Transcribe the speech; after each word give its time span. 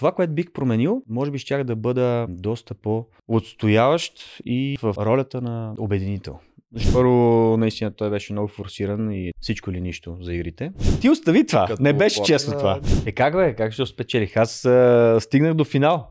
Това, 0.00 0.12
което 0.12 0.32
бих 0.32 0.52
променил, 0.52 1.02
може 1.08 1.30
би 1.30 1.38
щях 1.38 1.64
да 1.64 1.76
бъда 1.76 2.26
доста 2.28 2.74
по-отстояващ 2.74 4.12
и 4.44 4.78
в 4.82 4.94
ролята 4.98 5.40
на 5.40 5.74
обединител. 5.78 6.38
Защото 6.74 6.94
първо, 6.94 7.56
наистина, 7.56 7.90
той 7.90 8.10
беше 8.10 8.32
много 8.32 8.48
форсиран 8.48 9.12
и 9.12 9.32
всичко 9.40 9.70
или 9.70 9.80
нищо 9.80 10.16
за 10.20 10.34
игрите. 10.34 10.72
Ти 11.00 11.10
остави 11.10 11.46
това. 11.46 11.66
Като 11.66 11.82
не 11.82 11.92
беше 11.92 12.22
честно 12.22 12.58
това. 12.58 12.80
Е 13.06 13.12
как 13.12 13.34
бе? 13.34 13.54
Как 13.54 13.72
ще 13.72 13.86
спечелих? 13.86 14.36
Аз 14.36 14.64
а, 14.64 15.16
стигнах 15.20 15.54
до 15.54 15.64
финал. 15.64 16.10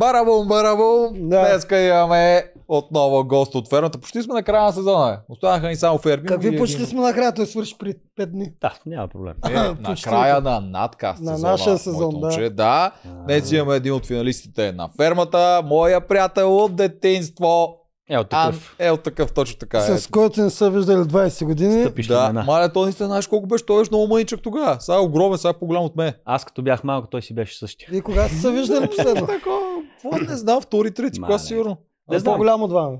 Барабум, 0.00 0.48
барабум! 0.48 1.28
Да. 1.28 1.48
Днеска 1.48 1.80
имаме 1.80 2.44
отново 2.68 3.24
гост 3.24 3.54
от 3.54 3.68
фермата. 3.70 3.98
Почти 3.98 4.22
сме 4.22 4.34
на 4.34 4.42
края 4.42 4.62
на 4.62 4.72
сезона. 4.72 5.10
бе. 5.10 5.34
Останаха 5.34 5.68
ни 5.68 5.76
само 5.76 5.98
ферми. 5.98 6.26
Какви 6.26 6.58
почти 6.58 6.86
сме 6.86 7.00
накрая, 7.00 7.34
той 7.34 7.46
свърши 7.46 7.78
при 7.78 7.94
5 8.20 8.26
дни. 8.26 8.52
Да, 8.60 8.74
няма 8.86 9.08
проблем. 9.08 9.34
Е, 9.48 9.52
на 9.80 9.94
края 10.04 10.40
на 10.40 10.60
надкаст 10.60 11.20
На 11.22 11.34
сезона, 11.34 11.52
нашия 11.52 11.78
сезон, 11.78 12.10
да. 12.10 12.16
момче. 12.18 12.50
да. 12.50 12.90
Днес 13.24 13.52
имаме 13.52 13.76
един 13.76 13.92
от 13.92 14.06
финалистите 14.06 14.72
на 14.72 14.88
фермата. 14.96 15.62
Моя 15.64 16.08
приятел 16.08 16.56
от 16.56 16.76
детинство. 16.76 17.79
Е, 18.10 18.14
Ан 18.14 18.24
такъв. 18.24 18.76
е 18.78 18.90
от 18.90 19.02
такъв 19.02 19.32
точно 19.32 19.58
така. 19.58 19.78
Е. 19.78 19.98
С 19.98 20.06
който 20.06 20.40
не 20.40 20.50
са 20.50 20.70
виждали 20.70 20.96
20 20.98 21.44
години. 21.44 21.80
Стъпиш 21.80 22.06
Да, 22.06 22.24
имена. 22.24 22.44
маля, 22.44 22.72
той 22.72 22.82
наистина 22.82 23.06
знаеш 23.06 23.26
колко 23.26 23.46
беше. 23.46 23.66
Той 23.66 23.78
беше 23.78 23.90
много 23.90 24.06
мъничък 24.06 24.42
тогава. 24.42 24.80
Сега 24.80 24.96
е 24.96 25.00
огромен, 25.00 25.38
сега 25.38 25.50
е 25.50 25.58
по-голям 25.58 25.82
от 25.84 25.96
мен. 25.96 26.12
Аз 26.24 26.44
като 26.44 26.62
бях 26.62 26.84
малко, 26.84 27.08
той 27.08 27.22
си 27.22 27.34
беше 27.34 27.58
същия. 27.58 27.88
И 27.92 28.00
кога 28.00 28.28
са 28.28 28.34
се 28.34 28.50
виждали 28.50 28.86
последно? 28.86 29.26
Такова, 29.26 29.60
какво 29.92 30.18
не 30.20 30.36
знам, 30.36 30.60
втори, 30.60 30.90
трети 30.90 31.20
клас 31.20 31.42
не. 31.42 31.48
сигурно. 31.48 31.76
Не 32.08 32.14
Не 32.14 32.18
знам. 32.18 32.34
по-голям 32.34 32.62
от 32.62 32.72
вами. 32.72 32.98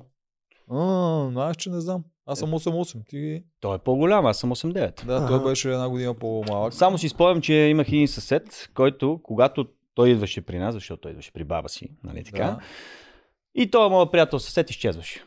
А, 0.70 1.28
знаеш, 1.30 1.56
че 1.56 1.70
не 1.70 1.80
знам. 1.80 2.02
Аз 2.26 2.38
съм 2.38 2.50
8-8. 2.50 3.06
Ти... 3.08 3.42
Той 3.60 3.76
е 3.76 3.78
по-голям, 3.78 4.26
аз 4.26 4.38
съм 4.38 4.50
8-9. 4.50 5.04
Да, 5.04 5.26
той 5.26 5.42
беше 5.42 5.68
една 5.68 5.88
година 5.88 6.14
по-малък. 6.14 6.74
Само 6.74 6.98
си 6.98 7.08
спомням, 7.08 7.40
че 7.40 7.54
имах 7.54 7.88
един 7.88 8.08
съсед, 8.08 8.68
който, 8.74 9.20
когато 9.22 9.66
той 9.94 10.08
идваше 10.08 10.40
при 10.40 10.58
нас, 10.58 10.74
защото 10.74 11.00
той 11.00 11.10
идваше 11.10 11.32
при 11.32 11.44
баба 11.44 11.68
си, 11.68 11.88
нали 12.04 12.24
така, 12.24 12.44
Да. 12.44 12.58
И 13.54 13.70
той, 13.70 13.88
моят 13.90 14.12
приятел 14.12 14.38
съсед, 14.38 14.70
изчезваше. 14.70 15.24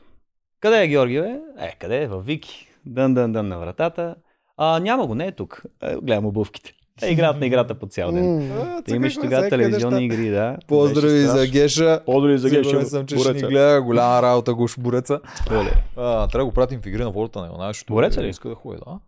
Къде 0.59 0.83
е 0.83 0.87
Георги, 0.87 1.19
бе? 1.21 1.39
Е, 1.59 1.75
къде 1.79 2.03
е? 2.03 2.07
Във 2.07 2.25
Вики. 2.25 2.67
Дън, 2.85 3.13
дън, 3.13 3.31
дън 3.31 3.47
на 3.47 3.59
вратата. 3.59 4.15
А, 4.57 4.79
няма 4.79 5.07
го, 5.07 5.15
не 5.15 5.25
е 5.27 5.31
тук. 5.31 5.63
Е, 5.83 5.95
гледам 5.95 6.25
обувките. 6.25 6.73
Те 6.99 7.07
играят 7.07 7.39
на 7.39 7.45
играта 7.45 7.75
по 7.75 7.87
цял 7.87 8.11
ден. 8.11 8.51
А, 8.51 8.81
Те 8.81 8.95
имаш 8.95 9.15
тогава 9.15 9.49
телевизионни 9.49 10.07
неща. 10.07 10.21
игри, 10.21 10.29
да. 10.29 10.57
Поздрави 10.67 11.19
за. 11.19 11.47
Геша. 11.47 12.01
Поздрави 12.05 12.37
за 12.37 12.49
Геша. 12.49 12.63
Сигурен 12.63 12.85
съм, 12.85 13.05
че 13.05 13.17
ще 13.17 13.33
ни 13.33 13.41
гледа. 13.41 13.81
Голяма 13.81 14.21
работа, 14.21 14.53
Гош 14.53 14.79
Буреца. 14.79 15.19
Оле. 15.51 15.71
А, 15.97 16.27
трябва 16.27 16.37
да 16.37 16.45
го 16.45 16.51
пратим 16.51 16.81
в 16.81 16.85
игри 16.85 17.03
на 17.03 17.11
волята 17.11 17.39
на 17.39 17.67
защото 17.67 17.93
Бореца 17.93 18.23
ли? 18.23 18.27
Иска 18.29 18.49
да 18.49 18.55
ходи, 18.55 18.79
да. 18.87 18.99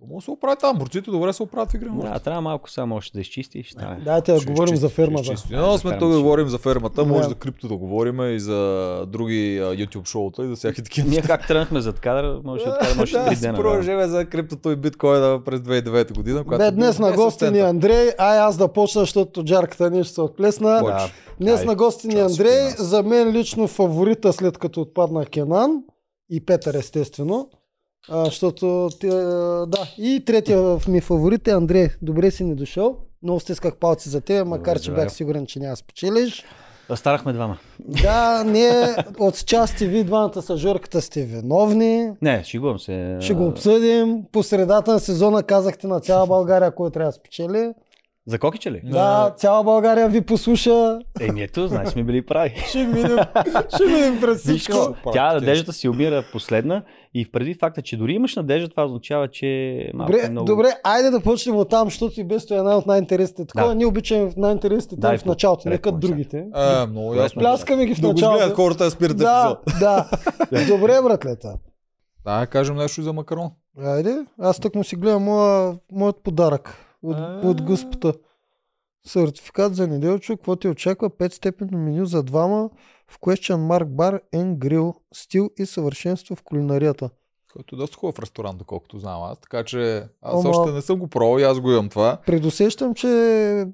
То 0.00 0.06
Може 0.06 0.22
да 0.22 0.24
се 0.24 0.30
оправи 0.30 0.56
там. 0.60 0.78
Борците 0.78 1.10
добре 1.10 1.32
се 1.32 1.42
оправят 1.42 1.70
в 1.70 1.74
игри. 1.74 1.88
Да, 1.92 2.18
трябва 2.18 2.40
малко 2.40 2.70
само 2.70 2.96
още 2.96 3.18
да 3.18 3.20
изчистиш. 3.20 3.74
Дайте 4.04 4.32
да 4.32 4.40
Ще 4.40 4.50
говорим 4.50 4.76
за 4.76 4.88
ще 4.88 4.94
фермата. 4.94 5.34
Да, 5.50 5.72
за 5.72 5.78
сме 5.78 5.98
тук 5.98 6.12
да 6.12 6.18
говорим 6.22 6.48
за 6.48 6.58
фермата, 6.58 7.04
може 7.04 7.22
Да. 7.22 7.28
за 7.28 7.34
крипто 7.34 7.68
да 7.68 7.76
говорим 7.76 8.34
и 8.34 8.40
за 8.40 9.04
други 9.08 9.58
а, 9.58 9.64
YouTube 9.64 10.08
шоута 10.08 10.44
и 10.44 10.48
за 10.48 10.56
всяки 10.56 10.82
такива 10.82 11.08
Ние 11.08 11.22
как 11.22 11.46
тръгнахме 11.46 11.80
зад 11.80 12.00
кадър, 12.00 12.40
може 12.44 12.64
да 12.64 12.70
откараме 12.70 13.02
още 13.02 13.18
да, 13.18 13.26
три 13.26 13.36
дена. 13.36 13.52
да. 13.52 13.62
продължиме 13.62 14.08
за 14.08 14.24
криптото 14.26 14.70
и 14.70 14.76
биткоина 14.76 15.40
през 15.44 15.60
2009 15.60 16.14
година. 16.14 16.44
Бе, 16.58 16.70
днес 16.70 16.96
бил 16.96 17.06
на 17.06 17.12
гости 17.12 17.44
ни 17.44 17.58
е 17.58 17.62
10 17.62 17.68
Андрей, 17.68 18.10
ай 18.18 18.38
аз 18.38 18.56
да 18.56 18.68
почна, 18.68 19.00
защото 19.00 19.44
джарката 19.44 19.90
ни 19.90 20.04
ще 20.04 20.14
се 20.14 20.20
отплесна. 20.20 20.68
Да. 20.68 21.10
Днес 21.40 21.64
на 21.64 21.74
гости 21.74 22.08
ни 22.08 22.14
е 22.14 22.22
Андрей, 22.22 22.68
за 22.78 23.02
мен 23.02 23.32
лично 23.32 23.66
фаворита 23.66 24.32
след 24.32 24.58
като 24.58 24.80
отпадна 24.80 25.26
Кенан 25.26 25.82
и 26.30 26.44
Петър 26.44 26.74
естествено. 26.74 27.48
А, 28.10 28.24
защото, 28.24 28.88
а, 29.04 29.08
да, 29.66 29.88
и 29.98 30.24
третия 30.26 30.76
ми 30.88 31.00
фаворит 31.00 31.48
е 31.48 31.50
Андрей. 31.50 31.88
Добре 32.02 32.30
си 32.30 32.44
ни 32.44 32.54
дошъл. 32.54 32.96
Много 33.22 33.40
стисках 33.40 33.76
палци 33.76 34.08
за 34.08 34.20
теб, 34.20 34.46
макар 34.46 34.80
че 34.80 34.92
бях 34.92 35.12
сигурен, 35.12 35.46
че 35.46 35.58
няма 35.58 35.72
да 35.72 35.76
спечелиш. 35.76 36.44
Станахме 36.94 37.32
двама. 37.32 37.58
Да, 37.78 38.44
ние 38.44 38.72
от 39.18 39.46
части 39.46 39.86
ви 39.86 40.04
двамата 40.04 40.42
с 40.42 40.56
Жорката 40.56 41.00
сте 41.00 41.22
виновни. 41.22 42.10
Не, 42.22 42.44
шегувам 42.44 42.78
се. 42.78 43.16
Ще 43.20 43.34
го 43.34 43.46
обсъдим. 43.46 44.22
По 44.32 44.42
средата 44.42 44.92
на 44.92 45.00
сезона 45.00 45.42
казахте 45.42 45.86
на 45.86 46.00
цяла 46.00 46.26
България 46.26 46.74
кой 46.74 46.90
трябва 46.90 47.08
да 47.08 47.12
спечели. 47.12 47.72
За 48.26 48.38
кокича 48.38 48.70
ли? 48.70 48.80
Не. 48.84 48.90
Да, 48.90 49.34
цяла 49.36 49.64
България 49.64 50.08
ви 50.08 50.20
послуша. 50.20 50.98
Еми 51.20 51.42
ето, 51.42 51.68
значи 51.68 51.90
сме 51.90 52.02
били 52.02 52.26
прави. 52.26 52.54
Ще 52.68 52.78
минем, 52.78 53.18
ще 53.74 53.84
минем 53.84 54.20
през 54.20 54.38
всичко. 54.38 54.94
тя 55.12 55.34
надеждата 55.34 55.72
си 55.72 55.88
умира 55.88 56.24
последна 56.32 56.82
и 57.14 57.32
преди 57.32 57.54
факта, 57.54 57.82
че 57.82 57.96
дори 57.96 58.12
имаш 58.12 58.36
надежда, 58.36 58.68
това 58.68 58.84
означава, 58.84 59.28
че 59.28 59.46
малко 59.94 60.12
Добре, 60.12 60.26
е 60.26 60.30
много... 60.30 60.46
добре, 60.46 60.68
айде 60.84 61.10
да 61.10 61.20
почнем 61.20 61.56
от 61.56 61.68
там, 61.70 61.86
защото 61.86 62.20
и 62.20 62.24
без 62.24 62.46
това 62.46 62.56
е 62.56 62.58
една 62.58 62.76
от 62.76 62.86
най-интересните. 62.86 63.44
Такова, 63.46 63.68
Да. 63.68 63.74
ние 63.74 63.86
обичаме 63.86 64.30
в 64.30 64.36
най-интересните 64.36 64.96
там 64.96 65.18
в 65.18 65.24
началото, 65.24 65.68
не 65.68 65.78
като 65.78 65.98
другите. 65.98 66.46
А, 66.52 66.86
много 66.86 67.14
ясно. 67.14 67.40
Пляскаме 67.40 67.86
ги 67.86 67.94
в 67.94 68.00
Да 68.00 68.06
го 68.06 68.12
началото. 68.12 68.38
гледат 68.38 68.56
хората 68.56 68.84
да 68.84 68.90
спират 68.90 69.16
Да, 69.16 69.58
епизод. 69.64 69.80
да. 69.80 70.10
Добре, 70.68 71.02
братлета. 71.02 71.54
Да, 72.24 72.46
кажем 72.46 72.76
нещо 72.76 73.00
и 73.00 73.04
за 73.04 73.12
макарон. 73.12 73.50
Айде, 73.78 74.24
аз 74.38 74.58
так 74.58 74.74
му 74.74 74.84
си 74.84 74.96
гледам 74.96 75.22
моя, 75.22 75.78
моят 75.92 76.16
подарък 76.16 76.76
от, 77.02 77.16
А. 77.16 77.40
от 77.44 77.62
Господа. 77.62 78.12
Сертификат 79.06 79.74
за 79.74 79.86
неделчо, 79.88 80.32
какво 80.32 80.56
ти 80.56 80.68
очаква? 80.68 81.10
5 81.10 81.28
степенно 81.28 81.78
меню 81.78 82.04
за 82.04 82.22
двама 82.22 82.70
в 83.10 83.18
Question 83.18 83.56
Mark 83.56 83.84
Bar 83.84 84.20
and 84.34 84.56
Grill, 84.56 84.94
стил 85.14 85.50
и 85.58 85.66
съвършенство 85.66 86.36
в 86.36 86.42
кулинарията. 86.42 87.10
Който 87.52 87.74
е 87.74 87.78
доста 87.78 87.96
хубав 87.96 88.18
ресторант, 88.18 88.58
доколкото 88.58 88.98
знам 88.98 89.22
аз. 89.22 89.38
Така 89.40 89.64
че 89.64 90.04
аз 90.22 90.44
Ама- 90.44 90.50
още 90.50 90.72
не 90.72 90.82
съм 90.82 90.98
го 90.98 91.08
пробвал 91.08 91.38
и 91.38 91.44
аз 91.44 91.60
го 91.60 91.70
имам 91.70 91.88
това. 91.88 92.18
Предусещам, 92.26 92.94
че 92.94 93.66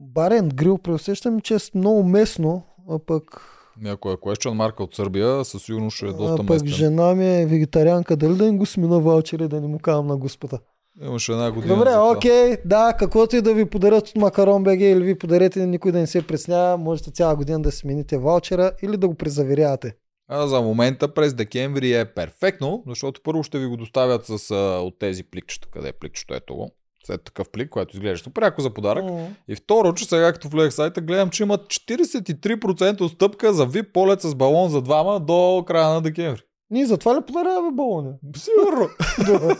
барен 0.00 0.48
грил, 0.48 0.78
предусещам, 0.78 1.40
че 1.40 1.54
е 1.54 1.58
много 1.74 2.02
местно, 2.02 2.62
а 2.90 2.98
пък, 2.98 3.40
Ми, 3.76 3.88
Ако 3.88 4.10
е 4.10 4.16
question 4.16 4.52
марка 4.52 4.82
от 4.82 4.94
Сърбия, 4.94 5.44
със 5.44 5.62
сигурност 5.62 5.96
ще 5.96 6.06
е 6.06 6.08
а 6.08 6.12
доста 6.12 6.36
пък 6.36 6.48
местен. 6.48 6.68
жена 6.68 7.14
ми 7.14 7.40
е 7.40 7.46
вегетарианка, 7.46 8.16
дали 8.16 8.36
да 8.36 8.46
им 8.46 8.58
го 8.58 8.66
смина 8.66 8.98
ваучери, 8.98 9.48
да 9.48 9.60
не 9.60 9.66
му 9.66 9.78
казвам 9.78 10.06
на 10.06 10.16
господа. 10.16 10.58
Имаше 11.02 11.32
една 11.32 11.50
година. 11.50 11.76
Добре, 11.76 11.90
окей, 11.96 12.56
да, 12.64 12.96
каквото 12.98 13.36
и 13.36 13.42
да 13.42 13.54
ви 13.54 13.64
подарят 13.64 14.08
от 14.08 14.16
Макарон 14.16 14.64
БГ 14.64 14.80
или 14.80 15.04
ви 15.04 15.18
подарете, 15.18 15.66
никой 15.66 15.92
да 15.92 15.98
не 15.98 16.06
се 16.06 16.26
преснява, 16.26 16.76
можете 16.76 17.10
цяла 17.10 17.36
година 17.36 17.62
да 17.62 17.72
смените 17.72 18.18
ваучера 18.18 18.72
или 18.82 18.96
да 18.96 19.08
го 19.08 19.14
презаверявате. 19.14 19.94
А 20.30 20.46
за 20.46 20.60
момента 20.60 21.14
през 21.14 21.34
декември 21.34 21.92
е 21.92 22.04
перфектно, 22.04 22.82
защото 22.86 23.20
първо 23.24 23.42
ще 23.42 23.58
ви 23.58 23.66
го 23.66 23.76
доставят 23.76 24.26
с, 24.26 24.50
а, 24.50 24.54
от 24.80 24.98
тези 24.98 25.24
пликчета. 25.24 25.68
Къде 25.72 25.88
е 25.88 25.92
пликчето? 25.92 26.34
Ето 26.34 26.54
го. 26.54 26.70
След 27.06 27.24
такъв 27.24 27.50
плик, 27.50 27.68
който 27.70 27.96
изглежда 27.96 28.24
супер 28.24 28.42
яко 28.42 28.60
за 28.62 28.74
подарък. 28.74 29.04
М. 29.04 29.28
И 29.48 29.56
второ, 29.56 29.94
че 29.94 30.04
сега 30.04 30.32
като 30.32 30.48
влег 30.48 30.70
в 30.70 30.74
сайта, 30.74 31.00
гледам, 31.00 31.30
че 31.30 31.42
имат 31.42 31.66
43% 31.66 33.00
отстъпка 33.00 33.52
за 33.52 33.66
VIP 33.66 33.92
полет 33.92 34.20
с 34.20 34.34
балон 34.34 34.70
за 34.70 34.82
двама 34.82 35.20
до 35.20 35.64
края 35.66 35.88
на 35.88 36.02
декември. 36.02 36.42
Ние 36.70 36.86
затова 36.86 37.16
ли 37.16 37.20
подаряваме 37.26 37.70
балони? 37.72 38.10
Сигурно. 38.36 38.88
Добре. 39.26 39.56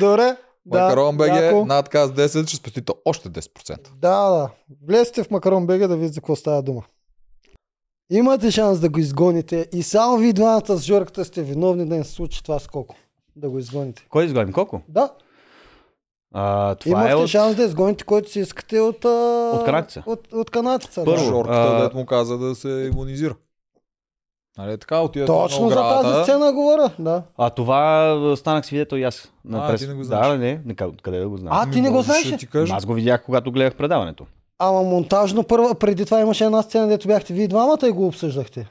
Добре. 0.00 0.36
Да, 0.66 0.82
Макарон 0.82 1.16
БГ, 1.16 1.26
яко. 1.28 1.64
над 1.66 1.88
каз 1.88 2.10
10, 2.10 2.46
ще 2.48 2.56
спестите 2.56 2.92
още 3.04 3.28
10%. 3.30 3.88
Да, 3.94 4.30
да. 4.30 4.50
Влезте 4.86 5.24
в 5.24 5.30
Макарон 5.30 5.66
БГ 5.66 5.78
да 5.78 5.96
видите 5.96 6.12
за 6.14 6.20
какво 6.20 6.36
става 6.36 6.62
дума. 6.62 6.82
Имате 8.10 8.50
шанс 8.50 8.80
да 8.80 8.88
го 8.88 8.98
изгоните 8.98 9.68
и 9.72 9.82
само 9.82 10.16
ви 10.16 10.32
двамата 10.32 10.78
с 10.78 10.82
Жорката 10.82 11.24
сте 11.24 11.42
виновни 11.42 11.86
да 11.86 11.96
не 11.96 12.04
се 12.04 12.10
случи 12.10 12.42
това 12.42 12.58
скоко. 12.58 12.96
Да 13.36 13.50
го 13.50 13.58
изгоните. 13.58 14.06
Кой 14.10 14.24
изгоним? 14.24 14.52
Колко? 14.52 14.80
Да, 14.88 15.10
А, 16.34 16.74
това 16.74 16.90
имахте 16.90 17.12
е 17.12 17.14
от... 17.14 17.28
шанс 17.28 17.56
да 17.56 17.64
изгоните 17.64 18.04
който 18.04 18.30
си 18.30 18.40
искате 18.40 18.80
от... 18.80 19.04
А... 19.04 19.50
От 19.54 19.64
канатица. 19.64 20.02
От, 20.06 20.32
от 20.32 20.50
канатица. 20.50 21.04
Първо, 21.04 21.22
Да. 21.24 21.28
Шорката, 21.28 21.90
а- 21.94 21.96
му 21.98 22.06
каза 22.06 22.38
да 22.38 22.54
се 22.54 22.68
иммунизира. 22.68 23.34
Нали 24.58 24.78
така, 24.78 25.00
отидете 25.00 25.26
Точно 25.26 25.68
за 25.68 25.74
тази 25.74 26.22
сцена 26.22 26.52
говоря. 26.52 26.90
Да. 26.98 27.22
А 27.38 27.50
това 27.50 28.34
станах 28.36 28.66
свидетел 28.66 28.96
и 28.96 29.02
аз. 29.02 29.32
А, 29.52 29.68
прес... 29.68 29.80
ти 29.80 29.88
не 29.88 29.94
го 29.94 30.04
знаеш. 30.04 30.26
Да, 30.26 30.38
не, 30.38 30.60
не, 30.64 30.74
къде, 30.74 31.18
да 31.18 31.28
го 31.28 31.36
знам. 31.36 31.52
А, 31.52 31.70
ти 31.70 31.80
не 31.80 31.90
го 31.90 31.96
Ами, 31.96 32.04
знаеш. 32.04 32.70
Аз 32.70 32.86
го 32.86 32.94
видях, 32.94 33.24
когато 33.24 33.52
гледах 33.52 33.74
предаването. 33.74 34.26
Ама 34.58 34.82
монтажно 34.82 35.44
първа, 35.44 35.74
преди 35.74 36.04
това 36.04 36.20
имаше 36.20 36.44
една 36.44 36.62
сцена, 36.62 36.86
дето 36.86 37.08
бяхте 37.08 37.34
вие 37.34 37.48
двамата 37.48 37.88
и 37.88 37.90
го 37.90 38.06
обсъждахте. 38.06 38.68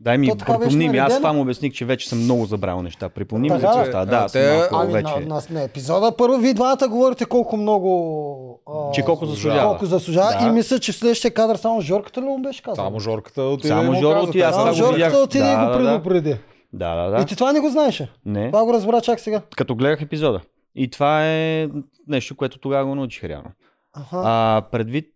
Дай 0.00 0.18
ми, 0.18 0.28
То 0.28 0.36
припомни 0.36 0.88
ми, 0.88 0.98
аз 0.98 1.16
това 1.16 1.32
му 1.32 1.40
обясних, 1.40 1.72
че 1.72 1.84
вече 1.84 2.08
съм 2.08 2.18
много 2.18 2.44
забравил 2.44 2.82
неща. 2.82 3.08
Припомни 3.08 3.42
ми 3.42 3.48
за 3.50 3.54
Така 3.56 3.66
какво 3.68 3.80
ли? 3.80 3.88
става. 3.88 4.02
А, 4.04 4.06
Да, 4.06 4.26
те- 4.28 4.56
малко 4.56 4.76
Ами 4.76 4.92
вече. 4.92 5.12
на, 5.16 5.34
на, 5.34 5.42
на, 5.50 5.62
епизода 5.62 6.16
първо 6.16 6.38
вие 6.38 6.54
двамата 6.54 6.88
говорите 6.88 7.24
колко 7.24 7.56
много... 7.56 8.60
А, 8.68 8.92
Че 8.92 9.02
колко 9.02 9.26
заслужава. 9.26 9.68
Колко 9.68 9.86
заслужава. 9.86 10.32
Да. 10.40 10.46
И 10.46 10.50
мисля, 10.50 10.78
че 10.78 10.92
в 10.92 10.96
следващия 10.96 11.30
кадър 11.30 11.56
само 11.56 11.80
Жорката 11.80 12.20
ли 12.20 12.24
му 12.24 12.38
беше 12.38 12.62
казал? 12.62 12.84
Само 12.84 13.00
Жорката 13.00 13.42
отиде 13.42 13.68
Само 13.68 13.82
и 13.82 13.86
му 13.86 13.94
Жоро 13.94 14.14
каза, 14.14 14.28
отиде, 14.28 14.44
Само 14.44 14.56
това 14.56 14.72
Жорката 14.72 15.18
отиде 15.18 15.44
и 15.44 15.48
Да, 15.48 15.56
го 15.56 15.64
да, 15.64 15.72
да. 15.72 15.78
предупреди. 15.78 16.36
Да, 16.72 16.94
да, 16.96 17.10
да. 17.10 17.22
И 17.22 17.26
ти 17.26 17.36
това 17.36 17.52
не 17.52 17.60
го 17.60 17.68
знаеше. 17.68 18.08
Не, 18.26 18.46
Това 18.46 18.64
го 18.64 18.72
разбра 18.72 19.00
чак 19.00 19.20
сега. 19.20 19.40
като 19.56 19.74
гледах 19.74 20.02
епизода. 20.02 20.40
И 20.74 20.90
това 20.90 21.26
е 21.26 21.68
нещо, 22.08 22.36
което 22.36 22.58
тогава 22.58 22.86
го 22.86 22.94
научих 22.94 23.24
реално. 23.24 23.48
Аха. 23.94 24.22
А, 24.24 24.62
предвид 24.72 25.06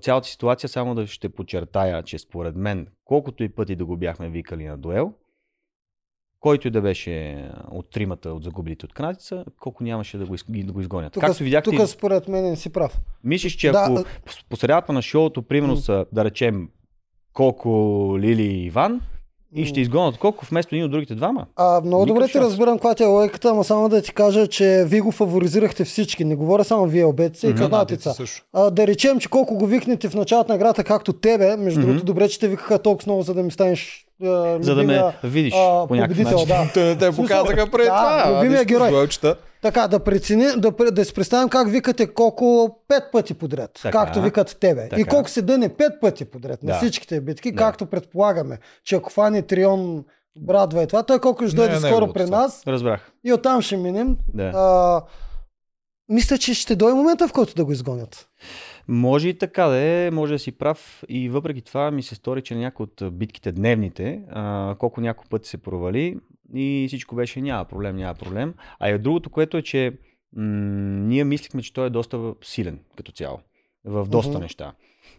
цялата 0.00 0.28
ситуация, 0.28 0.68
само 0.68 0.94
да 0.94 1.06
ще 1.06 1.28
подчертая, 1.28 2.02
че 2.02 2.18
според 2.18 2.56
мен, 2.56 2.86
колкото 3.04 3.44
и 3.44 3.48
пъти 3.48 3.76
да 3.76 3.84
го 3.84 3.96
бяхме 3.96 4.28
викали 4.30 4.64
на 4.64 4.78
дуел, 4.78 5.12
който 6.40 6.68
и 6.68 6.70
да 6.70 6.80
беше 6.80 7.44
от 7.70 7.90
тримата 7.90 8.32
от 8.32 8.44
загубилите 8.44 8.86
от 8.86 8.92
канадица, 8.92 9.44
колко 9.58 9.84
нямаше 9.84 10.18
да 10.18 10.26
го, 10.26 10.34
из, 10.34 10.44
да 10.48 10.72
го 10.72 10.80
изгонят. 10.80 11.12
Тук, 11.12 11.20
Както 11.20 11.42
видяхте, 11.42 11.70
тук 11.70 11.88
според 11.88 12.28
мен 12.28 12.44
не 12.44 12.56
си 12.56 12.72
прав. 12.72 13.00
мислиш, 13.24 13.52
че 13.52 13.70
Да, 13.70 13.88
ако 13.90 14.04
по- 14.48 14.56
средата 14.56 14.92
на 14.92 15.02
шоуто, 15.02 15.42
примерно 15.42 15.76
са, 15.76 16.06
да 16.12 16.24
речем, 16.24 16.68
колко 17.32 17.68
Лили 18.18 18.42
и 18.42 18.64
Иван, 18.64 19.00
и 19.54 19.66
ще 19.66 19.80
изгонят 19.80 20.18
колко 20.18 20.46
вместо 20.50 20.74
един 20.74 20.84
от 20.84 20.90
другите 20.90 21.14
двама. 21.14 21.46
А, 21.56 21.80
много 21.84 22.06
добре 22.06 22.28
ти 22.28 22.40
разбирам 22.40 22.74
каква 22.78 22.94
ти 22.94 23.02
е 23.02 23.06
логиката, 23.06 23.48
ама 23.48 23.64
само 23.64 23.88
да 23.88 24.02
ти 24.02 24.12
кажа, 24.12 24.46
че 24.46 24.84
вие 24.86 25.00
го 25.00 25.12
фаворизирахте 25.12 25.84
всички. 25.84 26.24
Не 26.24 26.34
говоря 26.34 26.64
само 26.64 26.86
вие, 26.86 27.04
обеците 27.04 27.46
и 27.46 27.54
канатица. 27.54 28.14
А, 28.52 28.70
да 28.70 28.86
речем, 28.86 29.18
че 29.18 29.28
колко 29.28 29.54
го 29.54 29.66
викнете 29.66 30.08
в 30.08 30.14
началото 30.14 30.52
на 30.52 30.56
играта, 30.56 30.84
както 30.84 31.12
тебе, 31.12 31.56
между 31.56 31.80
другото, 31.80 32.04
добре, 32.04 32.28
че 32.28 32.38
те 32.40 32.48
викаха 32.48 32.78
толкова 32.78 33.10
много, 33.10 33.22
за 33.22 33.34
да 33.34 33.42
ми 33.42 33.50
станеш 33.50 34.06
а, 34.24 34.58
За 34.60 34.74
да 34.74 34.82
ме 34.82 35.02
видиш 35.24 35.54
а, 35.56 35.86
по 35.88 35.94
някакъв 35.94 36.16
победител, 36.16 36.38
начин. 36.38 36.56
да. 36.56 36.70
Те, 36.74 36.96
те 36.98 37.12
смисъл, 37.12 37.24
показаха 37.44 37.70
преди 37.70 37.86
това. 37.88 38.38
любимия 38.38 38.64
герой. 38.64 39.08
Така, 39.62 39.88
да 39.88 40.00
прецени, 40.00 40.46
да, 40.56 40.70
да 40.70 41.04
си 41.04 41.14
представим 41.14 41.48
как 41.48 41.70
викате 41.70 42.06
колко 42.06 42.76
пет 42.88 43.02
пъти 43.12 43.34
подред, 43.34 43.70
Така. 43.72 43.90
както 43.98 44.22
викат 44.22 44.56
тебе. 44.60 44.88
Така. 44.88 45.00
И 45.00 45.04
колко 45.04 45.28
се 45.28 45.42
дъне 45.42 45.68
пет 45.68 45.92
пъти 46.00 46.24
подред 46.24 46.62
на 46.62 46.66
Да. 46.66 46.76
всичките 46.76 47.20
битки, 47.20 47.52
Да. 47.52 47.56
както 47.56 47.86
предполагаме, 47.86 48.58
че 48.84 48.94
ако 48.96 49.10
фани 49.10 49.42
Трион, 49.42 50.04
Брадва 50.38 50.82
и 50.82 50.86
това, 50.86 51.02
той 51.02 51.18
колко 51.20 51.46
ще 51.46 51.56
дойде 51.56 51.76
скоро 51.76 52.12
при 52.12 52.24
нас 52.24 52.62
Разбрах. 52.66 53.10
и 53.24 53.32
оттам 53.32 53.62
ще 53.62 53.76
минем. 53.76 54.16
Да. 54.34 54.52
А, 54.54 55.02
мисля, 56.08 56.38
че 56.38 56.54
ще 56.54 56.76
дойде 56.76 56.94
момента, 56.94 57.28
в 57.28 57.32
който 57.32 57.54
да 57.54 57.64
го 57.64 57.72
изгонят. 57.72 58.28
Може 58.90 59.28
и 59.28 59.38
така 59.38 59.64
да 59.64 59.76
е, 59.76 60.10
може 60.10 60.32
да 60.32 60.38
си 60.38 60.52
прав. 60.52 61.04
И 61.08 61.28
въпреки 61.28 61.62
това 61.62 61.90
ми 61.90 62.02
се 62.02 62.14
стори, 62.14 62.42
че 62.42 62.54
някои 62.54 62.84
от 62.84 63.14
битките 63.14 63.52
дневните, 63.52 64.22
а, 64.30 64.74
колко 64.78 65.00
няколко 65.00 65.28
пъти 65.28 65.48
се 65.48 65.58
провали 65.58 66.16
и 66.54 66.84
всичко 66.88 67.14
беше 67.14 67.40
няма 67.40 67.64
проблем, 67.64 67.96
няма 67.96 68.14
проблем. 68.14 68.54
А 68.78 68.90
и 68.90 68.98
другото, 68.98 69.30
което 69.30 69.56
е, 69.56 69.62
че 69.62 69.92
м- 70.36 70.42
ние 71.06 71.24
мислихме, 71.24 71.62
че 71.62 71.72
той 71.72 71.86
е 71.86 71.90
доста 71.90 72.34
силен 72.42 72.78
като 72.96 73.12
цяло. 73.12 73.38
В 73.84 74.06
доста 74.08 74.32
Мгм. 74.32 74.42
неща. 74.42 74.74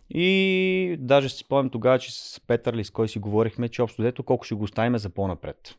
И 0.09 0.95
даже 0.99 1.29
си 1.29 1.37
спомням 1.37 1.69
тогава, 1.69 1.99
че 1.99 2.11
с 2.11 2.41
Петър 2.47 2.73
ли 2.73 2.83
с 2.83 2.89
кой 2.89 3.07
си 3.07 3.19
говорихме, 3.19 3.69
че 3.69 3.81
общо 3.81 4.01
дето 4.01 4.23
колко 4.23 4.45
ще 4.45 4.55
го 4.55 4.63
оставим 4.63 4.97
за 4.97 5.09
по-напред. 5.09 5.75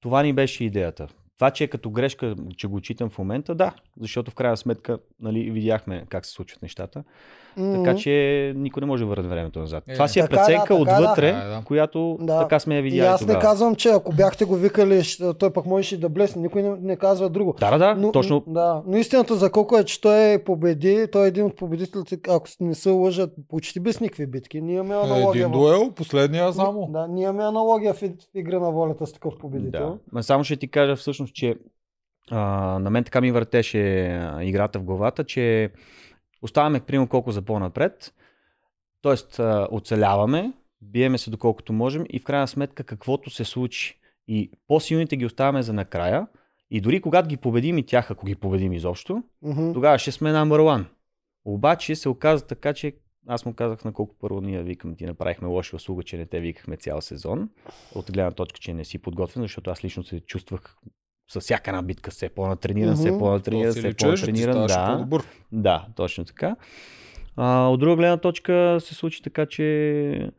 Това 0.00 0.22
ни 0.22 0.32
беше 0.32 0.64
идеята. 0.64 1.08
Това, 1.36 1.50
че 1.50 1.64
е 1.64 1.68
като 1.68 1.90
грешка, 1.90 2.34
че 2.56 2.66
го 2.66 2.80
читам 2.80 3.10
в 3.10 3.18
момента, 3.18 3.54
да, 3.54 3.74
защото 4.00 4.30
в 4.30 4.34
крайна 4.34 4.56
сметка 4.56 4.98
нали, 5.20 5.50
видяхме 5.50 6.06
как 6.08 6.26
се 6.26 6.32
случват 6.32 6.62
нещата. 6.62 7.04
Така 7.56 7.92
М. 7.92 7.96
че 7.96 8.12
никой 8.56 8.80
не 8.80 8.86
може 8.86 9.02
да 9.02 9.08
върне 9.08 9.28
времето 9.28 9.58
назад. 9.58 9.84
Е, 9.88 9.92
Това 9.92 10.08
си 10.08 10.18
е 10.18 10.22
така 10.22 10.30
да, 10.30 10.40
преценка 10.40 10.62
така 10.62 10.74
да. 10.74 10.80
отвътре, 10.82 11.32
Да, 11.34 11.48
да. 11.48 11.62
която 11.64 12.18
Да. 12.20 12.38
така 12.38 12.58
сме 12.58 12.74
я 12.74 12.78
И 12.78 12.82
видяли 12.82 13.06
аз 13.06 13.20
не 13.20 13.26
тогава. 13.26 13.40
казвам, 13.40 13.74
че 13.74 13.88
ако 13.88 14.12
бяхте 14.12 14.44
го 14.44 14.54
викали, 14.54 15.02
той 15.34 15.52
пък 15.52 15.66
можеше 15.66 16.00
да 16.00 16.08
блесне. 16.08 16.42
Никой 16.42 16.62
не, 16.62 16.76
не 16.80 16.96
казва 16.96 17.28
друго. 17.28 17.54
Да, 17.60 17.70
да, 17.70 17.78
да, 17.78 17.94
Но, 17.96 18.12
точно. 18.12 18.44
Да, 18.46 18.82
но 18.86 18.96
истината 18.96 19.34
за 19.34 19.50
колко 19.50 19.76
е, 19.76 19.84
че 19.84 20.00
той 20.00 20.16
победи, 20.38 21.06
той 21.12 21.24
е 21.24 21.28
един 21.28 21.44
от 21.44 21.56
победителите, 21.56 22.18
ако 22.28 22.46
не 22.60 22.74
се 22.74 22.90
лъжат, 22.90 23.30
почти 23.48 23.80
без 23.80 24.00
никакви 24.00 24.26
битки. 24.26 24.60
Ние 24.60 24.74
имаме 24.74 24.94
аналогия. 24.94 25.30
Един 25.32 25.48
в- 25.48 25.52
дуел, 25.52 25.90
последния 25.90 26.52
само. 26.52 26.86
Да, 26.86 27.08
ние 27.08 27.24
имаме 27.24 27.44
аналогия 27.44 27.94
в, 27.94 28.02
игра 28.34 28.58
на 28.58 28.70
волята 28.70 29.06
с 29.06 29.12
такъв 29.12 29.34
победител. 29.36 29.98
Да. 30.12 30.22
Само 30.22 30.44
ще 30.44 30.56
ти 30.56 30.68
кажа 30.68 30.96
всъщност, 30.96 31.34
че 31.34 31.54
а, 32.30 32.38
на 32.78 32.90
мен 32.90 33.04
така 33.04 33.20
ми 33.20 33.32
въртеше 33.32 33.78
играта 34.40 34.78
в 34.78 34.84
главата, 34.84 35.24
че 35.24 35.70
оставаме 36.42 36.80
примерно 36.80 37.08
колко 37.08 37.30
за 37.32 37.42
по-напред, 37.42 38.14
т.е. 39.02 39.42
оцеляваме, 39.70 40.52
биеме 40.80 41.18
се 41.18 41.30
доколкото 41.30 41.72
можем 41.72 42.04
и 42.10 42.18
в 42.18 42.24
крайна 42.24 42.48
сметка 42.48 42.84
каквото 42.84 43.30
се 43.30 43.44
случи 43.44 44.00
и 44.28 44.50
по-силните 44.68 45.16
ги 45.16 45.26
оставяме 45.26 45.62
за 45.62 45.72
накрая 45.72 46.26
и 46.70 46.80
дори 46.80 47.00
когато 47.00 47.28
ги 47.28 47.36
победим 47.36 47.78
и 47.78 47.86
тях, 47.86 48.10
ако 48.10 48.26
ги 48.26 48.34
победим 48.34 48.72
изобщо, 48.72 49.22
Мгм. 49.42 49.72
тогава 49.72 49.98
ще 49.98 50.12
сме 50.12 50.32
number 50.32 50.60
one. 50.60 50.84
Обаче 51.44 51.96
се 51.96 52.08
оказа 52.08 52.46
така, 52.46 52.74
че 52.74 52.92
аз 53.28 53.44
му 53.44 53.54
казах 53.54 53.84
на 53.84 53.92
колко 53.92 54.14
първо 54.20 54.40
ние 54.40 54.62
викам, 54.62 54.96
ти 54.96 55.06
направихме 55.06 55.48
лоша 55.48 55.76
услуга, 55.76 56.02
че 56.02 56.16
не 56.16 56.26
те 56.26 56.40
викахме 56.40 56.76
цял 56.76 57.00
сезон. 57.00 57.50
От 57.94 58.12
гледна 58.12 58.30
точка, 58.30 58.58
че 58.60 58.74
не 58.74 58.84
си 58.84 58.98
подготвен, 58.98 59.42
защото 59.42 59.70
аз 59.70 59.84
лично 59.84 60.04
се 60.04 60.20
чувствах 60.20 60.76
с 61.28 61.40
всяка 61.40 61.70
една 61.70 61.82
битка 61.82 62.10
все 62.10 62.28
по-натрениран, 62.28 62.94
все 62.94 63.10
Мгм. 63.10 63.18
по-натрениран, 63.18 63.72
все 63.72 63.94
по-натрениран. 63.94 64.66
Да, 64.66 64.86
по-добър. 64.88 65.22
да, 65.52 65.86
точно 65.96 66.24
така. 66.24 66.56
А, 67.36 67.66
от 67.66 67.80
друга 67.80 67.96
гледна 67.96 68.16
точка 68.16 68.76
се 68.80 68.94
случи 68.94 69.22
така, 69.22 69.46
че 69.46 70.30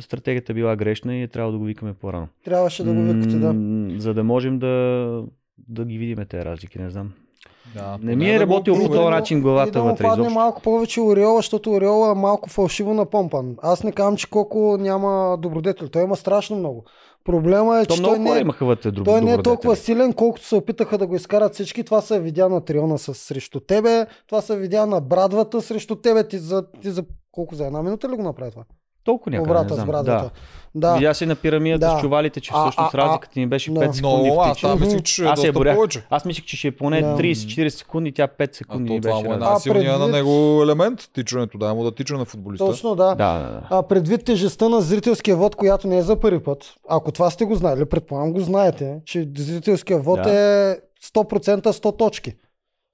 стратегията 0.00 0.54
била 0.54 0.76
грешна 0.76 1.16
и 1.16 1.22
е 1.22 1.28
трябвало 1.28 1.52
да 1.52 1.58
го 1.58 1.64
викаме 1.64 1.94
по-рано. 1.94 2.28
Трябваше 2.44 2.84
да 2.84 2.92
го 2.92 3.02
викате, 3.02 3.36
да. 3.36 3.52
М, 3.52 3.90
За 3.96 4.14
да 4.14 4.24
можем 4.24 4.58
да, 4.58 5.22
да 5.60 5.84
ги 5.84 5.98
видим 5.98 6.18
тези 6.20 6.44
разлики, 6.44 6.78
не 6.78 6.90
знам. 6.90 7.12
Да, 7.74 7.98
Не 8.02 8.16
ми 8.16 8.30
е 8.30 8.34
да 8.34 8.40
работил 8.40 8.74
по 8.76 8.88
този 8.88 9.08
начин 9.08 9.40
главата 9.40 9.68
и 9.68 9.72
да 9.72 9.82
вътре 9.82 10.06
изобщо. 10.06 10.30
малко 10.30 10.62
повече 10.62 11.00
Ореола, 11.00 11.36
защото 11.36 11.72
Ореола 11.72 12.10
е 12.10 12.14
малко 12.14 12.48
фалшиво 12.48 12.94
напомпан. 12.94 13.56
Аз 13.62 13.84
не 13.84 13.92
казвам, 13.92 14.16
че 14.16 14.30
колко 14.30 14.76
няма 14.80 15.38
добродетел. 15.38 15.88
Той 15.88 16.02
има 16.02 16.16
страшно 16.16 16.56
много. 16.56 16.84
Проблема 17.24 17.80
е, 17.80 17.86
То 17.86 17.94
че 17.94 18.02
той 18.02 18.18
не, 18.18 18.36
е, 18.36 18.40
имаха 18.40 18.64
вътре 18.64 18.90
друг 18.90 19.04
той 19.04 19.20
не 19.20 19.32
е 19.32 19.42
толкова 19.42 19.76
силен, 19.76 20.12
колкото 20.12 20.46
се 20.46 20.56
опитаха 20.56 20.98
да 20.98 21.06
го 21.06 21.16
изкарат 21.16 21.54
всички. 21.54 21.84
Това 21.84 22.00
се 22.00 22.20
видя 22.20 22.48
на 22.48 22.60
Триона 22.60 22.98
с, 22.98 23.14
срещу 23.14 23.60
тебе, 23.60 24.06
това 24.26 24.40
се 24.40 24.56
видя 24.56 24.86
на 24.86 25.00
Брадвата 25.00 25.62
срещу 25.62 25.96
тебе. 25.96 26.28
Ти 26.28 26.38
за, 26.38 26.66
ти 26.82 26.90
за 26.90 27.04
колко 27.32 27.54
за 27.54 27.66
една 27.66 27.82
минута 27.82 28.08
ли 28.08 28.16
го 28.16 28.22
направи 28.22 28.50
това? 28.50 28.64
Толкова 29.04 29.30
някъде, 29.30 29.50
Обрата 29.50 29.64
не 29.64 29.70
с 29.70 29.74
знам. 29.74 29.86
Брадвата. 29.86 30.22
Да. 30.24 30.30
Да. 30.74 30.94
Видя 30.94 31.14
си 31.14 31.26
на 31.26 31.34
пирамидата 31.36 31.86
Да. 31.86 31.98
с 31.98 32.00
чувалите, 32.00 32.40
че 32.40 32.50
А, 32.54 32.60
всъщност 32.60 32.94
а, 32.94 32.98
а, 32.98 33.00
разликата 33.00 33.40
ни 33.40 33.46
беше 33.46 33.70
да. 33.70 33.80
5 33.80 33.92
секунди 33.92 34.28
Но 34.28 34.34
в 34.34 34.38
аз 34.40 34.46
там 34.46 34.54
тичане. 34.54 34.86
мислих, 34.86 35.02
че 35.02 35.22
е 35.22 35.26
Аз 35.26 35.40
се 35.40 35.46
доста 35.46 35.52
борях. 35.52 35.74
повече. 35.74 36.02
Аз 36.10 36.24
мислих, 36.24 36.44
че 36.44 36.56
ще 36.56 36.68
е 36.68 36.72
поне 36.72 37.00
Да. 37.00 37.16
30-40 37.16 37.68
секунди, 37.70 38.12
тя 38.12 38.28
5 38.28 38.50
А 38.50 38.54
секунди 38.54 38.86
то 38.86 38.92
ни 38.92 39.00
това 39.00 39.12
беше. 39.12 39.24
му 39.24 39.34
е 39.34 39.36
на- 39.36 39.46
А, 39.46 39.50
най-силният 39.50 40.00
на 40.00 40.08
него 40.08 40.30
елемент, 40.62 41.10
тичането, 41.12 41.58
да, 41.58 41.74
му 41.74 41.84
да 41.84 41.92
тича 41.92 42.14
на 42.14 42.24
футболиста. 42.24 42.66
Точно, 42.66 42.94
да. 42.94 43.04
Да, 43.06 43.14
да, 43.34 43.38
да. 43.40 43.60
А 43.70 43.82
предвид 43.82 44.24
тежестта 44.24 44.68
на 44.68 44.80
зрителския 44.80 45.36
вод, 45.36 45.56
която 45.56 45.88
не 45.88 45.98
е 45.98 46.02
за 46.02 46.16
първи 46.16 46.40
път, 46.40 46.64
ако 46.88 47.12
това 47.12 47.30
сте 47.30 47.44
го 47.44 47.54
знали, 47.54 47.84
предполагам 47.84 48.32
го 48.32 48.40
знаете, 48.40 48.96
че 49.04 49.28
зрителския 49.36 49.98
вод 49.98 50.20
Да. 50.22 50.30
е 50.70 50.76
100% 51.04 51.66
100 51.68 51.92
точки. 51.92 52.34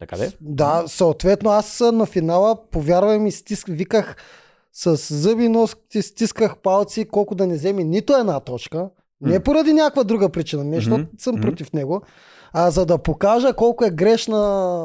Така 0.00 0.16
де? 0.16 0.32
Да, 0.40 0.82
съответно 0.86 1.50
аз 1.50 1.82
на 1.82 2.06
финала, 2.06 2.56
повярвай 2.70 3.18
ми, 3.18 3.32
стиск, 3.32 3.66
виках 3.68 4.16
с 4.78 5.14
зъби 5.14 5.48
нос, 5.48 5.76
стисках 6.00 6.56
палци, 6.56 7.04
колко 7.04 7.34
да 7.34 7.46
не 7.46 7.54
вземе 7.54 7.84
нито 7.84 8.16
една 8.16 8.40
точка. 8.40 8.88
Не 9.20 9.40
поради 9.40 9.72
някаква 9.72 10.04
друга 10.04 10.28
причина, 10.28 10.64
не 10.64 10.76
защото 10.76 10.98
Мгм. 10.98 11.08
съм 11.18 11.34
Мгм. 11.34 11.42
против 11.42 11.72
него, 11.72 12.02
а 12.52 12.70
за 12.70 12.86
да 12.86 12.98
покажа 12.98 13.52
колко 13.52 13.84
е 13.84 13.90
грешна 13.90 14.38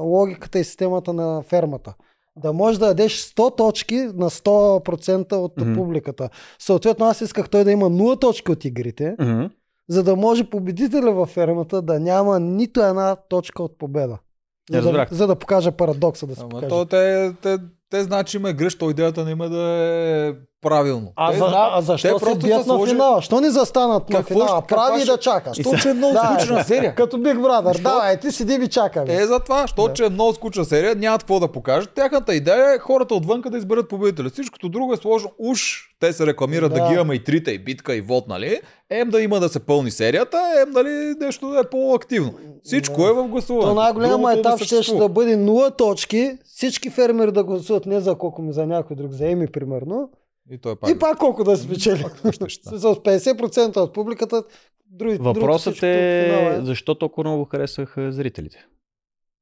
логиката 0.04 0.60
и 0.60 0.64
системата 0.64 1.14
на 1.14 1.42
фермата. 1.42 1.94
Да 2.36 2.54
можеш 2.54 2.80
да 2.80 2.86
дадеш 2.86 3.22
100 3.22 3.58
точки 3.58 3.96
на 3.96 4.30
100% 4.30 5.36
от 5.36 5.58
Мгм. 5.58 5.74
публиката. 5.74 6.30
Съответно 6.60 7.06
аз 7.06 7.22
исках 7.22 7.50
той 7.50 7.64
да 7.64 7.72
има 7.72 7.90
0 7.90 8.20
точки 8.20 8.52
от 8.52 8.66
игрите, 8.66 9.16
Мгм. 9.20 9.46
за 9.90 10.04
да 10.04 10.16
може 10.16 10.44
победителя 10.44 11.12
във 11.12 11.30
фермата 11.30 11.82
да 11.82 12.00
няма 12.00 12.40
нито 12.40 12.84
една 12.84 13.16
точка 13.30 13.64
от 13.64 13.78
победа. 13.78 14.18
За 14.72 14.82
да, 14.82 15.08
за 15.12 15.28
да 15.28 15.36
покажа 15.36 15.72
парадокса 15.72 16.28
да 16.28 16.36
се 16.36 16.42
Ама 16.42 16.50
покаже. 16.50 16.70
то 16.70 16.86
те, 16.86 17.34
те, 17.42 17.58
те 17.94 18.04
знаят, 18.04 18.28
че 18.28 18.38
има 18.38 18.54
греш, 18.54 18.76
то 18.76 18.90
идеята 18.90 19.26
не 19.26 19.32
има 19.32 19.50
да 19.50 19.62
е 19.62 20.34
правилно. 20.64 21.08
А, 21.16 21.32
те 21.32 21.38
за, 21.38 21.46
а 21.50 21.82
защо 21.82 22.20
те 22.20 22.26
се 22.26 22.36
бият 22.38 22.58
на 22.58 22.64
сложили- 22.66 22.90
финала? 22.90 23.22
Що 23.22 23.42
не 23.42 23.50
застанат 23.50 24.10
на 24.10 24.18
Какво 24.18 24.34
финала? 24.34 24.62
Прави 24.62 25.02
ще- 25.02 25.12
да 25.12 25.18
чакаш. 25.18 25.58
Що, 25.58 25.72
че 25.74 25.90
е 25.90 25.94
много 25.94 26.14
Да, 26.14 26.36
скучна 26.36 26.64
серия. 26.64 26.96
Като 26.98 27.18
Big 27.18 27.38
Brother. 27.38 27.82
Давай, 27.82 28.20
ти 28.20 28.32
седи 28.32 28.58
ви 28.58 28.68
чакай. 28.68 29.06
Е, 29.10 29.26
за 29.26 29.40
това, 29.40 29.66
Да. 29.78 29.94
че 29.94 30.06
е 30.06 30.10
много 30.10 30.34
скучна 30.34 30.66
серия, 30.66 30.96
нямат 30.96 31.22
какво 31.22 31.40
да 31.40 31.48
покажат. 31.48 31.90
Тяхната 31.92 32.36
идея 32.36 32.74
е 32.74 32.80
хората 32.80 33.16
отвънка 33.16 33.50
да 33.50 33.58
изберат 33.58 33.90
победителя. 33.90 34.30
Всичкото 34.30 34.70
друго 34.70 34.94
е 34.94 34.98
сложно. 34.98 35.32
Уж 35.40 35.62
те 36.00 36.14
се 36.14 36.26
рекламират 36.26 36.74
да, 36.74 36.80
Да. 36.80 36.88
ги 36.88 36.94
имаме 36.94 37.14
и 37.16 37.24
трите, 37.24 37.52
и 37.52 37.60
битка, 37.60 37.96
и 37.96 38.02
вод, 38.02 38.28
нали? 38.28 38.60
Ем 38.90 39.10
да 39.10 39.22
има 39.22 39.40
да 39.40 39.50
се 39.50 39.60
пълни 39.60 39.92
серията, 39.92 40.38
ем 40.58 40.70
нали 40.72 40.90
нещо 41.20 41.48
да 41.48 41.60
е 41.60 41.64
по-активно. 41.64 42.34
Всичко 42.64 43.02
Да. 43.02 43.10
е 43.10 43.14
в 43.14 43.24
гласуване. 43.24 43.66
То 43.66 43.76
най-голяма 43.76 44.12
Другото 44.14 44.40
етап 44.40 44.60
да 44.60 44.66
ще, 44.66 44.84
ще 44.84 44.96
да 44.96 45.10
бъде 45.10 45.36
0 45.36 45.72
точки, 45.72 46.32
всички 46.46 46.90
фермери 46.90 47.32
да 47.32 47.44
гласуват 47.44 47.86
не 47.86 48.00
за 48.00 48.16
колко 48.16 48.42
ми, 48.42 48.54
за 48.54 48.66
някой 48.66 48.96
друг, 48.96 49.12
за 49.12 49.28
Еми 49.28 49.48
примерно. 49.48 50.10
И 50.52 50.58
той 50.58 50.72
е 50.72 50.76
пак. 50.76 50.90
И 50.90 51.00
пак 51.00 51.18
колко 51.18 51.44
да 51.44 51.58
спечели. 51.58 52.06
Пак 52.24 52.34
ще 52.34 52.50
ще. 52.50 52.70
С 52.70 52.82
50% 52.82 53.78
от 53.78 53.94
публиката, 53.94 54.44
други, 54.86 55.18
Въпросът 55.18 55.36
другото 55.36 55.58
всичко 55.60 55.80
финала 55.82 56.56
е 56.56 56.62
защо 56.62 56.96
толкова 56.96 57.30
много 57.30 57.46
харесаха 57.46 58.12
зрителите. 58.12 58.66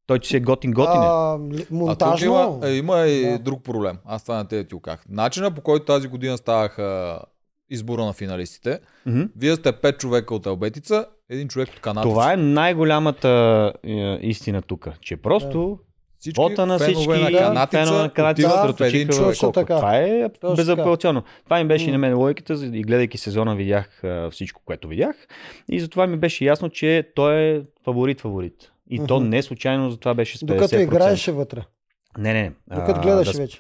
Той, 0.08 0.20
че 0.20 0.30
си 0.30 0.38
е 0.38 0.40
готин 0.40 0.72
готин 0.72 1.02
е. 1.02 1.06
А, 1.06 1.40
монтажно. 1.72 2.28
има, 2.28 2.68
е, 2.68 2.74
има 2.74 3.00
и 3.02 3.26
Да. 3.32 3.40
друг 3.40 3.64
проблем. 3.64 3.98
Аз 4.06 4.24
това 4.24 4.36
на 4.36 4.48
те 4.48 4.64
ти 4.64 4.76
го 4.76 4.82
казах. 4.82 5.06
Начина 5.10 5.52
по 5.52 5.62
който 5.62 5.86
тази 5.86 6.08
година 6.08 6.38
ставаха 6.38 7.20
избора 7.70 8.06
на 8.06 8.14
финалистите. 8.14 8.80
Мгм. 9.06 9.22
Вие 9.38 9.56
сте 9.56 9.72
пет 9.72 10.00
човека 10.00 10.36
от 10.36 10.46
Албетица, 10.46 11.06
един 11.30 11.48
човек 11.48 11.70
от 11.70 11.80
Канада. 11.80 12.10
Това 12.10 12.34
е 12.34 12.38
най-голямата 12.38 13.74
е, 13.84 13.90
истина 14.22 14.62
тук, 14.62 14.88
че 15.02 15.18
просто 15.18 15.80
Всички 16.22 16.42
вота 16.42 16.66
на 16.66 16.80
всички 16.80 17.04
фенове 17.04 17.32
на 17.32 17.38
канатица, 17.38 17.78
фенове 17.86 18.02
на 18.02 18.10
канатица 18.10 18.48
да, 18.48 18.74
в 18.74 18.82
един 18.82 19.08
човек. 19.08 19.38
Така. 19.54 19.76
Това 19.76 19.98
е 19.98 20.30
безапелационно. 20.56 21.24
Това 21.44 21.58
ми 21.58 21.68
беше 21.68 21.90
и 21.90 21.92
на 21.92 21.98
мен 21.98 22.18
логиката 22.18 22.54
и 22.74 22.82
гледайки 22.82 23.18
сезона 23.18 23.56
видях 23.56 24.04
а, 24.04 24.30
всичко, 24.32 24.62
което 24.66 24.88
видях. 24.88 25.16
И 25.70 25.80
затова 25.80 26.08
ми 26.08 26.18
беше 26.18 26.46
ясно, 26.46 26.70
че 26.70 27.12
той 27.16 27.36
е 27.36 27.62
фаворит-фаворит. 27.86 28.70
И 28.90 29.02
то 29.08 29.20
не 29.20 29.42
случайно 29.42 29.92
за 29.92 29.98
това 29.98 30.14
беше 30.14 30.38
с 30.38 30.42
50%. 30.42 30.46
Докато 30.46 30.80
играеше 30.80 31.32
вътре. 31.32 31.62
Не, 32.18 32.34
не. 32.34 32.42
не. 32.42 32.52
Докато 32.76 33.00
А, 33.00 33.04
гледаше 33.04 33.32
да, 33.32 33.38
вече. 33.38 33.60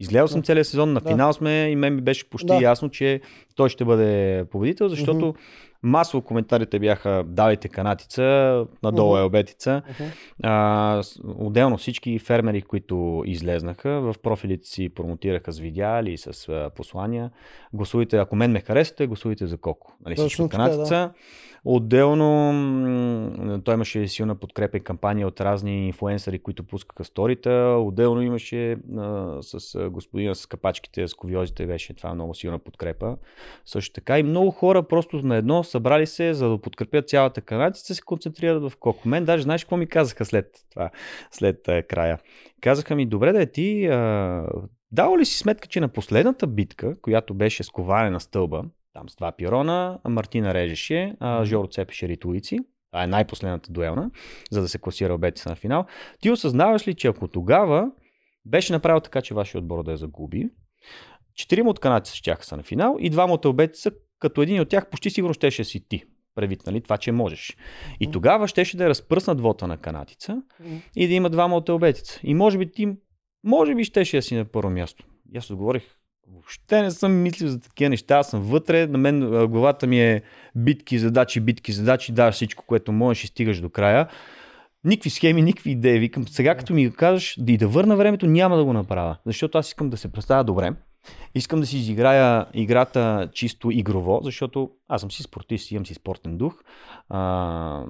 Изгледал 0.00 0.28
съм 0.28 0.42
целият 0.42 0.66
сезон, 0.66 0.92
на 0.92 1.00
Да. 1.00 1.10
финал 1.10 1.32
сме 1.32 1.68
и 1.70 1.76
мен 1.76 1.94
ми 1.94 2.00
беше 2.00 2.30
почти 2.30 2.46
Да. 2.46 2.60
ясно, 2.62 2.88
че 2.90 3.20
той 3.54 3.68
ще 3.68 3.84
бъде 3.84 4.44
победител, 4.50 4.88
защото 4.88 5.26
Мгм. 5.26 5.38
Масово 5.82 6.22
коментарите 6.22 6.78
бяха 6.78 7.24
давайте 7.26 7.68
канатица, 7.68 8.66
надолу 8.82 9.16
е 9.16 9.22
обетица. 9.22 9.82
Мгм. 10.00 10.10
А, 10.42 11.02
отделно 11.38 11.76
всички 11.76 12.18
фермери, 12.18 12.62
които 12.62 13.22
излезнаха, 13.26 14.00
в 14.00 14.14
профилите 14.22 14.68
си 14.68 14.88
промотираха 14.88 15.52
с 15.52 15.58
видеа 15.58 16.00
или 16.00 16.18
с 16.18 16.70
послания. 16.76 17.30
Гласувайте, 17.72 18.16
ако 18.16 18.36
мен 18.36 18.52
ме 18.52 18.60
харесате, 18.60 19.06
гласувайте 19.06 19.46
за 19.46 19.56
Коко. 19.56 19.92
Нали, 20.04 20.14
всичко 20.14 20.48
канатица. 20.48 21.12
Отделно 21.64 23.62
той 23.64 23.74
имаше 23.74 24.08
силна 24.08 24.34
подкрепа 24.34 24.76
и 24.76 24.80
кампания 24.80 25.26
от 25.26 25.40
разни 25.40 25.86
инфуенсъри, 25.86 26.38
които 26.38 26.64
пускаха 26.64 27.04
сторита. 27.04 27.76
Отделно 27.80 28.22
имаше 28.22 28.72
а, 28.72 29.38
с 29.42 29.88
господина 29.90 30.34
с 30.34 30.46
капачките, 30.46 31.08
с 31.08 31.14
ковиозите, 31.14 31.66
беше 31.66 31.94
това 31.94 32.14
много 32.14 32.34
силна 32.34 32.58
подкрепа. 32.58 33.16
Също 33.64 33.92
така 33.92 34.18
и 34.18 34.22
много 34.22 34.50
хора 34.50 34.82
просто 34.82 35.16
на 35.16 35.36
едно 35.36 35.64
събрали 35.64 36.06
се, 36.06 36.34
за 36.34 36.48
да 36.48 36.58
подкрепят 36.58 37.08
цялата 37.08 37.40
канатица, 37.40 37.94
се 37.94 38.02
концентрират 38.02 38.62
в 38.62 38.76
Коко. 38.76 39.08
Мен 39.08 39.24
даже 39.24 39.42
знаеш 39.42 39.64
какво 39.64 39.76
ми 39.76 39.86
казаха 39.86 40.24
след 40.24 40.50
това, 40.70 40.90
след 41.30 41.68
а, 41.68 41.82
края. 41.82 42.18
Казаха 42.60 42.96
ми, 42.96 43.06
добре 43.06 43.32
да 43.32 43.42
е 43.42 43.46
ти, 43.46 43.86
а, 43.86 44.46
дал 44.92 45.18
ли 45.18 45.24
си 45.24 45.38
сметка, 45.38 45.68
че 45.68 45.80
на 45.80 45.88
последната 45.88 46.46
битка, 46.46 47.00
която 47.00 47.34
беше 47.34 47.62
с 47.62 47.70
на 47.78 48.20
стълба, 48.20 48.64
там 48.98 49.08
с 49.08 49.16
два 49.16 49.32
пирона, 49.32 49.98
Мартина 50.08 50.54
режеше, 50.54 51.14
а 51.20 51.44
Жоро 51.44 51.66
цепеше 51.66 52.08
ритуици. 52.08 52.58
Това 52.92 53.04
е 53.04 53.06
най-последната 53.06 53.72
дуелна, 53.72 54.10
за 54.50 54.60
да 54.60 54.68
се 54.68 54.78
класира 54.78 55.14
обетица 55.14 55.48
на 55.48 55.56
финал. 55.56 55.86
Ти 56.20 56.30
осъзнаваш 56.30 56.88
ли, 56.88 56.94
че 56.94 57.08
ако 57.08 57.28
тогава 57.28 57.90
беше 58.46 58.72
направил 58.72 59.00
така, 59.00 59.22
че 59.22 59.34
вашия 59.34 59.58
отбор 59.58 59.84
да 59.84 59.90
я 59.90 59.96
загуби, 59.96 60.50
четирима 61.34 61.70
от 61.70 61.80
канадци 61.80 62.16
ще 62.16 62.36
са 62.40 62.56
на 62.56 62.62
финал 62.62 62.96
и 63.00 63.10
двама 63.10 63.34
от 63.34 63.44
обетица, 63.44 63.90
като 64.18 64.42
един 64.42 64.60
от 64.60 64.68
тях 64.68 64.90
почти 64.90 65.10
сигурно 65.10 65.34
щеше 65.34 65.64
си 65.64 65.88
ти. 65.88 66.04
Предвид, 66.34 66.66
нали, 66.66 66.80
това, 66.80 66.98
че 66.98 67.12
можеш. 67.12 67.56
И 68.00 68.10
тогава 68.10 68.48
щеше 68.48 68.76
да 68.76 68.84
е 68.84 68.88
разпръснат 68.88 69.40
вота 69.40 69.66
на 69.66 69.76
канатица 69.76 70.42
и 70.96 71.08
да 71.08 71.14
има 71.14 71.30
двама 71.30 71.56
от 71.56 71.68
обетица. 71.68 72.20
И 72.22 72.34
може 72.34 72.58
би 72.58 72.72
ти, 72.72 72.88
може 73.44 73.74
би 73.74 73.84
щеше 73.84 74.16
да 74.16 74.22
си 74.22 74.34
на 74.36 74.44
първо 74.44 74.70
място. 74.70 75.04
И 75.34 75.38
аз 75.38 75.50
отговорих, 75.50 75.97
въобще 76.32 76.82
не 76.82 76.90
съм 76.90 77.22
мислил 77.22 77.48
за 77.48 77.60
такива 77.60 77.90
неща, 77.90 78.16
аз 78.16 78.30
съм 78.30 78.40
вътре, 78.40 78.86
на 78.86 78.98
мен 78.98 79.20
главата 79.30 79.86
ми 79.86 80.00
е 80.00 80.22
битки, 80.56 80.98
задачи, 80.98 81.40
битки, 81.40 81.72
задачи, 81.72 82.12
даваш 82.12 82.34
всичко, 82.34 82.64
което 82.66 82.92
можеш 82.92 83.24
и 83.24 83.26
стигаш 83.26 83.60
до 83.60 83.70
края. 83.70 84.08
Никакви 84.84 85.10
схеми, 85.10 85.42
никакви 85.42 85.70
идеи. 85.70 85.98
Викам, 85.98 86.28
сега 86.28 86.54
като 86.54 86.74
ми 86.74 86.92
кажеш, 86.92 87.36
да 87.38 87.52
и 87.52 87.56
да 87.56 87.68
върна 87.68 87.96
времето, 87.96 88.26
няма 88.26 88.56
да 88.56 88.64
го 88.64 88.72
направя. 88.72 89.16
Защото 89.26 89.58
аз 89.58 89.68
искам 89.68 89.90
да 89.90 89.96
се 89.96 90.12
представя 90.12 90.44
добре. 90.44 90.74
Искам 91.34 91.60
да 91.60 91.66
си 91.66 91.76
изиграя 91.76 92.46
играта 92.54 93.30
чисто 93.32 93.70
игрово, 93.70 94.20
защото 94.22 94.70
аз 94.88 95.00
съм 95.00 95.10
си 95.10 95.22
спортист, 95.22 95.70
имам 95.70 95.86
си 95.86 95.94
спортен 95.94 96.36
дух. 96.36 96.62
А, 97.08 97.84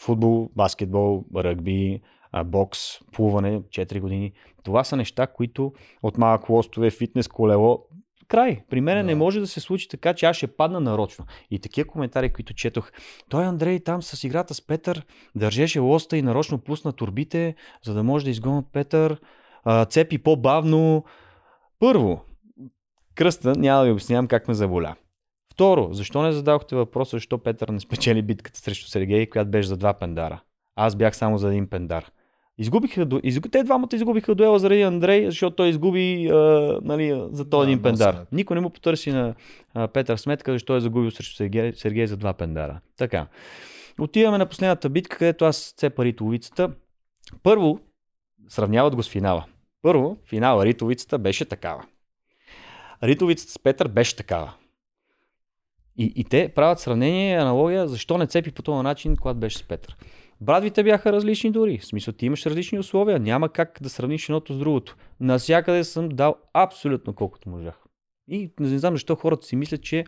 футбол, 0.00 0.50
баскетбол, 0.56 1.24
ръгби, 1.36 2.00
бокс, 2.44 2.78
плуване, 3.12 3.60
4 3.60 4.00
години. 4.00 4.32
Това 4.64 4.84
са 4.84 4.96
неща, 4.96 5.26
които 5.26 5.72
от 6.02 6.18
малък 6.18 6.48
лостове, 6.48 6.90
фитнес, 6.90 7.28
колело, 7.28 7.84
край. 8.28 8.62
При 8.70 8.80
мен 8.80 8.98
Да. 8.98 9.02
не 9.04 9.14
може 9.14 9.40
да 9.40 9.46
се 9.46 9.60
случи 9.60 9.88
така, 9.88 10.14
че 10.14 10.26
аз 10.26 10.36
ще 10.36 10.46
падна 10.46 10.80
нарочно. 10.80 11.24
И 11.50 11.58
такива 11.58 11.88
коментари, 11.88 12.32
които 12.32 12.54
четох. 12.54 12.90
Той 13.28 13.44
Андрей 13.44 13.80
там 13.80 14.02
с 14.02 14.24
играта 14.24 14.54
с 14.54 14.66
Петър 14.66 15.06
държеше 15.34 15.78
лоста 15.78 16.16
и 16.16 16.22
нарочно 16.22 16.58
пусна 16.58 16.92
турбите, 16.92 17.54
за 17.84 17.94
да 17.94 18.02
може 18.02 18.24
да 18.24 18.30
изгонят 18.30 18.66
Петър. 18.72 19.20
А, 19.64 19.84
цепи 19.84 20.18
по-бавно. 20.18 21.04
Първо, 21.78 22.20
кръста, 23.14 23.52
няма 23.56 23.80
да 23.80 23.86
ви 23.86 23.92
обяснявам 23.92 24.26
как 24.26 24.48
ме 24.48 24.54
заболя. 24.54 24.94
Второ, 25.52 25.88
защо 25.92 26.22
не 26.22 26.32
зададохте 26.32 26.76
въпроса, 26.76 27.16
защо 27.16 27.38
Петър 27.38 27.68
не 27.68 27.80
спечели 27.80 28.22
битката 28.22 28.60
срещу 28.60 28.88
Сергей, 28.88 29.26
която 29.30 29.50
беше 29.50 29.68
за 29.68 29.76
два 29.76 29.94
пендара? 29.94 30.40
Аз 30.76 30.96
бях 30.96 31.16
само 31.16 31.38
за 31.38 31.48
един 31.48 31.68
пендар. 31.70 32.10
Изгубиха, 32.58 33.06
ду- 33.06 33.20
изгу... 33.22 33.48
Те 33.48 33.62
двамата 33.62 33.88
изгубиха 33.92 34.34
дуела 34.34 34.58
заради 34.58 34.82
Андрей, 34.82 35.26
защото 35.26 35.56
той 35.56 35.68
изгуби 35.68 36.28
а, 36.28 36.34
нали, 36.82 37.26
за 37.32 37.50
този 37.50 37.66
Да, 37.66 37.72
един 37.72 37.82
пендар. 37.82 38.14
носенето. 38.14 38.34
Никой 38.34 38.54
не 38.54 38.60
му 38.60 38.70
потърси 38.70 39.10
на 39.12 39.34
а, 39.74 39.88
Петър 39.88 40.16
сметка, 40.16 40.52
защо 40.52 40.76
е 40.76 40.80
загубил 40.80 41.10
срещу 41.10 41.36
Сергей, 41.36 41.72
Сергей 41.72 42.06
за 42.06 42.16
два 42.16 42.32
пендара. 42.32 42.80
Така. 42.96 43.26
Отиваме 44.00 44.38
на 44.38 44.46
последната 44.46 44.88
битка, 44.88 45.18
където 45.18 45.44
аз 45.44 45.74
цепа 45.76 46.04
ритовицата. 46.04 46.70
Първо, 47.42 47.80
сравняват 48.48 48.96
го 48.96 49.02
с 49.02 49.08
финала. 49.08 49.44
Първо, 49.82 50.16
финала 50.28 50.64
ритовицата 50.66 51.18
беше 51.18 51.44
такава. 51.44 51.84
Ритовицата 53.02 53.52
с 53.52 53.58
Петър 53.58 53.88
беше 53.88 54.16
такава. 54.16 54.52
И, 55.98 56.12
и 56.16 56.24
те 56.24 56.52
правят 56.54 56.80
сравнение, 56.80 57.36
аналогия, 57.36 57.88
защо 57.88 58.18
не 58.18 58.26
цепи 58.26 58.50
по 58.52 58.62
този 58.62 58.82
начин, 58.82 59.16
когато 59.16 59.40
беше 59.40 59.58
с 59.58 59.62
Петър. 59.62 59.96
Брадвите 60.40 60.82
бяха 60.82 61.12
различни 61.12 61.50
дори. 61.50 61.78
В 61.78 61.86
смисъл, 61.86 62.14
ти 62.14 62.26
имаш 62.26 62.46
различни 62.46 62.78
условия. 62.78 63.20
Няма 63.20 63.48
как 63.48 63.78
да 63.82 63.88
сравниш 63.88 64.28
едното 64.28 64.54
с 64.54 64.58
другото. 64.58 64.96
Насякъде 65.20 65.84
съм 65.84 66.08
дал 66.08 66.36
абсолютно 66.54 67.14
колкото 67.14 67.48
можах. 67.48 67.74
И 68.28 68.52
не 68.60 68.78
знам 68.78 68.94
защо 68.94 69.16
хората 69.16 69.46
си 69.46 69.56
мислят, 69.56 69.82
че 69.82 70.04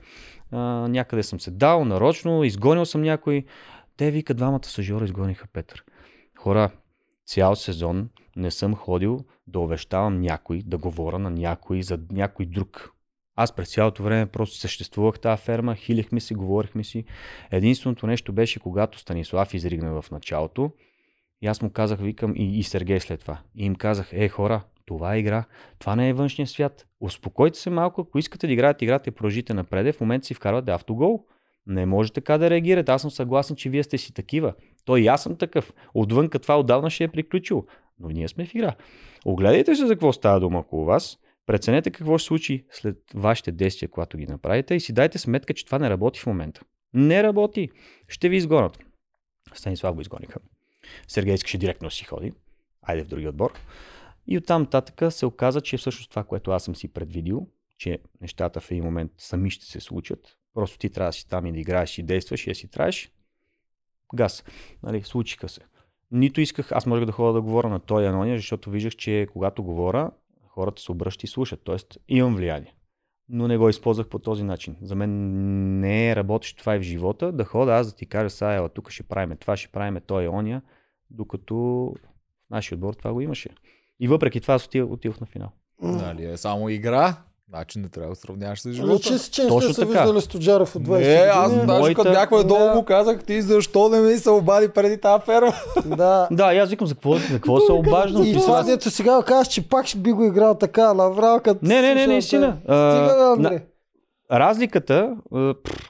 а, 0.51 0.59
някъде 0.89 1.23
съм 1.23 1.41
се 1.41 1.51
дал 1.51 1.85
нарочно, 1.85 2.45
изгонил 2.45 2.85
съм 2.85 3.03
някой. 3.03 3.45
Те 3.97 4.11
вика, 4.11 4.35
двамата 4.35 4.65
съжора 4.65 5.05
изгониха 5.05 5.47
Петър. 5.53 5.85
Хора, 6.39 6.71
цял 7.27 7.57
сезон 7.57 8.09
не 8.37 8.51
съм 8.51 8.75
ходил 8.75 9.25
да 9.47 9.59
увещавам 9.59 10.21
някой, 10.21 10.63
да 10.67 10.79
говоря 10.79 11.19
на 11.19 11.31
някой 11.31 11.83
за 11.83 11.99
някой 12.13 12.47
друг. 12.47 12.91
Аз 13.41 13.53
през 13.53 13.73
цялото 13.75 14.03
време 14.03 14.27
просто 14.27 14.57
съществувах 14.57 15.19
тази 15.19 15.43
ферма, 15.43 15.75
хилихме 15.75 16.21
си, 16.21 16.35
говорихме 16.35 16.85
си. 16.85 17.05
Единственото 17.51 18.07
нещо 18.07 18.33
беше, 18.33 18.61
когато 18.61 18.99
Станислав 18.99 19.55
изригна 19.55 20.03
в 20.03 20.11
началото, 20.11 20.71
и 21.43 21.47
аз 21.47 21.63
му 21.63 21.71
казах, 21.71 22.01
викам, 22.01 22.35
и, 22.37 22.59
и 22.59 22.63
Сергей 22.63 23.01
след 23.01 23.21
това. 23.21 23.39
И 23.57 23.65
им 23.65 23.75
казах, 23.75 24.09
е 24.13 24.29
хора, 24.29 24.63
това 24.87 25.15
е 25.15 25.19
игра, 25.19 25.45
това 25.79 25.97
не 25.97 26.09
е 26.09 26.13
външния 26.13 26.47
свят. 26.47 26.87
Успокойте 27.01 27.59
се 27.59 27.71
малко, 27.71 28.01
ако 28.01 28.19
искате 28.19 28.47
да 28.47 28.53
играете 28.53 28.85
играта 28.85 29.11
и 29.11 29.13
продължите 29.13 29.55
напред, 29.55 29.97
в 29.97 30.01
момента 30.01 30.27
си 30.27 30.35
вкарвате 30.35 30.71
автогол. 30.71 31.25
Не 31.67 31.87
може 31.87 32.13
така 32.13 32.39
да 32.39 32.51
реагирате. 32.51 32.93
Аз 32.93 33.03
съм 33.03 33.11
съгласен, 33.11 33.57
че 33.57 33.71
вие 33.71 33.83
сте 33.83 33.99
си 33.99 34.15
такива. 34.15 34.55
Той 34.85 35.01
и 35.01 35.07
аз 35.07 35.23
съм 35.23 35.37
такъв. 35.37 35.73
Отвънка 35.95 36.39
това 36.39 36.61
отдавна 36.61 36.91
ще 36.91 37.05
е 37.05 37.09
приключило. 37.09 37.65
Но 38.01 38.09
ние 38.09 38.29
сме 38.29 38.47
в 38.47 38.55
игра. 38.55 38.75
Огледайте 39.25 39.75
се 39.75 39.87
за 39.87 39.95
какво 39.95 40.13
става 40.13 40.41
дума 40.41 40.59
около 40.59 40.85
вас. 40.85 41.19
Преценете 41.49 41.91
какво 41.91 42.19
ще 42.19 42.27
случи 42.27 42.65
след 42.71 42.97
вашите 43.15 43.53
действия, 43.53 43.89
когато 43.89 44.19
ги 44.19 44.27
направите 44.27 44.75
и 44.75 44.81
си 44.81 44.93
дайте 44.93 45.19
сметка, 45.19 45.55
че 45.55 45.67
това 45.67 45.79
не 45.79 45.91
работи 45.91 46.21
в 46.21 46.27
момента. 46.27 46.61
Не 46.95 47.23
работи. 47.23 47.71
Ще 48.09 48.29
ви 48.29 48.37
изгонят. 48.37 48.79
Станислав 49.55 49.95
го 49.95 50.01
изгониха. 50.01 50.41
Сергей 51.07 51.35
искаше 51.35 51.59
директно 51.59 51.91
си 51.91 52.05
ходи. 52.05 52.33
Айде 52.83 53.05
в 53.05 53.09
други 53.09 53.29
отбор. 53.29 53.53
И 54.27 54.39
оттам 54.39 54.63
нататък 54.63 55.13
се 55.13 55.27
оказа, 55.27 55.61
че 55.61 55.77
всъщност 55.77 56.11
това, 56.11 56.25
което 56.25 56.51
аз 56.51 56.65
съм 56.65 56.77
си 56.77 56.89
предвидил, 56.89 57.49
че 57.79 57.99
нещата 58.21 58.61
в 58.61 58.71
един 58.71 58.85
момент 58.85 59.13
сами 59.19 59.51
ще 59.51 59.67
се 59.67 59.81
случат. 59.81 60.37
Просто 60.55 60.79
ти 60.79 60.91
трябва 60.91 61.09
да 61.09 61.13
си 61.13 61.29
там 61.29 61.47
и 61.47 61.53
да 61.53 61.59
играеш 61.59 61.99
и 61.99 62.03
действаш 62.03 62.47
и 62.47 62.51
да 62.51 62.55
си 62.55 62.69
траеш. 62.69 63.13
Газ. 64.15 64.45
Нали, 64.83 65.03
случиха 65.03 65.49
се. 65.49 65.61
Нито 66.11 66.41
исках, 66.41 66.73
аз 66.73 66.87
можех 66.87 67.07
да 67.07 67.13
ходя 67.13 67.33
да 67.33 67.43
говоря 67.43 67.69
на 67.69 67.81
той 67.81 68.09
анония, 68.09 68.37
защото 68.37 68.71
виждах, 68.71 68.97
че 68.97 69.27
когато 69.33 69.63
говоря, 69.63 70.11
хората 70.59 70.83
се 70.83 70.93
обръщат 70.93 71.25
и 71.25 71.27
слушат. 71.27 71.61
Тоест 71.65 71.99
имам 72.09 72.37
влияние. 72.37 72.75
Но 73.29 73.49
не 73.49 73.59
го 73.59 73.69
използвах 73.69 74.09
по 74.09 74.19
този 74.19 74.45
начин. 74.45 74.77
За 74.83 74.95
мен 74.95 75.11
не 75.81 76.11
е 76.11 76.17
работещо 76.17 76.59
това 76.59 76.77
и 76.77 76.79
в 76.79 76.83
живота, 76.83 77.33
да 77.33 77.45
хода 77.45 77.73
аз 77.73 77.87
да 77.87 77.97
ти 77.97 78.07
кажа, 78.07 78.31
сега 78.31 78.55
ела, 78.55 78.69
тук 78.69 78.91
ще 78.91 79.03
правиме 79.03 79.37
това, 79.37 79.57
ще 79.57 79.69
правиме 79.69 80.01
той 80.01 80.25
и 80.25 80.29
ония, 80.29 80.63
докато 81.11 81.95
нашия 82.51 82.77
отбор 82.77 82.95
това 82.95 83.13
го 83.13 83.21
имаше. 83.21 83.49
И 84.01 84.09
въпреки 84.09 84.41
това 84.41 84.55
аз 84.55 84.67
отидох, 84.67 84.91
отидох 84.91 85.21
на 85.21 85.27
финал. 85.27 85.53
Нали 85.83 86.25
е 86.25 86.37
само 86.37 86.69
игра, 86.69 87.17
значи 87.49 87.79
не 87.79 87.89
трябва 87.89 88.11
да 88.11 88.17
сравняваш 88.17 88.61
с 88.61 88.73
живота. 88.73 88.95
Личи 88.95 89.19
си, 89.19 89.31
че 89.31 89.43
не 89.43 89.49
Точно 89.49 89.75
се 89.75 89.81
така. 89.81 89.93
виждали 89.93 90.21
Стоджаров 90.21 90.77
от 90.77 90.83
20 90.83 90.99
Не, 90.99 91.31
аз 91.35 91.49
години. 91.51 91.67
даже 91.69 91.95
като 91.95 92.11
бяхме 92.11 92.45
долу 92.45 92.75
му 92.75 92.85
казах, 92.85 93.25
ти 93.25 93.43
защо 93.43 93.89
не 93.89 94.01
ми 94.01 94.17
се 94.17 94.31
обади 94.31 94.69
преди 94.69 94.97
тази 94.99 95.23
ферма? 95.25 95.53
Да. 95.87 96.29
Да, 96.31 96.55
и 96.55 96.59
аз 96.59 96.71
викам, 96.71 96.87
за 96.87 96.95
какво, 96.95 97.15
за 97.15 97.29
какво 97.29 97.61
се 97.61 97.73
обаждам? 97.73 98.23
И 98.23 98.33
това, 98.35 98.43
сега- 98.43 98.63
дето 98.67 98.91
сега 98.91 99.23
казваш, 99.23 99.49
че 99.49 99.69
пак 99.69 99.87
ще 99.87 99.99
би 99.99 100.13
го 100.13 100.25
играл 100.25 100.55
така, 100.55 100.95
направо 100.95 101.41
като... 101.41 101.61
Не, 101.63 101.83
не, 101.83 101.95
не, 101.95 102.07
наистина. 102.07 102.47
бе. 102.49 102.55
Стига, 102.57 102.73
бе, 103.07 103.13
А, 103.15 103.33
Андрей. 103.33 103.59
Разликата, 104.33 105.17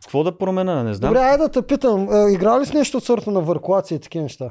какво 0.02 0.24
да 0.24 0.38
промена, 0.38 0.84
не 0.84 0.94
знам. 0.94 1.10
Добре, 1.10 1.20
айде 1.20 1.38
да 1.38 1.48
те 1.48 1.62
питам, 1.62 2.08
а, 2.10 2.30
играл 2.30 2.60
ли 2.60 2.66
си 2.66 2.76
нещо 2.76 2.96
от 2.96 3.04
сорта 3.04 3.30
на 3.30 3.40
върклация 3.40 3.96
и 3.96 4.00
такива 4.00 4.22
неща? 4.22 4.50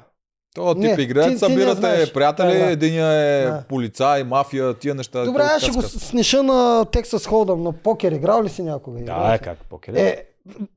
То 0.56 0.76
тип 0.76 0.84
Не, 0.98 1.04
игра, 1.04 1.24
ти- 1.24 1.30
ти 1.30 1.38
събирате 1.38 1.76
знаеш. 1.76 2.14
приятели, 2.14 2.48
Да, 2.50 2.60
да. 2.60 2.72
единия 2.72 3.08
е 3.08 3.44
Да. 3.44 3.64
полицай, 3.70 4.24
мафия, 4.24 4.74
тия 4.74 4.96
неща. 4.96 5.26
Добре, 5.26 5.42
аз 5.46 5.62
ще 5.62 5.72
го 5.72 5.82
сниша 5.82 6.44
на 6.44 6.54
Texas 6.86 7.30
Hold'em, 7.30 7.56
на 7.56 7.72
покер. 7.74 8.12
Играл 8.12 8.44
ли 8.44 8.50
си 8.50 8.64
някога? 8.64 9.00
Да, 9.00 9.32
е 9.34 9.40
как 9.40 9.58
покер. 9.60 9.94
Е, 9.94 10.00
Е, 10.00 10.24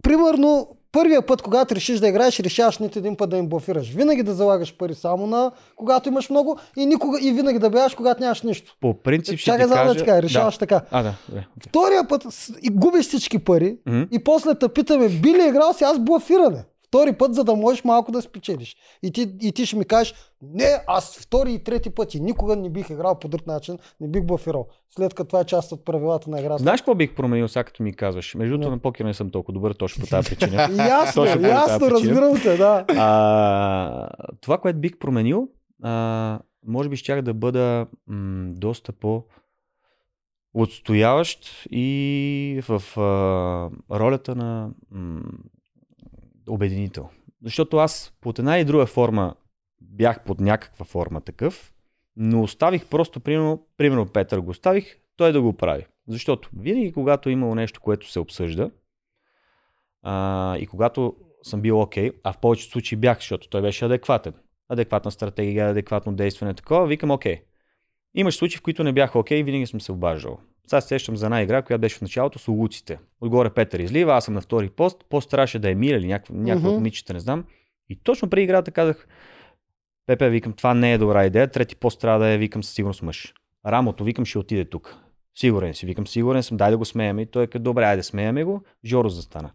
примерно, 0.02 0.68
първия 0.92 1.22
път, 1.22 1.42
когато 1.42 1.74
решиш 1.74 1.98
да 1.98 2.08
играеш, 2.08 2.40
решаваш 2.40 2.78
нито 2.78 2.98
един 2.98 3.16
път 3.16 3.30
да 3.30 3.36
им 3.36 3.46
блофираш. 3.46 3.88
Винаги 3.88 4.22
да 4.22 4.34
залагаш 4.34 4.76
пари 4.76 4.94
само 4.94 5.26
на 5.26 5.50
когато 5.76 6.08
имаш 6.08 6.30
много 6.30 6.58
и, 6.76 6.86
никога, 6.86 7.18
и 7.20 7.32
винаги 7.32 7.58
да 7.58 7.70
бягаш, 7.70 7.94
когато 7.94 8.20
нямаш 8.20 8.42
нищо. 8.42 8.76
по 8.80 8.94
принцип 8.94 9.38
ще 9.38 9.44
Чакай 9.44 9.64
ти 9.64 9.68
да 9.68 9.74
кажа... 9.76 9.94
ти 9.94 10.04
кажа, 10.04 10.22
решаваш 10.22 10.58
така. 10.58 10.80
А, 10.90 11.02
да. 11.02 11.14
Добре. 11.28 11.44
Втория 11.60 12.08
път 12.08 12.22
и 12.62 12.70
губиш 12.70 13.06
всички 13.06 13.38
пари 13.38 13.76
Мгм. 13.86 14.02
и 14.10 14.18
после 14.18 14.54
те 14.54 14.68
питаме, 14.68 15.08
би 15.08 15.28
ли 15.30 15.48
играл 15.48 15.72
си 15.72 15.84
аз 15.84 15.98
блофиране? 15.98 16.64
Втори 16.90 17.12
път, 17.12 17.34
за 17.34 17.44
да 17.44 17.54
можеш 17.54 17.84
малко 17.84 18.12
да 18.12 18.22
спечелиш. 18.22 18.76
И 19.02 19.12
ти, 19.12 19.32
и 19.42 19.52
ти 19.52 19.66
ще 19.66 19.76
ми 19.76 19.84
кажеш, 19.84 20.14
не, 20.42 20.84
аз 20.86 21.18
втори 21.18 21.52
и 21.52 21.64
трети 21.64 21.90
пъти 21.90 22.20
никога 22.20 22.56
не 22.56 22.70
бих 22.70 22.90
играл 22.90 23.18
по 23.18 23.28
друг 23.28 23.46
начин, 23.46 23.78
не 24.00 24.08
бих 24.08 24.24
блофирал. 24.24 24.66
След 24.96 25.14
като 25.14 25.28
това 25.28 25.40
е 25.40 25.44
част 25.44 25.72
от 25.72 25.84
правилата 25.84 26.30
на 26.30 26.40
играта. 26.40 26.62
Знаеш 26.62 26.80
какво 26.80 26.94
бих 26.94 27.14
променил, 27.14 27.48
сега 27.48 27.64
като 27.64 27.82
ми 27.82 27.94
казваш? 27.94 28.34
Между 28.34 28.54
другото 28.54 28.70
на 28.70 28.78
покер 28.78 29.04
не 29.04 29.14
съм 29.14 29.30
толкова 29.30 29.54
добър, 29.54 29.72
точно 29.72 30.00
по 30.04 30.10
тази 30.10 30.30
причина. 30.30 30.56
Ясно, 30.88 31.24
Точно 31.24 31.48
ясно, 31.48 31.90
разбирам 31.90 32.40
те, 32.42 32.56
да. 32.56 32.84
А, 32.88 34.08
това, 34.40 34.58
което 34.58 34.78
бих 34.78 34.98
променил, 34.98 35.48
а, 35.82 36.38
може 36.66 36.88
би 36.88 36.96
щях 36.96 37.22
да 37.22 37.34
бъда 37.34 37.86
м, 38.06 38.52
доста 38.54 38.92
по 38.92 39.24
отстояващ 40.54 41.66
и 41.70 42.62
в 42.68 43.00
а, 43.00 43.96
ролята 43.98 44.34
на 44.34 44.70
м, 44.90 45.22
обединител. 46.50 47.08
Защото 47.44 47.76
аз 47.76 48.12
под 48.20 48.38
една 48.38 48.58
и 48.58 48.64
друга 48.64 48.86
форма 48.86 49.34
бях 49.80 50.24
под 50.24 50.40
някаква 50.40 50.84
форма 50.84 51.20
такъв, 51.20 51.72
но 52.16 52.42
оставих 52.42 52.86
просто, 52.86 53.20
примерно, 53.20 53.66
примерно 53.76 54.06
Петър 54.06 54.40
го 54.40 54.50
оставих, 54.50 54.96
той 55.16 55.32
да 55.32 55.42
го 55.42 55.52
прави. 55.52 55.86
Защото 56.08 56.50
винаги, 56.56 56.92
когато 56.92 57.28
е 57.28 57.32
имало 57.32 57.54
нещо, 57.54 57.80
което 57.80 58.10
се 58.10 58.20
обсъжда, 58.20 58.70
а, 60.02 60.56
и 60.58 60.66
когато 60.66 61.16
съм 61.42 61.60
бил 61.60 61.80
окей, 61.80 62.10
а 62.24 62.32
в 62.32 62.38
повечето 62.38 62.72
случаи 62.72 62.98
бях, 62.98 63.18
защото 63.18 63.48
той 63.48 63.62
беше 63.62 63.84
адекватен. 63.84 64.34
Адекватна 64.68 65.10
стратегия, 65.10 65.68
адекватно 65.68 66.12
действане, 66.12 66.54
такова, 66.54 66.86
викам 66.86 67.10
окей. 67.10 67.42
Имаш 68.14 68.36
случаи, 68.36 68.58
в 68.58 68.62
които 68.62 68.84
не 68.84 68.92
бях 68.92 69.16
окей 69.16 69.38
и 69.38 69.42
винаги 69.42 69.66
съм 69.66 69.80
се 69.80 69.92
обаждал. 69.92 70.38
Сега 70.66 70.80
се 70.80 70.88
сещам 70.88 71.16
за 71.16 71.26
една 71.26 71.42
игра, 71.42 71.62
която 71.62 71.80
беше 71.80 71.98
в 71.98 72.02
началото 72.02 72.38
с 72.38 72.48
улуците. 72.48 72.98
Отгоре 73.20 73.50
Петър 73.50 73.78
излива, 73.78 74.14
аз 74.14 74.24
съм 74.24 74.34
на 74.34 74.40
втори 74.40 74.70
пост, 74.70 75.04
пост 75.08 75.30
трябваше 75.30 75.58
да 75.58 75.70
е 75.70 75.74
Мира 75.74 75.96
или 75.96 76.06
някаква, 76.06 76.34
някаква 76.36 76.68
от 76.68 76.74
момичета, 76.74 77.12
не 77.12 77.20
знам. 77.20 77.44
И 77.88 77.96
точно 77.96 78.30
преди 78.30 78.44
играта 78.44 78.70
казах, 78.70 79.06
Пепе, 80.06 80.30
викам, 80.30 80.52
това 80.52 80.74
не 80.74 80.92
е 80.92 80.98
добра 80.98 81.26
идея, 81.26 81.50
трети 81.50 81.76
пост 81.76 82.00
трябва 82.00 82.18
да 82.18 82.28
е, 82.28 82.38
викам, 82.38 82.64
със 82.64 82.74
сигурност 82.74 83.02
мъж. 83.02 83.34
Рамото, 83.66 84.04
викам, 84.04 84.24
ще 84.24 84.38
отиде 84.38 84.64
тук. 84.64 84.96
Сигурен 85.38 85.74
си, 85.74 85.86
викам, 85.86 86.06
сигурен 86.06 86.42
съм, 86.42 86.56
дай 86.56 86.70
да 86.70 86.78
го 86.78 86.84
смеяме. 86.84 87.22
И 87.22 87.26
той 87.26 87.44
е 87.44 87.46
като, 87.46 87.62
добре, 87.62 87.84
айде 87.84 88.02
смеяме 88.02 88.44
го. 88.44 88.62
Жоро 88.84 89.08
застана. 89.08 89.50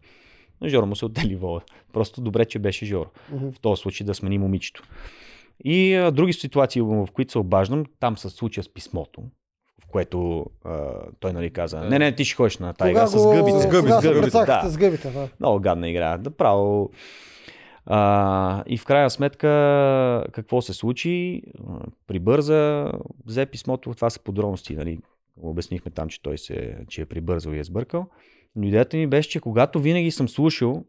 Но 0.61 0.69
Жоро 0.69 0.85
му 0.85 0.95
се 0.95 1.05
отдели 1.05 1.35
вола. 1.35 1.61
Просто 1.93 2.21
добре, 2.21 2.45
че 2.45 2.59
беше 2.59 2.85
Жоро. 2.85 3.09
Мгм. 3.31 3.51
В 3.51 3.59
този 3.59 3.81
случай 3.81 4.05
да 4.05 4.13
смени 4.13 4.37
момичето. 4.37 4.83
И 5.65 5.93
а, 5.95 6.11
други 6.11 6.33
ситуации, 6.33 6.81
в 6.81 7.07
които 7.13 7.31
се 7.31 7.37
обаждам, 7.37 7.85
там 7.99 8.17
се 8.17 8.29
случая 8.29 8.63
с 8.63 8.73
писмото, 8.73 9.23
в 9.83 9.87
което 9.91 10.45
а, 10.63 10.91
той 11.19 11.33
нали 11.33 11.49
каза, 11.49 11.81
не, 11.81 11.99
не, 11.99 12.15
ти 12.15 12.25
ще 12.25 12.35
ходиш 12.35 12.57
на 12.57 12.73
тази 12.73 12.91
игра 12.91 13.07
с 13.07 13.23
гъбите. 13.23 13.59
С 13.59 13.67
гъби, 13.67 13.89
Кога 13.89 14.01
с 14.01 14.03
гъбите, 14.03 14.45
да. 14.45 14.61
с 14.65 14.77
гъбите, 14.77 15.09
да. 15.09 15.29
Много 15.39 15.59
гадна 15.59 15.89
игра. 15.89 16.17
Да 16.17 16.31
право. 16.31 16.89
А, 17.85 18.63
и 18.67 18.77
в 18.77 18.85
крайна 18.85 19.09
сметка, 19.09 19.47
какво 20.31 20.61
се 20.61 20.73
случи? 20.73 21.41
Прибърза, 22.07 22.91
взе 23.25 23.45
писмото, 23.45 23.93
това 23.93 24.09
са 24.09 24.19
подробности, 24.19 24.75
нали? 24.75 24.99
Обяснихме 25.41 25.91
там, 25.91 26.09
че 26.09 26.21
той 26.21 26.37
се, 26.37 26.77
че 26.87 27.01
е 27.01 27.05
прибързал 27.05 27.51
и 27.51 27.59
е 27.59 27.63
сбъркал. 27.63 28.05
Но 28.55 28.67
идеята 28.67 28.97
ми 28.97 29.07
беше, 29.07 29.29
че 29.29 29.39
когато 29.39 29.79
винаги 29.79 30.11
съм 30.11 30.29
слушал 30.29 30.83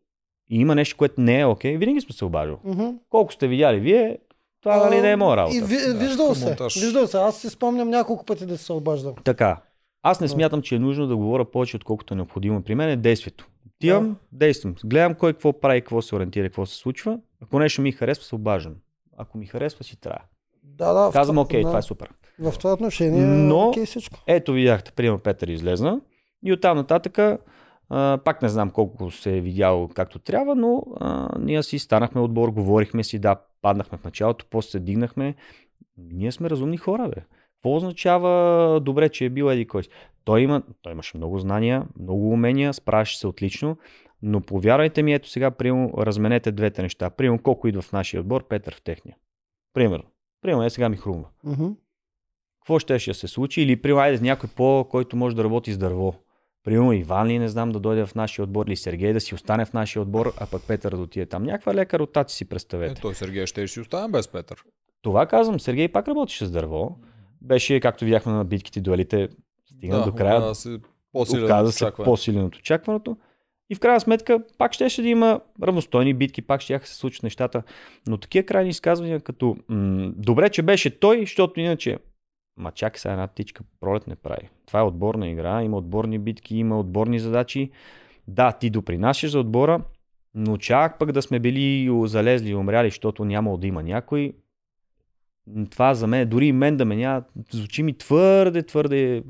и 0.50 0.60
има 0.60 0.74
нещо, 0.74 0.96
което 0.96 1.20
не 1.20 1.40
е 1.40 1.46
окей, 1.46 1.76
винаги 1.76 2.00
съм 2.00 2.10
се 2.10 2.24
обаждал. 2.24 2.58
Мгм. 2.64 2.88
Колко 3.10 3.32
сте 3.32 3.48
видяли 3.48 3.80
вие, 3.80 4.18
това 4.62 4.76
нали 4.78 5.00
не 5.00 5.10
е 5.10 5.16
моя 5.16 5.36
работа. 5.36 5.56
И 5.56 5.60
ви, 5.60 5.76
Да, 5.78 5.94
виждал 5.96 6.34
се. 6.34 6.44
монтаж. 6.44 6.74
Виждал 6.76 7.06
се. 7.06 7.16
Аз 7.16 7.36
си 7.36 7.50
спомням 7.50 7.90
няколко 7.90 8.24
пъти 8.24 8.46
да 8.46 8.58
се 8.58 8.72
обаждам. 8.72 9.14
Така. 9.24 9.60
Аз 10.02 10.20
не 10.20 10.24
Да. 10.24 10.28
смятам, 10.28 10.62
че 10.62 10.74
е 10.74 10.78
нужно 10.78 11.06
да 11.06 11.16
говоря 11.16 11.44
повече, 11.44 11.76
отколкото 11.76 12.14
е 12.14 12.16
необходимо. 12.16 12.62
При 12.62 12.74
мен 12.74 12.88
е 12.88 12.96
действието. 12.96 13.46
Отивам, 13.68 14.16
действам. 14.32 14.74
Гледам 14.84 15.14
кой 15.14 15.32
какво 15.32 15.52
прави, 15.52 15.80
какво 15.80 16.02
се 16.02 16.14
ориентира, 16.14 16.48
какво 16.48 16.66
се 16.66 16.76
случва. 16.76 17.18
Ако 17.42 17.58
нещо 17.58 17.82
ми 17.82 17.92
харесва, 17.92 18.24
се 18.24 18.34
обаждам. 18.34 18.74
Ако 19.16 19.38
ми 19.38 19.46
харесва, 19.46 19.84
си 19.84 20.00
трябва. 20.00 20.18
Да, 20.64 20.92
да. 20.94 21.10
Казвам, 21.12 21.38
окей, 21.38 21.62
да. 21.62 21.66
това 21.66 21.78
е 21.78 21.82
супер. 21.82 22.08
В 22.38 22.52
това 22.52 22.72
отношение 22.72 23.20
Но- 23.22 23.56
Но... 23.56 23.68
окей 23.68 23.86
всичко. 23.86 24.18
Ето 24.26 24.52
видяхте, 24.52 24.92
приема 24.92 25.18
Петър 25.18 25.48
излезна. 25.48 26.00
И 26.44 26.52
оттам 26.52 26.76
нататък, 26.76 27.40
а, 27.88 28.18
пак 28.24 28.42
не 28.42 28.48
знам 28.48 28.70
колко 28.70 29.10
се 29.10 29.36
е 29.36 29.40
видял 29.40 29.88
както 29.94 30.18
трябва, 30.18 30.54
но 30.54 30.82
а, 31.00 31.28
ние 31.40 31.62
си 31.62 31.78
станахме 31.78 32.20
отбор, 32.20 32.48
говорихме 32.48 33.04
си, 33.04 33.18
да, 33.18 33.36
паднахме 33.62 33.98
в 33.98 34.04
началото, 34.04 34.46
после 34.50 34.70
се 34.70 34.80
дигнахме. 34.80 35.34
Ние 35.98 36.32
сме 36.32 36.50
разумни 36.50 36.76
хора, 36.76 37.08
бе. 37.08 37.22
Какво 37.54 37.76
означава 37.76 38.80
добре, 38.80 39.08
че 39.08 39.24
е 39.24 39.30
бил 39.30 39.44
еди 39.44 39.66
кой 39.66 39.82
си? 39.82 39.88
Той, 40.24 40.40
има, 40.40 40.62
той 40.82 40.92
имаше 40.92 41.16
много 41.16 41.38
знания, 41.38 41.86
много 42.00 42.30
умения, 42.30 42.74
справяше 42.74 43.18
се 43.18 43.26
отлично, 43.26 43.76
но 44.22 44.40
повярвайте 44.40 45.02
ми, 45.02 45.14
ето 45.14 45.28
сега, 45.28 45.50
примерно, 45.50 45.92
разменете 45.98 46.52
двете 46.52 46.82
неща. 46.82 47.10
Примерно, 47.10 47.42
колко 47.42 47.68
идва 47.68 47.82
в 47.82 47.92
нашия 47.92 48.20
отбор, 48.20 48.48
Петър 48.48 48.74
в 48.74 48.82
техния. 48.82 49.16
Примерно. 49.74 50.04
Примерно, 50.42 50.64
е 50.64 50.70
сега 50.70 50.88
ми 50.88 50.96
хрумва 50.96 51.28
какво 52.66 52.78
ще, 52.78 52.98
ще 52.98 53.14
се 53.14 53.28
случи 53.28 53.62
или 53.62 53.82
при 53.82 53.92
айде 53.92 54.20
някой 54.20 54.50
по, 54.56 54.86
който 54.90 55.16
може 55.16 55.36
да 55.36 55.44
работи 55.44 55.72
с 55.72 55.78
дърво. 55.78 56.14
Примерно 56.66 56.92
Иван 56.92 57.26
ли, 57.26 57.38
не 57.38 57.48
знам, 57.48 57.72
да 57.72 57.80
дойде 57.80 58.06
в 58.06 58.14
нашия 58.14 58.42
отбор 58.42 58.66
или 58.66 58.76
Сергей 58.76 59.12
да 59.12 59.20
си 59.20 59.34
остане 59.34 59.64
в 59.64 59.72
нашия 59.72 60.02
отбор, 60.02 60.32
а 60.40 60.46
пък 60.46 60.62
Петър 60.68 60.90
да 60.90 61.02
отиде 61.02 61.26
там. 61.26 61.42
Някаква 61.42 61.74
лека 61.74 61.98
ротация 61.98 62.36
си 62.36 62.44
Е, 62.44 62.46
представете. 62.46 63.00
той 63.00 63.14
Сергей 63.14 63.46
ще 63.46 63.68
си 63.68 63.80
оставим 63.80 64.12
без 64.12 64.28
Петър. 64.28 64.62
Това 65.02 65.26
казвам, 65.26 65.60
Сергей 65.60 65.88
пак 65.88 66.08
работеше 66.08 66.46
с 66.46 66.50
дърво. 66.50 66.98
Беше, 67.42 67.80
както 67.80 68.04
видяхме 68.04 68.32
на 68.32 68.44
битките 68.44 68.80
дуелите, 68.80 69.28
стигна 69.76 70.04
до 70.04 70.12
края, 70.12 70.40
Да, 70.40 70.54
се 70.54 70.80
оказа 71.44 71.72
се 71.72 71.90
по-силен 72.04 72.44
от 72.44 72.56
очакваното. 72.56 73.16
И 73.70 73.74
в 73.74 73.80
крайна 73.80 74.00
сметка 74.00 74.38
пак 74.58 74.72
щеше 74.72 75.02
да 75.02 75.08
има 75.08 75.40
равностойни 75.62 76.14
битки, 76.14 76.42
пак 76.42 76.60
ще 76.60 76.80
се 76.84 76.94
случат 76.94 77.22
нещата. 77.22 77.62
Но 78.06 78.16
такива 78.16 78.46
крайни 78.46 78.70
изказвания 78.70 79.20
като 79.20 79.56
м- 79.68 80.12
добре, 80.16 80.50
че 80.50 80.62
беше 80.62 81.00
той, 81.00 81.20
защото 81.20 81.60
иначе 81.60 81.98
Ма 82.56 82.72
чакай 82.72 82.98
сега 82.98 83.12
една 83.12 83.26
птичка 83.26 83.64
пролет 83.80 84.06
не 84.06 84.16
прави. 84.16 84.48
Това 84.66 84.80
е 84.80 84.82
отборна 84.82 85.28
игра, 85.28 85.62
има 85.62 85.76
отборни 85.76 86.18
битки, 86.18 86.56
има 86.56 86.78
отборни 86.78 87.18
задачи. 87.18 87.70
Да, 88.28 88.52
ти 88.52 88.70
допринасяш 88.70 89.30
за 89.30 89.40
отбора, 89.40 89.80
но 90.34 90.56
чак 90.56 90.98
пък 90.98 91.12
да 91.12 91.22
сме 91.22 91.38
били 91.38 91.90
залезли 92.04 92.50
и 92.50 92.54
умряли, 92.54 92.86
защото 92.90 93.24
нямало 93.24 93.56
да 93.56 93.66
има 93.66 93.82
някой. 93.82 94.32
Това 95.70 95.94
за 95.94 96.06
мен, 96.06 96.28
дори 96.28 96.46
и 96.46 96.52
мен 96.52 96.76
да 96.76 96.84
ме 96.84 96.96
няма, 96.96 97.22
звучи 97.50 97.82
ми 97.82 97.98
твърде, 97.98 98.62
твърде 98.62 99.22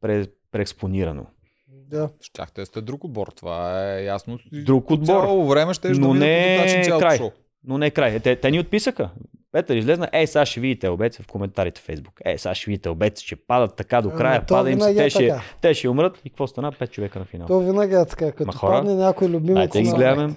пре, 0.00 0.26
преекспонирано. 0.52 1.26
Да. 1.68 2.10
Щяхте 2.20 2.60
да 2.60 2.66
сте 2.66 2.80
друг 2.80 3.04
отбор, 3.04 3.32
това 3.36 3.88
е 3.88 4.04
ясно. 4.04 4.38
Друг 4.52 4.90
отбор. 4.90 5.06
Цяло 5.06 5.48
време 5.48 5.74
ще 5.74 5.90
Но 5.90 6.12
да 6.12 6.18
не 6.18 6.56
е 6.56 6.88
край. 6.98 7.16
шоу. 7.16 7.30
Но 7.64 7.78
не 7.78 7.86
е 7.86 7.90
край. 7.90 8.20
Те, 8.20 8.36
те 8.36 8.50
ни 8.50 8.60
отписаха. 8.60 9.10
Петър 9.52 9.76
излезна, 9.76 10.08
ей, 10.12 10.26
сега 10.26 10.46
ще 10.46 10.60
видите 10.60 10.88
обеца 10.88 11.22
в 11.22 11.26
коментарите 11.26 11.80
в 11.80 11.84
Фейсбук. 11.84 12.20
Е, 12.24 12.38
сега 12.38 12.54
ще 12.54 12.70
видите 12.70 12.88
обеца, 12.88 13.24
че 13.24 13.36
падат 13.36 13.76
така 13.76 14.02
до 14.02 14.10
края, 14.10 14.46
то 14.46 14.54
пада 14.54 14.70
им 14.70 14.80
се, 14.80 14.90
е 14.90 14.94
те 14.94 15.10
ще, 15.10 15.28
така. 15.28 15.42
те 15.60 15.74
ще 15.74 15.88
умрат. 15.88 16.20
И 16.24 16.30
какво 16.30 16.46
стана? 16.46 16.72
Пет 16.72 16.92
човека 16.92 17.18
на 17.18 17.24
финал. 17.24 17.46
То 17.46 17.60
винаги 17.60 17.94
е 17.94 18.06
така. 18.06 18.32
Като 18.32 18.46
Ма 18.46 18.52
хора, 18.52 18.72
падне 18.72 18.94
някой 18.94 19.28
любимец. 19.28 19.54
Дайте 19.54 19.82
ги 19.82 19.90
гледаме. 19.90 20.26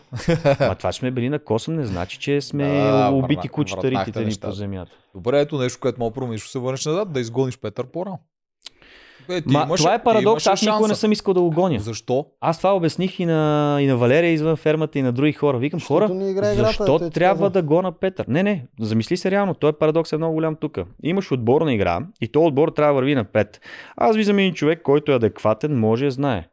Ма 0.59 0.75
това, 0.75 0.91
че 0.91 0.99
сме 0.99 1.11
били 1.11 1.29
на 1.29 1.39
косъм, 1.39 1.75
не 1.75 1.85
значи, 1.85 2.19
че 2.19 2.41
сме 2.41 2.63
Да, 2.63 3.09
убити 3.09 3.35
върна- 3.37 3.49
кучетаритите 3.49 3.89
върнахте 4.11 4.45
ни 4.45 4.49
по 4.49 4.51
земята. 4.51 4.91
Добре, 5.15 5.39
ето 5.39 5.57
нещо, 5.57 5.79
което 5.79 5.99
мога 5.99 6.11
да 6.11 6.15
промениш, 6.15 6.41
се 6.41 6.59
върнеш 6.59 6.85
назад, 6.85 7.11
да 7.11 7.19
изгониш 7.19 7.57
Петър 7.57 7.85
по-рано. 7.85 8.19
Е, 9.29 9.41
ти 9.41 9.53
Ма, 9.53 9.63
имаше- 9.63 9.83
това 9.83 9.93
е 9.93 10.03
парадокс, 10.03 10.47
аз 10.47 10.61
никога 10.61 10.87
не 10.87 10.95
съм 10.95 11.11
искал 11.11 11.33
да 11.33 11.41
го 11.41 11.51
гоня. 11.51 11.79
Защо? 11.79 12.25
Аз 12.41 12.57
това 12.57 12.75
обясних 12.75 13.19
и 13.19 13.25
на, 13.25 13.77
и 13.81 13.87
на 13.87 13.97
Валерия 13.97 14.31
извън 14.31 14.55
фермата 14.55 14.99
и 14.99 15.01
на 15.01 15.11
други 15.11 15.33
хора. 15.33 15.57
Викам, 15.57 15.79
Защото 15.79 16.07
хора, 16.07 16.13
не 16.13 16.29
играе 16.29 16.53
играта, 16.53 16.67
защо 16.67 16.99
ти 16.99 17.09
трябва 17.09 17.49
да 17.49 17.61
гона 17.61 17.91
Петър? 17.91 18.25
Не, 18.27 18.43
не, 18.43 18.65
замисли 18.79 19.17
се 19.17 19.31
реално, 19.31 19.53
той 19.53 19.73
парадокс 19.73 20.13
е 20.13 20.17
много 20.17 20.33
голям 20.33 20.55
тук. 20.55 20.77
Имаш 21.03 21.31
отборна 21.31 21.73
игра 21.73 21.99
и 22.21 22.27
то 22.27 22.45
отбор 22.45 22.69
трябва 22.69 22.93
да 22.93 22.95
върви 22.95 23.15
напред. 23.15 23.61
Аз 23.97 24.15
виждам 24.15 24.39
един 24.39 24.53
човек, 24.53 24.81
който 24.81 25.11
е 25.11 25.15
адекватен, 25.15 25.79
може 25.79 26.05
да 26.05 26.11
знае. 26.11 26.47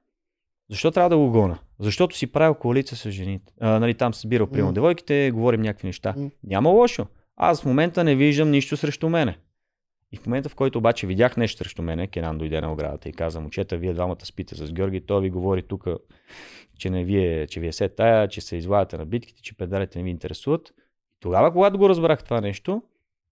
Защо 0.70 0.90
трябва 0.90 1.10
да 1.10 1.16
го 1.16 1.30
гона? 1.30 1.58
Защото 1.80 2.16
си 2.16 2.26
правил 2.26 2.54
коалиция 2.54 2.98
с 2.98 3.10
жените. 3.10 3.52
А, 3.60 3.78
нали, 3.80 3.94
там 3.94 4.14
събирал 4.14 4.46
приема 4.46 4.68
М. 4.68 4.72
девойките, 4.74 5.30
говорим 5.34 5.62
някакви 5.62 5.86
неща. 5.86 6.14
М. 6.16 6.28
Няма 6.44 6.70
лошо. 6.70 7.06
Аз 7.36 7.62
в 7.62 7.64
момента 7.64 8.04
не 8.04 8.14
виждам 8.14 8.50
нищо 8.50 8.76
срещу 8.76 9.08
мене. 9.08 9.38
И 10.12 10.16
в 10.16 10.26
момента, 10.26 10.48
в 10.48 10.54
който 10.54 10.78
обаче 10.78 11.06
видях 11.06 11.36
нещо 11.36 11.58
срещу 11.58 11.82
мене, 11.82 12.06
Кенан 12.06 12.38
дойде 12.38 12.60
на 12.60 12.72
оградата 12.72 13.08
и 13.08 13.12
каза, 13.12 13.40
момчета, 13.40 13.76
вие 13.76 13.92
двамата 13.92 14.24
спите 14.24 14.54
с 14.54 14.72
Георги, 14.72 15.00
той 15.00 15.22
ви 15.22 15.30
говори 15.30 15.62
тук, 15.62 15.86
че 16.78 16.90
не 16.90 17.04
вие, 17.04 17.46
че 17.46 17.60
вие 17.60 17.72
се 17.72 17.88
тая, 17.88 18.28
че 18.28 18.40
се 18.40 18.56
излагате 18.56 18.98
на 18.98 19.06
битките, 19.06 19.42
че 19.42 19.56
педалите 19.56 19.98
не 19.98 20.04
ви 20.04 20.10
интересуват. 20.10 20.74
тогава, 21.20 21.52
когато 21.52 21.78
го 21.78 21.88
разбрах 21.88 22.24
това 22.24 22.40
нещо, 22.40 22.82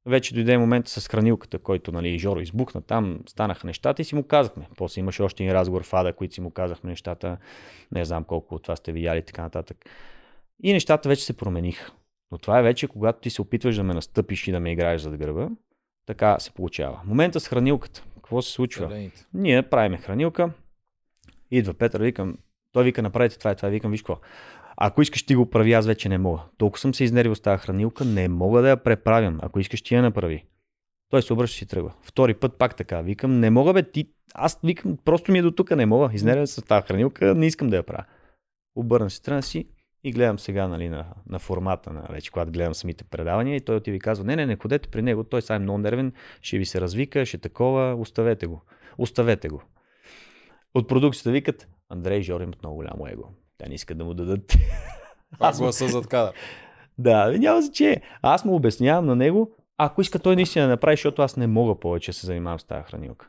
вече 0.06 0.34
дойде 0.34 0.58
момент 0.58 0.88
с 0.88 1.08
хранилката, 1.08 1.58
който 1.58 1.92
нали, 1.92 2.18
Жоро 2.18 2.40
избухна 2.40 2.82
там, 2.82 3.20
станаха 3.28 3.66
нещата 3.66 4.02
и 4.02 4.04
си 4.04 4.14
му 4.14 4.22
казахме. 4.22 4.68
После 4.76 5.00
имаше 5.00 5.22
още 5.22 5.42
един 5.42 5.54
разговор 5.54 5.82
в 5.84 5.94
Ада, 5.94 6.12
които 6.12 6.34
си 6.34 6.40
му 6.40 6.50
казахме 6.50 6.90
нещата. 6.90 7.36
Не 7.92 8.04
знам 8.04 8.24
колко 8.24 8.54
от 8.54 8.62
това 8.62 8.76
сте 8.76 8.92
видяли 8.92 9.22
така 9.22 9.42
нататък. 9.42 9.76
И 10.62 10.72
нещата 10.72 11.08
вече 11.08 11.24
се 11.24 11.36
промениха. 11.36 11.92
Но 12.30 12.38
това 12.38 12.58
е 12.58 12.62
вече, 12.62 12.88
когато 12.88 13.20
ти 13.20 13.30
се 13.30 13.42
опитваш 13.42 13.76
да 13.76 13.82
ме 13.82 13.94
настъпиш 13.94 14.48
и 14.48 14.52
да 14.52 14.60
ме 14.60 14.72
играеш 14.72 15.00
зад 15.00 15.16
гърба. 15.16 15.48
Така 16.08 16.36
се 16.38 16.50
получава. 16.50 17.00
Момента 17.04 17.40
с 17.40 17.48
хранилката. 17.48 18.04
Какво 18.14 18.42
се 18.42 18.52
случва? 18.52 18.88
Зелените. 18.88 19.26
Ние 19.34 19.62
правиме 19.62 19.96
хранилка. 19.96 20.50
Идва 21.50 21.74
Петър, 21.74 22.02
викам, 22.02 22.38
той 22.72 22.84
вика, 22.84 23.02
направете 23.02 23.38
това 23.38 23.52
и 23.52 23.56
това. 23.56 23.68
Викам, 23.68 23.90
виж 23.90 24.00
какво. 24.00 24.20
Ако 24.76 25.02
искаш 25.02 25.22
ти 25.22 25.34
го 25.34 25.50
прави, 25.50 25.72
аз 25.72 25.86
вече 25.86 26.08
не 26.08 26.18
мога. 26.18 26.40
Толкова 26.58 26.78
съм 26.78 26.94
се 26.94 27.04
изнервил 27.04 27.34
с 27.34 27.40
тази 27.40 27.62
хранилка, 27.62 28.04
не 28.04 28.28
мога 28.28 28.62
да 28.62 28.68
я 28.68 28.76
преправям. 28.76 29.38
Ако 29.42 29.60
искаш 29.60 29.82
ти 29.82 29.94
я 29.94 30.02
направи. 30.02 30.44
Той 31.10 31.22
се 31.22 31.32
обръща 31.32 31.64
и 31.64 31.68
тръгва. 31.68 31.94
Втори 32.02 32.34
път 32.34 32.58
пак 32.58 32.76
така. 32.76 33.00
Викам, 33.00 33.40
не 33.40 33.50
мога 33.50 33.72
бе, 33.72 33.82
ти. 33.82 34.10
Аз 34.34 34.58
викам, 34.64 34.98
просто 35.04 35.32
ми 35.32 35.38
е 35.38 35.42
до 35.42 35.50
тук, 35.50 35.70
не 35.70 35.86
мога. 35.86 36.10
Изнервя 36.12 36.46
се 36.46 36.60
с 36.60 36.62
тази 36.62 36.86
хранилка, 36.86 37.34
не 37.34 37.46
искам 37.46 37.70
да 37.70 37.76
я 37.76 37.82
правя. 37.82 38.04
Обърна 38.76 39.10
се 39.10 39.22
тръгна 39.22 39.42
си 39.42 39.66
и 40.04 40.12
гледам 40.12 40.38
сега 40.38 40.68
нали, 40.68 40.88
на, 40.88 41.06
на 41.28 41.38
формата, 41.38 41.92
на, 41.92 42.06
вече 42.10 42.30
когато 42.30 42.52
гледам 42.52 42.74
самите 42.74 43.04
предавания 43.04 43.56
и 43.56 43.60
той 43.60 43.80
ти 43.80 43.90
ви 43.90 43.98
казва, 43.98 44.24
не, 44.24 44.36
не, 44.36 44.46
не 44.46 44.56
ходете 44.56 44.88
при 44.88 45.02
него, 45.02 45.24
той 45.24 45.42
сега 45.42 45.54
е 45.54 45.58
много 45.58 45.78
нервен, 45.78 46.12
ще 46.42 46.58
ви 46.58 46.66
се 46.66 46.80
развика, 46.80 47.26
ще 47.26 47.38
такова, 47.38 47.94
оставете 47.98 48.46
го. 48.46 48.62
Оставете 48.98 49.48
го. 49.48 49.62
От 50.74 50.88
продукцията 50.88 51.30
викат, 51.30 51.68
Андрей 51.88 52.18
и 52.18 52.22
Жори 52.22 52.42
имат 52.42 52.62
много 52.62 52.76
голямо 52.76 53.06
его. 53.06 53.28
Те 53.58 53.68
не 53.68 53.74
искат 53.74 53.98
да 53.98 54.04
му 54.04 54.14
дадат. 54.14 54.54
Аз 55.40 55.58
гласа 55.58 55.88
зад 55.88 56.06
кадър. 56.06 56.32
Да, 56.98 57.38
няма 57.38 57.62
значение. 57.62 58.02
Аз 58.22 58.44
му 58.44 58.54
обяснявам 58.54 59.06
на 59.06 59.16
него, 59.16 59.54
ако 59.76 60.00
иска 60.00 60.18
той 60.18 60.36
наистина 60.36 60.64
да 60.64 60.70
направи, 60.70 60.96
защото 60.96 61.22
аз 61.22 61.36
не 61.36 61.46
мога 61.46 61.80
повече 61.80 62.10
да 62.10 62.14
се 62.14 62.26
занимавам 62.26 62.60
с 62.60 62.64
тази 62.64 62.82
хранилка. 62.82 63.28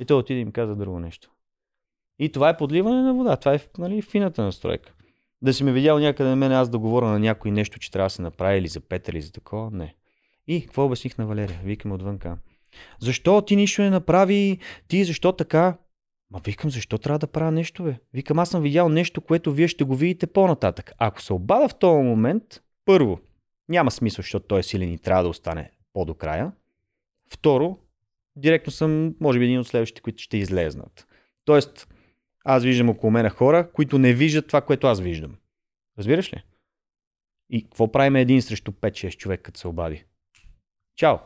И 0.00 0.04
той 0.04 0.16
отиде 0.16 0.40
и 0.40 0.44
ми 0.44 0.52
каза 0.52 0.76
друго 0.76 1.00
нещо. 1.00 1.30
И 2.18 2.32
това 2.32 2.48
е 2.48 2.56
подливане 2.56 3.02
на 3.02 3.14
вода. 3.14 3.36
Това 3.36 3.54
е 3.54 3.58
нали, 3.78 4.02
фината 4.02 4.42
настройка. 4.42 4.92
Да 5.42 5.54
си 5.54 5.64
ме 5.64 5.72
видял 5.72 5.98
някъде 5.98 6.30
на 6.30 6.36
мен, 6.36 6.52
аз 6.52 6.68
да 6.68 6.78
говоря 6.78 7.06
на 7.06 7.18
някой 7.18 7.50
нещо, 7.50 7.78
че 7.78 7.90
трябва 7.90 8.06
да 8.06 8.10
се 8.10 8.22
направи 8.22 8.58
или 8.58 8.68
за 8.68 8.80
пет 8.80 9.08
или 9.08 9.22
за 9.22 9.32
такова, 9.32 9.70
не. 9.70 9.94
И 10.46 10.62
какво 10.62 10.84
обясних 10.84 11.18
на 11.18 11.26
Валерия? 11.26 11.60
Викам 11.64 11.92
отвънка. 11.92 12.38
Защо 13.00 13.42
ти 13.42 13.56
нищо 13.56 13.82
не 13.82 13.90
направи? 13.90 14.58
Ти 14.88 15.04
защо 15.04 15.32
така? 15.32 15.78
Ма 16.30 16.40
викам, 16.44 16.70
защо 16.70 16.98
трябва 16.98 17.18
да 17.18 17.26
правя 17.26 17.52
нещо, 17.52 17.84
бе? 17.84 17.94
Викам, 18.14 18.38
аз 18.38 18.50
съм 18.50 18.62
видял 18.62 18.88
нещо, 18.88 19.20
което 19.20 19.52
вие 19.52 19.68
ще 19.68 19.84
го 19.84 19.94
видите 19.94 20.26
по-нататък. 20.26 20.92
Ако 20.98 21.22
се 21.22 21.32
обада 21.32 21.68
в 21.68 21.78
този 21.78 22.02
момент, 22.02 22.44
първо, 22.84 23.20
няма 23.68 23.90
смисъл, 23.90 24.22
защото 24.22 24.46
той 24.46 24.60
е 24.60 24.62
силен 24.62 24.92
и 24.92 24.98
трябва 24.98 25.22
да 25.22 25.28
остане 25.28 25.70
по-до 25.92 26.14
края. 26.14 26.52
Второ, 27.32 27.78
директно 28.36 28.72
съм, 28.72 29.14
може 29.20 29.38
би, 29.38 29.44
един 29.44 29.60
от 29.60 29.66
следващите, 29.66 30.00
които 30.00 30.22
ще 30.22 30.36
излезнат. 30.36 31.06
Тоест, 31.44 31.88
аз 32.44 32.64
виждам 32.64 32.88
около 32.88 33.10
мен 33.10 33.28
хора, 33.28 33.70
които 33.72 33.98
не 33.98 34.12
виждат 34.12 34.46
това, 34.46 34.60
което 34.60 34.86
аз 34.86 35.00
виждам. 35.00 35.36
Разбираш 35.98 36.32
ли? 36.32 36.44
И 37.50 37.64
какво 37.64 37.92
правим 37.92 38.16
един 38.16 38.42
срещу 38.42 38.72
5-6 38.72 39.16
човек, 39.16 39.42
като 39.42 39.60
се 39.60 39.68
обади? 39.68 40.04
Чао! 40.96 41.16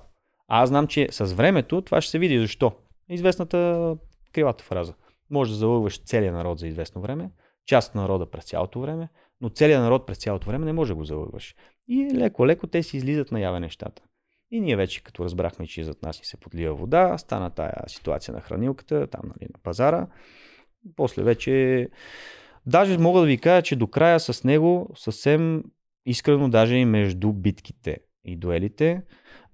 Аз 0.48 0.68
знам, 0.68 0.86
че 0.86 1.08
с 1.10 1.24
времето 1.24 1.82
това 1.82 2.00
ще 2.00 2.10
се 2.10 2.18
види. 2.18 2.38
Защо? 2.38 2.72
Известната 3.08 3.96
крилата 4.32 4.64
фраза. 4.64 4.94
Може 5.30 5.50
да 5.50 5.56
залъгваш 5.56 6.02
целия 6.04 6.32
народ 6.32 6.58
за 6.58 6.66
известно 6.66 7.00
време, 7.02 7.30
част 7.66 7.88
от 7.88 7.94
народа 7.94 8.30
през 8.30 8.44
цялото 8.44 8.80
време, 8.80 9.08
но 9.40 9.48
целият 9.48 9.82
народ 9.82 10.06
през 10.06 10.18
цялото 10.18 10.46
време 10.46 10.64
не 10.64 10.72
може 10.72 10.92
да 10.92 10.94
го 10.94 11.04
залъгваш. 11.04 11.54
И 11.88 12.10
леко-леко 12.14 12.66
те 12.66 12.82
си 12.82 12.96
излизат 12.96 13.32
наяве 13.32 13.60
нещата. 13.60 14.02
И 14.50 14.60
ние 14.60 14.76
вече, 14.76 15.02
като 15.02 15.24
разбрахме, 15.24 15.66
че 15.66 15.84
зад 15.84 16.02
нас 16.02 16.18
ни 16.18 16.24
се 16.24 16.36
подлива 16.36 16.74
вода, 16.74 17.18
стана 17.18 17.50
тая 17.50 17.82
ситуация 17.86 18.34
на 18.34 18.40
хранилката, 18.40 19.06
там 19.06 19.22
нали, 19.24 19.48
на 19.54 19.58
пазара. 19.62 20.06
После 20.96 21.22
вече... 21.22 21.88
Даже 22.66 22.98
мога 22.98 23.20
да 23.20 23.26
ви 23.26 23.38
кажа, 23.38 23.62
че 23.62 23.76
до 23.76 23.86
края 23.86 24.20
с 24.20 24.44
него 24.44 24.90
съвсем 24.94 25.64
искрено, 26.06 26.48
даже 26.48 26.76
и 26.76 26.84
между 26.84 27.32
битките 27.32 27.96
и 28.24 28.36
дуелите, 28.36 29.02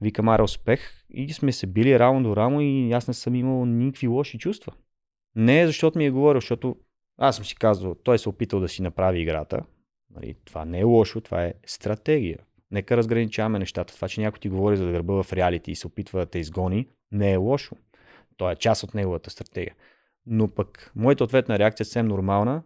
викам 0.01 0.29
ара 0.29 0.45
успех 0.45 1.05
и 1.11 1.33
сме 1.33 1.53
се 1.53 1.66
били 1.66 1.99
рамо 1.99 2.23
до 2.23 2.37
рамо 2.37 2.61
и 2.61 2.92
аз 2.92 3.09
не 3.09 3.14
съм 3.14 3.35
имал 3.35 3.66
никакви 3.66 4.09
лоши 4.09 4.38
чувства. 4.38 4.73
Не 5.37 5.66
защото 5.66 5.99
ми 5.99 6.07
е 6.07 6.11
говорил, 6.11 6.40
защото 6.40 6.77
аз 7.18 7.37
съм 7.37 7.45
си 7.45 7.55
казал, 7.55 7.95
той 7.95 8.18
се 8.18 8.29
е 8.29 8.31
опитал 8.31 8.61
да 8.61 8.68
си 8.68 8.83
направи 8.83 9.21
играта. 9.21 9.62
Нали, 10.14 10.35
това 10.45 10.64
не 10.64 10.81
е 10.81 10.85
лошо, 10.85 11.21
това 11.21 11.45
е 11.45 11.55
стратегия. 11.66 12.38
Нека 12.71 12.97
разграничаваме 12.97 13.59
нещата. 13.59 13.95
Това, 13.95 14.09
че 14.09 14.21
някой 14.21 14.40
ти 14.40 14.49
говори 14.49 14.77
за 14.77 14.87
да 14.87 14.92
гърба 14.92 15.23
в 15.23 15.33
реалити 15.33 15.71
и 15.71 15.77
се 15.77 15.87
опитва 15.87 16.21
да 16.21 16.27
те 16.27 16.38
изгони, 16.38 16.88
не 17.12 17.33
е 17.33 17.37
лошо. 17.37 17.77
То 18.37 18.51
е 18.51 18.57
част 18.57 18.83
от 18.83 18.95
неговата 18.95 19.31
стратегия. 19.31 19.75
Но 20.26 20.48
пък 20.48 20.92
моята 20.96 21.24
ответна 21.24 21.58
реакция 21.58 21.85
е 21.85 21.87
съвсем 21.87 22.06
нормална 22.06 22.62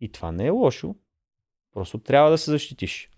и 0.00 0.12
това 0.12 0.32
не 0.32 0.46
е 0.46 0.50
лошо. 0.50 0.94
Просто 1.74 1.98
трябва 1.98 2.30
да 2.30 2.38
се 2.38 2.50
защитиш. 2.50 3.10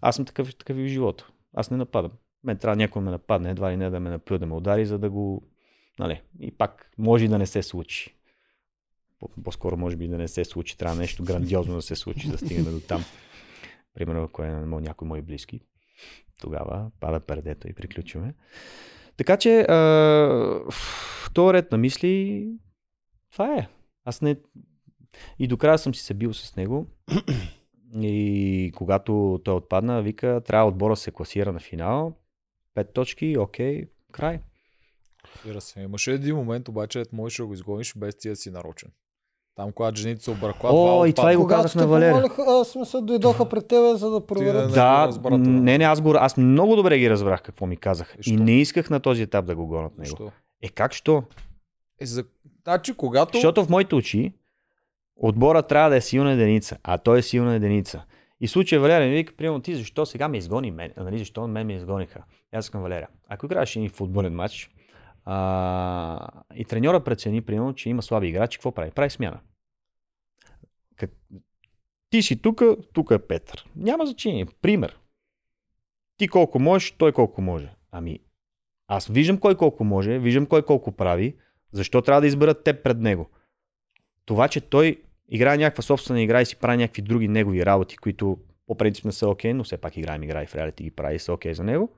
Аз 0.00 0.16
съм 0.16 0.24
такъв, 0.24 0.56
такъв 0.56 0.76
и 0.76 0.84
в 0.84 0.88
живота. 0.88 1.30
Аз 1.54 1.70
не 1.70 1.76
нападам. 1.76 2.12
Мен 2.44 2.58
трябва 2.58 2.76
някой 2.76 3.02
ме 3.02 3.10
нападне, 3.10 3.50
едва 3.50 3.72
ли 3.72 3.76
не 3.76 3.90
да 3.90 4.00
ме 4.00 4.10
наплюе, 4.10 4.38
да 4.38 4.46
ме 4.46 4.54
удари, 4.54 4.86
за 4.86 4.98
да 4.98 5.10
го... 5.10 5.42
Нали, 5.98 6.22
и 6.40 6.50
пак 6.50 6.90
може 6.98 7.28
да 7.28 7.38
не 7.38 7.46
се 7.46 7.62
случи. 7.62 8.16
По- 9.18 9.42
По-скоро 9.44 9.76
може 9.76 9.96
би 9.96 10.08
да 10.08 10.18
не 10.18 10.28
се 10.28 10.44
случи. 10.44 10.78
Трябва 10.78 10.96
нещо 10.96 11.24
грандиозно 11.24 11.74
да 11.74 11.82
се 11.82 11.96
случи, 11.96 12.30
да 12.30 12.38
стигнем 12.38 12.74
до 12.74 12.80
там. 12.80 13.04
Примерно, 13.94 14.22
ако 14.22 14.42
е 14.42 14.50
някой 14.66 15.08
мои 15.08 15.22
близки, 15.22 15.60
тогава 16.40 16.90
пада 17.00 17.20
пердето 17.20 17.68
и 17.68 17.72
приключваме. 17.72 18.34
Така 19.16 19.36
че, 19.36 19.60
а, 19.60 19.74
в 20.70 21.30
този 21.34 21.52
ред 21.52 21.72
на 21.72 21.78
мисли, 21.78 22.46
това 23.32 23.54
е. 23.54 23.68
Аз 24.04 24.22
не... 24.22 24.36
И 25.38 25.46
до 25.46 25.56
края 25.56 25.78
съм 25.78 25.94
си 25.94 26.02
се 26.02 26.14
бил 26.14 26.34
с 26.34 26.56
него. 26.56 26.86
И 27.94 28.72
когато 28.76 29.40
той 29.44 29.54
отпадна, 29.54 30.02
вика, 30.02 30.40
трябва 30.46 30.68
отбора 30.68 30.92
да 30.92 30.96
се 30.96 31.10
класира 31.10 31.52
на 31.52 31.60
финал. 31.60 32.12
Пет 32.74 32.92
точки, 32.92 33.38
окей, 33.38 33.84
край. 34.12 34.40
Разбира 35.36 35.60
се. 35.60 35.80
Имаше 35.80 36.12
един 36.12 36.36
момент, 36.36 36.68
обаче, 36.68 37.00
ето 37.00 37.16
можеш 37.16 37.36
да 37.36 37.46
го 37.46 37.52
изгониш 37.52 37.94
без 37.96 38.16
ти 38.16 38.28
да 38.28 38.36
си 38.36 38.50
нарочен. 38.50 38.90
Там, 39.54 39.72
когато 39.72 40.00
жените 40.00 40.24
се 40.24 40.30
объркват, 40.30 40.72
О, 40.74 41.06
и 41.06 41.12
това 41.12 41.32
и 41.32 41.36
го 41.36 41.42
Когато 41.42 41.62
казах 41.62 41.74
на 41.74 41.86
Валерия. 41.86 42.14
помолиха, 42.14 42.44
аз 42.48 42.68
смисъл, 42.68 43.02
дойдоха 43.02 43.48
пред 43.48 43.68
тебе, 43.68 43.94
за 43.94 44.10
да 44.10 44.26
проверят. 44.26 44.66
не 44.66 44.74
Да, 44.74 45.10
не, 45.30 45.78
не, 45.78 45.84
аз, 45.84 46.00
го, 46.00 46.14
аз 46.16 46.36
много 46.36 46.76
добре 46.76 46.98
ги 46.98 47.10
разбрах 47.10 47.42
какво 47.42 47.66
ми 47.66 47.76
казаха. 47.76 48.16
И 48.26 48.30
И 48.30 48.36
не 48.36 48.60
исках 48.60 48.90
на 48.90 49.00
този 49.00 49.22
етап 49.22 49.44
да 49.44 49.56
го 49.56 49.66
гонят 49.66 49.98
него. 49.98 50.32
Е, 50.62 50.68
как 50.68 50.92
що? 50.92 51.22
Е, 52.00 52.06
за... 52.06 52.24
Значи, 52.68 52.94
когато... 52.94 53.38
Защото 53.38 53.64
в 53.64 53.70
моите 53.70 53.94
очи 53.94 54.32
отбора 55.16 55.62
трябва 55.62 55.90
да 55.90 55.96
е 55.96 56.00
силна 56.00 56.32
единица, 56.32 56.78
а 56.82 56.98
той 56.98 57.18
е 57.18 57.22
силна 57.22 57.54
единица. 57.54 58.04
И 58.40 58.46
в 58.46 58.50
случая 58.50 58.80
Валерия 58.80 59.08
ми 59.08 59.14
вика, 59.14 59.36
примерно 59.36 59.62
ти 59.62 59.74
защо 59.74 60.06
сега 60.06 60.28
ме 60.28 60.36
изгони 60.36 60.70
мен, 60.70 60.92
нали, 60.96 61.18
защо 61.18 61.48
мен 61.48 61.66
ме 61.66 61.74
изгониха. 61.74 62.24
Аз 62.52 62.70
към 62.70 62.82
Валерия. 62.82 63.08
Ако 63.28 63.46
играеш 63.46 63.76
един 63.76 63.90
футболен 63.90 64.34
матч 64.34 64.70
а, 65.24 66.28
и 66.54 66.64
треньора 66.64 67.04
прецени, 67.04 67.42
примерно, 67.42 67.74
че 67.74 67.90
има 67.90 68.02
слаби 68.02 68.28
играчи, 68.28 68.58
какво 68.58 68.72
прави? 68.72 68.90
Прави 68.90 69.10
смяна. 69.10 69.40
Как... 70.96 71.10
Ти 72.10 72.22
си 72.22 72.42
тук, 72.42 72.62
тук 72.92 73.10
е 73.10 73.18
Петър. 73.18 73.66
Няма 73.76 74.06
значение. 74.06 74.46
Пример. 74.62 74.98
Ти 76.16 76.28
колко 76.28 76.58
можеш, 76.58 76.90
той 76.90 77.12
колко 77.12 77.42
може. 77.42 77.74
Ами, 77.90 78.20
аз 78.88 79.06
виждам 79.06 79.38
кой 79.38 79.56
колко 79.56 79.84
може, 79.84 80.18
виждам 80.18 80.46
кой 80.46 80.62
колко 80.62 80.92
прави, 80.92 81.36
защо 81.72 82.02
трябва 82.02 82.20
да 82.20 82.26
изберат 82.26 82.64
теб 82.64 82.82
пред 82.82 82.98
него? 82.98 83.30
Това, 84.24 84.48
че 84.48 84.60
той 84.60 85.02
играе 85.28 85.58
някаква 85.58 85.82
собствена 85.82 86.22
игра 86.22 86.40
и 86.40 86.46
си 86.46 86.56
прави 86.56 86.76
някакви 86.76 87.02
други 87.02 87.28
негови 87.28 87.66
работи, 87.66 87.96
които 87.96 88.38
по 88.66 88.74
принцип 88.74 89.04
не 89.04 89.12
са 89.12 89.28
окей, 89.28 89.54
но 89.54 89.64
все 89.64 89.76
пак 89.76 89.96
играем 89.96 90.22
игра 90.22 90.42
и 90.42 90.46
в 90.46 90.54
реалити 90.54 90.84
ги 90.84 90.90
прави 90.90 91.16
и 91.16 91.18
са 91.18 91.32
окей 91.32 91.54
за 91.54 91.64
него, 91.64 91.90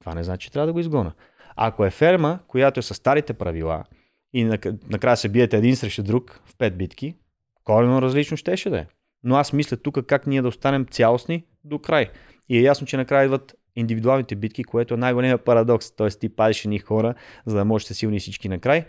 това 0.00 0.14
не 0.14 0.24
значи, 0.24 0.46
че 0.46 0.52
трябва 0.52 0.66
да 0.66 0.72
го 0.72 0.80
изгона. 0.80 1.12
Ако 1.56 1.84
е 1.84 1.90
ферма, 1.90 2.38
която 2.46 2.80
е 2.80 2.82
с 2.82 2.94
старите 2.94 3.32
правила 3.32 3.84
и 4.32 4.46
нак- 4.46 4.90
накрая 4.90 5.16
се 5.16 5.28
биете 5.28 5.56
един 5.56 5.76
срещу 5.76 6.02
друг 6.02 6.40
в 6.44 6.56
пет 6.56 6.76
битки, 6.76 7.16
коренно 7.64 8.02
различно 8.02 8.36
щеше 8.36 8.70
да 8.70 8.78
е. 8.78 8.86
Но 9.24 9.36
аз 9.36 9.52
мисля 9.52 9.76
тук 9.76 10.06
как 10.06 10.26
ние 10.26 10.42
да 10.42 10.48
останем 10.48 10.86
цялостни 10.86 11.44
до 11.64 11.78
край. 11.78 12.10
И 12.48 12.58
е 12.58 12.62
ясно, 12.62 12.86
че 12.86 12.96
накрая 12.96 13.24
идват 13.24 13.54
индивидуалните 13.76 14.36
битки, 14.36 14.64
което 14.64 14.94
е 14.94 14.96
най-големия 14.96 15.38
парадокс. 15.38 15.90
Тоест 15.90 16.20
ти 16.20 16.28
падиш 16.28 16.64
едни 16.64 16.78
хора, 16.78 17.14
за 17.46 17.56
да 17.56 17.64
можеш 17.64 17.88
да 17.88 17.94
силни 17.94 18.20
всички 18.20 18.48
накрай. 18.48 18.84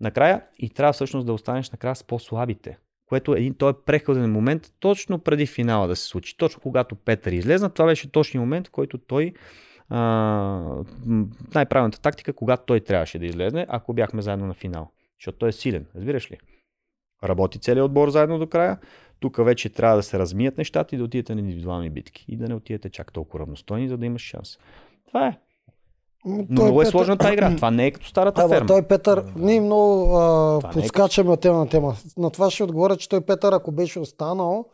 Накрая 0.00 0.42
и 0.58 0.70
трябва 0.70 0.92
всъщност 0.92 1.26
да 1.26 1.32
останеш 1.32 1.70
накрая 1.70 1.94
с 1.94 2.04
по-слабите. 2.04 2.78
Което 3.06 3.34
е 3.34 3.38
един 3.38 3.54
той 3.54 3.82
преходен 3.82 4.32
момент 4.32 4.72
точно 4.80 5.18
преди 5.18 5.46
финала 5.46 5.88
да 5.88 5.96
се 5.96 6.06
случи. 6.06 6.36
Точно 6.36 6.60
когато 6.60 6.94
Петър 6.94 7.32
излезна, 7.32 7.70
това 7.70 7.86
беше 7.86 8.12
точния 8.12 8.40
момент, 8.40 8.68
в 8.68 8.70
който 8.70 8.98
той 8.98 9.32
най-правилната 11.54 12.00
тактика, 12.00 12.32
когато 12.32 12.62
той 12.66 12.80
трябваше 12.80 13.18
да 13.18 13.26
излезне, 13.26 13.66
ако 13.68 13.92
бяхме 13.92 14.22
заедно 14.22 14.46
на 14.46 14.54
финал. 14.54 14.90
Защото 15.20 15.38
той 15.38 15.48
е 15.48 15.52
силен, 15.52 15.86
разбираш 15.96 16.30
ли? 16.30 16.38
Работи 17.24 17.58
целият 17.58 17.84
отбор 17.84 18.08
заедно 18.08 18.38
до 18.38 18.46
края. 18.46 18.78
Тук 19.22 19.36
вече 19.38 19.68
трябва 19.68 19.96
да 19.96 20.02
се 20.02 20.18
размият 20.18 20.58
нещата 20.58 20.94
и 20.94 20.98
да 20.98 21.04
отидете 21.04 21.34
на 21.34 21.40
индивидуални 21.40 21.90
битки. 21.90 22.24
И 22.28 22.36
да 22.36 22.48
не 22.48 22.54
отидете 22.54 22.90
чак 22.90 23.12
толкова 23.12 23.40
равностойни, 23.40 23.88
за 23.88 23.96
да 23.96 24.06
имаш 24.06 24.22
шанс. 24.22 24.58
Това 25.06 25.26
е. 25.26 25.38
Но 26.24 26.46
много 26.50 26.82
е 26.82 26.84
Петър- 26.84 26.90
сложна 26.90 27.16
тази 27.16 27.32
игра. 27.32 27.56
Това 27.56 27.70
не 27.70 27.86
е 27.86 27.90
като 27.90 28.06
старата 28.06 28.40
Ама 28.40 28.48
ферма. 28.48 28.66
той 28.66 28.82
Петър, 28.82 29.24
ние 29.36 29.60
много 29.60 30.16
а, 30.16 30.58
Това 30.58 30.68
е 30.68 30.72
подскачаме 30.72 31.30
от 31.30 31.40
тема 31.40 31.58
на 31.58 31.68
тема. 31.68 31.94
На 32.16 32.30
това 32.30 32.50
ще 32.50 32.64
отговоря, 32.64 32.96
че 32.96 33.08
той 33.08 33.20
Петър, 33.20 33.52
ако 33.52 33.72
беше 33.72 33.98
останал, 33.98 34.64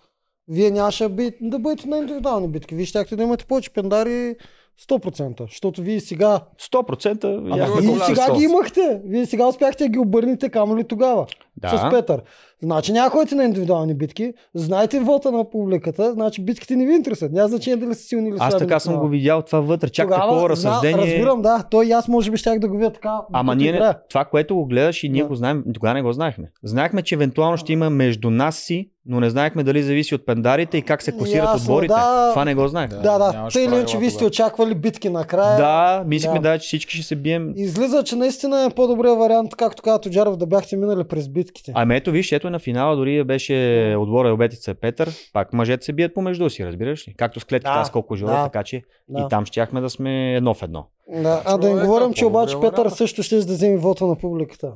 вие 0.48 0.70
нямаше 0.70 1.04
да 1.04 1.08
би- 1.08 1.32
да 1.40 1.58
бъдете 1.58 1.88
на 1.88 1.98
индивидуални 1.98 2.48
битки. 2.48 2.74
Вие 2.74 2.86
щяхте 2.86 3.16
да 3.16 3.22
имате 3.22 3.44
повече 3.44 3.70
пендари 3.70 4.36
100%. 4.80 5.40
Защото 5.42 5.82
вие 5.82 6.00
сега... 6.00 6.40
100% 6.62 7.24
Ама 7.24 7.80
вие 7.80 7.98
сега 8.06 8.36
ги 8.36 8.44
имахте. 8.44 9.00
Вие 9.04 9.26
сега 9.26 9.46
успяхте 9.46 9.84
да 9.84 9.90
ги 9.90 9.98
обърнете, 9.98 10.48
камо 10.48 10.76
ли 10.76 10.84
тогава? 10.84 11.26
Да. 11.56 11.68
С 11.68 11.90
Петър. 11.90 12.22
Значи 12.62 12.92
няма 12.92 13.10
ходите 13.10 13.34
на 13.34 13.44
индивидуални 13.44 13.94
битки, 13.94 14.32
знаете 14.54 15.00
вота 15.00 15.30
на 15.32 15.50
публиката, 15.50 16.12
значи 16.12 16.42
битките 16.42 16.76
не 16.76 16.86
ви 16.86 16.92
интересуват. 16.92 17.32
Няма 17.32 17.48
значение 17.48 17.76
дали 17.76 17.94
са 17.94 18.02
силни 18.02 18.28
или 18.28 18.36
Аз 18.40 18.58
така 18.58 18.80
съм 18.80 18.92
тогава. 18.92 19.04
го 19.04 19.10
видял 19.10 19.42
това 19.42 19.60
вътре. 19.60 19.88
Чак 19.88 20.06
Тогава, 20.06 20.22
такова 20.22 20.48
разсъждение. 20.48 20.98
разбирам, 20.98 21.42
да. 21.42 21.62
Той 21.62 21.86
и 21.86 21.92
аз 21.92 22.08
може 22.08 22.30
би 22.30 22.36
щях 22.36 22.58
да 22.58 22.68
го 22.68 22.76
видя 22.76 22.90
така. 22.90 23.20
Ама 23.32 23.54
ние, 23.54 23.70
не, 23.70 23.76
играя. 23.76 23.98
това, 24.08 24.24
което 24.24 24.54
го 24.54 24.66
гледаш 24.66 25.04
и 25.04 25.08
ние 25.08 25.22
Да. 25.22 25.28
го 25.28 25.34
знаем, 25.34 25.64
тогава 25.74 25.94
не 25.94 26.02
го 26.02 26.12
знаехме. 26.12 26.50
Знаехме, 26.62 27.02
че 27.02 27.14
евентуално 27.14 27.56
ще 27.56 27.72
има 27.72 27.90
между 27.90 28.30
нас 28.30 28.56
си, 28.56 28.90
но 29.06 29.20
не 29.20 29.30
знаехме 29.30 29.62
дали 29.62 29.82
зависи 29.82 30.14
от 30.14 30.26
пендарите 30.26 30.78
и 30.78 30.82
как 30.82 31.02
се 31.02 31.12
класират 31.12 31.44
Ясно, 31.44 31.60
отборите. 31.64 31.88
да. 31.88 32.30
Това 32.30 32.44
не 32.44 32.54
го 32.54 32.68
знаех. 32.68 32.90
Да. 32.90 32.96
Да, 32.96 33.02
Да, 33.12 33.32
да. 33.34 33.48
Тъй 33.52 33.64
или 33.64 33.74
иначе, 33.74 33.98
вие 33.98 34.10
сте 34.10 34.24
очаквали 34.24 34.74
битки 34.74 35.08
накрая. 35.10 35.56
да 35.58 36.04
мислихме 36.06 36.38
Да. 36.38 36.42
да. 36.42 36.58
че 36.58 36.66
всички 36.66 36.94
ще 36.94 37.04
се 37.04 37.16
бием. 37.16 37.52
Излиза, 37.56 38.02
че 38.04 38.16
наистина 38.16 38.62
е 38.62 38.70
по-добрият 38.70 39.18
вариант, 39.18 39.56
както 39.56 39.82
каза 39.82 40.00
Тоджаров, 40.00 40.36
да 40.36 40.46
бяхте 40.46 40.76
минали 40.76 41.04
през 41.04 41.28
битките. 41.28 41.72
Ами 41.74 41.96
ето 41.96 42.10
виж, 42.10 42.32
ето 42.32 42.47
на 42.50 42.58
финала 42.58 42.96
дори 42.96 43.24
беше 43.24 43.54
отбора 43.98 44.32
Обетица 44.32 44.74
Петър, 44.74 45.10
пак 45.32 45.52
мъжете 45.52 45.84
се 45.84 45.92
бият 45.92 46.14
помежду 46.14 46.50
си, 46.50 46.66
разбираш 46.66 47.08
ли? 47.08 47.14
Както 47.16 47.40
с 47.40 47.44
клетките, 47.44 47.70
Да, 47.72 47.78
аз 47.80 47.90
колко 47.90 48.16
жора, 48.16 48.32
да. 48.32 48.44
така 48.44 48.62
че 48.62 48.82
Да. 49.08 49.20
и 49.20 49.24
там 49.30 49.46
щяхме 49.46 49.80
да 49.80 49.90
сме 49.90 50.34
едно 50.36 50.54
в 50.54 50.62
едно. 50.62 50.86
Да, 51.08 51.42
а 51.44 51.56
да 51.56 51.68
Човека, 51.68 51.86
говорим, 51.86 52.12
че 52.12 52.26
обаче 52.26 52.56
Петър 52.60 52.88
също 52.88 53.22
ще 53.22 53.36
да 53.36 53.42
вземе 53.42 53.76
вота 53.76 54.06
на 54.06 54.16
публиката. 54.16 54.72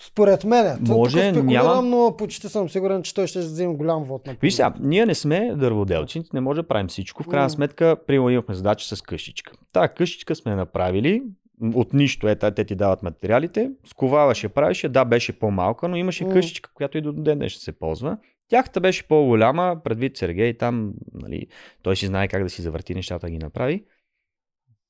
Според 0.00 0.44
мен. 0.44 0.78
Може, 0.80 1.32
няма- 1.32 1.82
но 1.82 2.14
почти 2.18 2.48
съм 2.48 2.68
сигурен, 2.68 3.02
че 3.02 3.14
той 3.14 3.26
ще 3.26 3.38
вземе 3.38 3.74
голям 3.74 4.04
вод 4.04 4.26
на 4.26 4.30
публиката. 4.32 4.38
Виж 4.42 4.54
сега, 4.54 4.74
ние 4.80 5.06
не 5.06 5.14
сме 5.14 5.54
дърводелци, 5.56 6.22
не 6.32 6.40
може 6.40 6.62
да 6.62 6.68
правим 6.68 6.88
всичко. 6.88 7.22
В 7.22 7.28
крайна 7.28 7.50
сметка, 7.50 7.96
примерно 8.06 8.30
имахме 8.30 8.54
задача 8.54 8.96
с 8.96 9.02
къщичка. 9.02 9.52
Та 9.72 9.88
къщичка 9.88 10.34
сме 10.34 10.54
направили, 10.54 11.22
от 11.64 11.92
нищо, 11.92 12.28
е, 12.28 12.36
те 12.36 12.64
ти 12.64 12.74
дават 12.74 13.02
материалите, 13.02 13.70
сковаваше, 13.86 14.48
правеше, 14.48 14.88
да, 14.88 15.04
беше 15.04 15.38
по-малка, 15.38 15.88
но 15.88 15.96
имаше 15.96 16.24
М. 16.24 16.32
къщичка, 16.32 16.70
която 16.74 16.98
и 16.98 17.02
до 17.02 17.12
ден 17.12 17.38
днес 17.38 17.54
се 17.54 17.72
ползва. 17.72 18.18
Тяхта 18.48 18.80
беше 18.80 19.08
по-голяма, 19.08 19.76
предвид 19.84 20.16
Сергей, 20.16 20.54
там, 20.54 20.92
нали, 21.14 21.46
той 21.82 21.96
си 21.96 22.06
знае 22.06 22.28
как 22.28 22.42
да 22.42 22.50
си 22.50 22.62
завърти 22.62 22.94
нещата 22.94 23.26
да 23.26 23.30
ги 23.30 23.38
направи. 23.38 23.84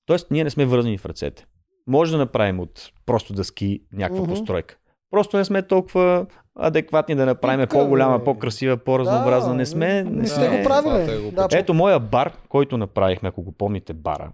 Тоест, 0.06 0.30
ние 0.30 0.44
не 0.44 0.50
сме 0.50 0.66
вързани 0.66 0.98
в 0.98 1.06
ръцете. 1.06 1.46
Може 1.86 2.12
да 2.12 2.18
направим 2.18 2.60
от 2.60 2.92
просто 3.06 3.32
дъски 3.32 3.82
някаква 3.92 4.22
Мгм. 4.22 4.30
постройка. 4.30 4.76
Просто 5.10 5.36
не 5.36 5.44
сме 5.44 5.62
толкова 5.62 6.26
адекватни 6.54 7.14
да 7.14 7.26
направим 7.26 7.60
Тук, 7.60 7.70
по-голяма, 7.70 8.18
бе. 8.18 8.24
по-красива, 8.24 8.76
по-разнообразна. 8.76 9.54
не 9.54 9.66
сме. 9.66 10.02
не 10.02 10.10
Не 10.10 10.26
сте 10.26 10.34
сме. 10.36 10.58
го 10.58 10.64
правили. 10.64 11.30
Да, 11.30 11.48
Ето 11.52 11.74
моя 11.74 12.00
бар, 12.00 12.32
който 12.48 12.76
направихме, 12.78 13.28
ако 13.28 13.42
го 13.42 13.52
помните 13.52 13.92
бара. 13.92 14.32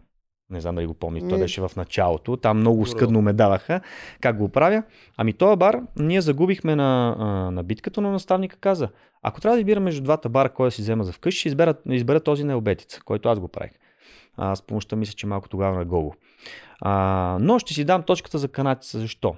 Не 0.54 0.60
знам 0.60 0.74
дали 0.74 0.86
го 0.86 0.94
помните, 0.94 1.28
той 1.28 1.38
беше 1.38 1.60
в 1.60 1.70
началото. 1.76 2.36
Там 2.36 2.58
много 2.58 2.86
скъдно 2.86 3.22
ме 3.22 3.32
даваха. 3.32 3.80
Как 4.20 4.38
го 4.38 4.48
правя? 4.48 4.82
Ами 5.16 5.32
този 5.32 5.56
бар 5.56 5.80
ние 5.98 6.20
загубихме 6.20 6.76
на, 6.76 7.16
на 7.52 7.62
битката, 7.62 8.00
но 8.00 8.10
наставника 8.10 8.56
каза, 8.56 8.88
ако 9.22 9.40
трябва 9.40 9.56
да 9.56 9.60
избира 9.60 9.80
между 9.80 10.02
двата 10.02 10.28
бара, 10.28 10.48
кой 10.48 10.66
да 10.66 10.70
си 10.70 10.82
взема 10.82 11.04
за 11.04 11.12
вкъщи, 11.12 11.38
ще 11.38 11.48
избера, 11.48 11.74
избера 11.88 12.20
този 12.20 12.44
на 12.44 12.56
обетица, 12.56 13.00
който 13.04 13.28
аз 13.28 13.40
го 13.40 13.48
правих. 13.48 13.72
А, 14.36 14.56
с 14.56 14.62
помощта 14.62 14.96
мисля, 14.96 15.12
че 15.12 15.26
малко 15.26 15.48
тогава 15.48 15.78
на 15.78 15.84
Гого. 15.84 16.14
А, 16.80 17.38
но 17.40 17.58
ще 17.58 17.74
си 17.74 17.84
дам 17.84 18.02
точката 18.02 18.38
за 18.38 18.48
канатица. 18.48 19.00
Защо? 19.00 19.36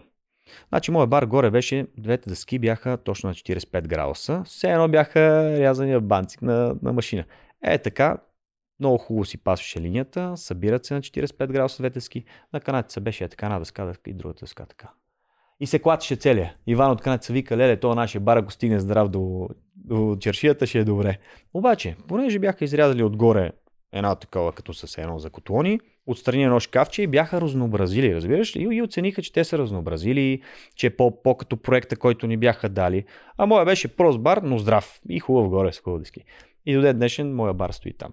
Значи, 0.68 0.90
моят 0.90 1.10
бар 1.10 1.22
горе 1.26 1.50
беше, 1.50 1.86
двете 1.98 2.30
дъски 2.30 2.58
бяха 2.58 2.96
точно 2.96 3.28
на 3.28 3.34
45 3.34 3.86
градуса. 3.86 4.42
Все 4.44 4.70
едно 4.70 4.88
бяха 4.88 5.20
рязани 5.58 5.96
в 5.96 6.00
банцик 6.00 6.42
на, 6.42 6.76
на 6.82 6.92
машина. 6.92 7.24
Е 7.62 7.78
така, 7.78 8.16
много 8.80 8.98
хубаво 8.98 9.24
си 9.24 9.38
пасваше 9.38 9.80
линията, 9.80 10.32
събират 10.36 10.84
се 10.84 10.94
на 10.94 11.00
45 11.00 11.46
градуса 11.46 11.82
двете 11.82 12.00
ски. 12.00 12.24
На 12.52 12.60
канатица 12.60 13.00
беше 13.00 13.28
така 13.28 13.46
една 13.46 13.58
дъска 13.58 13.94
и 14.06 14.12
другата 14.12 14.40
дъска 14.40 14.66
така. 14.66 14.90
И 15.60 15.66
се 15.66 15.78
клатеше 15.78 16.16
целия. 16.16 16.54
Иван 16.66 16.90
от 16.90 17.00
канатица 17.00 17.32
вика, 17.32 17.56
леле, 17.56 17.80
то 17.80 17.94
нашия 17.94 18.20
бар, 18.20 18.36
ако 18.36 18.52
стигне 18.52 18.80
здрав 18.80 19.08
до, 19.08 19.48
до 19.76 20.16
чершията, 20.20 20.66
ще 20.66 20.78
е 20.78 20.84
добре. 20.84 21.18
Обаче, 21.54 21.96
понеже 22.08 22.38
бяха 22.38 22.64
изрязали 22.64 23.02
отгоре 23.02 23.52
една 23.92 24.14
такова, 24.14 24.52
като 24.52 24.74
с 24.74 24.98
едно 24.98 25.18
за 25.18 25.30
котлони, 25.30 25.80
отстрани 26.06 26.44
едно 26.44 26.60
шкафче 26.60 27.02
и 27.02 27.06
бяха 27.06 27.40
разнообразили, 27.40 28.14
разбираш 28.14 28.56
ли? 28.56 28.74
И, 28.76 28.82
оцениха, 28.82 29.22
че 29.22 29.32
те 29.32 29.44
са 29.44 29.58
разнообразили, 29.58 30.42
че 30.74 30.86
е 30.86 30.96
по, 30.96 31.22
по-като 31.22 31.56
проекта, 31.56 31.96
който 31.96 32.26
ни 32.26 32.36
бяха 32.36 32.68
дали. 32.68 33.04
А 33.38 33.46
моя 33.46 33.64
беше 33.64 33.96
прост 33.96 34.20
бар, 34.20 34.40
но 34.42 34.58
здрав 34.58 35.00
и 35.08 35.20
хубав 35.20 35.48
горе 35.48 35.72
с 35.72 35.80
хубави 35.80 36.02
дъски. 36.02 36.20
И 36.66 36.74
до 36.74 36.80
ден 36.80 36.96
днешен 36.96 37.34
моя 37.34 37.54
бар 37.54 37.70
стои 37.70 37.92
там. 37.92 38.12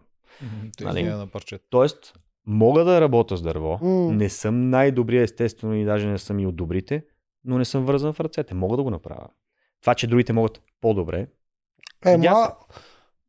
Те 0.78 0.84
Нали? 0.84 1.04
нали? 1.04 1.15
на 1.15 1.28
парчета. 1.28 1.65
Тоест, 1.69 2.13
мога 2.46 2.84
да 2.84 3.02
работя 3.02 3.38
с 3.38 3.41
дърво. 3.41 3.80
М. 3.82 4.12
Не 4.12 4.30
съм 4.30 4.69
най-добрия, 4.69 5.24
естествено, 5.24 5.74
и 5.76 5.86
даже 5.86 6.08
не 6.08 6.17
съм 6.17 6.39
и 6.39 6.48
от 6.48 6.56
добрите, 6.56 7.06
но 7.46 7.58
не 7.58 7.65
съм 7.65 7.86
вързан 7.86 8.13
в 8.13 8.19
ръцете. 8.19 8.54
Мога 8.54 8.78
да 8.78 8.84
го 8.84 8.89
направя. 8.89 9.28
Това, 9.82 9.96
че 9.96 10.08
другите 10.08 10.34
могат 10.34 10.62
по-добре. 10.82 11.28
Е, 12.06 12.17
ма... 12.17 12.52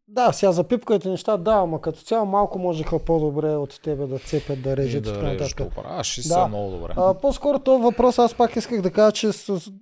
Да, 0.09 0.33
сега 0.33 0.53
за 0.53 0.65
пипките 0.65 1.09
неща, 1.09 1.37
да, 1.37 1.53
ама 1.53 1.81
като 1.81 2.01
цяло 2.01 2.27
малко 2.27 2.59
можеха 2.59 2.99
по-добре 2.99 3.49
от 3.49 3.81
тебе 3.83 4.07
да 4.07 4.19
цепят, 4.19 4.63
да 4.63 4.77
режат 4.77 5.07
и 5.07 5.13
да 5.13 5.23
нататък. 5.23 5.57
това. 5.57 5.83
Аз 5.87 6.07
ще 6.07 6.21
Да. 6.21 6.29
са 6.29 6.49
много 6.49 6.71
добре. 6.71 6.93
А, 6.97 7.15
по-скоро 7.15 7.59
този 7.59 7.83
въпрос 7.83 8.19
аз 8.19 8.35
пак 8.35 8.57
исках 8.57 8.81
да 8.83 8.91
кажа, 8.91 9.13
че 9.13 9.33
с, 9.33 9.73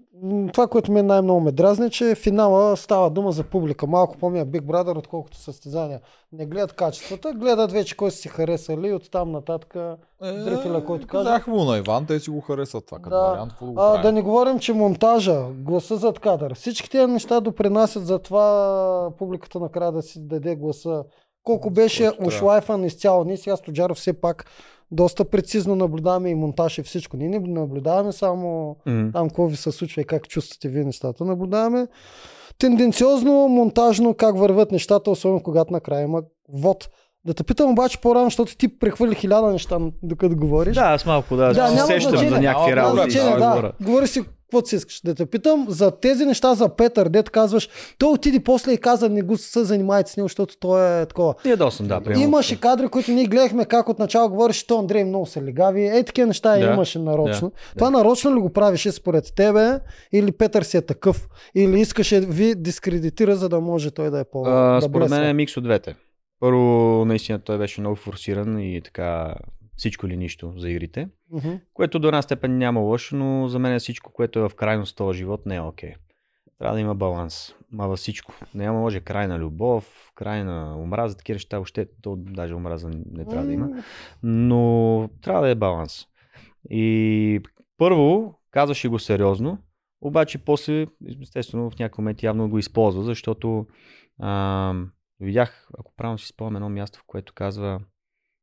това, 0.52 0.66
което 0.66 0.92
мен 0.92 1.06
най-много 1.06 1.40
ме 1.40 1.52
дразни, 1.52 1.86
е, 1.86 1.90
че 1.90 2.14
финала 2.14 2.76
става 2.76 3.10
дума 3.10 3.32
за 3.32 3.44
публика. 3.44 3.86
Малко 3.86 4.18
по-мия 4.18 4.46
Big 4.46 4.60
Brother, 4.60 4.98
отколкото 4.98 5.36
състезания. 5.36 6.00
Не 6.32 6.46
гледат 6.46 6.72
качествата, 6.72 7.32
гледат 7.32 7.72
вече 7.72 7.96
кой 7.96 8.10
са 8.10 8.16
си 8.16 8.28
харесали 8.28 8.88
и 8.88 8.92
оттам 8.92 9.30
нататък. 9.32 9.76
зрителя, 10.22 10.84
който 10.84 11.06
каже- 11.06 11.24
Казах 11.24 11.46
му 11.46 11.64
на 11.64 11.78
Иван, 11.78 12.06
те 12.06 12.20
си 12.20 12.30
го 12.30 12.40
харесват 12.40 12.86
това 12.86 12.98
като 12.98 13.16
Да. 13.16 13.22
вариант. 13.22 13.52
Да 13.60 13.66
го 13.66 13.74
А, 13.76 14.02
да 14.02 14.12
не 14.12 14.22
говорим, 14.22 14.58
че 14.58 14.72
монтажа, 14.72 15.42
гласа 15.50 15.96
зад 15.96 16.18
кадър, 16.18 16.54
всички 16.54 16.90
тези 16.90 17.12
неща 17.12 17.40
допринасят 17.40 18.06
за 18.06 18.18
това 18.18 19.10
публиката 19.18 19.60
накрая 19.60 19.92
да 19.92 20.02
си 20.02 20.18
даде 20.20 20.56
гласа. 20.56 21.04
Колко 21.44 21.70
беше 21.70 22.10
ушлайфан 22.20 22.84
изцяло. 22.84 23.24
Ние 23.24 23.36
сега 23.36 23.56
с 23.56 23.60
Тоджаров 23.60 23.96
все 23.96 24.12
пак 24.12 24.44
доста 24.92 25.24
прецизно 25.24 25.76
наблюдаваме 25.76 26.30
и 26.30 26.34
монтаж 26.34 26.78
и 26.78 26.82
всичко. 26.82 27.16
Ние 27.16 27.28
не 27.28 27.38
наблюдаваме 27.38 28.12
само 28.12 28.76
М. 28.86 29.10
там 29.12 29.28
какво 29.28 29.46
ви 29.46 29.56
се 29.56 29.72
случва 29.72 30.02
и 30.02 30.04
как 30.04 30.28
чувствате 30.28 30.68
вие 30.68 30.84
нещата. 30.84 31.24
Наблюдаваме 31.24 31.86
тенденциозно, 32.58 33.48
монтажно 33.48 34.14
как 34.14 34.38
върват 34.38 34.72
нещата, 34.72 35.10
особено 35.10 35.40
когато 35.42 35.72
накрая 35.72 36.02
има 36.02 36.22
вод. 36.48 36.88
Да 37.24 37.34
те 37.34 37.44
питам 37.44 37.70
обаче 37.70 38.00
по-рано, 38.00 38.24
защото 38.24 38.56
ти 38.56 38.78
прехвърли 38.78 39.14
хиляда 39.14 39.52
неща, 39.52 39.78
докато 40.02 40.36
говориш. 40.36 40.74
Да, 40.74 40.80
аз 40.82 41.06
малко 41.06 41.36
да, 41.36 41.52
Да, 41.52 41.70
няма 41.70 41.86
сещам 41.86 42.10
значение. 42.10 42.34
за 42.34 42.40
някакви 42.40 42.76
работи. 42.76 43.16
да, 43.16 43.36
да. 43.38 43.72
Говори 43.84 44.06
си 44.06 44.22
каквото 44.52 44.68
си 44.68 44.76
искаш. 44.76 45.00
Да 45.04 45.14
те 45.14 45.26
питам 45.26 45.66
за 45.68 45.90
тези 45.90 46.26
неща 46.26 46.54
за 46.54 46.68
Петър, 46.68 47.08
дет 47.08 47.30
казваш, 47.30 47.68
той 47.98 48.12
отиде 48.12 48.40
после 48.40 48.72
и 48.72 48.78
каза, 48.78 49.08
не 49.08 49.22
го 49.22 49.36
се 49.36 49.64
занимайте 49.64 50.10
с 50.10 50.16
него, 50.16 50.24
защото 50.28 50.56
той 50.56 51.02
е 51.02 51.06
такова. 51.06 51.34
Ти 51.42 51.50
е 51.50 51.56
досън, 51.56 51.86
да, 51.86 52.00
примерно. 52.00 52.22
Имаше 52.24 52.60
кадри, 52.60 52.88
които 52.88 53.10
ние 53.10 53.24
гледахме 53.24 53.64
как 53.64 53.88
отначало 53.88 54.28
говориш, 54.28 54.66
то 54.66 54.78
Андрей 54.78 55.04
много 55.04 55.26
са 55.26 55.42
легави. 55.42 55.86
Е, 55.86 56.02
такива 56.02 56.26
неща 56.26 56.58
Да, 56.58 56.64
имаше 56.72 56.98
нарочно. 56.98 57.48
да, 57.48 57.78
Това 57.78 57.90
нарочно 57.90 58.36
ли 58.36 58.40
го 58.40 58.50
правеше 58.50 58.92
според 58.92 59.32
тебе? 59.36 59.78
Или 60.12 60.32
Петър 60.32 60.62
си 60.62 60.76
е 60.76 60.82
такъв? 60.82 61.28
Или 61.54 61.80
искаше 61.80 62.20
ви 62.20 62.54
дискредитира, 62.54 63.36
за 63.36 63.48
да 63.48 63.60
може 63.60 63.90
той 63.90 64.10
да 64.10 64.20
е 64.20 64.24
по 64.24 64.46
А, 64.46 64.74
да 64.74 64.80
според 64.82 65.10
мен 65.10 65.24
е 65.24 65.32
микс 65.32 65.56
от 65.56 65.64
двете. 65.64 65.94
Първо, 66.40 67.04
наистина 67.04 67.38
той 67.38 67.58
беше 67.58 67.80
много 67.80 67.96
форсиран 67.96 68.60
и 68.60 68.80
така 68.84 69.34
всичко 69.76 70.06
или 70.06 70.16
нищо 70.16 70.52
за 70.56 70.70
игрите, 70.70 71.08
Мгм. 71.30 71.54
което 71.74 71.98
до 71.98 72.08
една 72.08 72.22
степен 72.22 72.58
няма 72.58 72.80
лошо, 72.80 73.16
но 73.16 73.48
за 73.48 73.58
мен 73.58 73.78
всичко, 73.78 74.12
което 74.12 74.38
е 74.38 74.48
в 74.48 74.54
крайност 74.54 74.96
този 74.96 75.18
живот 75.18 75.46
не 75.46 75.56
е 75.56 75.60
окей. 75.60 75.94
Трябва 76.58 76.74
да 76.74 76.80
има 76.80 76.94
баланс. 76.94 77.54
Ма 77.72 77.88
във 77.88 77.98
всичко. 77.98 78.32
Няма 78.54 78.80
може 78.80 79.00
край 79.00 79.28
на 79.28 79.38
любов, 79.38 80.12
край 80.14 80.44
на 80.44 80.76
омраза, 80.78 81.16
такива 81.16 81.34
неща, 81.34 81.56
въобще, 81.56 81.88
то 82.02 82.16
даже 82.16 82.54
омраза 82.54 82.90
не 83.12 83.24
трябва 83.24 83.46
да 83.46 83.52
има. 83.52 83.68
Но 84.22 85.10
трябва 85.22 85.42
да 85.42 85.48
е 85.48 85.54
баланс. 85.54 86.06
И 86.70 87.40
първо 87.78 88.34
казваше 88.50 88.88
го 88.88 88.98
сериозно, 88.98 89.58
обаче 90.00 90.38
после, 90.38 90.86
естествено, 91.22 91.70
в 91.70 91.78
някакъв 91.78 91.98
момент 91.98 92.22
явно 92.22 92.50
го 92.50 92.58
използва, 92.58 93.02
защото 93.02 93.66
а, 94.18 94.74
видях, 95.20 95.68
ако 95.78 95.92
правилно 95.96 96.18
си 96.18 96.26
спомням 96.26 96.56
едно 96.56 96.68
място, 96.68 96.98
в 96.98 97.04
което 97.06 97.32
казва 97.34 97.80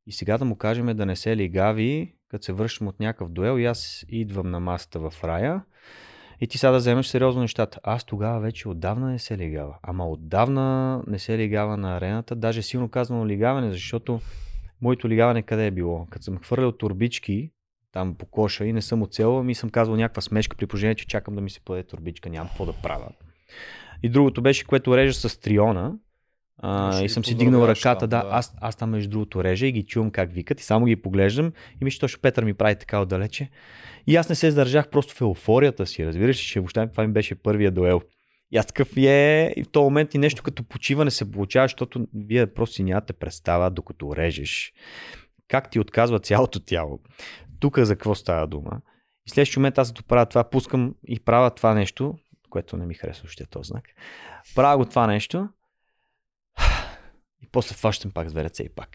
и 0.06 0.12
сега 0.12 0.38
да 0.38 0.44
му 0.44 0.56
кажем 0.56 0.96
да 0.96 1.06
не 1.06 1.16
се 1.16 1.36
лигави, 1.36 2.14
като 2.28 2.44
се 2.44 2.52
връщам 2.52 2.88
от 2.88 3.00
някакъв 3.00 3.28
дуел 3.28 3.58
и 3.58 3.64
аз 3.64 4.04
идвам 4.08 4.50
на 4.50 4.60
масата 4.60 4.98
в 4.98 5.24
рая 5.24 5.62
И 6.40 6.46
ти 6.46 6.58
сега 6.58 6.70
да 6.70 6.78
вземеш 6.78 7.06
сериозно 7.06 7.42
нещата. 7.42 7.80
Аз 7.82 8.04
тогава 8.04 8.40
вече 8.40 8.68
отдавна 8.68 9.10
не 9.10 9.18
се 9.18 9.38
лигава. 9.38 9.78
Ама 9.82 10.08
отдавна 10.08 11.02
не 11.06 11.18
се 11.18 11.38
лигава 11.38 11.76
на 11.76 11.96
арената. 11.96 12.36
Даже 12.36 12.62
силно 12.62 12.88
казано 12.88 13.26
лигаване, 13.26 13.72
защото 13.72 14.20
моето 14.82 15.08
лигаване 15.08 15.42
къде 15.42 15.66
е 15.66 15.70
било? 15.70 16.06
Като 16.10 16.24
съм 16.24 16.38
хвърлял 16.38 16.72
турбички 16.72 17.50
там 17.92 18.14
по 18.14 18.26
коша 18.26 18.64
и 18.64 18.72
не 18.72 18.82
съм 18.82 19.02
оцел, 19.02 19.42
ми 19.42 19.54
съм 19.54 19.70
казал 19.70 19.96
някаква 19.96 20.22
смешка 20.22 20.56
при 20.56 20.66
положение, 20.66 20.94
че 20.94 21.06
чакам 21.06 21.34
да 21.34 21.40
ми 21.40 21.50
се 21.50 21.60
подаде 21.60 21.82
турбичка, 21.82 22.30
нямам 22.30 22.48
какво 22.48 22.66
да 22.66 22.72
правя. 22.72 23.08
И 24.02 24.08
другото 24.08 24.42
беше, 24.42 24.66
което 24.66 24.96
реже 24.96 25.12
с 25.12 25.40
триона, 25.40 25.94
а, 26.62 27.02
и 27.02 27.08
съм 27.08 27.24
си 27.24 27.34
дигнал 27.34 27.68
ръката, 27.68 28.06
да, 28.06 28.22
да. 28.22 28.28
Аз, 28.30 28.54
аз 28.60 28.76
там 28.76 28.90
между 28.90 29.10
другото 29.10 29.44
режа 29.44 29.66
и 29.66 29.72
ги 29.72 29.82
чувам 29.82 30.10
как 30.10 30.32
викат 30.32 30.60
и 30.60 30.64
само 30.64 30.86
ги 30.86 30.96
поглеждам 30.96 31.52
и 31.80 31.84
мисля, 31.84 32.00
точно 32.00 32.20
Петър 32.22 32.44
ми 32.44 32.54
прави 32.54 32.76
така 32.76 33.00
отдалече. 33.00 33.50
И 34.06 34.16
аз 34.16 34.28
не 34.28 34.34
се 34.34 34.46
издържах 34.46 34.88
просто 34.88 35.14
в 35.14 35.20
еуфорията 35.20 35.86
си, 35.86 36.06
разбираш 36.06 36.36
че 36.36 36.60
въобще 36.60 36.88
това 36.90 37.06
ми 37.06 37.12
беше 37.12 37.34
първия 37.34 37.70
дуел. 37.70 38.00
И 38.52 38.56
аз 38.56 38.66
такъв 38.66 38.96
е, 38.96 39.54
и 39.56 39.64
в 39.64 39.68
този 39.68 39.84
момент 39.84 40.14
и 40.14 40.18
нещо 40.18 40.42
като 40.42 40.62
почиване 40.64 41.10
се 41.10 41.30
получава, 41.30 41.64
защото 41.64 42.06
вие 42.14 42.46
просто 42.46 42.74
си 42.74 42.82
нямате 42.82 43.12
представа, 43.12 43.70
докато 43.70 44.16
режеш. 44.16 44.72
Как 45.48 45.70
ти 45.70 45.80
отказва 45.80 46.20
цялото 46.20 46.60
тяло. 46.60 47.00
Тук 47.60 47.78
за 47.78 47.94
какво 47.94 48.14
става 48.14 48.46
дума. 48.46 48.80
И 49.26 49.30
следващия 49.30 49.60
момент 49.60 49.78
аз 49.78 49.94
правя 50.08 50.26
това, 50.26 50.44
пускам 50.44 50.94
и 51.08 51.20
правя 51.20 51.50
това 51.50 51.74
нещо, 51.74 52.14
което 52.50 52.76
не 52.76 52.86
ми 52.86 52.94
харесва 52.94 53.26
още 53.26 53.46
този 53.46 53.68
знак. 53.68 53.84
Правя 54.54 54.76
го 54.76 54.84
това 54.84 55.06
нещо 55.06 55.48
и 57.42 57.46
после 57.52 57.74
фащам 57.74 58.10
пак 58.10 58.28
с 58.28 58.32
две 58.32 58.44
ръце 58.44 58.62
и 58.62 58.68
пак. 58.68 58.88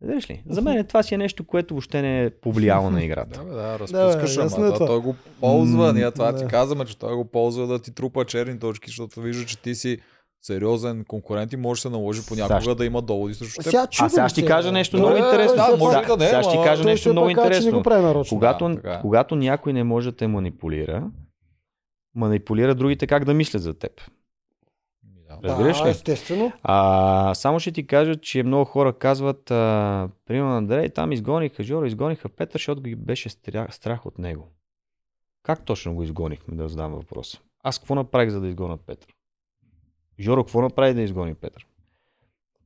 Видиш 0.00 0.30
ли? 0.30 0.42
За 0.48 0.62
мен 0.62 0.86
това 0.86 1.02
си 1.02 1.14
е 1.14 1.18
нещо, 1.18 1.44
което 1.44 1.74
въобще 1.74 2.02
не 2.02 2.24
е 2.24 2.30
повлияло 2.30 2.90
на 2.90 3.04
играта. 3.04 3.38
Да, 3.38 3.44
бе, 3.44 3.50
да, 3.54 3.78
разпускаш, 3.78 4.36
ясно 4.36 4.56
ама 4.58 4.66
е 4.66 4.70
да, 4.70 4.74
това. 4.74 4.86
той 4.86 5.00
го 5.00 5.16
ползва. 5.40 5.92
Ние 5.92 6.10
това 6.10 6.32
да. 6.32 6.38
ти 6.38 6.46
казваме, 6.46 6.84
че 6.84 6.98
той 6.98 7.14
го 7.14 7.24
ползва 7.24 7.66
да 7.66 7.78
ти 7.78 7.94
трупа 7.94 8.24
черни 8.24 8.58
точки, 8.58 8.90
защото 8.90 9.20
вижда, 9.20 9.46
че 9.46 9.58
ти 9.58 9.74
си 9.74 9.98
сериозен 10.42 11.04
конкурент 11.04 11.52
и 11.52 11.56
може 11.56 11.78
да 11.78 11.82
се 11.82 11.88
наложи 11.88 12.20
понякога 12.28 12.60
Сега 12.60 12.74
да 12.74 12.84
има 12.84 13.02
доводи 13.02 13.34
срещу 13.34 13.62
теб. 13.62 13.70
Сега 13.70 13.86
А 14.00 14.08
сега 14.08 14.28
ще 14.28 14.40
ти 14.40 14.46
кажа 14.46 14.72
нещо 14.72 14.96
Да, 14.96 15.02
много 15.02 15.18
да, 15.18 15.24
интересно. 15.24 15.56
да, 15.56 15.76
може 15.76 15.96
Сега- 15.98 16.16
да 16.16 16.16
не, 16.16 16.28
сега 16.28 16.42
ще 16.42 16.52
ти 16.52 16.58
кажа 16.64 16.84
нещо 16.84 17.12
много 17.12 17.30
интересно. 17.30 17.72
го 17.72 17.82
прави 17.82 18.02
нарочно. 18.02 18.36
Когато, 18.36 18.68
Да, 18.68 18.74
така 18.74 18.92
е. 18.92 19.00
когато 19.00 19.36
някой 19.36 19.72
не 19.72 19.84
може 19.84 20.10
да 20.10 20.16
те 20.16 20.26
манипулира, 20.26 21.10
манипулира 22.14 22.74
другите 22.74 23.06
как 23.06 23.24
да 23.24 23.34
мислят 23.34 23.62
за 23.62 23.74
теб. 23.74 23.92
Разбираш 25.44 25.78
да, 25.78 25.86
ли? 25.86 25.90
естествено. 25.90 26.52
А, 26.62 27.34
само 27.34 27.60
ще 27.60 27.72
ти 27.72 27.86
кажа, 27.86 28.16
че 28.16 28.42
много 28.42 28.64
хора 28.64 28.92
казват, 28.92 29.50
а, 29.50 30.08
примерно 30.26 30.56
Андрей, 30.56 30.88
там 30.88 31.12
изгониха 31.12 31.62
Жоро, 31.62 31.86
изгониха 31.86 32.28
Петър, 32.28 32.58
защото 32.58 32.82
ги 32.82 32.94
беше 32.94 33.28
страх, 33.28 33.74
страх 33.74 34.06
от 34.06 34.18
него. 34.18 34.48
Как 35.42 35.64
точно 35.64 35.94
го 35.94 36.02
изгонихме, 36.02 36.56
да 36.56 36.68
задам 36.68 36.92
въпроса? 36.92 37.40
Аз 37.62 37.78
какво 37.78 37.94
направих, 37.94 38.30
за 38.30 38.40
да 38.40 38.48
изгонят 38.48 38.80
Петър? 38.86 39.14
Жоро, 40.20 40.44
какво 40.44 40.62
направи 40.62 40.94
да 40.94 41.02
изгони 41.02 41.34
Петър? 41.34 41.66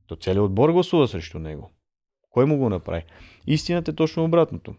То 0.07 0.15
целият 0.15 0.45
отбор 0.45 0.69
гласува 0.69 1.07
срещу 1.07 1.39
него. 1.39 1.71
Кой 2.29 2.45
му 2.45 2.57
го 2.57 2.69
направи? 2.69 3.03
Истината 3.47 3.91
е 3.91 3.95
точно 3.95 4.23
обратното. 4.23 4.75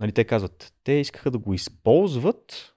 Нали, 0.00 0.12
те 0.12 0.24
казват, 0.24 0.74
те 0.84 0.92
искаха 0.92 1.30
да 1.30 1.38
го 1.38 1.54
използват, 1.54 2.74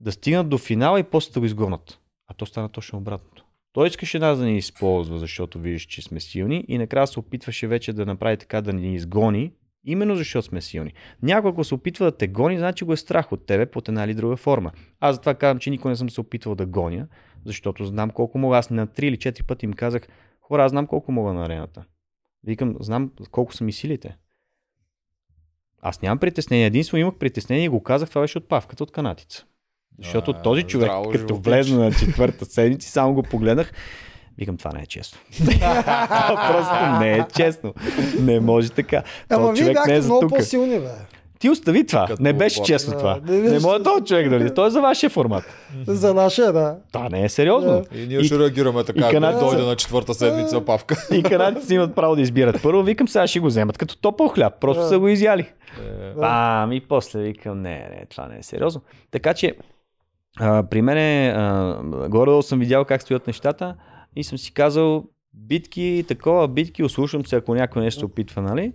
да 0.00 0.12
стигнат 0.12 0.48
до 0.48 0.58
финала 0.58 1.00
и 1.00 1.04
после 1.04 1.32
да 1.32 1.40
го 1.40 1.46
изгонят. 1.46 2.00
А 2.28 2.34
то 2.34 2.46
стана 2.46 2.68
точно 2.68 2.98
обратното. 2.98 3.44
Той 3.72 3.88
искаше 3.88 4.18
нас 4.18 4.38
да 4.38 4.44
ни 4.44 4.56
използва, 4.56 5.18
защото 5.18 5.58
виждаш, 5.58 5.82
че 5.82 6.02
сме 6.02 6.20
силни 6.20 6.64
и 6.68 6.78
накрая 6.78 7.06
се 7.06 7.18
опитваше 7.18 7.66
вече 7.66 7.92
да 7.92 8.06
направи 8.06 8.36
така 8.36 8.60
да 8.60 8.72
ни 8.72 8.94
изгони, 8.94 9.52
именно 9.84 10.16
защото 10.16 10.46
сме 10.46 10.60
силни. 10.60 10.92
Някой, 11.22 11.50
ако 11.50 11.64
се 11.64 11.74
опитва 11.74 12.04
да 12.04 12.16
те 12.16 12.28
гони, 12.28 12.58
значи 12.58 12.84
го 12.84 12.92
е 12.92 12.96
страх 12.96 13.32
от 13.32 13.46
тебе 13.46 13.66
под 13.66 13.88
една 13.88 14.04
или 14.04 14.14
друга 14.14 14.36
форма. 14.36 14.72
Аз 15.00 15.16
затова 15.16 15.34
казвам, 15.34 15.58
че 15.58 15.70
никой 15.70 15.90
не 15.90 15.96
съм 15.96 16.10
се 16.10 16.20
опитвал 16.20 16.54
да 16.54 16.66
гоня, 16.66 17.08
защото 17.44 17.84
знам 17.84 18.10
колко 18.10 18.38
мога. 18.38 18.58
Аз 18.58 18.70
на 18.70 18.86
3 18.86 19.02
или 19.02 19.16
4 19.16 19.46
пъти 19.46 19.66
им 19.66 19.72
казах, 19.72 20.08
хора, 20.40 20.64
аз 20.64 20.70
знам 20.70 20.86
колко 20.86 21.12
мога 21.12 21.32
на 21.32 21.44
арената. 21.44 21.84
Викам, 22.44 22.76
знам 22.80 23.12
колко 23.30 23.54
са 23.54 23.64
ми 23.64 23.72
силите. 23.72 24.16
Аз 25.82 26.02
нямам 26.02 26.18
притеснение. 26.18 26.66
Единствено 26.66 27.00
имах 27.00 27.14
притеснение 27.14 27.64
и 27.64 27.68
го 27.68 27.82
казах, 27.82 28.08
това 28.08 28.20
беше 28.20 28.38
от 28.38 28.48
павката 28.48 28.82
от 28.82 28.90
канатица. 28.90 29.46
Защото 29.98 30.30
А, 30.30 30.34
този 30.34 30.62
човек, 30.62 30.86
здраво 30.86 31.10
като 31.10 31.36
влезна 31.36 31.78
на 31.78 31.92
четвърта 31.92 32.44
седмица, 32.44 32.90
само 32.90 33.14
го 33.14 33.22
погледнах. 33.22 33.72
Викам, 34.38 34.56
това 34.56 34.72
не 34.72 34.80
е 34.80 34.86
честно. 34.86 35.18
Просто 36.48 36.74
не 37.00 37.12
е 37.12 37.24
честно. 37.36 37.74
Не 38.20 38.40
може 38.40 38.70
така. 38.70 39.02
Ама 39.30 39.52
вие 39.52 39.56
човек 39.56 39.66
не 39.66 39.72
е 39.72 39.74
бяхте 39.74 40.00
за 40.00 40.08
много 40.08 40.28
по-силни, 40.28 40.78
бе. 40.78 40.88
Ти 41.38 41.50
остави 41.50 41.86
това. 41.86 42.06
Като 42.06 42.22
не 42.22 42.32
беше 42.32 42.62
честно 42.62 42.92
Да, 42.92 42.98
това. 42.98 43.18
не 43.24 43.36
Не, 43.36 43.50
беше 43.50 43.66
може 43.66 43.82
този 43.82 44.04
човек 44.04 44.28
да 44.28 44.40
ли. 44.40 44.54
Той 44.54 44.66
е 44.66 44.70
за 44.70 44.80
вашия 44.80 45.10
формат. 45.10 45.44
За 45.86 46.14
нашия, 46.14 46.52
да. 46.52 46.76
Това 46.92 47.08
не 47.08 47.24
е 47.24 47.28
сериозно. 47.28 47.84
И 47.94 48.06
ние 48.06 48.18
И- 48.18 48.24
ще 48.24 48.38
реагираме 48.38 48.84
така, 48.84 49.00
и 49.00 49.04
ако 49.04 49.12
канадци- 49.14 49.40
дойде 49.40 49.62
на 49.62 49.76
четвърта 49.76 50.14
седмица 50.14 50.60
павка. 50.60 51.06
И 51.12 51.22
канадците 51.22 51.74
имат 51.74 51.94
право 51.94 52.16
да 52.16 52.22
избират. 52.22 52.62
Първо 52.62 52.82
викам, 52.82 53.08
сега 53.08 53.26
ще 53.26 53.40
го 53.40 53.46
вземат 53.46 53.78
като 53.78 53.96
топъл 53.96 54.28
хляб. 54.28 54.52
Просто 54.60 54.82
Да. 54.82 54.88
са 54.88 54.98
го 54.98 55.08
изяли. 55.08 55.40
Е, 55.40 56.12
Бам, 56.12 56.72
и 56.72 56.80
после 56.80 57.20
викам, 57.20 57.62
не, 57.62 57.70
не, 57.70 58.02
това 58.08 58.26
не 58.26 58.38
е 58.38 58.42
сериозно. 58.42 58.80
Така 59.10 59.34
че, 59.34 59.54
а, 60.40 60.62
при 60.62 60.82
мен, 60.82 61.32
горе 62.08 62.42
съм 62.42 62.58
видял 62.58 62.84
как 62.84 63.02
стоят 63.02 63.26
нещата 63.26 63.74
и 64.16 64.24
съм 64.24 64.38
си 64.38 64.54
казал, 64.54 65.04
битки, 65.34 66.04
такова, 66.08 66.48
битки, 66.48 66.84
ослушам 66.84 67.26
се, 67.26 67.36
ако 67.36 67.54
някой 67.54 67.82
нещо 67.82 68.06
опитва, 68.06 68.42
нали, 68.42 68.72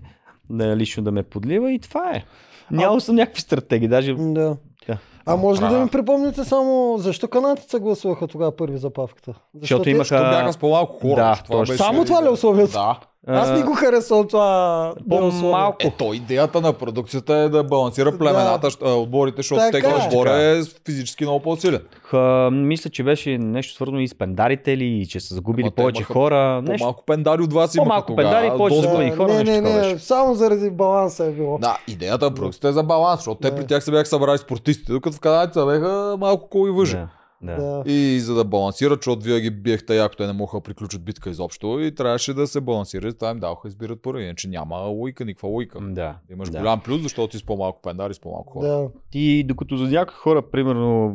да 0.49 0.77
лично 0.77 1.03
да 1.03 1.11
ме 1.11 1.23
подлива 1.23 1.71
и 1.71 1.79
това 1.79 2.11
е. 2.11 2.23
Нямал 2.71 2.99
съм 2.99 3.15
някакви 3.15 3.41
стратегии, 3.41 3.87
даже 3.87 4.13
Да. 4.13 4.57
Да. 4.87 4.97
А 5.25 5.35
може 5.35 5.63
ли 5.63 5.69
да 5.69 5.79
ми 5.79 5.89
припомните 5.89 6.43
само 6.43 6.95
защо 6.97 7.27
канадците 7.27 7.79
гласуваха 7.79 8.27
тогава 8.27 8.55
първи 8.55 8.77
за 8.77 8.89
павката? 8.89 9.33
Защото 9.55 9.83
те- 9.83 9.89
имаха- 9.89 9.99
Защото 9.99 10.29
бяха 10.31 10.53
с 10.53 10.57
по-малко 10.57 10.99
хора. 10.99 11.15
Да, 11.15 11.35
това 11.35 11.57
точно. 11.57 11.71
беше- 11.73 11.83
Само 11.83 12.05
това 12.05 12.23
ли 12.23 12.27
е 12.27 12.29
условието? 12.29 12.71
Да. 12.71 12.99
Аз 13.27 13.49
не 13.49 13.63
го 13.63 13.73
харесвам 13.73 14.27
това. 14.27 14.93
по-малко. 15.09 15.77
Е, 15.79 15.91
то 15.91 16.13
идеята 16.13 16.61
на 16.61 16.73
продукцията 16.73 17.35
е 17.35 17.49
да 17.49 17.63
балансира 17.63 18.17
племената, 18.17 18.67
щ- 18.67 18.81
а, 18.83 18.91
отборите, 18.91 19.35
защото 19.37 19.61
Така 19.61 19.71
тега 19.71 19.89
е. 19.89 20.07
отбор 20.07 20.25
Така 20.25 20.39
е 20.41 20.55
физически 20.85 21.23
много 21.23 21.39
по-силен. 21.39 21.81
Ха, 22.03 22.17
мисля, 22.51 22.89
че 22.89 23.03
беше 23.03 23.37
нещо 23.37 23.73
свързано 23.73 23.99
и 23.99 24.07
с 24.07 24.15
пендарите 24.15 24.77
ли, 24.77 24.85
и 24.85 25.07
че 25.07 25.19
са 25.19 25.35
загубили 25.35 25.63
Ама 25.63 25.71
те 25.71 25.75
повече 25.75 26.03
хора. 26.03 26.61
Нещо. 26.61 26.77
По-малко 26.77 27.03
пендари 27.05 27.41
от 27.41 27.53
вас 27.53 27.75
имаха 27.75 27.85
По-малко 27.87 28.15
пендари, 28.15 28.47
повече 28.49 28.75
Доста- 28.75 28.87
загубени 28.87 29.11
хора, 29.11 29.33
не, 29.33 29.43
не, 29.43 29.61
не, 29.63 29.73
беше. 29.73 29.99
само 29.99 30.35
заради 30.35 30.69
баланса 30.69 31.25
е 31.25 31.31
било. 31.31 31.57
Да, 31.57 31.77
идеята 31.87 32.25
на 32.25 32.33
продукцията 32.33 32.67
е 32.67 32.73
за 32.73 32.83
баланс, 32.83 33.19
защото 33.19 33.35
те 33.37 33.49
Да. 33.49 33.55
при 33.55 33.67
тях 33.67 33.83
се 33.83 33.91
бяха 33.91 34.05
събрали 34.05 34.37
спортистите, 34.37 34.91
докато 34.91 35.15
в 35.15 35.19
канадеца 35.19 35.65
бяха 35.65 36.15
малко 36.19 36.49
коли 36.49 36.71
въжи. 36.71 36.95
Да, 36.95 37.07
да. 37.43 37.55
Да. 37.55 37.91
И 37.91 38.19
за 38.19 38.35
да 38.35 38.43
балансират, 38.43 38.99
защото 38.99 39.21
вие 39.21 39.39
ги 39.39 39.49
биехте 39.51 39.95
яко, 39.95 40.15
те 40.15 40.27
не 40.27 40.33
могаха 40.33 40.57
да 40.57 40.61
приключат 40.61 41.03
битка 41.03 41.29
изобщо 41.29 41.79
и 41.79 41.95
трябваше 41.95 42.33
да 42.33 42.47
се 42.47 42.61
балансират, 42.61 43.17
това 43.17 43.31
им 43.31 43.39
даваха 43.39 43.67
избират 43.67 44.01
първи, 44.01 44.23
иначе 44.23 44.47
няма 44.47 44.75
лойка, 44.77 45.25
никаква 45.25 45.49
лойка. 45.49 45.79
Да, 45.81 46.17
Имаш 46.31 46.49
да. 46.49 46.59
голям 46.59 46.81
плюс, 46.81 47.01
защото 47.01 47.31
си 47.31 47.39
с 47.39 47.45
по-малко 47.45 47.81
пендари, 47.81 48.13
с 48.13 48.19
по-малко 48.19 48.53
хора. 48.53 48.67
Да. 48.67 48.89
Ти, 49.11 49.43
докато 49.43 49.77
за 49.77 49.87
някои 49.87 50.15
хора, 50.15 50.49
примерно, 50.51 51.13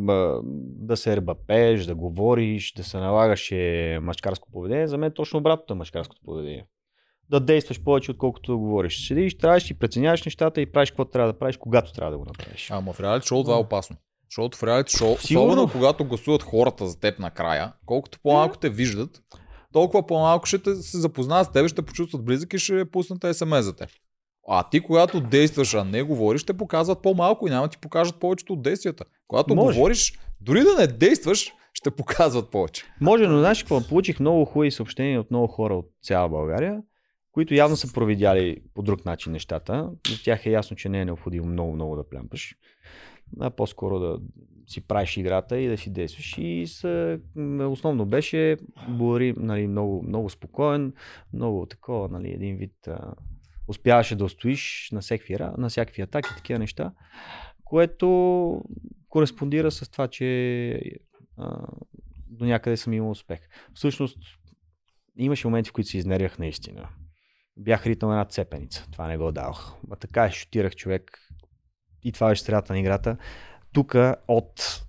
да 0.62 0.96
се 0.96 1.16
ребапеш, 1.16 1.84
да 1.84 1.94
говориш, 1.94 2.72
да 2.72 2.84
се 2.84 2.98
налагаш 2.98 3.50
е 3.52 3.98
мъжкарско 4.02 4.48
поведение, 4.52 4.86
за 4.86 4.98
мен 4.98 5.12
точно 5.14 5.38
обратното 5.38 5.72
е 5.72 5.76
мъжкарското 5.76 6.20
поведение. 6.24 6.66
Да 7.30 7.40
действаш 7.40 7.82
повече, 7.82 8.10
отколкото 8.10 8.52
да 8.52 8.58
говориш. 8.58 9.06
Седиш, 9.06 9.38
трябваш 9.38 9.70
и 9.70 9.74
преценяваш 9.74 10.24
нещата 10.24 10.60
и 10.60 10.72
правиш 10.72 10.90
какво 10.90 11.04
трябва 11.04 11.32
да 11.32 11.38
правиш, 11.38 11.56
когато 11.56 11.92
трябва 11.92 12.10
да 12.10 12.18
го 12.18 12.24
направиш. 12.24 12.70
Ама 12.70 12.92
в 12.92 13.00
реалити 13.00 13.26
шоу 13.26 13.42
това 13.42 13.54
е 13.54 13.58
опасно. 13.58 13.96
Защото 14.30 14.58
в 14.58 14.62
реалити 14.62 14.96
шоу, 14.96 15.12
особено 15.12 15.68
когато 15.72 16.04
гласуват 16.04 16.42
хората 16.42 16.86
за 16.86 17.00
теб 17.00 17.18
накрая, 17.18 17.72
колкото 17.86 18.18
по-малко 18.22 18.58
те 18.58 18.70
виждат, 18.70 19.22
толкова 19.72 20.06
по-малко 20.06 20.46
ще 20.46 20.58
те 20.58 20.74
се 20.74 20.98
запознаят 20.98 21.46
с 21.46 21.52
теб, 21.52 21.68
ще 21.68 21.82
почувстват 21.82 22.24
близък 22.24 22.52
и 22.52 22.58
ще 22.58 22.90
пуснат 22.90 23.36
СМС 23.36 23.64
за 23.64 23.76
теб. 23.76 23.88
А 24.48 24.68
ти, 24.70 24.80
когато 24.80 25.20
действаш, 25.20 25.74
а 25.74 25.84
не 25.84 26.02
говориш, 26.02 26.44
те 26.44 26.56
показват 26.56 27.02
по-малко 27.02 27.46
и 27.46 27.50
няма 27.50 27.66
да 27.66 27.70
ти 27.70 27.78
покажат 27.78 28.20
повечето 28.20 28.52
от 28.52 28.62
действията. 28.62 29.04
Когато 29.28 29.54
Може. 29.54 29.76
говориш, 29.76 30.18
дори 30.40 30.60
да 30.62 30.74
не 30.78 30.86
действаш, 30.86 31.52
ще 31.72 31.90
показват 31.90 32.50
повече. 32.50 32.84
Може, 33.00 33.26
но 33.26 33.38
знаеш 33.38 33.62
какво? 33.62 33.80
Получих 33.88 34.20
много 34.20 34.44
хубави 34.44 34.70
съобщения 34.70 35.20
от 35.20 35.30
много 35.30 35.46
хора 35.46 35.74
от 35.74 35.86
цяла 36.02 36.28
България, 36.28 36.82
които 37.32 37.54
явно 37.54 37.76
са 37.76 37.92
провидяли 37.92 38.62
по 38.74 38.82
друг 38.82 39.04
начин 39.04 39.32
нещата. 39.32 39.90
За 40.08 40.22
тях 40.24 40.46
е 40.46 40.50
ясно, 40.50 40.76
че 40.76 40.88
не 40.88 41.00
е 41.00 41.04
необходимо 41.04 41.46
много-много 41.46 41.96
да 41.96 42.08
плямпаш, 42.08 42.54
а 43.40 43.50
по-скоро 43.50 43.98
да 43.98 44.18
си 44.66 44.80
правиш 44.80 45.16
играта 45.16 45.58
и 45.58 45.68
да 45.68 45.78
си 45.78 45.92
действаш. 45.92 46.34
И 46.38 46.66
м, 47.36 47.68
основно 47.68 48.06
беше 48.06 48.56
Буари 48.88 49.34
нали, 49.36 49.66
много, 49.66 50.02
много 50.02 50.30
спокоен, 50.30 50.92
много 51.32 51.66
такова, 51.66 52.08
нали, 52.08 52.30
един 52.30 52.56
вид 52.56 52.88
а, 52.88 53.14
успяваше 53.68 54.16
да 54.16 54.24
устоиш 54.24 54.88
на 54.92 55.00
всякакви, 55.00 55.36
на 55.58 55.68
всякакви 55.68 56.02
атаки, 56.02 56.28
такива 56.36 56.58
неща, 56.58 56.92
което 57.64 58.62
кореспондира 59.08 59.70
с 59.70 59.90
това, 59.90 60.08
че 60.08 60.80
а, 61.36 61.66
до 62.30 62.44
някъде 62.44 62.76
съм 62.76 62.92
имал 62.92 63.10
успех. 63.10 63.40
Всъщност, 63.74 64.18
имаше 65.16 65.46
моменти, 65.46 65.70
в 65.70 65.72
които 65.72 65.90
се 65.90 65.98
изнервях 65.98 66.38
наистина. 66.38 66.88
Бях 67.56 67.86
ритнал 67.86 68.10
една 68.10 68.24
цепеница. 68.24 68.88
Това 68.92 69.08
не 69.08 69.18
го 69.18 69.32
дадох. 69.32 69.74
А 69.90 69.96
така 69.96 70.24
е, 70.24 70.30
шутирах 70.30 70.76
човек. 70.76 71.18
И 72.08 72.12
това 72.12 72.28
беше 72.28 72.42
средата 72.42 72.72
на 72.72 72.78
играта. 72.78 73.16
тук 73.72 73.94
от, 74.28 74.82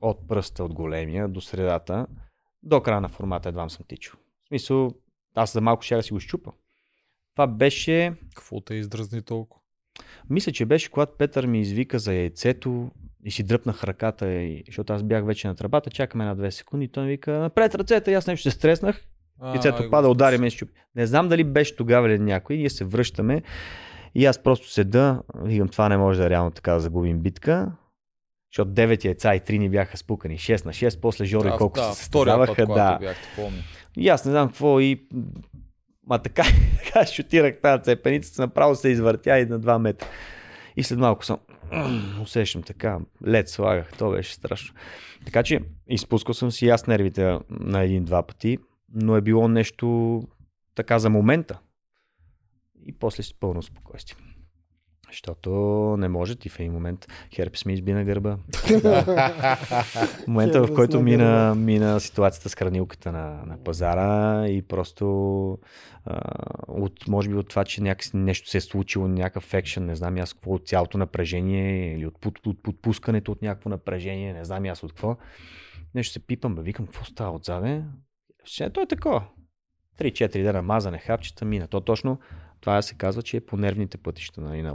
от 0.00 0.28
пръста, 0.28 0.64
от 0.64 0.74
големия 0.74 1.28
до 1.28 1.40
средата, 1.40 2.06
до 2.62 2.80
края 2.80 3.00
на 3.00 3.08
формата 3.08 3.48
едва 3.48 3.68
съм 3.68 3.84
тичал. 3.88 4.14
В 4.44 4.48
смисъл, 4.48 4.90
аз 5.34 5.52
за 5.52 5.60
малко 5.60 5.82
ще 5.82 5.96
да 5.96 6.02
си 6.02 6.12
го 6.12 6.20
щупа. 6.20 6.52
Това 7.34 7.46
беше, 7.46 8.14
Какво 8.34 8.60
те 8.60 8.74
издразни 8.74 9.22
толкова? 9.22 9.62
мисля, 10.30 10.52
че 10.52 10.66
беше 10.66 10.90
когато 10.90 11.16
Петър 11.18 11.46
ми 11.46 11.60
извика 11.60 11.98
за 11.98 12.14
яйцето 12.14 12.90
и 13.24 13.30
си 13.30 13.42
дръпнах 13.42 13.84
ръката, 13.84 14.32
и, 14.32 14.62
защото 14.66 14.92
аз 14.92 15.02
бях 15.02 15.24
вече 15.24 15.48
на 15.48 15.54
тръбата, 15.54 15.90
чакаме 15.90 16.24
една-две 16.24 16.50
секунди, 16.50 16.88
той 16.88 17.04
ми 17.04 17.10
вика, 17.10 17.32
напред 17.32 17.74
ръцете, 17.74 18.10
и 18.10 18.14
аз 18.14 18.26
нещо 18.26 18.50
се 18.50 18.56
стреснах, 18.56 19.06
Яйцето 19.44 19.90
пада, 19.90 20.08
удари 20.08 20.38
ме 20.38 20.50
щупи. 20.50 20.72
Не 20.96 21.06
знам 21.06 21.28
дали 21.28 21.44
беше 21.44 21.76
тогава 21.76 22.08
или 22.08 22.18
някой. 22.18 22.56
Ние 22.56 22.70
се 22.70 22.84
връщаме 22.84 23.42
и 24.14 24.26
аз 24.26 24.38
просто 24.38 24.70
седа. 24.70 25.22
Викам, 25.42 25.68
това 25.68 25.88
не 25.88 25.96
може 25.96 26.18
да 26.18 26.26
е 26.26 26.30
реално 26.30 26.50
така 26.50 26.72
да 26.72 26.80
загубим 26.80 27.18
битка. 27.18 27.72
Защото 28.52 28.70
9 28.70 29.04
яйца 29.04 29.34
и 29.34 29.40
3 29.40 29.58
ни 29.58 29.68
бяха 29.68 29.96
спукани. 29.96 30.38
6 30.38 30.66
на 30.66 30.72
6, 30.72 31.00
после 31.00 31.24
Жоро 31.24 31.48
и 31.48 31.50
колко 31.58 31.74
да, 31.74 31.82
се 31.82 31.88
път, 31.88 31.96
състезаваха. 31.96 32.66
Да. 32.66 32.98
бяхте. 33.00 33.52
И 33.96 34.08
аз 34.08 34.24
не 34.24 34.30
знам 34.30 34.48
какво 34.48 34.80
и... 34.80 35.06
Ма 36.06 36.18
така, 36.18 36.42
така 36.84 37.06
шутирах 37.06 37.60
тази 37.60 37.82
цепеница, 37.82 38.42
направо 38.42 38.74
се 38.74 38.88
извъртя 38.88 39.38
и 39.38 39.46
на 39.46 39.60
2 39.60 39.78
метра. 39.78 40.06
И 40.76 40.82
след 40.82 40.98
малко 40.98 41.24
съм 41.24 41.38
усещам 42.22 42.62
така, 42.62 42.98
лед 43.26 43.48
слагах, 43.48 43.92
то 43.98 44.10
беше 44.10 44.34
страшно. 44.34 44.74
Така 45.24 45.42
че 45.42 45.60
изпускал 45.88 46.34
съм 46.34 46.50
си 46.50 46.68
аз 46.68 46.86
нервите 46.86 47.38
на 47.50 47.82
един-два 47.82 48.22
пъти, 48.22 48.58
но 48.94 49.16
е 49.16 49.20
било 49.20 49.48
нещо 49.48 50.20
така 50.74 50.98
за 50.98 51.10
момента. 51.10 51.58
И 52.86 52.92
после 52.92 53.22
си 53.22 53.34
пълно 53.40 53.62
спокойствие. 53.62 54.16
Защото 55.12 55.50
не 55.98 56.08
може 56.08 56.36
ти 56.36 56.48
в 56.48 56.60
един 56.60 56.72
момент 56.72 57.06
херпес 57.34 57.64
ми 57.64 57.72
изби 57.72 57.92
на 57.92 58.04
гърба. 58.04 58.36
В 58.64 60.26
момента, 60.28 60.60
в 60.60 60.66
Херпес 60.66 60.76
който 60.76 60.96
на 60.96 61.02
мина, 61.02 61.54
мина 61.54 62.00
ситуацията 62.00 62.48
с 62.48 62.54
хранилката 62.54 63.12
на, 63.12 63.42
на 63.46 63.64
пазара 63.64 64.48
и 64.48 64.62
просто 64.62 65.58
а, 66.04 66.20
от, 66.68 67.08
може 67.08 67.28
би 67.28 67.36
от 67.36 67.48
това, 67.48 67.64
че 67.64 67.82
някакси 67.82 68.16
нещо 68.16 68.48
се 68.48 68.58
е 68.58 68.60
случило, 68.60 69.08
някакъв 69.08 69.54
екшен, 69.54 69.86
не 69.86 69.96
знам 69.96 70.16
аз 70.16 70.34
какво, 70.34 70.54
от 70.54 70.68
цялото 70.68 70.98
напрежение 70.98 71.94
или 71.94 72.06
от, 72.06 72.20
под, 72.20 72.46
от 72.46 72.62
подпускането 72.62 73.32
от 73.32 73.42
някакво 73.42 73.70
напрежение, 73.70 74.32
не 74.32 74.44
знам 74.44 74.64
аз 74.64 74.82
от 74.82 74.92
какво. 74.92 75.16
Нещо 75.94 76.12
се 76.12 76.26
пипам, 76.26 76.54
бе, 76.54 76.62
викам, 76.62 76.86
какво 76.86 77.04
става 77.04 77.36
отзаде? 77.36 77.84
Ще, 78.44 78.70
то 78.70 78.80
е 78.82 78.86
такова. 78.86 79.24
3-4 79.98 80.42
дена 80.42 80.62
мазане, 80.62 80.98
хапчета, 80.98 81.44
мина. 81.44 81.68
То 81.68 81.80
точно 81.80 82.18
това 82.62 82.82
се 82.82 82.94
казва, 82.94 83.22
че 83.22 83.36
е 83.36 83.40
по 83.40 83.56
нервните 83.56 83.98
пътища 83.98 84.40
нали, 84.40 84.62
на, 84.62 84.74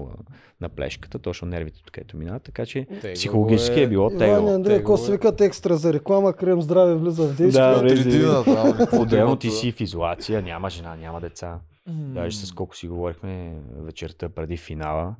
на 0.62 0.70
плешката, 0.70 1.20
точно 1.20 1.48
нервите, 1.48 1.80
където 1.92 2.18
минават, 2.18 2.44
така 2.44 2.66
че 2.66 2.86
Тегаво 2.86 3.14
психологически 3.14 3.82
е 3.82 3.88
било 3.88 4.08
Иван 4.08 4.20
тегаво. 4.20 4.48
Андрей, 4.48 4.78
ако 4.78 4.98
се 4.98 5.12
е. 5.12 5.14
викат 5.14 5.42
екстра 5.42 5.76
за 5.76 5.94
реклама, 5.94 6.34
крем 6.34 6.62
здраве 6.62 6.96
влиза 6.96 7.24
в 7.24 7.36
действие. 7.36 7.64
Да, 7.64 7.80
Три 7.80 7.96
влезе. 7.96 8.10
дина, 8.10 8.44
да, 8.44 8.88
Отделно 9.02 9.36
ти 9.36 9.50
си 9.50 9.72
в 9.72 9.82
изолация, 9.82 10.42
няма 10.42 10.70
жена, 10.70 10.96
няма 10.96 11.22
деца. 11.22 11.60
Даже 11.88 12.38
с 12.38 12.52
колко 12.52 12.76
си 12.76 12.88
говорихме 12.88 13.62
вечерта 13.76 14.30
преди 14.30 14.58
финала. 14.58 15.16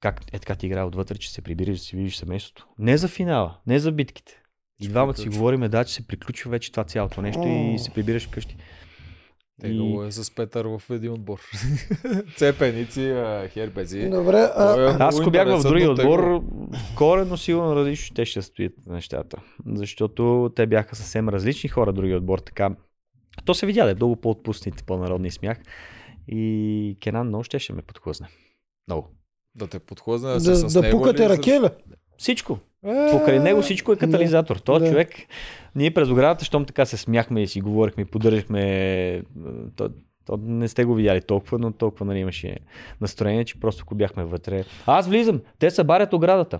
Как 0.00 0.20
е 0.32 0.38
така 0.38 0.54
ти 0.54 0.66
играе 0.66 0.84
отвътре, 0.84 1.18
че 1.18 1.32
се 1.32 1.42
прибираш 1.42 1.78
да 1.78 1.84
си 1.84 1.96
видиш 1.96 2.16
семейството. 2.16 2.66
Не 2.78 2.96
за 2.96 3.08
финала, 3.08 3.56
не 3.66 3.78
за 3.78 3.92
битките. 3.92 4.42
И 4.80 4.88
двамата 4.88 5.16
си 5.16 5.28
говориме, 5.28 5.68
да, 5.68 5.84
че 5.84 5.94
се 5.94 6.06
приключва 6.06 6.50
вече 6.50 6.70
това 6.70 6.84
цялото 6.84 7.22
нещо 7.22 7.42
и 7.46 7.78
се 7.78 7.90
прибираш 7.90 8.28
вкъщи. 8.28 8.56
Тегаво 9.60 10.04
е 10.04 10.12
с 10.12 10.34
Петър 10.34 10.66
в 10.66 10.82
един 10.90 11.12
отбор. 11.12 11.40
Цепеници, 12.36 13.10
а, 13.10 13.48
херпези. 13.48 14.10
Добре, 14.10 14.50
а, 14.56 14.82
е 14.82 14.96
Аз 15.00 15.20
ако 15.20 15.30
бях 15.30 15.48
в 15.48 15.62
тегаво. 15.62 15.92
отбор, 15.92 16.42
корено 16.96 17.36
сигурно 17.36 17.76
различно 17.76 18.14
те 18.14 18.24
ще 18.24 18.42
стоят 18.42 18.72
нещата. 18.86 19.42
Защото 19.66 20.52
те 20.56 20.66
бяха 20.66 20.96
съвсем 20.96 21.28
различни 21.28 21.68
хора, 21.68 21.92
другия 21.92 22.16
отбор. 22.16 22.38
Така. 22.38 22.76
То 23.44 23.54
се 23.54 23.66
видя, 23.66 23.84
да 23.84 23.90
е 23.90 23.94
много 23.94 24.16
по-отпуснати, 24.16 24.84
по-народни 24.84 25.30
смях. 25.30 25.58
И 26.28 26.96
Кенан 27.02 27.26
много 27.26 27.44
ще, 27.44 27.58
ще 27.58 27.72
ме 27.72 27.82
подхлъзне. 27.82 28.28
Много. 28.88 29.10
Да 29.54 29.66
те 29.66 29.78
подхлъзне 29.78 30.28
да, 30.28 30.40
да, 30.40 30.56
с 30.56 30.72
да 30.72 30.82
него 30.82 30.98
пукате 30.98 31.30
ли? 31.30 31.68
Всичко. 32.18 32.58
Е, 32.86 33.10
Покрай 33.10 33.38
него 33.38 33.62
всичко 33.62 33.92
е 33.92 33.96
катализатор. 33.96 34.56
Той 34.56 34.80
да. 34.80 34.88
човек, 34.88 35.10
ние 35.74 35.94
през 35.94 36.08
оградата, 36.08 36.44
щом 36.44 36.64
така 36.64 36.86
се 36.86 36.96
смяхме 36.96 37.42
и 37.42 37.48
си 37.48 37.60
говорихме 37.60 38.04
поддържахме, 38.04 38.62
е, 38.62 39.22
то, 39.76 39.90
то 40.26 40.38
не 40.42 40.68
сте 40.68 40.84
го 40.84 40.94
видяли 40.94 41.20
толкова, 41.20 41.58
но 41.58 41.72
толкова 41.72 42.06
нали, 42.06 42.18
имаше 42.18 42.56
настроение, 43.00 43.44
че 43.44 43.60
просто 43.60 43.82
ако 43.86 43.94
бяхме 43.94 44.24
вътре. 44.24 44.64
Аз 44.86 45.08
влизам, 45.08 45.40
те 45.58 45.70
събарят 45.70 46.12
оградата. 46.12 46.58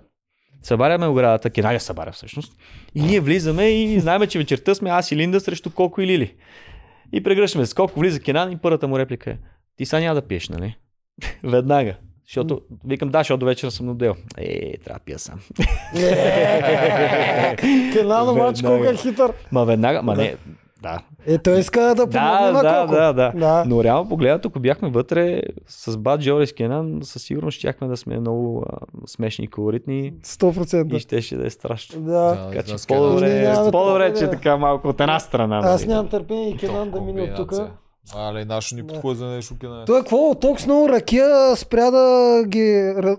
Събаряме 0.61 1.07
оградата, 1.07 1.49
Кенага 1.49 1.79
събаря 1.79 2.11
всъщност. 2.11 2.53
И 2.95 3.01
ние 3.01 3.19
влизаме 3.19 3.69
и 3.69 3.99
знаем, 3.99 4.27
че 4.27 4.39
вечерта 4.39 4.75
сме 4.75 4.89
аз 4.89 5.11
и 5.11 5.15
Линда 5.15 5.39
срещу 5.39 5.71
Колко 5.71 6.01
и 6.01 6.07
Лили. 6.07 6.33
И 7.13 7.23
прегръщаме 7.23 7.65
се. 7.65 7.75
Колко 7.75 7.99
влиза 7.99 8.19
Кенан 8.19 8.51
и 8.51 8.57
първата 8.57 8.87
му 8.87 8.99
реплика 8.99 9.31
е 9.31 9.37
Ти 9.77 9.85
сега 9.85 9.99
няма 9.99 10.15
да 10.15 10.21
пиеш, 10.21 10.49
нали? 10.49 10.77
Веднага. 11.43 11.95
Защото, 12.27 12.61
викам, 12.85 13.09
да, 13.09 13.19
защото 13.19 13.37
до 13.37 13.45
вечера 13.45 13.71
съм 13.71 13.85
надел. 13.85 14.15
Е, 14.37 14.77
трябва 14.77 14.99
да 14.99 15.05
пия 15.05 15.19
сам. 15.19 15.39
Кенан 17.93 18.29
обаче 18.29 18.61
Веднага. 18.61 18.83
колко 18.83 18.91
е 18.93 18.95
хитър. 18.95 19.33
Ма 19.51 19.65
веднага, 19.65 20.01
ма 20.01 20.15
не, 20.15 20.35
да. 20.81 20.99
Е, 21.25 21.37
той 21.37 21.59
иска 21.59 21.81
да 21.81 21.95
помогне 21.95 22.11
Да, 22.11 22.51
на 22.51 22.61
да, 22.61 22.77
колко. 22.77 22.93
да, 22.93 23.13
да. 23.13 23.31
да. 23.35 23.63
Но 23.67 23.83
реално 23.83 24.09
погледнато, 24.09 24.47
ако 24.47 24.59
бяхме 24.59 24.89
вътре 24.89 25.41
с 25.67 25.97
Бад 25.97 26.21
Джорис 26.21 26.53
Кенан, 26.53 26.99
със 27.01 27.23
сигурност 27.23 27.57
щяхме 27.57 27.87
да 27.87 27.97
сме 27.97 28.19
много 28.19 28.65
а, 28.69 28.77
смешни 29.07 29.45
и 29.45 29.47
колоритни 29.47 30.13
100%. 30.23 30.95
и 30.95 30.99
щеше 30.99 31.35
да 31.35 31.47
е 31.47 31.49
страшно. 31.49 32.01
Да. 32.01 32.49
Така 32.49 32.63
че 32.63 32.71
да, 32.71 32.77
с 32.77 32.87
по-добре, 32.87 33.53
по-добре, 33.71 34.13
че 34.13 34.19
помня. 34.19 34.31
така 34.31 34.57
малко 34.57 34.87
от 34.87 35.01
една 35.01 35.19
страна. 35.19 35.57
Аз 35.63 35.81
нали. 35.81 35.93
нямам 35.93 36.07
търпение 36.09 36.49
и 36.49 36.57
Кенан 36.57 36.91
да 36.91 37.01
мине 37.01 37.21
от 37.21 37.35
тук. 37.35 37.53
Але 38.15 38.45
нашо 38.45 38.75
ни 38.75 38.81
Да. 38.81 38.87
подхлъзне 38.87 39.27
нещо 39.27 39.55
кена. 39.59 39.83
Той 39.85 39.99
какво? 39.99 40.35
Толкова 40.35 40.65
много 40.65 40.89
ракия 40.89 41.55
спря 41.55 41.91
да 41.91 41.97
ги 42.47 42.59
ра- 42.93 43.17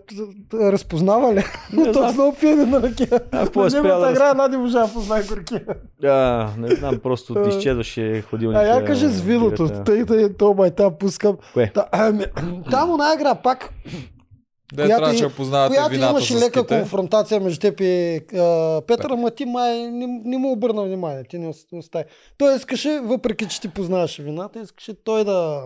разпознава 0.55 1.35
ли? 1.35 1.45
Толкова 1.85 2.13
много 2.13 2.37
пиене 2.37 2.65
на 2.65 2.83
ракия. 2.83 3.09
А, 3.33 3.45
какво 3.45 3.67
е 3.67 3.71
спря 3.71 3.83
Неговата 3.83 4.07
да 4.07 4.13
игра 4.13 4.29
една 4.29 4.49
не 4.49 4.59
можа 4.59 4.81
да 4.81 4.93
познае 4.93 5.23
горкия. 5.23 5.65
Да, 6.01 6.49
не 6.59 6.69
знам, 6.69 6.99
просто 6.99 7.49
изчезваше 7.49 8.23
ходилника. 8.23 8.61
А 8.61 8.67
я 8.67 8.85
кажи 8.85 9.09
с 9.09 9.21
виното, 9.21 9.69
тъй 9.85 10.05
да 10.05 10.35
то 10.35 10.55
май 10.55 10.71
там 10.71 10.93
пускам. 11.01 11.37
Кое? 11.55 11.73
Та, 11.75 11.87
там 12.71 12.91
она 12.91 13.15
игра 13.15 13.35
пак, 13.35 13.73
Да, 14.69 14.83
която 14.83 14.97
трябваше 14.97 15.25
и- 15.25 15.29
да 15.29 15.31
познавате 15.31 15.75
която 15.75 15.91
вината 15.91 16.11
имаше 16.11 16.35
лека 16.37 16.67
конфронтация 16.67 17.41
между 17.41 17.61
теб 17.61 17.81
и 17.81 18.17
а, 18.35 18.81
Петър, 18.83 19.11
ама 19.11 19.31
ти 19.31 19.45
май 19.45 19.79
не, 19.81 20.07
не 20.25 20.39
му 20.39 20.53
обърна 20.53 20.83
внимание, 20.83 21.25
ти 21.25 21.39
не, 21.39 21.47
ос- 21.47 21.73
не 21.73 21.79
остави. 21.79 22.05
Той 22.39 22.57
искаше, 22.57 23.01
въпреки 23.01 23.47
че 23.47 23.61
ти 23.61 23.69
познаваше 23.69 24.23
вината, 24.23 24.61
искаше 24.61 24.95
той 24.95 25.25
да 25.25 25.63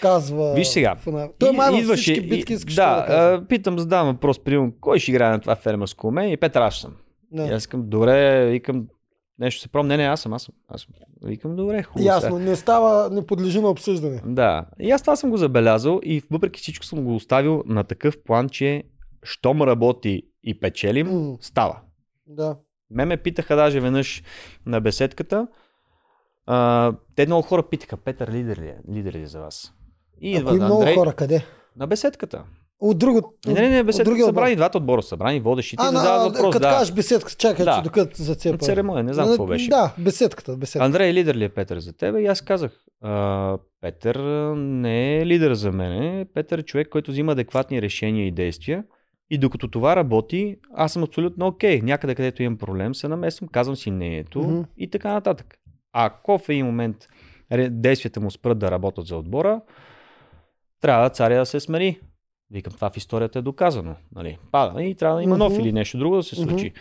казва. 0.00 0.54
Виж 0.54 0.68
сега, 0.68 0.96
Той 1.38 1.52
май 1.52 1.74
идваше 1.74 2.02
всички 2.02 2.20
и- 2.20 2.28
битки 2.28 2.52
искаше 2.52 2.76
да, 2.76 2.96
да 2.96 3.06
казва. 3.06 3.34
а, 3.34 3.46
питам, 3.46 3.78
задавам 3.78 4.06
въпрос, 4.08 4.38
примерно, 4.38 4.72
кой 4.80 4.98
ще 4.98 5.10
играе 5.10 5.30
на 5.30 5.40
това 5.40 5.56
фермерско 5.56 6.06
уме 6.06 6.26
и 6.26 6.36
Петър 6.36 6.60
аз 6.60 6.76
съм. 6.76 6.92
И 7.32 7.36
Да. 7.36 7.42
аз 7.44 7.64
викам, 7.64 7.82
добре, 7.84 8.46
викам, 8.46 8.86
нещо 9.38 9.60
се 9.60 9.68
пробвам. 9.68 9.88
Не, 9.88 9.96
не, 9.96 10.04
аз 10.04 10.20
съм, 10.20 10.32
аз 10.32 10.42
съм. 10.42 10.54
Аз 10.68 10.80
съм. 10.80 10.90
Викам, 11.22 11.56
добре, 11.56 11.82
хубаво. 11.82 11.98
сега. 11.98 12.14
Ясно, 12.14 12.38
не 12.38 12.56
става, 12.56 13.10
не 13.10 13.26
подлежи 13.26 13.60
на 13.60 13.68
обсъждане. 13.68 14.22
Да. 14.26 14.66
И 14.80 14.90
аз 14.90 15.02
това 15.02 15.16
съм 15.16 15.30
го 15.30 15.36
забелязал 15.36 16.00
и 16.04 16.22
въпреки 16.30 16.60
всичко 16.60 16.84
съм 16.84 17.04
го 17.04 17.14
оставил 17.14 17.62
на 17.66 17.84
такъв 17.84 18.22
план, 18.24 18.48
че 18.48 18.82
щом 19.22 19.62
работи 19.62 20.22
и 20.44 20.60
печелим, 20.60 21.06
М. 21.08 21.36
става. 21.40 21.80
Да. 22.26 22.56
Ме 22.90 23.04
ме 23.04 23.16
питаха 23.16 23.56
даже 23.56 23.80
веднъж 23.80 24.22
на 24.66 24.80
беседката. 24.80 25.46
А, 26.46 26.92
те 27.14 27.26
много 27.26 27.42
хора 27.42 27.62
питаха, 27.62 27.96
Петър 27.96 28.28
лидер 28.28 28.56
ли 28.56 28.66
е, 28.66 28.76
лидер 28.90 29.12
ли 29.12 29.22
е 29.22 29.26
за 29.26 29.40
вас? 29.40 29.72
И 30.20 30.36
А 30.36 30.38
идва 30.38 30.52
много 30.54 30.74
Андрей 30.74 30.94
хора, 30.94 31.12
къде? 31.12 31.44
на 31.76 31.86
беседката. 31.86 32.44
От 32.80 32.98
друго. 32.98 33.34
Не, 33.46 33.52
не, 33.52 33.68
не, 33.68 33.82
беседката 33.82 34.10
другия 34.10 34.26
събрани, 34.26 34.56
двата 34.56 34.78
отбора 34.78 35.02
събрани, 35.02 35.40
водещите 35.40 35.82
А, 35.82 35.86
задават 35.88 36.32
въпрос. 36.32 36.52
като 36.52 36.62
Да. 36.62 36.70
кажеш 36.70 36.94
беседка, 36.94 37.32
чакай, 37.32 37.64
Да. 37.64 37.76
че 37.76 37.82
докато 37.82 38.22
зацепа. 38.22 38.58
Церемония, 38.58 39.04
не 39.04 39.12
знам 39.14 39.28
какво 39.28 39.46
беше. 39.46 39.68
Да, 39.68 39.94
беседката, 39.98 40.56
беседката. 40.56 40.84
Андрей, 40.86 41.12
лидер 41.12 41.34
ли 41.34 41.44
е 41.44 41.48
Петър 41.48 41.78
за 41.78 41.92
тебе? 41.92 42.20
И 42.20 42.26
аз 42.26 42.40
казах, 42.40 42.72
а, 43.02 43.58
Петър 43.80 44.16
не 44.56 45.16
е 45.16 45.26
лидер 45.26 45.52
за 45.52 45.72
мен. 45.72 46.26
Петър 46.34 46.58
е 46.58 46.62
човек, 46.62 46.88
който 46.88 47.10
взима 47.10 47.32
адекватни 47.32 47.82
решения 47.82 48.26
и 48.26 48.30
действия. 48.30 48.84
И 49.30 49.38
докато 49.38 49.68
това 49.68 49.96
работи, 49.96 50.56
аз 50.74 50.92
съм 50.92 51.02
абсолютно 51.02 51.46
окей. 51.46 51.80
Някъде, 51.80 52.14
където 52.14 52.42
имам 52.42 52.58
проблем, 52.58 52.94
се 52.94 53.08
намесвам, 53.08 53.48
казвам 53.48 53.76
си 53.76 53.90
мнението 53.90 54.38
Мгм. 54.38 54.60
и 54.76 54.90
така 54.90 55.12
нататък. 55.12 55.54
Ако 55.92 56.38
в 56.38 56.48
един 56.48 56.66
момент 56.66 56.96
действията 57.70 58.20
му 58.20 58.30
спрат 58.30 58.58
да 58.58 58.70
работят 58.70 59.06
за 59.06 59.16
отбора, 59.16 59.60
трябва 60.80 61.10
царя 61.10 61.38
да 61.38 61.46
се 61.46 61.60
смени. 61.60 62.00
Викам, 62.50 62.72
това 62.72 62.90
в 62.90 62.96
историята 62.96 63.38
е 63.38 63.42
доказано. 63.42 63.96
Нали? 64.14 64.38
Пада 64.52 64.82
и 64.82 64.94
трябва 64.94 65.16
да 65.16 65.22
има 65.22 65.38
нов 65.38 65.58
или 65.58 65.72
нещо 65.72 65.98
друго 65.98 66.16
да 66.16 66.22
се 66.22 66.36
случи. 66.36 66.72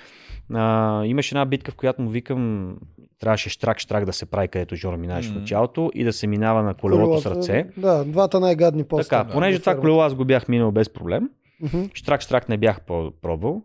А, 0.53 1.05
имаше 1.05 1.35
една 1.35 1.45
битка, 1.45 1.71
в 1.71 1.75
която 1.75 2.01
му 2.01 2.09
викам, 2.09 2.75
трябваше 3.19 3.49
штрак-штрак 3.49 4.05
да 4.05 4.13
се 4.13 4.25
прави, 4.25 4.47
където 4.47 4.75
Жоро 4.75 4.97
минаваше 4.97 5.29
в 5.29 5.31
Мгм. 5.31 5.39
началото 5.39 5.91
и 5.93 6.03
да 6.03 6.13
се 6.13 6.27
минава 6.27 6.63
на 6.63 6.73
колелото 6.73 7.21
с 7.21 7.23
Колелата, 7.23 7.39
ръце. 7.39 7.69
Да, 7.77 8.05
двата 8.05 8.39
най-гадни 8.39 8.83
поста. 8.83 9.09
Така, 9.09 9.23
да, 9.23 9.33
понеже 9.33 9.57
във 9.57 9.61
това 9.63 9.79
колело 9.79 10.01
аз 10.01 10.15
го 10.15 10.25
бях 10.25 10.47
минал 10.47 10.71
без 10.71 10.89
проблем, 10.89 11.29
Мгм. 11.61 11.77
штрак-штрак 11.77 12.49
не 12.49 12.57
бях 12.57 12.81
пробвал 13.21 13.63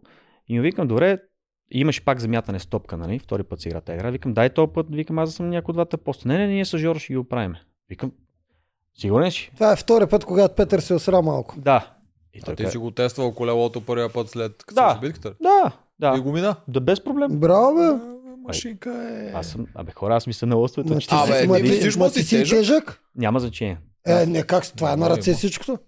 И 0.48 0.56
му 0.56 0.62
викам, 0.62 0.88
добре, 0.88 1.18
имаше 1.70 2.04
пак 2.04 2.20
замятане 2.20 2.58
с 2.58 2.66
топка, 2.66 2.96
нали? 2.96 3.18
Втори 3.18 3.42
път 3.42 3.60
си 3.60 3.68
игра 3.68 3.80
тази 3.80 3.96
игра. 3.96 4.10
Викам, 4.10 4.34
дай 4.34 4.50
този 4.50 4.72
път, 4.72 4.86
викам, 4.90 5.18
аз 5.18 5.28
да 5.28 5.32
съм 5.32 5.50
някой 5.50 5.72
от 5.72 5.76
двата 5.76 5.98
поста. 5.98 6.28
Не, 6.28 6.38
не, 6.38 6.46
ние 6.46 6.64
с 6.64 6.78
Жоро 6.78 6.98
ще 6.98 7.12
ги 7.12 7.16
оправим. 7.16 7.54
Викам, 7.88 8.12
сигурен 8.94 9.30
си? 9.30 9.50
Това 9.54 9.72
е 9.72 9.76
втория 9.76 10.08
път, 10.08 10.24
когато 10.24 10.54
Петър 10.54 10.80
се 10.80 10.94
осра 10.94 11.22
малко. 11.22 11.54
Да. 11.58 11.90
И 12.34 12.40
А 12.42 12.44
ти 12.46 12.56
каза, 12.56 12.70
си 12.70 12.78
го 12.78 12.90
тествал 12.90 13.32
колелото 13.32 13.80
първия 13.80 14.08
път 14.08 14.30
след 14.30 14.52
Да. 14.72 14.94
да. 14.94 15.00
битката? 15.00 15.34
Да, 15.42 15.72
И 16.02 16.16
да. 16.16 16.20
го 16.20 16.32
мина. 16.32 16.56
Да, 16.68 16.80
без 16.80 17.04
проблем. 17.04 17.28
Браво, 17.30 17.74
бе! 17.74 17.82
А, 17.82 18.00
Машинка 18.38 18.90
е. 19.10 19.32
Аз 19.34 19.46
съм, 19.46 19.66
абе 19.74 19.92
хора, 19.92 20.16
аз 20.16 20.26
ми 20.26 20.32
се 20.32 20.46
налъстват. 20.46 20.86
Ма 20.86 21.00
че 21.00 21.08
ти 21.08 21.14
Абе, 21.14 21.32
си- 21.32 21.40
ти 21.40 21.48
ма 21.48 21.58
виждаш 21.58 21.96
ма 21.96 22.04
му 22.04 22.10
ти 22.10 22.18
си 22.20 22.26
си 22.26 22.36
тежък. 22.36 22.58
тежък? 22.58 23.00
Няма 23.16 23.40
значение. 23.40 23.78
Е, 24.06 24.26
не, 24.26 24.42
как 24.42 24.64
с- 24.64 24.72
това 24.72 24.88
е 24.88 24.90
на 24.90 24.96
Много 24.96 25.16
ръце 25.16 25.30
има. 25.30 25.36
всичкото. 25.36 25.78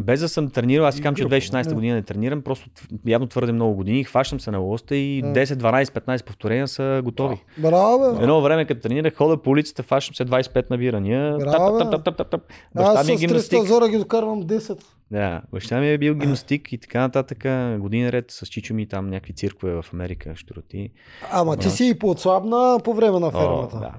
Без 0.00 0.20
да 0.20 0.28
съм 0.28 0.50
тренирал, 0.50 0.86
аз 0.86 0.94
си 0.94 1.02
казвам, 1.02 1.14
че 1.16 1.22
от 1.22 1.30
Група, 1.30 1.36
2016 1.36 1.68
да. 1.68 1.74
година 1.74 1.94
не 1.94 2.02
тренирам, 2.02 2.42
просто 2.42 2.70
явно 3.06 3.26
твърде 3.26 3.52
много 3.52 3.74
години, 3.74 4.04
хващам 4.04 4.40
се 4.40 4.50
на 4.50 4.58
лоста 4.58 4.96
и 4.96 5.22
Да. 5.22 5.28
10, 5.28 5.44
12, 5.44 5.84
15 5.84 6.24
повторения 6.24 6.68
са 6.68 7.00
готови. 7.04 7.44
Браво! 7.58 8.18
Едно 8.20 8.40
време, 8.40 8.64
като 8.64 8.80
тренирах, 8.80 9.14
хода 9.14 9.42
по 9.42 9.50
улицата, 9.50 9.82
фащам 9.82 10.14
се 10.14 10.24
25 10.24 10.70
набирания. 10.70 11.36
Браво, 11.38 11.78
Тап, 11.78 11.86
бе. 11.86 11.90
тап, 11.90 12.04
тап, 12.04 12.16
тап, 12.16 12.30
тап. 12.30 12.40
Баща 12.74 13.00
Аз 13.00 13.06
ми 13.06 13.12
е 13.12 13.16
гимнастик. 13.16 13.58
300 13.58 13.64
зора 13.64 13.88
ги 13.88 13.98
докарвам 13.98 14.42
10. 14.42 14.82
Да, 15.10 15.42
баща 15.52 15.80
ми 15.80 15.90
е 15.90 15.98
бил 15.98 16.14
гимнастик 16.14 16.72
и 16.72 16.78
така 16.78 17.00
нататък. 17.00 17.38
Години 17.78 18.12
ред 18.12 18.24
с 18.28 18.46
чичо 18.46 18.74
ми 18.74 18.88
там 18.88 19.06
някакви 19.06 19.32
циркове 19.32 19.72
в 19.72 19.84
Америка, 19.92 20.32
щуроти. 20.36 20.90
Ама 21.30 21.56
ти 21.56 21.70
си 21.70 21.88
и 21.88 21.98
поотслабна 21.98 22.78
по 22.84 22.94
време 22.94 23.18
на 23.20 23.26
О, 23.26 23.30
фермата. 23.30 23.78
да. 23.78 23.92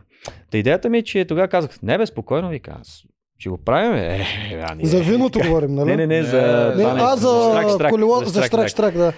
Та 0.52 0.58
идеята 0.58 0.90
ми 0.90 0.98
е, 0.98 1.04
че 1.04 1.26
тогава 1.26 1.48
казах, 1.48 1.82
не 1.84 1.98
бе, 1.98 2.06
спокойно, 2.06 2.50
вика, 2.50 2.78
аз 2.82 3.04
ще 3.42 3.50
го 3.50 3.58
правим. 3.58 3.94
Е, 3.94 4.26
а, 4.64 4.76
ние- 4.76 4.86
За 4.86 5.00
виното 5.00 5.40
говорим, 5.40 5.76
нали? 5.76 5.86
Не, 5.86 5.96
не, 5.98 6.08
не, 6.08 6.24
за... 6.24 6.74
не, 6.78 6.84
а 6.84 7.16
за 7.16 7.50
штрак, 7.52 7.70
штрак, 7.70 7.90
колело, 7.90 8.22
за 8.26 8.44
штрак, 8.44 8.68
штрак, 8.68 8.98
да. 8.98 9.14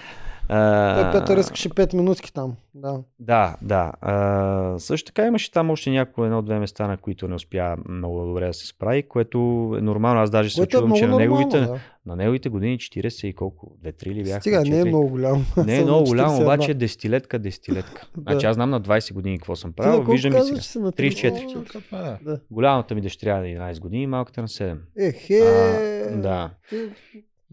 А, 0.48 1.12
Петър 1.12 1.38
искаше 1.38 1.68
5 1.70 1.94
минутки 1.94 2.32
там. 2.32 2.54
Да. 2.74 3.00
Да, 3.20 3.56
да. 3.62 3.92
А, 4.00 4.78
също 4.78 5.06
така 5.06 5.26
имаше 5.26 5.50
там 5.50 5.70
още 5.70 5.90
някои 5.90 6.26
едно-две 6.26 6.58
места, 6.58 6.86
на 6.86 6.96
които 6.96 7.28
не 7.28 7.34
успя 7.34 7.76
много 7.88 8.26
добре 8.26 8.46
да 8.46 8.54
се 8.54 8.66
справи, 8.66 9.02
което 9.02 9.38
е 9.78 9.80
нормално. 9.80 10.20
Аз 10.20 10.30
даже 10.30 10.50
се 10.50 10.60
Което 10.60 10.76
е 10.76 10.78
чувам, 10.78 10.88
много 10.88 10.98
че 10.98 11.06
на 11.06 11.16
неговите, 11.16 11.60
да. 11.60 11.78
на 12.06 12.16
неговите 12.16 12.48
години 12.48 12.78
40 12.78 13.26
и 13.26 13.32
колко? 13.34 13.76
2-3 13.84 14.06
ли 14.06 14.24
бяха? 14.24 14.40
Стига, 14.40 14.60
не 14.60 14.78
е 14.80 14.84
4? 14.84 14.88
много 14.88 15.08
голям. 15.08 15.46
Не 15.66 15.78
е 15.78 15.82
много 15.84 16.04
голям, 16.04 16.30
41. 16.30 16.42
обаче 16.42 16.70
е 16.70 16.74
десетилетка, 16.74 17.38
десетилетка. 17.38 18.06
Да. 18.16 18.32
Значи 18.32 18.46
аз 18.46 18.54
знам 18.54 18.70
на 18.70 18.80
20 18.80 19.12
години 19.12 19.38
какво 19.38 19.56
съм 19.56 19.72
правил, 19.72 20.02
виждам 20.02 20.32
и 20.32 20.34
казваш, 20.34 20.48
сега. 20.48 20.60
че 20.62 20.68
си 20.68 20.78
на 20.78 20.92
34. 20.92 22.18
О, 22.28 22.32
е. 22.32 22.36
Голямата 22.50 22.94
ми 22.94 23.00
дъщеря 23.00 23.36
е 23.36 23.40
на 23.40 23.72
11 23.72 23.80
години, 23.80 24.06
малката 24.06 24.40
на 24.40 24.48
7. 24.48 24.76
Ехе, 24.98 25.40
А, 25.40 26.16
да. 26.16 26.50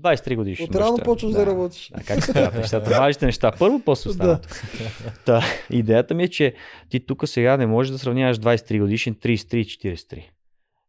Ти 0.02 0.08
23 0.08 0.36
годишна. 0.36 0.66
Отрано 0.66 0.91
дъщеря. 0.91 1.06
почваш 1.06 1.32
да 1.32 1.45
работиш. 1.45 1.91
Да, 1.97 2.04
как 2.04 2.24
се 2.24 2.34
правят 2.34 2.56
нещата? 2.56 2.89
Важните 2.89 3.26
неща. 3.26 3.52
Първо, 3.60 3.82
после 3.86 4.10
останалото. 4.10 4.47
Та, 5.26 5.41
идеята 5.70 6.14
ми 6.14 6.24
е, 6.24 6.28
че 6.28 6.54
ти 6.89 6.99
тук 6.99 7.28
сега 7.28 7.58
не 7.58 7.66
можеш 7.66 7.91
да 7.91 7.97
сравняваш 7.97 8.38
23 8.38 8.80
годишен 8.80 9.16
33 9.16 9.56
и 9.56 9.66
43. 9.66 10.24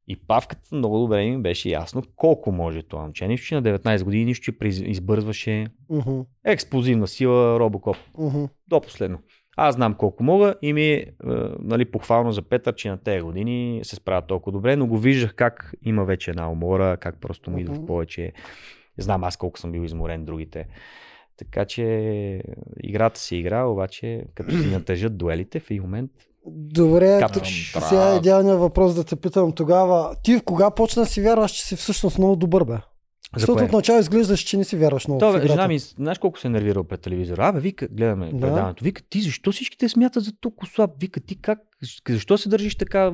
И 0.08 0.16
павката 0.16 0.76
много 0.76 0.98
добре 0.98 1.24
ми 1.24 1.42
беше 1.42 1.68
ясно 1.68 2.02
колко 2.16 2.52
може 2.52 2.82
това 2.82 3.02
момче. 3.02 3.28
Нищо, 3.28 3.46
че 3.46 3.54
на 3.54 3.62
19 3.62 4.04
години, 4.04 4.24
нищо, 4.24 4.44
че 4.44 4.68
избързваше 4.68 5.66
Мгм, 5.90 6.20
експлозивна 6.44 7.08
сила 7.08 7.60
Робокоп. 7.60 7.96
мгм. 8.18 8.44
До 8.68 8.80
последно. 8.80 9.18
Аз 9.56 9.74
знам 9.74 9.94
колко 9.94 10.22
мога 10.24 10.54
и 10.62 10.72
ми 10.72 10.86
е 10.86 11.06
нали, 11.58 11.84
похвално 11.84 12.32
за 12.32 12.42
Петър, 12.42 12.74
че 12.74 12.88
на 12.90 12.98
тези 12.98 13.22
години 13.22 13.80
се 13.82 13.96
справя 13.96 14.26
толкова 14.26 14.52
добре, 14.52 14.76
но 14.76 14.86
го 14.86 14.98
виждах 14.98 15.34
как 15.34 15.74
има 15.82 16.04
вече 16.04 16.30
една 16.30 16.50
умора, 16.50 16.96
как 16.96 17.20
просто 17.20 17.50
му 17.50 17.58
идва 17.58 17.74
в 17.74 17.86
повече. 17.86 18.32
Знам 18.98 19.24
аз 19.24 19.36
колко 19.36 19.58
съм 19.58 19.72
бил 19.72 19.80
изморен 19.80 20.24
другите. 20.24 20.66
Така 21.36 21.64
че 21.64 21.84
играта 22.82 23.20
си 23.20 23.36
игра, 23.36 23.64
обаче 23.64 24.24
като 24.34 24.50
си 24.50 24.66
натъжат 24.72 25.18
дуелите 25.18 25.60
в 25.60 25.70
един 25.70 25.82
момент. 25.82 26.10
Добре, 26.46 27.26
тук 27.32 27.46
сега 27.46 28.12
е 28.12 28.16
идеалният 28.16 28.58
въпрос 28.58 28.94
да 28.94 29.04
те 29.04 29.16
питам 29.16 29.52
тогава. 29.52 30.16
Ти 30.22 30.38
в 30.38 30.42
кога 30.42 30.70
почна 30.70 31.02
да 31.02 31.06
си 31.06 31.22
вярваш, 31.22 31.50
че 31.50 31.62
си 31.66 31.76
всъщност 31.76 32.18
много 32.18 32.36
добър, 32.36 32.64
бе? 32.64 32.76
За 33.34 33.40
Защото 33.40 33.56
кое? 33.56 33.64
отначало 33.64 33.98
изглеждаш, 33.98 34.40
че 34.40 34.56
не 34.56 34.64
си 34.64 34.76
вярваш 34.76 35.08
много 35.08 35.20
То, 35.20 35.28
в 35.28 35.32
бе, 35.32 35.38
играта. 35.38 35.52
жена 35.52 35.68
ми, 35.68 35.78
знаеш 35.78 36.18
колко 36.18 36.38
се 36.38 36.46
е 36.46 36.50
нервирал 36.50 36.84
пред 36.84 37.00
телевизора? 37.00 37.46
Абе, 37.46 37.60
вика, 37.60 37.88
гледаме 37.88 38.26
Да. 38.26 38.40
предаването. 38.40 38.84
Вика, 38.84 39.02
ти 39.02 39.20
защо 39.20 39.52
всички 39.52 39.78
те 39.78 39.88
смятат 39.88 40.24
за 40.24 40.32
толкова 40.32 40.66
слаб? 40.66 40.90
Вика, 41.00 41.20
ти 41.20 41.36
как, 41.36 41.58
защо 42.08 42.38
се 42.38 42.48
държиш 42.48 42.74
така? 42.74 43.12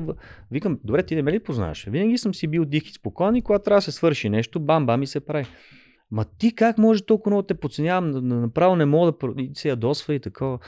Викам, 0.51 0.79
добре, 0.83 1.03
ти 1.03 1.15
не 1.15 1.21
ме 1.21 1.31
ли 1.31 1.39
познаваш? 1.39 1.85
Винаги 1.85 2.17
съм 2.17 2.33
си 2.33 2.47
бил 2.47 2.65
дих 2.65 2.89
и 2.89 2.93
спокоен 2.93 3.35
и 3.35 3.41
когато 3.41 3.63
трябва 3.63 3.77
да 3.77 3.81
се 3.81 3.91
свърши 3.91 4.29
нещо, 4.29 4.59
бам, 4.59 4.85
бам 4.85 5.03
и 5.03 5.07
се 5.07 5.19
прави. 5.19 5.45
Ма 6.11 6.25
ти 6.37 6.55
как 6.55 6.77
може 6.77 7.03
толкова 7.03 7.29
много 7.29 7.43
те 7.43 7.53
подценявам, 7.53 8.11
на- 8.11 8.21
на- 8.21 8.35
направо 8.35 8.75
не 8.75 8.85
мога 8.85 9.11
да 9.11 9.43
се 9.53 9.69
ядосва 9.69 10.13
и 10.13 10.19
такова. 10.19 10.59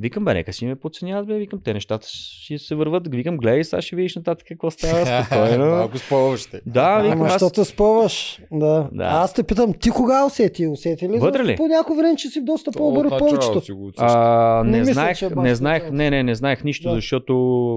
Викам, 0.00 0.24
бе, 0.24 0.34
нека 0.34 0.52
си 0.52 0.66
ме 0.66 0.76
подценяват, 0.76 1.26
бе, 1.26 1.34
викам, 1.38 1.60
те 1.64 1.74
нещата 1.74 2.06
ще 2.10 2.58
се 2.58 2.74
върват. 2.74 3.08
Викам, 3.08 3.36
гледай, 3.36 3.64
сега 3.64 3.82
ще 3.82 3.96
видиш 3.96 4.16
нататък 4.16 4.46
какво 4.48 4.70
става 4.70 5.22
спокойно. 5.24 5.66
Малко 5.66 5.98
спълващи. 5.98 6.56
да, 6.66 7.00
викам, 7.00 7.18
Ама, 7.18 7.26
аз... 7.26 7.32
защото 7.32 7.64
спъваш. 7.64 8.40
Да. 8.52 8.88
Да. 8.92 9.04
Аз 9.04 9.34
те 9.34 9.42
питам, 9.42 9.72
ти 9.80 9.90
кога 9.90 10.26
усети? 10.26 10.66
Усети 10.66 11.08
ли? 11.08 11.18
Вътре 11.18 11.44
ли? 11.44 11.56
По 11.56 11.66
някое 11.66 11.96
време, 11.96 12.16
че 12.16 12.28
си 12.28 12.44
доста 12.44 12.70
по-добър 12.72 13.04
от 13.04 13.18
повечето. 13.18 13.62
А, 13.96 14.62
Не 14.64 14.70
не, 14.70 14.78
мисля, 14.78 14.92
знаех, 14.92 15.22
е 15.22 15.28
баш 15.30 15.44
не 15.44 15.54
знаех, 15.54 15.90
не, 15.90 16.10
не, 16.10 16.22
не 16.22 16.34
знаех 16.34 16.64
нищо, 16.64 16.88
Да. 16.88 16.94
защото 16.94 17.32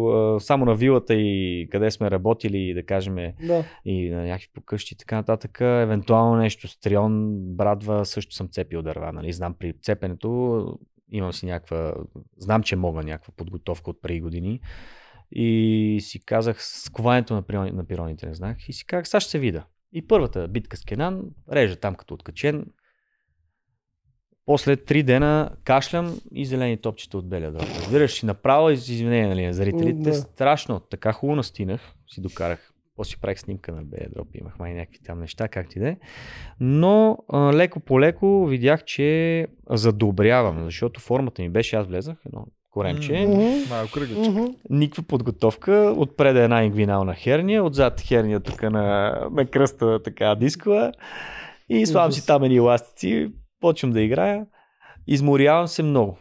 а, 0.06 0.40
само 0.40 0.66
на 0.66 0.76
вилата 0.76 1.14
и 1.14 1.68
къде 1.72 1.92
сме 1.92 2.12
работили, 2.12 2.74
да 2.74 2.84
кажем, 2.84 3.16
Да. 3.48 3.64
и 3.86 4.10
на 4.10 4.24
някакви 4.24 4.48
покъщи 4.54 4.94
и 4.94 4.98
така 4.98 5.16
нататък, 5.16 5.58
евентуално 5.62 6.36
нещо 6.36 6.68
с 6.68 6.80
трион, 6.80 7.32
брадва, 7.38 8.06
също 8.06 8.36
съм 8.36 8.48
цепил 8.48 8.82
дърва, 8.82 9.12
нали, 9.12 9.34
знам 9.34 9.56
при 9.60 9.74
цепенето, 9.82 10.64
имам 11.12 11.34
си 11.34 11.46
някаква, 11.46 11.94
знам, 12.38 12.64
че 12.64 12.76
мога 12.76 13.04
някаква 13.04 13.34
подготовка 13.38 13.90
от 13.90 14.02
преди 14.02 14.22
години 14.22 14.62
и 15.32 16.00
си 16.02 16.26
казах, 16.26 16.64
с 16.64 16.90
коването 16.90 17.34
на, 17.34 17.42
пирони, 17.42 17.72
на 17.72 17.86
пироните 17.86 18.28
не 18.28 18.34
знах 18.34 18.70
и 18.70 18.74
си 18.74 18.86
казах, 18.86 19.08
сега 19.08 19.20
ще 19.20 19.32
се 19.32 19.40
вида. 19.40 19.66
И 19.94 20.08
първата 20.08 20.48
битка 20.48 20.78
с 20.78 20.86
Кенан, 20.86 21.24
режа 21.52 21.76
там 21.76 21.96
като 21.96 22.14
откачен, 22.14 22.66
после 24.46 24.76
три 24.76 25.04
дена 25.04 25.56
кашлям 25.64 26.20
и 26.32 26.46
зелени 26.46 26.78
топчета 26.78 27.18
от 27.18 27.30
белия 27.30 27.52
дроб. 27.52 27.68
Разбираш, 27.78 28.24
и 28.24 28.26
направо 28.26 28.70
из- 28.70 28.90
извинение 28.90 29.28
нали, 29.28 29.46
на 29.46 29.54
зрителите. 29.54 30.10
Да. 30.10 30.14
Страшно. 30.14 30.80
Така 30.80 31.14
хубаво 31.14 31.36
настинах, 31.36 31.94
си 32.08 32.22
докарах. 32.22 32.71
После 33.02 33.10
си 33.10 33.22
правих 33.22 33.40
снимка 33.40 33.72
на 33.72 33.82
белия 33.84 34.10
дроб, 34.16 34.28
имах 34.34 34.60
май 34.60 34.74
някакви 34.74 35.00
там 35.06 35.20
неща, 35.20 35.48
как 35.48 35.70
ти 35.70 35.80
да 35.80 35.90
е. 35.90 35.98
Но 36.60 37.18
а, 37.30 37.54
леко 37.54 37.80
по 37.80 38.02
леко 38.02 38.46
видях, 38.46 38.84
че 38.84 39.48
задобрявам, 39.70 40.64
защото 40.64 41.00
формата 41.00 41.42
ми 41.42 41.50
беше, 41.50 41.76
аз 41.76 41.88
влезах, 41.88 42.18
едно 42.26 42.46
коремче. 42.70 43.26
Мгм. 43.28 43.70
Малко. 43.70 44.00
Мгм. 44.30 44.46
никаква 44.70 45.04
подготовка, 45.04 45.94
отпред 45.98 46.36
е 46.36 46.44
една 46.44 46.64
ингвинална 46.64 47.16
херния, 47.16 47.64
отзад 47.64 48.02
херния 48.02 48.40
тук 48.40 48.64
на, 48.64 49.18
на 49.32 49.46
кръста 49.46 50.04
така 50.04 50.36
дискова 50.36 50.92
и 51.70 51.86
слагам 51.86 52.12
си 52.12 52.26
там 52.26 52.44
едни 52.44 52.58
еластици, 52.58 53.32
почвам 53.60 53.92
да 53.92 54.02
играя, 54.02 54.46
изморявам 55.08 55.68
се 55.68 55.84
много. 55.84 56.18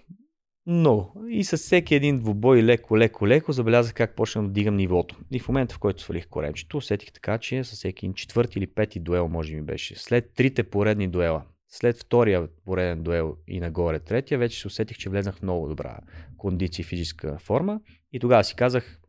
Много. 0.67 1.25
И 1.29 1.45
с 1.45 1.57
всеки 1.57 1.95
един 1.95 2.19
двубой 2.19 2.63
леко, 2.63 2.99
леко, 2.99 3.29
леко 3.29 3.53
забелязах 3.53 3.95
как 3.95 4.17
почнах 4.17 4.47
да 4.47 4.53
дигам 4.53 4.77
нивото. 4.77 5.17
И 5.31 5.39
в 5.39 5.49
момента, 5.49 5.75
в 5.75 5.79
който 5.79 6.03
свалих 6.03 6.29
коремчето, 6.29 6.77
усетих 6.77 7.13
така, 7.13 7.39
че 7.39 7.65
с 7.65 7.73
всеки 7.73 8.07
един 8.07 8.15
четвърти 8.15 8.59
или 8.59 8.67
пети 8.67 9.01
дуел, 9.01 9.29
може 9.29 9.55
би 9.55 9.63
беше. 9.63 9.99
След 9.99 10.35
трите 10.35 10.63
поредни 10.63 11.09
дуела, 11.09 11.43
след 11.69 12.03
втория 12.03 12.49
пореден 12.65 13.03
дуел 13.03 13.37
и 13.49 13.61
нагоре 13.61 13.99
третия, 13.99 14.39
вече 14.39 14.61
се 14.61 14.67
усетих, 14.67 14.97
че 14.97 15.11
влезнах 15.11 15.37
в 15.37 15.43
много 15.43 15.69
добра 15.69 15.99
кондиция 16.37 16.83
и 16.83 16.87
физическа 16.87 17.39
форма. 17.39 17.81
И 18.13 18.21
тогава 18.21 18.45
си 18.45 18.55
казах, 18.55 19.01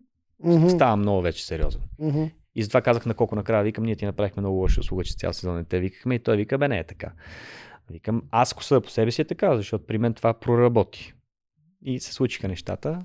ставам 0.69 0.99
много 0.99 1.21
вече 1.21 1.45
сериозен. 1.45 1.81
И 2.55 2.63
затова 2.63 2.81
казах 2.81 3.05
на 3.05 3.13
Коко 3.13 3.35
накрая, 3.35 3.63
викам, 3.63 3.83
ние 3.83 3.95
ти 3.95 4.05
направихме 4.05 4.41
много 4.41 4.57
лоша 4.57 4.81
услуга, 4.81 5.03
че 5.03 5.15
цял 5.15 5.33
сезон 5.33 5.55
не 5.55 5.63
те 5.63 5.79
викахме 5.79 6.15
и 6.15 6.19
той 6.19 6.37
вика, 6.37 6.57
бе 6.57 6.67
не 6.67 6.79
е 6.79 6.83
така. 6.83 7.11
Викам, 7.89 8.23
аз 8.31 8.51
ако 8.51 8.63
съда 8.63 8.81
по 8.81 8.89
себе 8.89 9.11
си 9.11 9.21
е 9.21 9.25
така, 9.25 9.55
защото 9.55 9.85
при 9.85 9.97
мен 9.97 10.13
това 10.13 10.33
проработи. 10.33 11.13
И 11.85 11.99
се 11.99 12.13
случиха 12.13 12.47
нещата, 12.47 12.99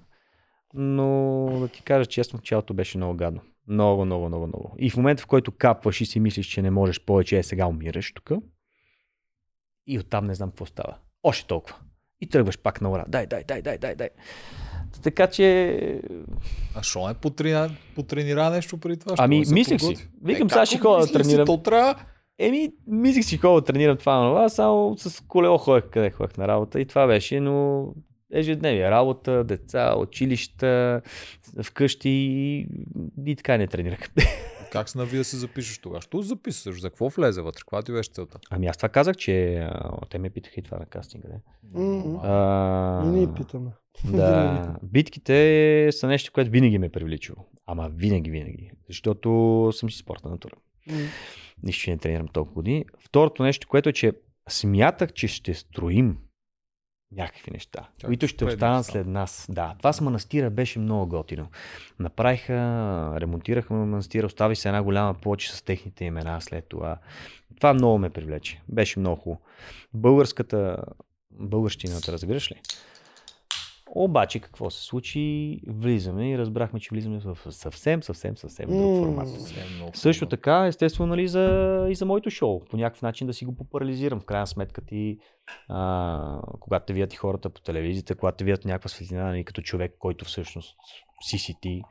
но 0.74 1.48
да 1.60 1.68
ти 1.68 1.82
кажа 1.82 2.06
честно, 2.06 2.36
началото 2.36 2.74
беше 2.74 2.98
много 2.98 3.14
гадно. 3.16 3.40
Много, 3.68 4.04
много, 4.04 4.28
много, 4.28 4.46
много. 4.46 4.74
И 4.78 4.90
в 4.90 4.96
момента, 4.96 5.22
в 5.22 5.26
който 5.26 5.52
капваш 5.52 6.00
и 6.00 6.06
си 6.06 6.20
мислиш, 6.20 6.46
че 6.46 6.62
не 6.62 6.70
можеш 6.70 7.00
повече, 7.00 7.38
е 7.38 7.42
сега 7.42 7.66
умираш 7.66 8.12
тук. 8.12 8.30
И 9.86 9.98
оттам 9.98 10.26
не 10.26 10.34
знам 10.34 10.50
какво 10.50 10.66
става. 10.66 10.96
Още 11.22 11.46
толкова. 11.46 11.76
И 12.20 12.26
тръгваш 12.28 12.58
пак 12.58 12.80
на 12.80 12.90
ура. 12.90 13.04
Дай, 13.08 13.26
дай, 13.26 13.44
дай, 13.44 13.62
дай, 13.62 13.78
дай, 13.78 13.94
дай. 13.94 14.08
Така 15.02 15.26
че 15.26 16.00
А 16.74 16.82
що 16.82 17.08
не 17.08 17.14
потренира, 17.14 17.70
потренира 17.94 18.50
нещо 18.50 18.78
преди 18.78 18.96
това? 18.98 19.14
Ами, 19.18 19.42
мислех 19.52 19.80
си. 19.80 20.08
Викам, 20.24 20.46
Е, 20.46 20.50
сега 20.50 20.66
ще 20.66 20.78
ходя 20.78 21.00
да 21.00 21.06
си? 21.06 21.12
тренирам. 21.12 21.62
Трябва. 21.62 21.94
Еми, 22.38 22.72
мислих 22.86 23.24
си 23.24 23.36
хубаво 23.36 23.60
да 23.60 23.64
тренирам 23.64 23.96
това 23.96 24.28
това, 24.28 24.48
само 24.48 24.98
с 24.98 25.20
колело 25.20 25.58
ходех 25.58 25.90
къде 25.90 26.10
ходех 26.10 26.36
на 26.36 26.48
работа 26.48 26.80
и 26.80 26.86
това 26.86 27.06
беше, 27.06 27.40
но 27.40 27.86
ежедневие, 28.32 28.90
работа, 28.90 29.44
деца, 29.44 29.94
училища, 29.98 31.02
вкъщи 31.62 32.08
и, 32.08 32.68
и 33.26 33.36
така 33.36 33.56
не 33.58 33.66
тренирах. 33.66 33.98
Как 34.72 34.88
се 34.88 34.98
нави 34.98 35.16
да 35.16 35.24
се 35.24 35.36
запишеш 35.36 35.78
тогава? 35.78 36.02
Що 36.02 36.22
записваш? 36.22 36.80
За 36.80 36.90
какво 36.90 37.08
влезе 37.08 37.42
вътре? 37.42 37.60
Каква 37.60 37.82
ти 37.82 37.92
беше 37.92 38.10
целта? 38.10 38.38
Ами 38.50 38.66
аз 38.66 38.76
това 38.76 38.88
казах, 38.88 39.16
че 39.16 39.56
а, 39.56 40.06
те 40.10 40.18
ме 40.18 40.30
питаха 40.30 40.60
и 40.60 40.62
това 40.62 40.78
на 40.78 40.86
кастинга. 40.86 41.28
Не? 41.28 41.40
М. 41.80 42.20
А, 42.22 43.02
И 43.06 43.08
ние 43.08 43.34
питаме. 43.34 43.70
Да, 44.04 44.76
битките 44.82 45.88
са 45.92 46.06
нещо, 46.06 46.32
което 46.32 46.50
винаги 46.50 46.78
ме 46.78 46.86
е 46.86 46.90
привличало. 46.90 47.46
Ама 47.66 47.90
винаги, 47.94 48.30
винаги. 48.30 48.70
Защото 48.88 49.70
съм 49.72 49.90
си 49.90 49.98
спортна 49.98 50.30
натура. 50.30 50.54
М. 50.90 50.98
Нищо, 51.62 51.90
не 51.90 51.98
тренирам 51.98 52.28
толкова 52.28 52.54
години. 52.54 52.84
Второто 52.98 53.42
нещо, 53.42 53.68
което 53.68 53.88
е, 53.88 53.92
че 53.92 54.12
смятах, 54.48 55.12
че 55.12 55.28
ще 55.28 55.54
строим 55.54 56.18
някакви 57.12 57.50
неща, 57.50 57.88
Как 58.00 58.08
които 58.08 58.28
ще 58.28 58.36
предни 58.36 58.54
останат 58.54 58.86
след 58.86 59.06
нас. 59.06 59.46
Да, 59.48 59.74
това 59.78 59.92
с 59.92 60.00
манастира 60.00 60.50
беше 60.50 60.78
много 60.78 61.06
готино. 61.06 61.48
Направиха, 61.98 62.54
ремонтираха 63.20 63.74
манастира, 63.74 64.26
остави 64.26 64.56
се 64.56 64.68
една 64.68 64.82
голяма 64.82 65.14
плоча 65.14 65.52
с 65.52 65.62
техните 65.62 66.04
имена 66.04 66.40
след 66.40 66.68
това. 66.68 66.98
Това 67.56 67.74
много 67.74 67.98
ме 67.98 68.10
привлече. 68.10 68.62
Беше 68.68 68.98
много 68.98 69.16
хубаво. 69.20 69.40
Българската, 69.94 70.76
българщината, 71.30 72.12
разбираш 72.12 72.50
ли? 72.50 72.60
Обаче 73.90 74.40
какво 74.40 74.70
се 74.70 74.84
случи? 74.84 75.60
Влизаме 75.66 76.30
и 76.30 76.38
разбрахме, 76.38 76.80
че 76.80 76.88
влизаме 76.92 77.20
в 77.20 77.38
съвсем, 77.50 78.02
съвсем, 78.02 78.36
съвсем 78.36 78.66
друг 78.68 79.04
формат. 79.04 79.28
Съвсем 79.28 79.76
много 79.76 79.90
Също 79.94 80.26
така, 80.26 80.66
естествено, 80.66 81.06
нали, 81.06 81.28
за, 81.28 81.86
и 81.90 81.94
за 81.94 82.06
моето 82.06 82.30
шоу. 82.30 82.64
По 82.64 82.76
някакъв 82.76 83.02
начин 83.02 83.26
да 83.26 83.32
си 83.32 83.44
го 83.44 83.56
популяризирам. 83.56 84.20
В 84.20 84.24
крайна 84.24 84.46
сметка 84.46 84.80
ти, 84.80 85.18
а, 85.68 86.40
когато 86.60 86.86
те 86.86 86.92
видят 86.92 87.14
и 87.14 87.16
хората 87.16 87.50
по 87.50 87.60
телевизията, 87.60 88.14
когато 88.14 88.36
те 88.36 88.44
видят 88.44 88.64
някаква 88.64 88.88
светлина, 88.88 89.24
нали, 89.24 89.44
като 89.44 89.62
човек, 89.62 89.94
който 89.98 90.24
всъщност 90.24 90.76
си 91.22 91.38
си 91.38 91.54
ти, 91.60 91.82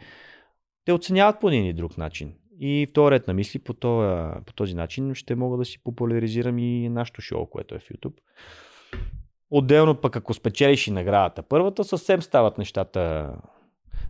те 0.85 0.93
оценяват 0.93 1.39
по 1.39 1.49
един 1.49 1.65
или 1.65 1.73
друг 1.73 1.97
начин. 1.97 2.33
И 2.59 2.87
в 2.89 2.93
този 2.93 3.11
ред 3.11 3.27
на 3.27 3.33
мисли, 3.33 3.59
по 3.59 3.73
този, 3.73 4.31
по 4.45 4.53
този 4.53 4.75
начин 4.75 5.15
ще 5.15 5.35
мога 5.35 5.57
да 5.57 5.65
си 5.65 5.83
популяризирам 5.83 6.59
и 6.59 6.89
нашото 6.89 7.21
шоу, 7.21 7.45
което 7.45 7.75
е 7.75 7.79
в 7.79 7.89
YouTube. 7.89 8.13
Отделно 9.51 9.95
пък, 9.95 10.15
ако 10.15 10.33
спечелиш 10.33 10.87
и 10.87 10.91
наградата 10.91 11.43
първата, 11.43 11.83
съвсем 11.83 12.21
стават 12.21 12.57
нещата 12.57 13.29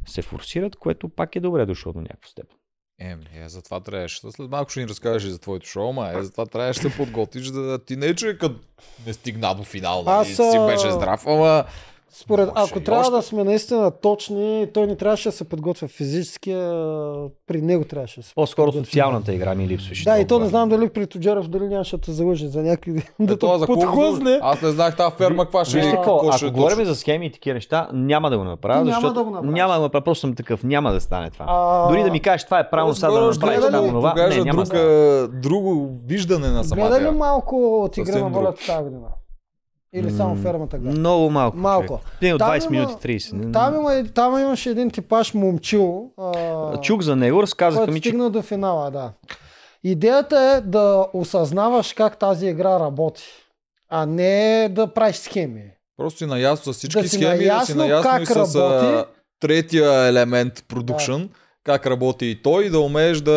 се 0.05 0.21
форсират, 0.21 0.75
което 0.75 1.09
пак 1.09 1.35
е 1.35 1.39
добре 1.39 1.65
дошло 1.65 1.93
до 1.93 2.01
някаква 2.01 2.29
степен. 2.29 2.57
Еми, 2.99 3.25
е, 3.35 3.49
затова 3.49 3.79
трябваше. 3.79 4.31
След 4.31 4.49
малко 4.49 4.71
ще 4.71 4.79
ни 4.79 4.87
разкажеш 4.87 5.31
за 5.31 5.39
твоето 5.39 5.67
шоу, 5.67 5.93
ма 5.93 6.11
е, 6.15 6.23
затова 6.23 6.45
трябваше 6.45 6.81
да 6.81 6.95
подготвиш, 6.97 7.47
да 7.47 7.85
ти 7.85 7.95
не 7.95 8.05
е, 8.05 8.15
че 8.15 8.37
като 8.37 8.59
не 9.05 9.13
стигна 9.13 9.55
до 9.55 9.63
финал, 9.63 10.03
нали, 10.03 10.21
Аз, 10.21 10.27
си 10.27 10.59
беше 10.67 10.91
здрав, 10.91 11.27
ама 11.27 11.65
Според, 12.17 12.49
ако 12.55 12.79
трябва 12.79 13.01
още. 13.01 13.11
да 13.11 13.21
сме 13.21 13.43
наистина 13.43 13.91
точни, 13.91 14.67
той 14.73 14.87
не 14.87 14.95
трябваше 14.95 15.29
да 15.29 15.35
се 15.35 15.43
подготвя 15.43 15.87
физически, 15.87 16.51
а 16.51 17.13
при 17.47 17.61
него 17.61 17.85
трябваше 17.85 18.19
да 18.19 18.25
се 18.25 18.35
По-скоро 18.35 18.65
подготви. 18.65 18.85
социалната 18.85 19.33
игра 19.33 19.55
ми 19.55 19.67
липсваше. 19.67 20.03
Да, 20.03 20.19
и 20.19 20.27
то 20.27 20.39
не 20.39 20.47
знам 20.47 20.69
дали 20.69 20.89
при 20.89 21.07
Тоджеров 21.07 21.47
дали 21.47 21.67
нямаше 21.67 21.97
да 21.97 22.11
залъжи 22.11 22.47
за 22.47 22.61
някакви 22.63 23.03
да 23.19 23.37
това 23.39 23.53
те 23.53 23.59
за 23.59 23.65
подхлъзне. 23.65 24.39
Аз 24.41 24.61
не 24.61 24.71
знаех 24.71 24.95
тази 24.95 25.15
ферма 25.15 25.43
каква 25.43 25.65
ще 25.65 25.79
е, 25.79 25.91
какво, 25.91 26.17
какво 26.17 26.31
ще 26.31 26.45
е 26.45 26.49
ако 26.49 26.57
говорим 26.57 26.85
за 26.85 26.95
схеми 26.95 27.25
и 27.25 27.31
такива 27.31 27.53
неща, 27.53 27.89
няма 27.93 28.29
да 28.29 28.37
го 28.37 28.43
направя, 28.43 28.75
няма 28.75 28.91
защото 28.91 29.13
да 29.13 29.23
го 29.23 29.29
направиш. 29.29 29.53
няма 29.53 29.73
да 29.73 29.79
го 29.79 29.83
направя, 29.83 30.03
просто 30.03 30.21
съм 30.21 30.35
такъв, 30.35 30.63
няма 30.63 30.91
да 30.91 31.01
стане 31.01 31.29
това. 31.29 31.45
А, 31.47 31.87
Дори 31.87 32.03
да 32.03 32.11
ми 32.11 32.19
кажеш, 32.19 32.45
това 32.45 32.59
е 32.59 32.69
правилно, 32.69 32.95
сега 32.95 33.11
да 33.11 33.21
направиш 33.21 33.61
там 33.71 33.83
да 33.83 33.89
това, 33.89 34.13
не, 34.29 34.43
няма 34.43 34.63
друго 35.33 35.89
виждане 36.05 36.47
на 36.47 36.63
самата. 36.63 36.89
Гледа 36.89 37.11
ли 37.11 37.15
малко 37.15 37.83
от 37.83 37.97
игра 37.97 38.19
на 38.19 38.29
волята 38.29 38.65
тази 38.65 38.83
година? 38.83 39.07
Или 39.95 40.11
само 40.11 40.35
фермата 40.35 40.77
гледа? 40.77 40.99
Много 40.99 41.29
малко. 41.29 41.57
Малко. 41.57 41.93
от 41.93 42.01
Там 42.21 42.29
20 42.41 42.63
има- 42.63 42.71
минути 42.71 42.93
30. 42.93 43.33
Не- 43.35 43.51
Там, 43.51 43.75
има, 43.75 44.03
там 44.05 44.39
имаше 44.39 44.69
един 44.69 44.91
типаж 44.91 45.33
момчил. 45.33 46.11
А, 46.17 46.77
Чух 46.77 47.01
за 47.01 47.15
него, 47.15 47.43
разказаха 47.43 47.87
ми, 47.87 48.01
че 48.01 48.09
стигна 48.09 48.29
до 48.29 48.41
финала, 48.41 48.91
да. 48.91 49.11
Идеята 49.83 50.39
е 50.57 50.61
да 50.61 51.07
осъзнаваш 51.13 51.93
как 51.93 52.17
тази 52.17 52.47
игра 52.47 52.79
работи, 52.79 53.23
а 53.89 54.05
не 54.05 54.69
да 54.71 54.87
правиш 54.87 55.15
схеми. 55.15 55.61
Просто 55.97 56.17
си 56.17 56.25
наясно 56.25 56.73
с 56.73 56.77
всички 56.77 57.01
Да 57.01 57.09
си 57.09 57.15
схеми, 57.15 57.45
да 57.45 57.61
си 57.61 57.73
наясно 57.73 58.03
как 58.03 58.21
и 58.21 58.25
с 58.25 58.55
работи. 58.55 59.09
третия 59.39 60.07
елемент 60.07 60.63
продукшн, 60.67 61.21
как 61.65 61.87
работи 61.87 62.25
и 62.25 62.35
той, 62.35 62.65
и 62.65 62.69
да 62.69 62.79
умееш 62.79 63.17
да 63.17 63.31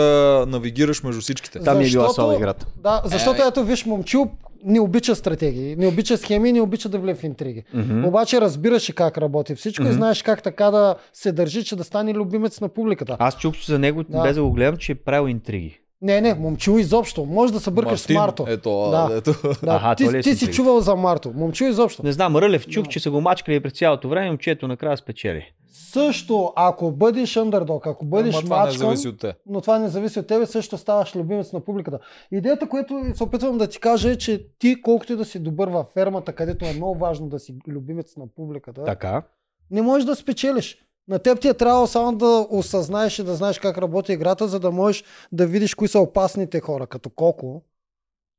навигираш 0.48 1.02
между 1.02 1.20
всичките. 1.20 1.60
там 1.60 1.78
ми 1.78 1.84
е 1.84 1.88
била 1.88 2.02
защото- 2.02 2.14
слаба 2.14 2.34
играта. 2.34 2.66
Да, 2.76 3.02
защото 3.04 3.42
Е, 3.42 3.46
ето 3.48 3.64
виж, 3.64 3.86
момчил 3.86 4.30
не 4.64 4.80
обича 4.80 5.14
стратегии, 5.14 5.76
не 5.76 5.86
обича 5.86 6.16
схеми, 6.16 6.52
не 6.52 6.60
обича 6.60 6.88
да 6.88 6.98
влезе 6.98 7.20
в 7.20 7.24
интриги. 7.24 7.64
Мгм. 7.74 8.04
Обаче 8.04 8.40
разбираш 8.40 8.88
и 8.88 8.92
как 8.92 9.18
работи 9.18 9.54
всичко 9.54 9.82
и 9.82 9.86
Мгм. 9.86 9.94
знаеш 9.94 10.22
как 10.22 10.42
така 10.42 10.70
да 10.70 10.94
се 11.12 11.32
държи, 11.32 11.64
че 11.64 11.76
да 11.76 11.84
стане 11.84 12.14
любимец 12.14 12.60
на 12.60 12.68
публиката. 12.68 13.16
Аз 13.18 13.36
чух 13.36 13.54
за 13.66 13.78
него, 13.78 14.02
Да. 14.02 14.22
без 14.22 14.36
да 14.36 14.42
го 14.42 14.52
гледам, 14.52 14.76
че 14.76 14.92
е 14.92 14.94
правил 14.94 15.28
интриги. 15.28 15.80
Не, 16.02 16.20
не, 16.20 16.34
момчил 16.34 16.72
изобщо. 16.72 17.24
Може 17.24 17.52
да 17.52 17.60
се 17.60 17.70
бъркаш 17.70 18.00
с 18.00 18.08
Марто. 18.08 18.44
Ето, 18.48 18.88
Да. 18.90 19.08
ето. 19.12 19.34
Да, 19.62 19.74
Аха, 19.74 19.94
ти, 19.96 20.04
е 20.06 20.22
ти 20.22 20.34
си 20.34 20.46
чувал 20.46 20.80
за 20.80 20.96
Марто. 20.96 21.32
Момчил 21.34 21.66
изобщо. 21.66 22.02
Не 22.02 22.12
знам, 22.12 22.36
Рълев 22.36 22.66
чух, 22.66 22.84
Да. 22.84 22.90
че 22.90 23.00
са 23.00 23.10
го 23.10 23.20
мачкали 23.20 23.60
през 23.60 23.72
цялото 23.72 24.08
време, 24.08 24.28
момчето 24.28 24.68
накрая 24.68 24.96
спечели. 24.96 25.44
Също, 25.78 26.52
ако 26.56 26.90
бъдеш 26.92 27.36
андердог, 27.36 27.86
ако 27.86 28.04
бъдеш 28.04 28.34
Ама 28.34 28.44
това 28.44 28.58
не 28.58 28.64
мачкан, 28.64 28.86
зависи 28.86 29.08
от 29.08 29.18
те. 29.20 29.34
но 29.46 29.60
това 29.60 29.78
не 29.78 29.88
зависи 29.88 30.18
от 30.18 30.26
тебе, 30.26 30.46
също 30.46 30.78
ставаш 30.78 31.16
любимец 31.16 31.52
на 31.52 31.60
публиката. 31.60 31.98
Идеята, 32.32 32.68
която 32.68 33.04
се 33.14 33.22
опитвам 33.22 33.58
да 33.58 33.66
ти 33.68 33.80
кажа 33.80 34.10
е, 34.10 34.18
че 34.18 34.46
ти, 34.58 34.82
колкото 34.82 35.12
и 35.12 35.16
да 35.16 35.24
си 35.24 35.38
добър 35.38 35.68
във 35.68 35.86
фермата, 35.88 36.32
където 36.32 36.64
е 36.64 36.72
много 36.72 36.98
важно 36.98 37.28
да 37.28 37.38
си 37.38 37.54
любимец 37.68 38.16
на 38.16 38.26
публиката, 38.26 38.84
Така. 38.84 39.22
не 39.70 39.82
можеш 39.82 40.04
да 40.06 40.16
спечелиш. 40.16 40.78
На 41.08 41.18
теб 41.18 41.40
ти 41.40 41.48
е 41.48 41.54
трябвало 41.54 41.86
само 41.86 42.16
да 42.16 42.46
осъзнаеш 42.50 43.18
и 43.18 43.24
да 43.24 43.34
знаеш 43.34 43.58
как 43.58 43.78
работи 43.78 44.12
играта, 44.12 44.48
за 44.48 44.60
да 44.60 44.70
можеш 44.70 45.04
да 45.32 45.46
видиш 45.46 45.74
кои 45.74 45.88
са 45.88 46.00
опасните 46.00 46.60
хора, 46.60 46.86
като 46.86 47.10
Коко, 47.10 47.62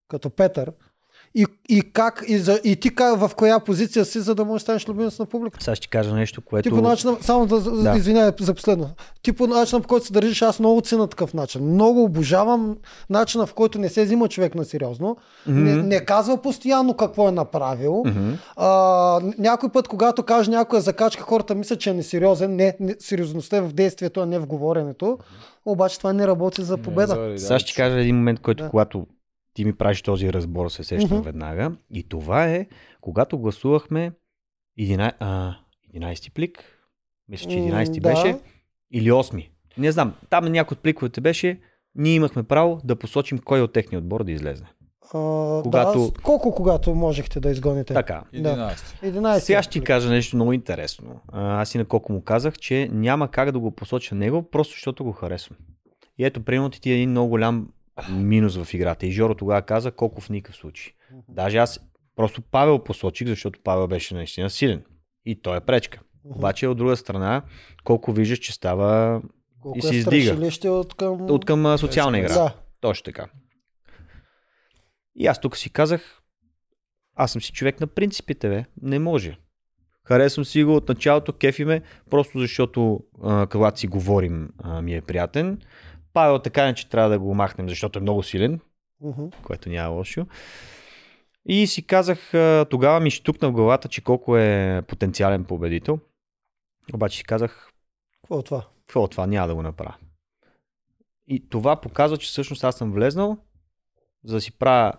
като 0.08 0.30
Петър. 0.30 0.72
И, 1.36 1.46
и, 1.70 1.82
как, 1.82 2.24
и, 2.28 2.38
за, 2.38 2.60
и 2.64 2.76
ти 2.76 2.96
как, 2.96 3.20
в 3.20 3.32
коя 3.36 3.60
позиция 3.60 4.06
си, 4.06 4.20
за 4.20 4.36
да 4.36 4.46
можеш 4.46 4.62
да 4.62 4.64
станеш 4.64 4.90
любимец 4.90 5.20
на 5.20 5.26
публиката. 5.26 5.64
Сега 5.64 5.76
ще 5.76 5.82
ти 5.82 5.90
кажа 5.90 6.14
нещо, 6.14 6.42
което... 6.42 6.70
Ти 6.70 6.76
по 6.76 6.82
начина, 6.82 7.18
само 7.22 7.46
да, 7.46 7.60
да. 7.62 7.98
Извинявай 7.98 8.32
за 8.40 8.54
последно. 8.54 8.90
Ти 9.22 9.34
по 9.34 9.48
начина, 9.48 9.82
по 9.82 9.88
който 9.88 10.06
се 10.06 10.14
държиш, 10.14 10.42
аз 10.42 10.60
много 10.60 10.82
цена 10.82 11.08
такъв 11.08 11.34
начин. 11.34 11.74
Много 11.74 12.04
обожавам 12.04 12.78
начина, 13.10 13.46
в 13.46 13.54
който 13.54 13.80
не 13.80 13.90
се 13.90 14.06
взима 14.06 14.28
човек 14.28 14.56
на 14.56 14.66
сериозно. 14.66 15.18
Мгм. 15.48 15.64
Не, 15.64 15.76
не 15.76 16.06
казва 16.06 16.42
постоянно 16.42 16.94
какво 16.94 17.28
е 17.30 17.32
направил. 17.32 18.04
Мгм. 18.06 18.32
А, 18.56 19.22
някой 19.38 19.70
път, 19.70 19.88
когато 19.88 20.24
каже 20.24 20.52
някоя 20.52 20.82
закачка, 20.82 21.24
хората 21.24 21.56
мислят, 21.56 21.80
че 21.80 21.90
е 21.90 21.94
несериозен. 21.94 22.56
Не, 22.56 22.76
не, 22.80 22.96
сериозността 23.00 23.58
е 23.58 23.62
в 23.62 23.74
действието, 23.74 24.20
а 24.20 24.26
не 24.26 24.40
в 24.40 24.46
говоренето. 24.46 25.18
Обаче 25.66 25.98
това 25.98 26.14
не 26.14 26.28
работи 26.28 26.64
за 26.64 26.78
победа. 26.78 27.16
Не, 27.16 27.40
Сега 27.40 27.60
ще 27.60 27.68
ти 27.68 27.76
кажа 27.76 28.00
един 28.00 28.16
момент, 28.16 28.40
който 28.40 28.64
Да. 28.64 28.70
когато 28.70 29.06
ти 29.60 29.66
ми 29.66 29.74
правиш 29.74 30.02
този 30.02 30.34
разбор, 30.34 30.70
се 30.70 30.84
сещам 30.84 31.18
Мгм. 31.18 31.26
веднага. 31.26 31.72
И 31.92 32.04
това 32.04 32.46
е, 32.46 32.68
когато 33.02 33.40
гласувахме 33.40 34.12
11, 34.80 35.14
а, 35.20 35.56
11 35.94 36.30
плик, 36.30 36.64
мисля, 37.30 37.52
че 37.52 37.58
11 37.58 38.00
М, 38.00 38.02
беше, 38.04 38.40
или 38.92 39.12
8. 39.12 39.50
Не 39.78 39.92
знам, 39.92 40.14
там 40.30 40.46
някой 40.46 40.76
от 40.76 40.82
пликовете 40.82 41.22
беше, 41.22 41.60
ние 41.96 42.14
имахме 42.14 42.44
право 42.44 42.82
да 42.84 42.96
посочим 42.96 43.40
кой 43.40 43.62
от 43.62 43.74
техния 43.74 44.00
отбор 44.00 44.24
да 44.24 44.32
излезе. 44.32 44.64
А, 44.64 45.10
Когато- 45.64 46.12
да, 46.12 46.22
колко 46.22 46.56
когато 46.56 46.96
можехте 46.96 47.40
да 47.40 47.50
изгоните? 47.52 47.94
Така. 47.94 48.24
11. 48.34 48.78
11. 49.04 49.40
Сега 49.40 49.64
ще 49.64 49.72
ти 49.72 49.82
кажа 49.82 50.10
нещо 50.10 50.36
много 50.36 50.54
интересно. 50.54 51.22
А, 51.28 51.62
Аз 51.62 51.76
и 51.76 51.78
на 51.78 51.86
колко 51.86 52.14
му 52.14 52.22
казах, 52.22 52.58
че 52.58 52.90
няма 52.92 53.28
как 53.28 53.52
да 53.52 53.60
го 53.60 53.72
посоча 53.72 54.16
него, 54.16 54.44
просто 54.44 54.72
защото 54.72 55.04
го 55.04 55.12
харесвам. 55.12 55.58
И 56.18 56.26
ето, 56.26 56.42
примерно 56.42 56.70
ти 56.70 56.92
е 56.92 56.96
един 56.96 57.10
много 57.10 57.30
голям 57.30 57.68
минус 58.10 58.64
в 58.64 58.74
играта. 58.74 59.06
И 59.06 59.12
Жоро 59.12 59.36
тогава 59.36 59.62
каза 59.62 59.92
колко 59.92 60.22
в 60.22 60.30
никакъв 60.30 60.56
случай. 60.56 60.94
Даже 61.30 61.58
аз 61.58 61.80
просто 62.16 62.42
Павел 62.42 62.84
посочих, 62.84 63.28
защото 63.28 63.60
Павел 63.64 63.88
беше 63.88 64.14
наистина 64.14 64.50
силен. 64.50 64.84
И 65.26 65.42
той 65.42 65.58
е 65.58 65.62
пречка. 65.62 66.00
Обаче 66.26 66.68
от 66.68 66.78
друга 66.78 66.98
страна, 66.98 67.42
колко 67.84 68.12
виждаш, 68.12 68.40
че 68.40 68.54
става 68.54 69.22
колко 69.62 69.78
и 69.78 69.82
се 69.82 69.96
издига. 69.96 70.72
от 70.72 70.94
към... 70.94 71.32
от 71.32 71.46
към 71.46 71.78
социална 71.78 72.20
игра. 72.20 72.34
Да. 72.34 72.56
Точно 72.82 73.04
така. 73.04 73.28
И 75.16 75.28
аз 75.28 75.42
тук 75.42 75.58
си 75.58 75.70
казах, 75.70 76.22
аз 77.16 77.32
съм 77.32 77.42
си 77.42 77.52
човек 77.52 77.80
на 77.80 77.88
принципите, 77.88 78.50
бе. 78.50 78.66
Не 78.82 79.00
може. 79.00 79.38
Харесвам 80.04 80.46
си 80.46 80.64
го 80.64 80.76
от 80.76 80.90
началото, 80.90 81.34
кефи 81.34 81.66
ме, 81.66 81.82
просто 82.10 82.40
защото 82.40 83.00
а, 83.24 83.48
когато 83.48 83.80
си 83.80 83.88
говорим 83.88 84.50
а, 84.58 84.82
ми 84.82 84.96
е 84.96 85.02
приятен. 85.02 85.62
Павел 86.14 86.40
така 86.40 86.66
не, 86.66 86.74
че 86.74 86.90
трябва 86.90 87.10
да 87.10 87.20
го 87.20 87.36
махнем, 87.36 87.70
защото 87.70 88.00
е 88.00 88.02
много 88.02 88.24
силен, 88.24 88.60
Мгм. 89.02 89.26
което 89.44 89.70
няма 89.70 89.96
лошо. 89.96 90.26
И 91.46 91.68
си 91.68 91.88
казах, 91.88 92.32
тогава 92.70 93.00
ми 93.00 93.12
штукна 93.12 93.50
в 93.50 93.54
главата, 93.54 93.88
че 93.88 94.04
колко 94.04 94.38
е 94.38 94.82
потенциален 94.88 95.44
победител. 95.46 96.00
Обаче 96.94 97.18
си 97.18 97.24
казах, 97.24 97.70
Какво 98.22 98.40
е 98.40 98.44
това? 98.44 98.66
какво 98.88 99.04
от 99.04 99.12
това 99.12 99.28
няма 99.28 99.48
да 99.48 99.56
го 99.56 99.62
направя. 99.62 99.96
И 101.28 101.50
това 101.50 101.82
показва, 101.82 102.18
че 102.18 102.28
всъщност 102.28 102.64
аз 102.64 102.76
съм 102.76 102.92
влезнал, 102.92 103.38
за 104.24 104.36
да 104.36 104.42
си 104.42 104.52
правя 104.52 104.94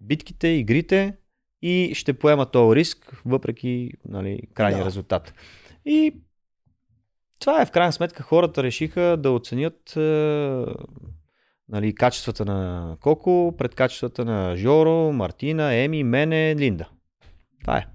битките, 0.00 0.48
игрите 0.48 1.16
и 1.62 1.92
ще 1.94 2.12
поема 2.12 2.46
този 2.46 2.76
риск, 2.76 3.22
въпреки 3.24 3.90
нали, 4.08 4.40
крайния 4.54 4.78
да. 4.80 4.86
резултат. 4.86 5.34
И 5.84 6.14
това 7.40 7.62
е 7.62 7.66
в 7.66 7.70
крайна 7.70 7.92
сметка 7.92 8.22
хората 8.22 8.62
решиха 8.62 9.16
да 9.16 9.30
оценят 9.30 9.96
е, 9.96 10.64
нали, 11.68 11.94
качествата 11.94 12.44
на 12.44 12.96
Коко 13.00 13.54
пред 13.58 13.74
качествата 13.74 14.24
на 14.24 14.56
Жоро, 14.56 15.12
Мартина, 15.12 15.74
Еми, 15.74 16.04
мене, 16.04 16.56
Линда. 16.56 16.88
Това 17.60 17.78
е. 17.78 17.86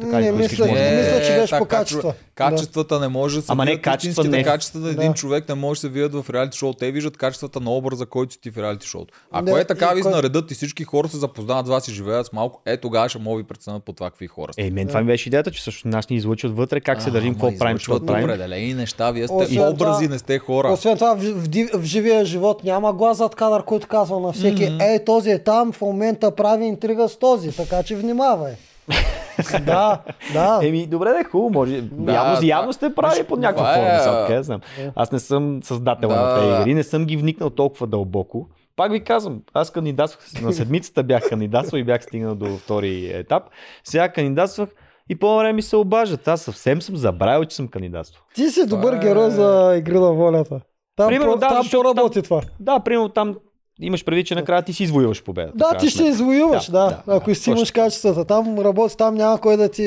Така 0.00 0.18
не 0.18 0.32
мисля, 0.32 0.66
може 0.66 0.80
не 0.80 0.90
да 0.92 0.96
мисля, 0.98 1.22
че 1.22 1.34
Е, 1.34 1.40
беше 1.40 1.58
по 1.58 1.64
качества. 1.66 2.14
Качествата 2.34 3.00
не 3.00 3.08
може 3.08 3.36
да 3.36 3.42
се 3.42 3.52
Ама 3.52 3.64
не, 3.64 3.78
качества 3.78 4.24
не. 4.24 4.42
качествата 4.44 4.86
на 4.86 4.92
един 4.92 5.08
Да. 5.08 5.14
човек 5.14 5.48
не 5.48 5.54
може 5.54 5.78
да 5.78 5.80
се 5.80 5.88
видят 5.88 6.14
в 6.14 6.30
реалити 6.30 6.58
шоу. 6.58 6.72
Те 6.72 6.90
виждат 6.90 7.16
качествата 7.16 7.60
на 7.60 7.70
образа, 7.70 8.06
който 8.06 8.32
си 8.32 8.40
ти 8.40 8.50
в 8.50 8.58
реалити 8.58 8.86
шоуто. 8.86 9.14
Ако 9.32 9.44
Да, 9.44 9.60
е 9.60 9.64
така 9.64 9.88
ви 9.88 10.02
кой- 10.02 10.12
наредат 10.12 10.50
и 10.50 10.54
всички 10.54 10.84
хора 10.84 11.08
се 11.08 11.16
запознават 11.16 11.66
с 11.66 11.70
вас 11.70 11.88
и 11.88 11.92
живеят 11.92 12.26
с 12.26 12.32
малко, 12.32 12.62
е 12.66 12.76
тогава 12.76 13.08
ще 13.08 13.18
мога 13.18 13.36
ви 13.36 13.44
преценят 13.44 13.82
по 13.82 13.92
това 13.92 14.10
какви 14.10 14.26
хора 14.26 14.52
сте. 14.52 14.62
Е, 14.62 14.70
мен 14.70 14.88
това 14.88 15.00
ми 15.00 15.06
беше 15.06 15.28
идеята, 15.28 15.50
че 15.50 15.62
също 15.62 15.88
нас 15.88 16.08
ни 16.10 16.16
излучват 16.16 16.56
вътре, 16.56 16.80
как 16.80 17.02
се 17.02 17.08
А, 17.08 17.12
държим, 17.12 17.30
ама 17.30 17.38
какво 17.40 17.58
правим, 17.58 17.76
излъчват 17.76 17.94
какво 17.94 18.06
правим. 18.06 18.24
определени 18.24 18.74
неща, 18.74 19.10
вие 19.10 19.26
сте 19.26 19.34
Освен 19.34 19.62
образи, 19.62 19.76
това- 19.98 20.08
не 20.08 20.18
сте 20.18 20.38
хора. 20.38 20.72
Освен 20.72 20.94
това, 20.96 21.14
в, 21.14 21.20
в, 21.20 21.48
в 21.74 21.84
живия 21.84 22.24
живот 22.24 22.64
няма 22.64 22.92
глас 22.92 23.18
зад 23.18 23.34
кадър, 23.34 23.64
който 23.64 23.86
казва 23.86 24.20
на 24.20 24.32
всеки, 24.32 24.72
ей, 24.82 25.04
този 25.04 25.30
е 25.30 25.38
там, 25.38 25.72
в 25.72 25.80
момента 25.80 26.30
прави 26.30 26.64
интрига 26.64 27.08
с 27.08 27.16
този, 27.16 27.52
така 27.52 27.82
че 27.82 27.96
внимавай. 27.96 28.52
да, 29.60 30.00
да. 30.32 30.60
Еми, 30.62 30.86
добре, 30.86 31.08
да 31.08 31.20
е 31.20 31.24
хубаво, 31.24 31.50
може. 31.50 31.80
Да, 31.82 32.12
явно, 32.12 32.34
това- 32.34 32.46
явно 32.46 32.72
сте 32.72 32.94
прави 32.94 33.18
Виж, 33.18 33.26
под 33.26 33.38
някаква 33.38 33.62
това 33.64 33.76
е- 33.76 33.88
форма, 33.88 34.00
сега 34.00 34.22
откъде 34.22 34.42
знам. 34.42 34.60
Аз 34.94 35.12
не 35.12 35.18
съм 35.18 35.60
създател 35.62 36.08
Да, 36.08 36.16
на 36.16 36.34
тези 36.34 36.48
да. 36.48 36.60
игри, 36.60 36.74
не 36.74 36.82
съм 36.82 37.04
ги 37.04 37.16
вникнал 37.16 37.50
толкова 37.50 37.86
дълбоко. 37.86 38.46
Пак 38.76 38.92
ви 38.92 39.00
казвам, 39.00 39.40
аз 39.54 39.70
кандидатствах 39.70 40.42
на 40.42 40.52
седмицата, 40.52 41.02
бях 41.02 41.28
кандидатствал 41.28 41.78
и 41.78 41.84
бях 41.84 42.02
стигнал 42.02 42.34
до 42.34 42.46
втори 42.48 43.06
етап. 43.08 43.42
Сега 43.84 44.08
кандидатствах 44.08 44.68
и 45.08 45.16
по 45.16 45.36
време 45.36 45.52
ми 45.52 45.62
се 45.62 45.76
обаждат. 45.76 46.28
Аз 46.28 46.40
съвсем 46.40 46.82
съм 46.82 46.96
забравил, 46.96 47.44
че 47.44 47.56
съм 47.56 47.68
кандидатствал. 47.68 48.22
Ти 48.34 48.48
си 48.48 48.66
добър 48.66 48.92
е- 48.92 48.98
герой 48.98 49.30
за 49.30 49.74
игри 49.78 49.94
на 49.94 50.12
волята. 50.12 50.60
Там, 50.96 51.08
Примерно, 51.08 51.36
да, 51.36 51.48
там 51.48 51.62
защото 51.62 51.82
поработи 51.84 52.22
това. 52.22 52.40
Да, 52.60 52.80
примерно 52.80 53.08
там 53.08 53.34
имаш 53.80 54.04
преди, 54.04 54.24
че 54.24 54.34
накрая 54.34 54.62
ти 54.62 54.72
си 54.72 54.82
извоюваш 54.84 55.22
победата. 55.22 55.56
Да, 55.58 55.78
ти 55.78 55.90
ще 55.90 56.02
извоюваш, 56.04 56.66
да, 56.66 56.72
Да, 56.72 57.02
да, 57.06 57.16
ако 57.16 57.30
да, 57.30 57.34
си 57.34 57.50
имаш 57.50 57.60
точно. 57.60 57.74
качествата. 57.74 58.24
Там 58.24 58.58
работи, 58.58 58.96
там 58.96 59.14
няма 59.14 59.40
кой 59.40 59.56
да 59.56 59.68
ти 59.68 59.82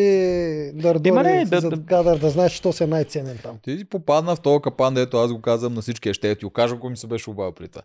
дърдори 0.73 1.09
Ема 1.09 1.23
не, 1.23 1.45
да- 1.45 1.61
за 1.61 1.69
да- 1.69 1.85
кадър, 1.85 2.17
да 2.17 2.29
знаеш, 2.29 2.51
що 2.51 2.73
си 2.73 2.83
е 2.83 2.87
най-ценен 2.87 3.37
там. 3.43 3.57
Ти 3.61 3.77
си 3.77 3.85
попадна 3.85 4.35
в 4.35 4.39
този 4.39 4.61
капан, 4.61 4.93
дето 4.93 5.17
аз 5.17 5.33
го 5.33 5.41
казвам 5.41 5.73
на 5.73 5.81
всички, 5.81 6.13
ще 6.13 6.35
ти 6.35 6.45
го 6.45 6.51
кажа, 6.51 6.75
ако 6.75 6.89
ми 6.89 6.97
се 6.97 7.07
беше 7.07 7.29
обавил 7.29 7.51
при 7.51 7.67
това. 7.67 7.81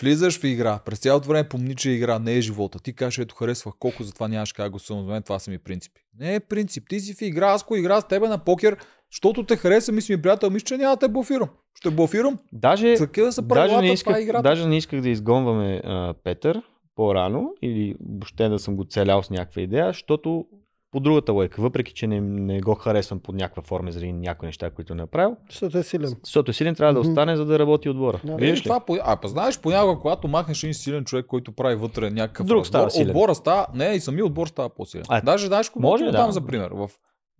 Влизаш 0.00 0.40
в 0.40 0.44
игра, 0.44 0.78
през 0.78 0.98
цялото 0.98 1.28
време 1.28 1.48
помни, 1.48 1.76
че 1.76 1.90
игра 1.90 2.18
не 2.18 2.34
е 2.34 2.40
живота. 2.40 2.78
Ти 2.78 2.92
кажеш, 2.92 3.18
ето 3.18 3.34
харесвах 3.34 3.74
колко, 3.78 4.02
затова 4.02 4.28
нямаш 4.28 4.52
как 4.52 4.72
го 4.72 4.78
съм. 4.78 5.00
За 5.00 5.12
мен 5.12 5.22
това 5.22 5.38
са 5.38 5.50
ми 5.50 5.58
принципи. 5.58 6.00
Не 6.18 6.34
е 6.34 6.40
принцип. 6.40 6.84
Ти 6.88 7.00
си 7.00 7.14
в 7.14 7.22
игра, 7.22 7.46
аз 7.46 7.62
ако 7.62 7.76
игра 7.76 8.00
с 8.00 8.08
тебе 8.08 8.28
на 8.28 8.38
покер, 8.38 8.76
защото 9.12 9.44
те 9.44 9.56
хареса, 9.56 9.92
мисли 9.92 10.16
ми 10.16 10.22
приятел, 10.22 10.50
мисля, 10.50 10.64
че 10.64 10.76
няма 10.76 10.96
да 10.96 11.00
те 11.00 11.08
блофирам. 11.08 11.48
Ще 11.74 11.90
блофирам. 11.90 12.38
Даже, 12.52 12.94
Такива 12.94 13.32
са 13.32 13.42
даже, 13.42 13.48
правилата, 13.50 13.82
не 13.82 13.86
това 13.86 13.94
исках, 13.94 14.16
е 14.16 14.20
играта. 14.20 14.42
даже 14.42 14.66
не 14.66 14.76
исках 14.76 15.00
да 15.00 15.08
изгонваме 15.08 15.82
а, 15.84 16.14
Петър 16.24 16.62
по-рано 16.96 17.54
или 17.62 17.96
въобще 18.10 18.48
да 18.48 18.58
съм 18.58 18.76
го 18.76 18.84
целял 18.84 19.22
с 19.22 19.30
някаква 19.30 19.62
идея, 19.62 19.86
защото 19.86 20.44
по 20.92 21.00
другата 21.00 21.32
лойка, 21.32 21.62
въпреки 21.62 21.92
че 21.92 22.06
не, 22.06 22.20
не 22.20 22.60
го 22.60 22.74
харесвам 22.74 23.20
под 23.20 23.34
някаква 23.34 23.62
форма 23.62 23.92
заради 23.92 24.12
някои 24.12 24.46
неща, 24.46 24.70
които 24.70 24.92
е 24.92 24.96
направил, 24.96 25.36
Защото 25.50 25.78
е 25.78 25.82
силен. 25.82 26.16
защото 26.24 26.50
е 26.50 26.54
силен, 26.54 26.74
трябва 26.74 26.94
да 26.94 27.00
Мгм. 27.00 27.08
остане, 27.08 27.36
за 27.36 27.44
да 27.44 27.58
работи 27.58 27.88
отбора. 27.88 28.20
Да. 28.24 28.32
Е, 28.32 28.36
Виждаш 28.36 28.58
ли? 28.58 28.62
това, 28.62 28.80
а, 29.02 29.16
па 29.16 29.28
знаеш, 29.28 29.60
понякога, 29.60 30.00
когато 30.00 30.28
махнеш 30.28 30.62
един 30.62 30.74
силен 30.74 31.04
човек, 31.04 31.26
който 31.26 31.52
прави 31.52 31.74
вътре 31.74 32.10
някакъв 32.10 32.46
Друг 32.46 32.56
разбор, 32.56 32.68
става 32.68 32.90
силен. 32.90 33.08
отбора 33.08 33.34
става, 33.34 33.66
не, 33.74 33.86
и 33.86 34.00
самия 34.00 34.26
отбор 34.26 34.46
става 34.46 34.68
по-силен. 34.68 35.04
А, 35.08 35.20
Даже, 35.20 35.46
знаеш, 35.46 35.70
може, 35.76 36.04
да. 36.04 36.12
дам 36.12 36.32
за 36.32 36.40
пример. 36.40 36.70
В... 36.70 36.90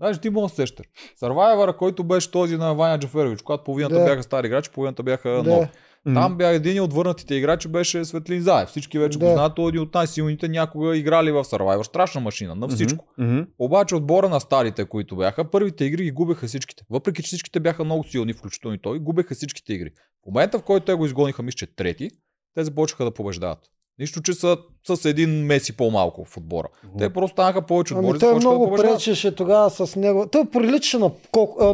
Даже 0.00 0.20
ти 0.20 0.30
мога 0.30 0.44
да 0.44 0.48
се 0.48 0.56
сещаш. 0.56 0.86
Сървайвъра, 1.16 1.76
който 1.76 2.04
беше 2.04 2.30
този 2.30 2.56
на 2.56 2.74
Ваня 2.74 2.98
Джаферович, 2.98 3.42
когато 3.42 3.64
половината 3.64 3.94
Да. 3.94 4.04
бяха 4.04 4.22
стари 4.22 4.46
играчи, 4.46 4.70
половината 4.70 5.02
бяха 5.02 5.30
Да. 5.30 5.42
нови. 5.42 5.66
Там 6.14 6.36
бяха 6.36 6.54
един 6.54 6.82
от 6.82 6.92
върнатите 6.92 7.34
играчи 7.34 7.68
беше 7.68 8.04
Светлин 8.04 8.42
Заев. 8.42 8.68
Всички 8.68 8.98
вече 8.98 9.18
Да. 9.18 9.26
го 9.26 9.32
знаят, 9.32 9.54
той 9.56 9.64
е 9.64 9.68
един 9.68 9.80
от 9.80 9.94
най-силните 9.94 10.48
някога 10.48 10.96
играли 10.96 11.32
в 11.32 11.44
Survivor. 11.44 11.82
Страшна 11.82 12.20
машина, 12.20 12.54
на 12.54 12.68
всичко. 12.68 13.04
Мгм. 13.18 13.40
Обаче 13.58 13.94
отбора 13.94 14.28
на 14.28 14.40
старите, 14.40 14.84
които 14.84 15.16
бяха, 15.16 15.50
първите 15.50 15.84
игри 15.84 16.04
ги 16.04 16.10
губеха 16.10 16.46
всичките. 16.46 16.84
Въпреки, 16.90 17.22
че 17.22 17.26
всичките 17.26 17.60
бяха 17.60 17.84
много 17.84 18.04
силни, 18.04 18.32
включително 18.32 18.74
и 18.74 18.78
той, 18.78 18.98
губеха 18.98 19.34
всичките 19.34 19.72
игри. 19.72 19.90
В 20.22 20.26
момента, 20.26 20.58
в 20.58 20.62
който 20.62 20.86
те 20.86 20.94
го 20.94 21.06
изгониха, 21.06 21.42
мисля, 21.42 21.56
че 21.56 21.74
трети, 21.76 22.10
те 22.54 22.64
започнаха 22.64 23.04
да 23.04 23.10
побеждават. 23.10 23.58
Нищо, 24.00 24.22
че 24.22 24.32
са 24.32 24.56
с 24.88 25.04
един 25.04 25.30
меси 25.30 25.76
по-малко 25.76 26.24
в 26.24 26.36
отбора. 26.36 26.68
Те 26.98 27.10
просто 27.10 27.32
станаха 27.32 27.62
повече 27.62 27.94
отбори, 27.94 28.10
Ами 28.10 28.18
той 28.20 28.28
да 28.30 28.36
много 28.36 28.64
побеждават. 28.64 28.96
пречеше 28.96 29.34
тогава 29.34 29.70
с 29.70 29.96
него. 29.96 30.26
Той 30.26 30.44
приличаше 30.44 30.98
на, 30.98 31.10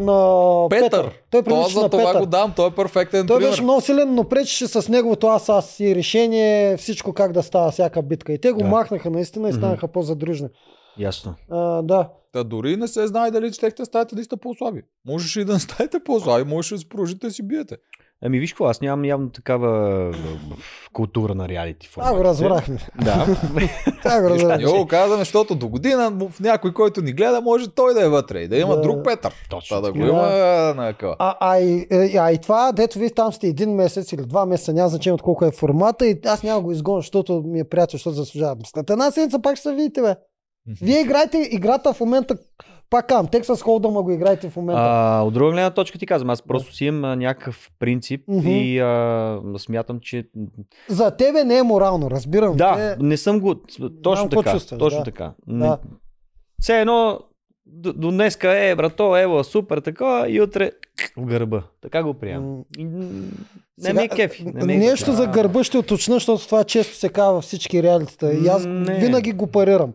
на 0.01 0.68
Петър. 0.70 0.91
Петър. 0.91 1.11
Той 1.31 1.43
Това 1.43 1.55
приличаше 1.57 1.74
за 1.74 1.83
на 1.83 1.89
това 1.91 2.05
Петър. 2.05 2.20
го 2.20 2.27
дам, 2.27 2.53
той 2.57 2.68
е 2.68 2.70
перфектен 2.70 3.27
Той 3.27 3.37
пример. 3.37 3.51
беше 3.51 3.62
много 3.62 3.81
силен, 3.81 4.14
но 4.14 4.24
пречеше 4.24 4.66
с 4.66 4.89
неговото 4.89 5.27
аз 5.27 5.49
аз 5.49 5.81
и 5.81 5.95
решение 5.95 6.77
всичко 6.77 7.12
как 7.12 7.33
да 7.33 7.43
става 7.43 7.70
всяка 7.70 8.03
битка. 8.03 8.33
И 8.33 8.41
те 8.41 8.53
го 8.53 8.59
Да. 8.59 8.64
махнаха 8.66 9.11
наистина 9.11 9.49
и 9.49 9.53
станаха 9.53 9.89
по-задружни. 9.89 10.49
Ясно. 10.99 11.35
А, 11.51 11.83
да. 11.83 12.09
Та 12.33 12.45
дори 12.45 12.77
не 12.77 12.89
се 12.89 13.07
знае 13.07 13.31
дали 13.31 13.53
щехте 13.53 13.83
да 13.83 13.87
ставите 13.87 14.16
листа 14.16 14.37
по-слаби. 14.37 14.83
Можеш 15.07 15.37
и 15.37 15.45
да 15.45 15.53
не 15.53 15.59
ставите 15.61 15.99
по-слаби, 16.01 16.45
можеш 16.45 16.70
да 16.70 16.79
си 16.79 16.89
продължите 16.89 17.27
да 17.27 17.33
си 17.33 17.43
биете. 17.43 17.77
Ами 18.23 18.39
виж 18.39 18.53
какво, 18.53 18.64
аз 18.64 18.81
нямам 18.81 19.05
явно 19.05 19.31
такава 19.31 19.71
а, 20.07 20.12
култура 20.93 21.35
на 21.35 21.49
реалити 21.49 21.91
Това 21.91 22.03
го 22.05 22.09
форматите. 22.09 22.29
разбрахме. 22.45 22.79
Да. 23.05 23.27
Това 23.99 24.21
го 24.21 24.31
разбрахме. 24.31 24.64
Го 24.73 24.87
казваме, 24.87 25.19
защото 25.19 25.55
до 25.55 25.69
година 25.69 26.12
в 26.12 26.41
някой, 26.41 26.73
който 26.73 27.03
ни 27.03 27.12
гледа, 27.12 27.41
може 27.41 27.69
той 27.69 27.95
да 27.95 28.05
е 28.05 28.09
вътре 28.09 28.41
и 28.41 28.49
да 28.49 28.57
има 28.57 28.77
Да. 28.77 28.81
друг 28.83 29.05
Петър. 29.05 29.35
Точно. 29.51 29.77
Та 29.77 29.81
да 29.81 29.93
го 29.93 29.99
Да. 29.99 30.05
има 30.05 30.23
на 30.77 30.95
къва. 30.95 31.17
А, 31.19 31.37
а, 31.41 31.59
и, 31.59 31.87
е, 31.91 32.17
а 32.19 32.33
и 32.33 32.39
това, 32.39 32.73
дето 32.73 32.99
вие 32.99 33.11
там 33.11 33.33
сте 33.33 33.47
един 33.47 33.71
месец 33.71 34.12
или 34.12 34.23
два 34.23 34.47
месеца, 34.47 34.73
няма 34.73 34.89
значение 34.89 35.14
от 35.14 35.23
колко 35.23 35.45
е 35.45 35.51
формата 35.51 36.07
и 36.07 36.21
аз 36.27 36.43
няма 36.43 36.61
го 36.61 36.73
изгоня, 36.73 36.99
защото 36.99 37.43
ми 37.47 37.61
е 37.61 37.64
приятел, 37.64 37.93
защото 37.93 38.14
заслужавам. 38.14 38.59
След 38.67 38.91
една 38.91 39.11
седмица 39.11 39.43
пак 39.43 39.57
ще 39.57 39.62
се 39.62 39.75
видите, 39.75 40.03
бе. 40.03 40.14
Вие 40.83 41.01
играете 41.01 41.49
играта 41.51 41.93
в 41.93 42.01
момента, 42.01 42.37
пак 42.91 43.07
кам, 43.07 43.27
Texas 43.27 43.43
Hold'em 43.62 44.03
го 44.03 44.11
играете 44.11 44.51
в 44.51 44.57
момента. 44.57 44.83
А, 44.83 45.23
от 45.23 45.35
друга 45.35 45.53
гледна 45.53 45.71
точка 45.71 45.99
ти 45.99 46.07
казвам, 46.07 46.31
аз 46.31 46.43
просто 46.43 46.75
си 46.75 46.85
имам 46.85 47.19
някакъв 47.19 47.71
принцип 47.79 48.21
Мгм. 48.29 48.49
и 48.49 48.79
а, 48.79 49.41
смятам, 49.59 50.01
че 50.01 50.25
За 50.89 51.11
тебе 51.11 51.45
не 51.45 51.59
е 51.59 51.62
морално, 51.62 52.11
разбирам. 52.11 52.57
Да, 52.57 52.75
Те- 52.75 53.05
не 53.05 53.17
съм 53.17 53.41
го. 53.41 53.55
Точно 54.03 54.29
така. 54.29 54.53
чувстваш, 54.53 54.79
точно 54.79 54.99
да. 54.99 55.05
така. 55.05 55.33
Да. 55.47 55.79
Все 56.61 56.81
едно 56.81 57.21
до, 57.67 58.11
днеска 58.11 58.59
е, 58.59 58.75
брато, 58.75 59.17
ево, 59.17 59.45
супер, 59.45 59.79
така, 59.79 60.25
и 60.29 60.41
утре 60.41 60.71
в 61.17 61.25
гърба. 61.27 61.62
Така 61.83 62.03
го 62.03 62.14
приемам. 62.14 62.64
Не 63.79 63.93
ми 63.93 64.03
е 64.03 64.09
кефи. 64.09 64.45
Не 64.45 64.64
ми 64.64 64.75
е 64.75 64.79
Нещо 64.79 65.12
за 65.12 65.27
гърба 65.27 65.64
ще 65.64 65.79
уточня, 65.79 66.14
защото 66.14 66.47
това 66.47 66.64
често 66.64 66.97
се 66.97 67.09
казва 67.09 67.33
във 67.33 67.45
всички 67.45 67.83
реалитета. 67.83 68.33
И 68.35 68.49
аз 68.49 68.64
Не. 68.67 68.95
винаги 68.99 69.33
го 69.33 69.47
парирам. 69.47 69.93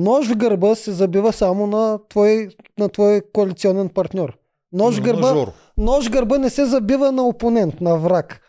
Нож 0.00 0.28
в 0.28 0.36
гърба 0.36 0.74
се 0.74 0.92
забива 0.92 1.32
само 1.32 1.66
на 1.66 1.98
твой, 2.08 2.48
на 2.78 2.88
твой 2.88 3.20
коалиционен 3.32 3.88
партньор. 3.88 4.38
Нож 4.72 4.98
в 4.98 5.02
гърба, 5.02 5.46
нож 5.78 6.08
в 6.08 6.10
гърба 6.10 6.38
не 6.38 6.50
се 6.50 6.64
забива 6.64 7.12
на 7.12 7.22
опонент, 7.22 7.80
на 7.80 7.96
враг. 7.96 8.40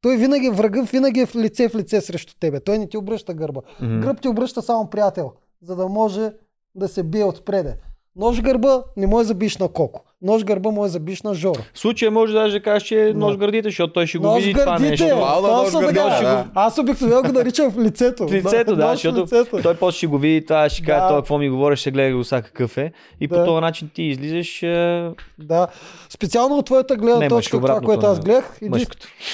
Той 0.00 0.16
винаги, 0.16 0.50
врага 0.50 0.82
винаги 0.82 1.20
е 1.20 1.26
в 1.26 1.36
лице 1.36 1.68
в 1.68 1.74
лице 1.74 2.00
срещу 2.00 2.34
тебе. 2.40 2.60
Той 2.60 2.78
не 2.78 2.88
ти 2.88 2.96
обръща 2.96 3.34
гърба. 3.34 3.60
Мгм. 3.80 4.00
Гръб 4.00 4.20
ти 4.20 4.28
обръща 4.28 4.62
само 4.62 4.90
приятел, 4.90 5.32
за 5.62 5.76
да 5.76 5.88
може 5.88 6.32
да 6.74 6.88
се 6.88 7.02
бие 7.02 7.24
отпреде. 7.24 7.76
Нож 8.16 8.38
в 8.38 8.42
гърба 8.42 8.82
не 8.96 9.06
може 9.06 9.24
да 9.24 9.28
забиш 9.28 9.58
на 9.58 9.68
Коко. 9.68 10.00
Нож 10.22 10.44
гърба 10.44 10.70
може 10.70 10.82
да 10.82 10.92
забиш 10.92 11.22
на 11.22 11.34
Жоро. 11.34 11.60
В 11.74 11.78
случая 11.78 12.10
може 12.10 12.32
даже 12.32 12.52
да 12.52 12.62
кажеш, 12.62 12.88
че 12.88 12.94
е 12.96 13.06
Да. 13.06 13.18
нож 13.18 13.36
гърдите, 13.36 13.68
защото 13.68 13.92
той 13.92 14.06
ще 14.06 14.18
го 14.18 14.26
Нож 14.26 14.42
види 14.44 14.54
това 14.54 14.78
нещо. 14.78 15.08
Това 15.08 15.40
да, 15.40 15.48
нож 15.48 15.72
гърдите, 15.72 15.94
така. 15.94 16.20
да. 16.20 16.44
Аз 16.54 16.78
обикновено 16.78 17.22
го 17.22 17.32
наричам 17.32 17.70
в 17.70 17.78
лицето. 17.78 18.28
В 18.28 18.32
лицето, 18.32 18.76
да, 18.76 18.90
защото 18.92 19.20
лицето. 19.20 19.62
той 19.62 19.74
после 19.74 19.96
ще 19.96 20.06
го 20.06 20.18
види 20.18 20.46
това, 20.46 20.68
ще 20.68 20.82
каже, 20.82 21.00
Да. 21.00 21.08
той 21.08 21.16
какво 21.16 21.38
ми 21.38 21.48
говориш, 21.48 21.78
ще 21.78 21.90
гледа 21.90 22.16
го 22.16 22.24
сега 22.24 22.42
какъв 22.42 22.78
е. 22.78 22.92
И 23.20 23.28
по 23.28 23.34
Да. 23.34 23.44
този 23.44 23.60
начин 23.60 23.90
ти 23.94 24.02
излизаш 24.02 24.62
е, 24.62 25.08
Да. 25.38 25.66
Специално 26.08 26.56
от 26.56 26.66
твоята 26.66 26.96
гледна 26.96 27.18
Не, 27.18 27.28
точка, 27.28 27.56
мъжко 27.56 27.66
това, 27.68 27.80
което 27.80 28.06
аз 28.06 28.20
гледах, 28.20 28.58
един, 28.62 28.86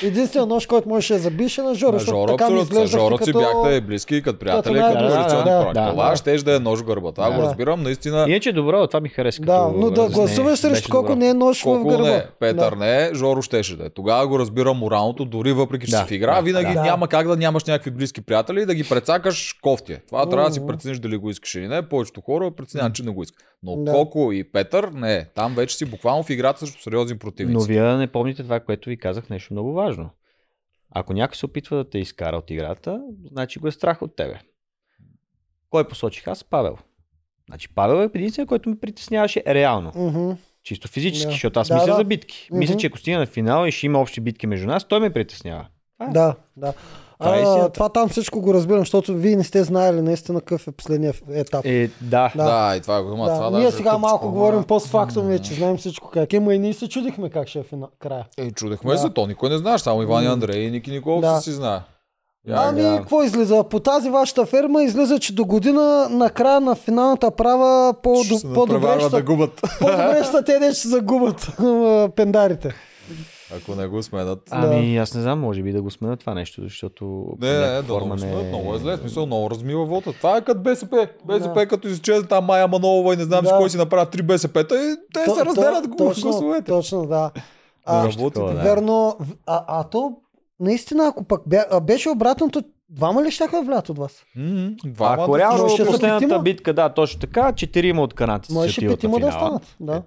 единственият 0.03 0.49
нож, 0.49 0.67
който 0.67 0.89
можеше 0.89 1.13
да 1.13 1.19
забише 1.19 1.61
е 1.61 1.65
на 1.65 1.75
Жоро, 1.75 1.93
На 1.93 1.99
Жоро, 1.99 2.27
така 2.27 2.51
ми 2.51 2.61
Жоро 2.87 3.19
си 3.19 3.33
бяхте 3.33 3.81
близки 3.81 4.23
като 4.23 4.39
приятели, 4.39 4.75
като 4.75 4.93
Да, 4.95 5.09
да, 5.09 5.15
партньори. 5.17 5.75
да, 5.75 5.91
Това 5.91 6.11
да. 6.11 6.17
ще 6.17 6.37
да 6.37 6.57
е 6.57 6.59
нож 6.59 6.83
гърба. 6.83 7.13
Това 7.13 7.31
го 7.31 7.37
Да. 7.37 7.43
разбирам. 7.43 7.83
Наистина, 7.83 8.25
Иначе 8.29 8.49
е 8.49 8.53
добро, 8.53 8.87
това 8.87 9.01
ми 9.01 9.09
хареса. 9.09 9.43
Да, 9.43 9.69
но 9.77 9.91
да 9.91 10.09
гласуваш 10.09 10.59
срещу 10.59 10.82
Беше 10.83 10.91
колко 10.91 11.07
добро. 11.07 11.17
не 11.17 11.29
е 11.29 11.35
нож 11.35 11.61
в 11.61 11.65
Колко 11.65 11.89
гърба. 11.89 12.03
не, 12.05 12.27
Петър 12.41 12.71
да. 12.71 12.77
не, 12.77 13.15
Жоро 13.15 13.43
щеше 13.43 13.77
да 13.77 13.87
е. 13.87 13.91
Тогава 13.91 14.29
го 14.29 14.39
разбирам 14.39 14.77
моралното, 14.77 15.25
дори 15.25 15.53
въпреки, 15.53 15.87
че 15.87 15.91
Да, 15.91 15.99
си 15.99 16.05
в 16.05 16.11
игра, 16.11 16.35
да, 16.35 16.43
винаги 16.43 16.75
да. 16.75 16.83
няма 16.83 17.09
как 17.09 17.29
да 17.29 17.37
нямаш 17.37 17.65
някакви 17.65 17.91
близки 17.91 18.21
приятели 18.21 18.63
и 18.63 18.67
да 18.67 18.75
ги 18.75 18.85
прецакаш 18.85 19.53
кофти. 19.53 19.93
е. 19.93 19.99
Това 19.99 20.29
трябва 20.29 20.49
да 20.49 20.55
си 20.55 20.67
прецениш 20.67 20.99
дали 20.99 21.17
го 21.17 21.31
искаш 21.31 21.55
или 21.55 21.69
не. 21.69 21.83
Повечето 21.83 22.21
хора 22.21 22.51
преценяват, 22.51 22.95
че 22.95 23.03
не 23.03 23.11
го 23.11 23.23
искат. 23.23 23.45
Но 23.63 23.77
Да. 23.77 23.93
Коко 23.93 24.33
и 24.33 24.45
Петър, 24.45 24.85
не. 24.85 25.25
Там 25.27 25.55
вече 25.55 25.77
си 25.77 25.85
буквално 25.85 26.23
в 26.23 26.31
играта 26.31 26.61
срещу 26.61 26.81
сериозни 26.81 27.15
Но 27.15 27.19
противници. 27.19 27.69
вие 27.69 27.83
не 27.85 28.07
помните 28.07 28.43
това, 28.43 28.61
което 28.61 28.89
ви 28.89 28.97
казах, 28.97 29.31
нещо 29.31 29.55
много 29.55 29.73
важно. 29.73 30.11
Ако 30.91 31.13
някой 31.13 31.37
се 31.37 31.47
опитва 31.47 31.77
да 31.77 31.91
те 31.91 31.99
изкара 31.99 32.37
от 32.37 32.51
играта, 32.51 33.01
значи 33.27 33.59
го 33.59 33.69
е 33.69 33.73
страх 33.73 34.03
от 34.03 34.17
тебе. 34.17 34.41
Кой 35.71 35.85
посочих 35.85 36.27
аз? 36.27 36.45
Павел. 36.45 36.77
Значи 37.49 37.69
Павел 37.69 37.97
е 37.97 38.11
единственият, 38.15 38.49
който 38.49 38.69
ме 38.69 38.79
притесняваше 38.79 39.43
реално. 39.47 39.93
Мгм. 39.97 40.33
Чисто 40.65 40.89
физически, 40.89 41.27
Да. 41.27 41.31
защото 41.31 41.61
аз 41.61 41.69
Да, 41.69 41.75
мисля 41.75 41.87
да. 41.87 41.95
за 41.95 42.05
битки. 42.05 42.49
Мисля, 42.53 42.73
Мгм. 42.73 42.81
че 42.81 42.87
ако 42.87 42.99
стигна 42.99 43.19
на 43.19 43.27
финал 43.27 43.67
и 43.67 43.73
ще 43.73 43.87
има 43.87 44.01
общи 44.01 44.21
битки 44.21 44.47
между 44.47 44.67
нас, 44.67 44.85
той 44.85 45.01
ме 45.01 45.11
притеснява. 45.11 45.67
А, 45.99 46.07
Да, 46.09 46.35
да. 46.57 46.73
Това 47.21 47.37
е 47.37 47.39
А, 47.39 47.43
истината. 47.43 47.71
това 47.71 47.89
там 47.89 48.09
всичко 48.09 48.41
го 48.41 48.55
разбирам, 48.55 48.81
защото 48.81 49.15
вие 49.15 49.37
не 49.37 49.45
сте 49.45 49.65
знаели 49.65 50.03
наистина 50.03 50.41
какъв 50.41 50.69
е 50.69 50.73
последния 50.73 51.15
етап. 51.31 51.65
Е, 51.65 51.91
да. 52.01 52.33
Да. 52.37 52.45
Да, 52.45 52.77
и 52.77 52.81
това 52.81 53.03
го 53.03 53.13
има. 53.13 53.27
да, 53.27 53.35
това 53.37 53.51
ние 53.51 53.67
е 53.67 53.71
сега 53.71 53.83
тъпчко, 53.83 53.99
малко 54.01 54.25
ама- 54.25 54.33
говорим 54.33 54.65
постфактум, 54.65 55.39
че 55.39 55.55
знаем 55.55 55.77
всичко 55.77 56.11
как 56.11 56.33
е, 56.33 56.41
ма 56.41 56.55
и 56.55 56.59
ние 56.59 56.73
се 56.73 56.89
чудихме 56.89 57.31
как 57.31 57.49
ще 57.49 57.59
е 57.59 57.63
фина... 57.63 57.89
края. 57.99 58.25
Е, 58.39 58.51
чудехме 58.51 58.93
Да. 58.93 58.99
се, 58.99 59.11
то 59.11 59.27
никой 59.27 59.49
не 59.49 59.59
знаеш, 59.59 59.81
само 59.81 60.03
Иван 60.03 60.25
и. 60.25 60.27
Андрей 60.27 60.59
и 60.59 60.71
Ники 60.71 60.91
Николов 60.91 61.21
Да. 61.21 61.41
си 61.41 61.53
знае. 61.53 61.79
Ами, 62.49 62.83
да. 62.83 62.97
какво 62.97 63.23
излиза? 63.23 63.65
По 63.65 63.81
тази 63.81 64.11
вашата 64.11 64.47
ферма 64.47 64.83
излиза, 64.83 65.19
че 65.19 65.35
до 65.35 65.45
година 65.45 65.83
на 66.11 66.31
края 66.31 66.61
на 66.61 66.75
финалната 66.75 67.31
права 67.31 67.95
по- 67.95 68.15
по-добре 68.45 68.49
надпреварват 68.73 69.03
ще, 69.03 69.11
да 69.13 69.23
губят. 69.25 69.61
по-добре 69.79 70.25
ще 70.25 70.43
те, 70.45 70.59
де 70.59 70.73
ще 70.73 70.89
загубят 70.89 71.57
пендарите. 72.17 72.75
Ако 73.57 73.75
не 73.75 73.87
го 73.87 74.03
сменят. 74.03 74.39
Ами, 74.51 74.97
аз 74.97 75.15
не 75.15 75.23
знам, 75.23 75.41
може 75.41 75.63
би 75.63 75.73
да 75.73 75.83
го 75.83 75.91
сменят 75.91 76.21
това 76.21 76.35
нещо, 76.35 76.63
защото 76.63 77.05
по 77.31 77.47
Не, 77.47 77.53
не, 77.53 77.59
да, 77.59 77.83
форма 77.83 78.05
много, 78.07 78.15
не 78.17 78.19
сменят, 78.23 78.47
много 78.47 78.75
е 78.75 78.79
зле. 78.79 78.97
Смисъл, 78.97 79.27
много 79.27 79.51
размива 79.51 79.85
вота. 79.85 80.13
Това 80.13 80.37
е 80.37 80.41
като 80.41 80.61
БСП. 80.61 81.09
БСП, 81.25 81.55
Да. 81.55 81.67
като 81.67 81.89
изчезне 81.89 82.29
там 82.29 82.45
Майя 82.45 82.69
Манолова 82.69 83.15
и 83.15 83.17
не 83.17 83.25
знам 83.25 83.43
Да. 83.43 83.49
си 83.49 83.55
кой 83.59 83.71
си 83.71 83.77
направят 83.77 84.11
три 84.11 84.23
БСП-та 84.23 84.75
и 84.77 84.95
те 85.15 85.25
То- 85.25 85.35
се 85.35 85.45
разделят 85.45 85.85
то- 85.85 85.91
го- 85.91 85.97
точно, 85.99 86.23
гласовете. 86.23 86.65
Точно, 86.65 87.07
да. 87.07 87.31
А, 87.87 87.99
Работи. 88.01 88.19
такова, 88.25 88.55
да. 88.55 88.61
Верно, 88.61 89.17
а, 89.47 89.65
а 89.69 89.85
то 89.85 90.13
наистина, 90.61 91.07
ако 91.09 91.25
пък 91.25 91.41
беше 91.83 92.09
обратното, 92.09 92.63
двама 92.89 93.23
ли 93.23 93.31
щяха 93.31 93.57
да 93.57 93.63
влят 93.63 93.89
от 93.89 93.99
вас? 93.99 94.25
Двама 94.85 95.23
Ако 95.23 95.33
да 95.33 95.39
реално 95.39 95.69
ще 95.69 95.87
последната 95.87 96.25
петима. 96.25 96.43
битка, 96.43 96.75
да, 96.75 96.89
точно 96.89 97.21
така, 97.21 97.53
четирима 97.53 98.03
от 98.03 98.15
канадците 98.15 98.55
Можеше 98.55 98.75
се 98.75 98.81
отиват 98.81 98.97
петима 98.97 99.21
да 99.21 99.27
останат. 99.27 99.77
Да. 99.81 100.03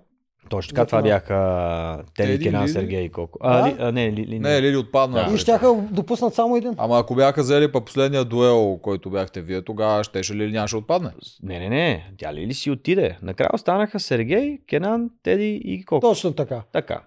Точно 0.49 0.75
така, 0.75 0.85
това 0.85 1.01
бяха 1.01 2.03
Теди, 2.15 2.31
Теди, 2.31 2.43
Кенан? 2.43 2.69
Сергей 2.69 3.01
и 3.01 3.09
колко. 3.09 3.39
А, 3.41 3.67
ли, 3.67 3.75
а 3.79 3.91
не, 3.91 4.11
ли, 4.11 4.27
ли, 4.27 4.39
Не, 4.39 4.61
Лили 4.61 4.77
отпадна. 4.77 5.25
Да. 5.27 5.33
И 5.33 5.37
щяха 5.37 5.67
да 5.67 5.73
допуснат 5.73 6.33
само 6.33 6.55
един. 6.55 6.73
Ама 6.77 6.99
ако 6.99 7.15
бяха 7.15 7.41
взели 7.41 7.71
па 7.71 7.81
последния 7.85 8.25
дуел, 8.25 8.79
който 8.81 9.09
бяхте 9.09 9.41
вие, 9.41 9.61
тогава 9.61 10.03
щеше 10.03 10.35
ли 10.35 10.51
нямаше 10.51 10.77
отпадне? 10.77 11.09
Не, 11.43 11.59
не, 11.59 11.69
не, 11.69 12.11
тя 12.17 12.33
Лили 12.33 12.53
си 12.53 12.71
отиде. 12.71 13.17
Накрая 13.21 13.49
останаха 13.53 13.99
Сергей, 13.99 14.57
Кенан, 14.69 15.09
Теди 15.23 15.61
и 15.63 15.85
колко. 15.85 16.07
Точно 16.07 16.33
така. 16.33 16.61
Така. 16.71 17.01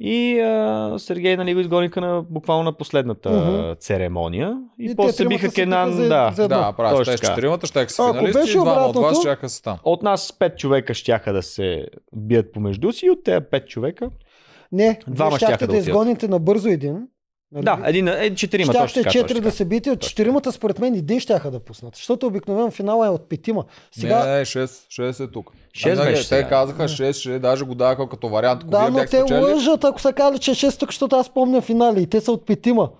И 0.00 0.40
а, 0.40 0.94
Сергей 0.98 1.36
нали, 1.36 1.54
го 1.54 1.60
изгониха 1.60 2.00
на, 2.00 2.22
буквално 2.22 2.64
на 2.64 2.72
последната 2.72 3.30
Мгм. 3.30 3.74
церемония. 3.78 4.56
И, 4.78 4.90
И 4.90 4.96
после 4.96 5.24
биха 5.24 5.52
Кенан, 5.52 5.92
за- 5.92 6.08
да. 6.08 6.32
за-. 6.34 6.48
Да, 6.48 6.72
прави. 6.72 7.04
Така. 7.04 7.16
четиримата 7.16 7.66
ще 7.66 7.88
са 7.88 8.02
Ако 8.02 8.12
финалисти 8.12 8.40
беше 8.40 8.58
и 8.58 8.60
двама 8.60 8.86
от 8.86 8.96
вас 8.96 9.18
ще 9.20 9.48
са 9.48 9.62
там. 9.62 9.78
От 9.84 10.02
нас 10.02 10.32
пет 10.38 10.58
човека 10.58 10.94
щяха 10.94 11.32
да 11.32 11.42
се 11.42 11.86
бият 12.16 12.52
помежду 12.52 12.92
си 12.92 13.06
и 13.06 13.10
от 13.10 13.24
тези 13.24 13.44
пет 13.50 13.68
човека. 13.68 14.10
Не, 14.72 14.98
Двама 15.08 15.36
щяхте 15.36 15.66
да 15.66 15.72
да 15.72 15.78
изгоните 15.78 16.28
набързо 16.28 16.68
един. 16.68 17.06
Нали? 17.52 17.64
Да, 17.64 17.78
един, 17.84 18.08
е, 18.08 18.34
четирима 18.34 18.72
точно 18.72 18.88
Щяхте 18.88 19.02
така. 19.02 19.10
четири 19.10 19.28
точно 19.28 19.40
да 19.40 19.50
се 19.50 19.64
бите, 19.64 19.90
от 19.90 20.00
Точно 20.00 20.08
четиримата 20.08 20.52
според 20.52 20.78
мен 20.78 20.94
един 20.94 21.20
щяха 21.20 21.50
да 21.50 21.60
пуснат. 21.60 21.96
Защото 21.96 22.26
обикновено 22.26 22.70
финала 22.70 23.06
е 23.06 23.10
от 23.10 23.28
петима. 23.28 23.64
Сега, 23.92 24.26
Не, 24.26 24.38
не, 24.38 24.44
6, 24.44 24.64
6 24.66 25.24
е 25.24 25.30
тук. 25.30 25.50
Шест 25.74 26.00
А, 26.00 26.04
не, 26.04 26.10
беше 26.10 26.22
Те 26.22 26.28
сега. 26.28 26.48
казаха 26.48 26.82
6, 26.82 27.10
6, 27.10 27.38
даже 27.38 27.64
го 27.64 27.74
даваха 27.74 28.08
като 28.08 28.28
вариант. 28.28 28.60
Ако 28.62 28.70
да, 28.70 28.90
но 28.90 28.98
те 28.98 29.06
спечелили, 29.06 29.52
лъжат, 29.52 29.84
ако 29.84 30.00
са 30.00 30.12
казали, 30.12 30.38
че 30.38 30.50
е 30.50 30.54
6 30.54 30.78
тук, 30.78 30.88
защото 30.88 31.16
аз 31.16 31.28
помня 31.28 31.60
финали 31.60 32.02
и 32.02 32.06
те 32.06 32.20
са 32.20 32.32
от 32.32 32.46
петима. 32.46 32.90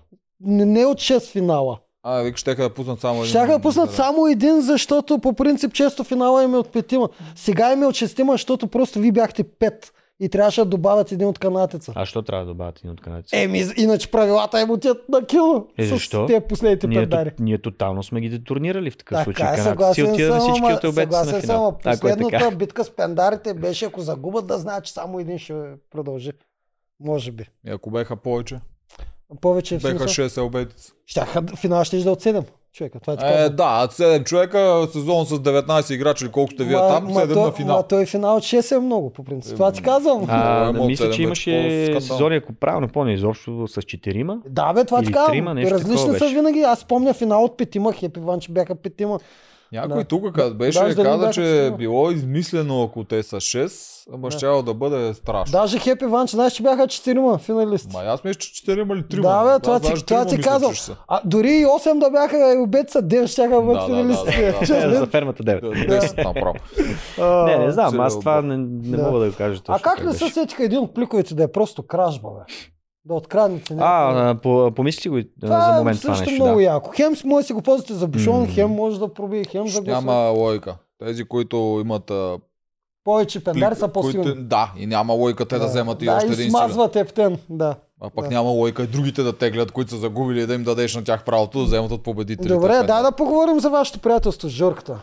Не, 0.40 0.64
не 0.64 0.86
от 0.86 0.98
6 0.98 1.30
финала. 1.30 1.78
А, 2.02 2.20
вика, 2.20 2.36
ще 2.38 2.54
да 2.54 2.74
пуснат 2.74 3.00
само 3.00 3.18
един. 3.20 3.28
Щяха 3.28 3.52
да 3.52 3.58
пуснат 3.58 3.92
само 3.92 4.26
един, 4.26 4.60
защото 4.60 5.18
по 5.18 5.32
принцип 5.32 5.72
често 5.72 6.04
финала 6.04 6.44
им 6.44 6.54
е 6.54 6.58
от 6.58 6.72
петима. 6.72 7.08
Сега 7.36 7.72
им 7.72 7.82
е 7.82 7.86
от 7.86 7.94
шестима, 7.94 8.32
защото 8.32 8.66
просто 8.66 8.98
ви 8.98 9.12
бяхте 9.12 9.44
пет 9.44 9.92
и 10.20 10.28
трябваше 10.28 10.60
да 10.60 10.64
добавят 10.64 11.12
един 11.12 11.28
от 11.28 11.38
канатеца. 11.38 11.92
А 11.96 12.06
що 12.06 12.22
трябва 12.22 12.44
да 12.44 12.50
добавят 12.52 12.78
един 12.78 12.90
от 12.90 13.00
канадците? 13.00 13.42
Еми, 13.42 13.64
иначе 13.76 14.10
правилата 14.10 14.60
им 14.60 14.70
отиват 14.70 15.08
на 15.08 15.26
кило. 15.26 15.66
Е, 15.78 15.86
с 15.86 15.88
защо? 15.88 16.26
те 16.26 16.40
последните 16.40 16.86
ние, 16.86 16.98
пендари. 17.00 17.32
ние 17.38 17.58
тотално 17.58 18.02
сме 18.02 18.20
ги 18.20 18.28
детурнирали 18.28 18.90
в 18.90 18.96
такъв 18.96 19.16
Така 19.16 19.24
случай. 19.24 19.46
е, 19.46 19.48
Канадците 19.48 19.62
си 19.62 19.68
съгласен 19.68 20.28
на 20.28 20.40
съм, 20.40 20.52
всички 20.52 20.72
от 20.72 20.84
обете 20.84 21.06
на 21.06 21.12
съгласен 21.12 21.32
съм, 21.32 21.40
финал. 21.40 21.66
ама 21.66 21.76
Ако 21.78 21.90
е 21.90 21.94
последната 22.10 22.38
така. 22.38 22.56
битка 22.56 22.84
с 22.84 22.90
пендарите 22.90 23.54
беше, 23.54 23.84
ако 23.84 24.00
загубят, 24.00 24.46
да 24.46 24.58
знаят, 24.58 24.84
че 24.84 24.92
само 24.92 25.20
един 25.20 25.38
ще 25.38 25.54
продължи. 25.90 26.32
Може 27.00 27.32
би. 27.32 27.44
И 27.66 27.70
ако 27.70 27.90
беха 27.90 28.16
повече, 28.16 28.60
Повече 29.40 29.78
беха 29.78 29.98
смисъл. 30.08 30.26
6 30.26 30.36
елбетица. 30.38 30.92
Щяха, 31.06 31.42
финал 31.56 31.84
ще 31.84 31.96
да 31.98 32.10
от 32.10 32.22
7 32.22 32.44
човека. 32.72 33.00
Това 33.00 33.16
ти 33.16 33.24
Е, 33.24 33.28
казвам. 33.28 33.56
да, 33.56 33.88
7 33.88 34.24
човека, 34.24 34.86
сезон 34.92 35.26
с 35.26 35.30
19 35.32 35.90
играчи 35.90 36.24
или 36.24 36.30
колко 36.30 36.52
сте 36.52 36.64
вие 36.64 36.76
там, 36.76 37.04
ма 37.04 37.10
7 37.12 37.34
то- 37.34 37.40
на 37.40 37.52
финал. 37.52 37.76
Ма 37.76 37.82
той 37.82 38.06
финал 38.06 38.36
от 38.36 38.42
6 38.42 38.72
е 38.72 38.78
много, 38.78 39.10
по 39.10 39.24
принцип. 39.24 39.54
Това 39.54 39.72
ти 39.72 39.82
казвам. 39.82 40.26
А, 40.28 40.72
да, 40.72 40.78
е 40.78 40.86
мисля, 40.86 41.10
че 41.10 41.22
имаше 41.22 42.00
сезони, 42.00 42.36
ако 42.36 42.52
правилно 42.52 42.88
помня, 42.88 43.12
изобщо 43.12 43.68
с 43.68 43.82
четирима. 43.82 44.38
Да, 44.46 44.72
бе, 44.72 44.84
това 44.84 45.02
ти 45.02 45.12
казвам. 45.12 45.58
Различни 45.58 46.18
са 46.18 46.28
винаги. 46.28 46.60
Аз 46.60 46.84
помня 46.84 47.14
финал 47.14 47.44
от 47.44 47.56
петима, 47.56 47.92
Хепи 47.92 48.20
Ван, 48.20 48.40
че 48.40 48.52
бяха 48.52 48.74
петима. 48.74 49.18
Някой 49.72 49.96
Да. 49.96 50.04
тук 50.04 50.32
къде 50.32 50.54
беше 50.54 50.78
Даже 50.78 50.94
да 50.94 51.02
каза, 51.04 51.30
че 51.30 51.66
е 51.66 51.70
било 51.70 52.10
измислено, 52.10 52.82
ако 52.82 53.04
те 53.04 53.22
са 53.22 53.36
6, 53.36 53.70
ама 54.12 54.28
Да. 54.28 54.30
щяло 54.30 54.62
да 54.62 54.74
бъде 54.74 55.14
страшно. 55.14 55.52
Даже 55.52 55.78
Хепи 55.78 56.04
Ван, 56.04 56.26
че 56.26 56.36
знаеш, 56.36 56.52
че 56.52 56.62
бяха 56.62 56.86
четирима 56.86 57.38
финалисти. 57.38 57.88
Ма 57.92 58.02
аз 58.02 58.24
мисля, 58.24 58.38
че 58.38 58.64
4 58.66 58.72
или 58.72 59.02
3. 59.02 59.22
Да, 59.22 59.44
бе, 59.48 59.62
това 59.62 59.80
ти, 59.80 60.04
това 60.06 60.24
ти 60.24 60.40
казвам. 60.40 60.72
А 61.08 61.20
дори 61.24 61.48
и 61.50 61.66
8 61.66 61.98
да 61.98 62.10
бяха 62.10 62.54
и 62.54 62.58
обеца, 62.58 63.02
9 63.02 63.26
ще 63.26 63.42
да 63.42 63.60
бъдат 63.60 63.66
Да, 63.66 63.80
да, 63.80 63.86
финалисти. 63.86 64.24
да, 64.26 64.52
да, 64.76 64.80
да. 64.80 64.86
Е, 64.86 64.98
за 64.98 65.06
фермата 65.06 65.42
9. 65.42 65.88
10 65.90 66.24
направо. 66.24 66.54
А, 67.20 67.44
Не, 67.46 67.58
не 67.58 67.72
знам, 67.72 68.00
аз 68.00 68.18
това 68.20 68.42
не, 68.42 68.56
не 68.56 68.96
Да. 68.96 69.02
мога 69.02 69.18
да 69.18 69.30
го 69.30 69.36
кажа 69.36 69.60
точно. 69.60 69.74
А 69.74 69.78
как 69.80 70.04
не 70.04 70.12
се 70.12 70.28
сетиха 70.28 70.64
един 70.64 70.78
от 70.78 70.94
пликовете 70.94 71.34
да 71.34 71.42
е 71.42 71.48
просто 71.48 71.82
кражба, 71.82 72.28
бе? 72.30 72.54
Да 73.04 73.14
откраднете 73.14 73.74
някакво. 73.74 74.20
А, 74.20 74.34
по, 74.34 74.72
помисли 74.72 75.10
го 75.10 75.18
и, 75.18 75.28
това 75.40 75.60
за 75.62 75.70
е 75.70 75.78
момент 75.78 76.00
това 76.00 76.14
също 76.14 76.30
нещо. 76.30 76.44
много 76.44 76.58
Да. 76.58 76.64
яко. 76.64 76.90
Хем 76.90 77.14
може 77.24 77.42
да 77.42 77.46
си 77.46 77.52
го 77.52 77.62
ползвате 77.62 77.94
за 77.94 78.06
бушон, 78.08 78.40
М. 78.40 78.46
хем 78.46 78.70
може 78.70 78.98
да 78.98 79.08
пробие, 79.08 79.44
хем 79.44 79.68
за 79.68 79.80
гласа. 79.80 79.94
Няма 79.96 80.28
лойка. 80.28 80.74
Тези, 80.98 81.24
които 81.24 81.56
имат 81.80 82.12
Повече 83.04 83.44
пендари 83.44 83.74
са 83.74 83.88
по-силни. 83.88 84.24
които- 84.24 84.40
Да, 84.40 84.72
и 84.76 84.86
няма 84.86 85.12
лойка 85.12 85.46
те 85.46 85.58
да, 85.58 85.66
вземат 85.66 86.02
и 86.02 86.04
да, 86.04 86.12
още 86.12 86.26
и 86.26 86.28
един 86.28 86.36
силен. 86.36 86.50
смазват 86.50 86.96
ептен, 86.96 87.38
да. 87.50 87.74
А 88.00 88.10
пък 88.10 88.24
да. 88.24 88.30
няма 88.30 88.50
лойка 88.50 88.82
и 88.82 88.86
другите 88.86 89.22
да 89.22 89.32
теглят, 89.32 89.72
които 89.72 89.90
са 89.90 89.96
загубили 89.96 90.42
и 90.42 90.46
да 90.46 90.54
им 90.54 90.64
дадеш 90.64 90.96
на 90.96 91.04
тях 91.04 91.24
правото 91.24 91.58
да 91.58 91.64
вземат 91.64 91.90
от 91.90 92.02
победителите. 92.02 92.54
Добре, 92.54 92.82
дай 92.82 93.02
да 93.02 93.12
поговорим 93.12 93.60
за 93.60 93.70
вашето 93.70 93.98
приятелство 93.98 94.48
с 94.48 94.52
Жорката. 94.52 95.00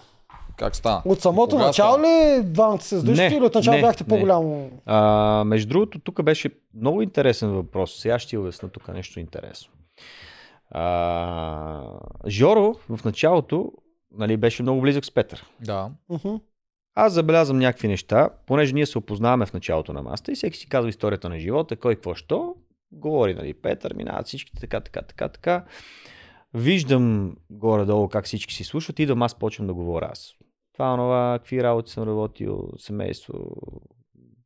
Как 0.58 0.76
стана? 0.76 1.01
От 1.05 1.22
самото 1.22 1.49
Кога 1.49 1.66
начало 1.66 1.93
стана? 1.93 2.08
ли 2.08 2.43
двамата 2.43 2.82
се 2.82 2.99
сдушите 2.99 3.30
Не, 3.30 3.36
или 3.36 3.45
от 3.45 3.55
начало 3.55 3.76
не, 3.76 3.82
бяхте 3.82 4.03
не. 4.03 4.08
по-голямо? 4.08 4.72
А, 4.86 5.43
между 5.43 5.70
другото, 5.70 5.99
тук 5.99 6.24
беше 6.24 6.49
много 6.74 7.01
интересен 7.01 7.49
въпрос. 7.49 7.95
Сега 7.99 8.20
ще 8.20 8.30
ти 8.30 8.38
обясна 8.38 8.70
тук 8.70 8.88
нещо 8.88 9.20
интересно. 9.20 9.74
А, 10.72 11.84
Жоро 12.28 12.76
в 12.89 13.05
началото 13.05 13.72
нали, 14.12 14.38
беше 14.38 14.62
много 14.64 14.82
близък 14.82 15.05
с 15.05 15.12
Петър. 15.12 15.45
Да. 15.62 15.91
Аз 16.95 17.14
забелязвам 17.14 17.60
някакви 17.60 17.88
неща, 17.88 18.30
понеже 18.47 18.74
ние 18.74 18.86
се 18.86 18.97
опознаваме 18.97 19.45
в 19.45 19.53
началото 19.53 19.93
на 19.93 20.01
маста 20.01 20.32
и 20.32 20.36
всеки 20.36 20.58
си 20.58 20.70
казва 20.70 20.89
историята 20.89 21.30
на 21.30 21.39
живота, 21.39 21.76
кой 21.76 21.95
какво 21.95 22.16
що. 22.16 22.55
Говори, 22.91 23.34
нали, 23.34 23.53
Петър, 23.53 23.93
минават 23.93 24.28
всички 24.28 24.51
така, 24.60 24.80
така, 24.80 25.01
така, 25.01 25.30
така. 25.30 25.66
Виждам 26.53 27.36
горе-долу 27.49 28.10
как 28.10 28.26
всички 28.26 28.53
си 28.53 28.64
слушат, 28.64 28.99
идвам 28.99 29.22
аз 29.22 29.36
почвам 29.36 29.68
да 29.68 29.74
говоря 29.74 30.10
аз. 30.12 30.34
Това, 30.78 30.93
онова, 30.93 31.39
какви 31.39 31.63
работи 31.63 31.91
съм 31.91 32.03
работил, 32.03 32.69
семейство, 32.78 33.34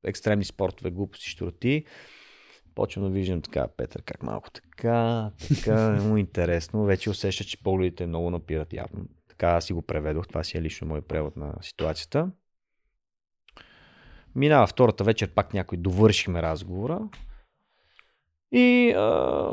екстремни 0.03 0.45
спортове, 0.45 0.91
глупости, 0.91 1.29
щурти. 1.29 1.85
Почвам 2.75 3.05
да 3.05 3.11
виждам 3.11 3.41
така, 3.41 3.67
Петър, 3.77 4.01
как 4.01 4.23
малко 4.23 4.51
така, 4.51 5.31
така, 5.47 5.89
не 5.89 6.01
му 6.01 6.17
е 6.17 6.19
интересно. 6.19 6.83
Вече 6.83 7.09
усеща, 7.09 7.43
че 7.43 7.63
погледите 7.63 8.07
много 8.07 8.29
напират 8.29 8.73
явно. 8.73 9.05
Така 9.27 9.47
аз 9.47 9.65
си 9.65 9.73
го 9.73 9.81
преведох, 9.81 10.27
това 10.27 10.43
си 10.43 10.57
е 10.57 10.61
лично 10.61 10.87
мой 10.87 11.01
превод 11.01 11.37
на 11.37 11.53
ситуацията. 11.61 12.31
Минава 14.35 14.67
втората 14.67 15.03
вечер, 15.03 15.33
пак 15.33 15.53
някой 15.53 15.77
довършихме 15.77 16.41
разговора. 16.41 17.09
И 18.51 18.93
а, 18.97 19.51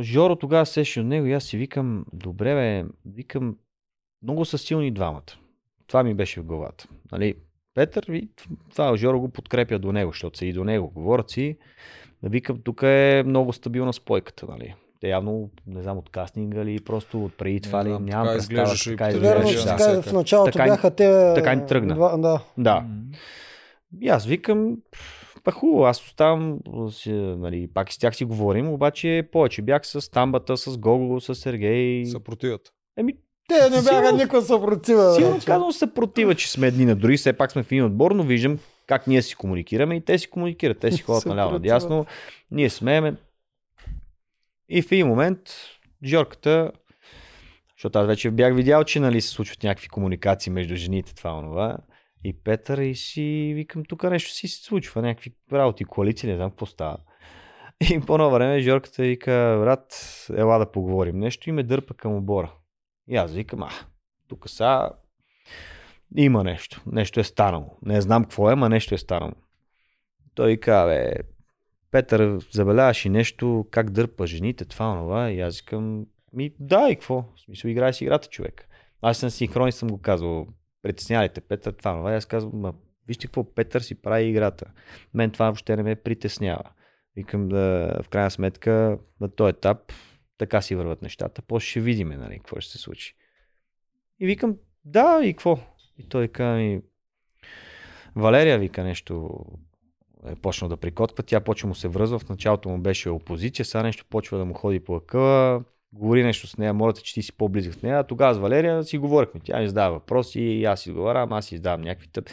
Жоро 0.00 0.36
тогава 0.36 0.66
сеше 0.66 1.00
от 1.00 1.06
него 1.06 1.26
и 1.26 1.32
аз 1.32 1.44
си 1.44 1.56
викам, 1.56 2.04
добре 2.12 2.54
бе, 2.54 2.88
викам, 3.04 3.56
много 4.22 4.44
са 4.44 4.58
силни 4.58 4.90
двамата. 4.90 5.41
Това 5.92 6.02
ми 6.02 6.14
беше 6.14 6.40
в 6.40 6.44
главата. 6.44 6.88
Нали? 7.12 7.34
Петър, 7.74 8.02
и 8.02 8.28
това 8.70 8.96
Жоро 8.96 9.20
го 9.20 9.28
подкрепя 9.28 9.78
до 9.78 9.92
него, 9.92 10.12
защото 10.12 10.38
са 10.38 10.46
и 10.46 10.52
до 10.52 10.64
него. 10.64 10.90
Говорят 10.90 11.30
си, 11.30 11.58
да 12.22 12.28
викам, 12.28 12.58
тук 12.64 12.82
е 12.82 13.22
много 13.26 13.52
стабилна 13.52 13.92
спойката, 13.92 14.46
нали? 14.48 14.74
Те 15.00 15.08
явно, 15.08 15.50
не 15.66 15.82
знам, 15.82 15.98
от 15.98 16.10
кастинга 16.10 16.62
или 16.62 16.80
просто 16.80 17.24
от 17.24 17.36
преди 17.36 17.60
това 17.60 17.84
ли, 17.84 17.88
знам, 17.88 18.04
нямам 18.04 18.26
така 18.26 18.36
представа. 18.36 18.96
Така 18.96 19.08
изглеждаше, 19.08 19.56
да. 19.56 19.64
така 19.64 19.76
всяка. 19.76 20.02
в 20.02 20.12
началото 20.12 20.52
Така 20.52 20.64
бяха 20.64 20.90
те... 20.90 21.32
така 21.34 21.54
ни 21.54 21.66
тръгна. 21.66 21.94
Два, 21.94 22.16
да. 22.16 22.44
Да. 22.58 22.84
И 24.00 24.08
аз 24.08 24.26
викам, 24.26 24.76
па 25.44 25.52
хубаво, 25.52 25.84
аз 25.84 26.04
оставам, 26.04 26.58
нали, 27.06 27.68
пак 27.74 27.90
и 27.90 27.94
с 27.94 27.98
тях 27.98 28.16
си 28.16 28.24
говорим, 28.24 28.68
обаче 28.68 29.28
повече 29.32 29.62
бях 29.62 29.86
с 29.86 30.10
Тамбата, 30.10 30.56
с 30.56 30.78
Гого, 30.78 31.20
с 31.20 31.34
Сергей. 31.34 32.06
Съпротиват. 32.06 32.72
Еми, 32.96 33.14
Те 33.48 33.54
не 33.54 33.70
бяха 33.70 33.82
Сигурно- 33.82 34.16
никой 34.16 34.42
съпротива. 34.42 35.14
сигурно 35.14 35.40
казвам 35.46 35.72
се 35.72 35.94
протива, 35.94 36.34
че 36.34 36.50
сме 36.50 36.66
едни 36.66 36.84
на 36.84 36.96
други, 36.96 37.16
все 37.16 37.32
пак 37.32 37.52
сме 37.52 37.62
в 37.62 37.72
един 37.72 37.84
отбор, 37.84 38.10
но 38.10 38.22
виждам 38.22 38.58
как 38.86 39.06
ние 39.06 39.22
си 39.22 39.34
комуникираме 39.34 39.96
и 39.96 40.04
те 40.04 40.18
си 40.18 40.30
комуникират. 40.30 40.78
Те 40.78 40.92
си 40.92 41.02
ходят 41.02 41.26
наляво 41.26 41.50
Съпротива. 41.50 41.74
надясно, 41.74 42.06
ние 42.50 42.70
смееме. 42.70 43.14
И 44.68 44.82
в 44.82 44.92
един 44.92 45.06
момент 45.06 45.38
Жорката, 46.04 46.72
защото 47.76 47.98
аз 47.98 48.06
вече 48.06 48.30
бях 48.30 48.54
видял, 48.54 48.84
че 48.84 49.00
нали, 49.00 49.20
се 49.20 49.28
случват 49.28 49.62
някакви 49.62 49.88
комуникации 49.88 50.52
между 50.52 50.76
жените, 50.76 51.14
това 51.14 51.32
онова, 51.32 51.76
и 52.24 52.32
Петър, 52.34 52.78
и 52.78 52.94
си 52.94 53.22
викам, 53.54 53.82
тук 53.84 54.02
нещо 54.02 54.30
си 54.30 54.48
се 54.48 54.62
случва, 54.62 55.02
някакви 55.02 55.32
работи, 55.52 55.84
коалиции, 55.84 56.28
не 56.28 56.36
знам 56.36 56.50
какво 56.50 56.66
става. 56.66 56.96
И 57.90 58.00
по 58.00 58.14
едно 58.14 58.30
време 58.30 58.60
Жорката 58.60 59.02
вика, 59.02 59.30
брат, 59.60 59.86
ела 60.36 60.58
да 60.58 60.70
поговорим 60.72 61.18
нещо 61.18 61.48
и 61.48 61.52
ме 61.52 61.62
дърпа 61.62 61.94
към 61.94 62.16
обора. 62.16 62.52
И 63.08 63.16
аз 63.16 63.32
викам, 63.32 63.62
а, 63.62 63.70
тук 64.28 64.48
са 64.48 64.90
има 66.16 66.44
нещо. 66.44 66.82
Нещо 66.86 67.20
е 67.20 67.24
станало. 67.24 67.78
Не 67.82 68.00
знам 68.00 68.22
какво 68.22 68.50
е, 68.50 68.54
ма 68.54 68.68
нещо 68.68 68.94
е 68.94 68.98
станало. 68.98 69.32
Той 70.34 70.50
вика, 70.50 70.84
бе, 70.86 71.14
Петър, 71.90 72.38
забеляваш 72.52 73.04
и 73.04 73.08
нещо, 73.08 73.66
как 73.70 73.90
дърпа 73.90 74.26
жените, 74.26 74.64
това, 74.64 74.96
това. 74.96 75.30
И 75.30 75.40
аз 75.40 75.60
викам, 75.60 76.06
ми 76.32 76.54
да, 76.58 76.88
и 76.90 76.94
какво? 76.94 77.22
В 77.22 77.40
смисъл, 77.44 77.68
играй 77.68 77.92
си 77.92 78.04
играта, 78.04 78.28
човек. 78.28 78.68
Аз 79.02 79.18
съм 79.18 79.30
синхрон 79.30 79.72
съм 79.72 79.88
го 79.88 79.98
казал, 79.98 80.46
притеснявайте 80.82 81.40
Петър, 81.40 81.72
това, 81.72 81.96
това. 81.96 82.12
И 82.12 82.16
аз 82.16 82.26
казвам, 82.26 82.60
ма, 82.60 82.74
вижте 83.08 83.26
какво 83.26 83.54
Петър 83.54 83.80
си 83.80 83.94
прави 83.94 84.24
играта. 84.24 84.66
Мен 85.14 85.30
това 85.30 85.44
въобще 85.44 85.76
не 85.76 85.82
ме 85.82 85.96
притеснява. 85.96 86.70
Викам 87.16 87.48
да, 87.48 87.96
в 88.02 88.08
крайна 88.08 88.30
сметка, 88.30 88.98
на 89.20 89.28
този 89.28 89.50
етап, 89.50 89.92
така 90.38 90.62
си 90.62 90.74
върват 90.74 91.02
нещата. 91.02 91.42
После 91.42 91.66
ще 91.66 91.80
видим, 91.80 92.08
нали, 92.08 92.36
какво 92.36 92.60
ще 92.60 92.72
се 92.72 92.78
случи. 92.78 93.14
И 94.20 94.26
викам, 94.26 94.56
да, 94.84 95.20
и 95.24 95.32
какво? 95.32 95.58
И 95.98 96.08
той 96.08 96.28
каза 96.28 96.56
ми, 96.56 96.82
Валерия 98.16 98.58
вика 98.58 98.84
нещо, 98.84 99.44
е 100.26 100.34
почнал 100.34 100.68
да 100.68 100.76
прикотва, 100.76 101.22
тя 101.22 101.40
почва 101.40 101.68
му 101.68 101.74
се 101.74 101.88
връзва, 101.88 102.18
в 102.18 102.28
началото 102.28 102.68
му 102.68 102.78
беше 102.78 103.10
опозиция, 103.10 103.64
сега 103.64 103.82
нещо 103.82 104.04
почва 104.10 104.38
да 104.38 104.44
му 104.44 104.54
ходи 104.54 104.80
по 104.80 104.94
акъла, 104.94 105.64
говори 105.92 106.22
нещо 106.22 106.46
с 106.46 106.58
нея, 106.58 106.74
моля 106.74 106.92
че 106.92 107.14
ти 107.14 107.22
си 107.22 107.32
по-близък 107.32 107.74
с 107.74 107.82
нея. 107.82 108.04
Тогава 108.04 108.34
с 108.34 108.38
Валерия 108.38 108.84
си 108.84 108.98
говорихме. 108.98 109.40
Тя 109.44 109.60
ми 109.60 109.68
задава 109.68 109.92
въпроси, 109.92 110.40
и 110.40 110.64
аз 110.64 110.80
си 110.80 110.90
отговарям, 110.90 111.32
аз 111.32 111.46
си 111.46 111.54
издавам 111.54 111.80
някакви 111.80 112.08
тъп. 112.08 112.30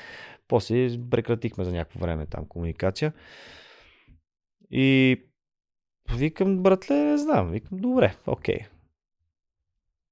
После 0.47 0.89
прекратихме 1.10 1.64
за 1.64 1.72
някакво 1.72 2.00
време 2.00 2.26
там 2.26 2.45
комуникация. 2.45 3.14
И 4.72 5.18
викам, 6.16 6.64
братле, 6.64 6.95
не 6.95 7.18
знам. 7.18 7.51
Викам, 7.51 7.78
добре, 7.78 8.16
окей. 8.28 8.60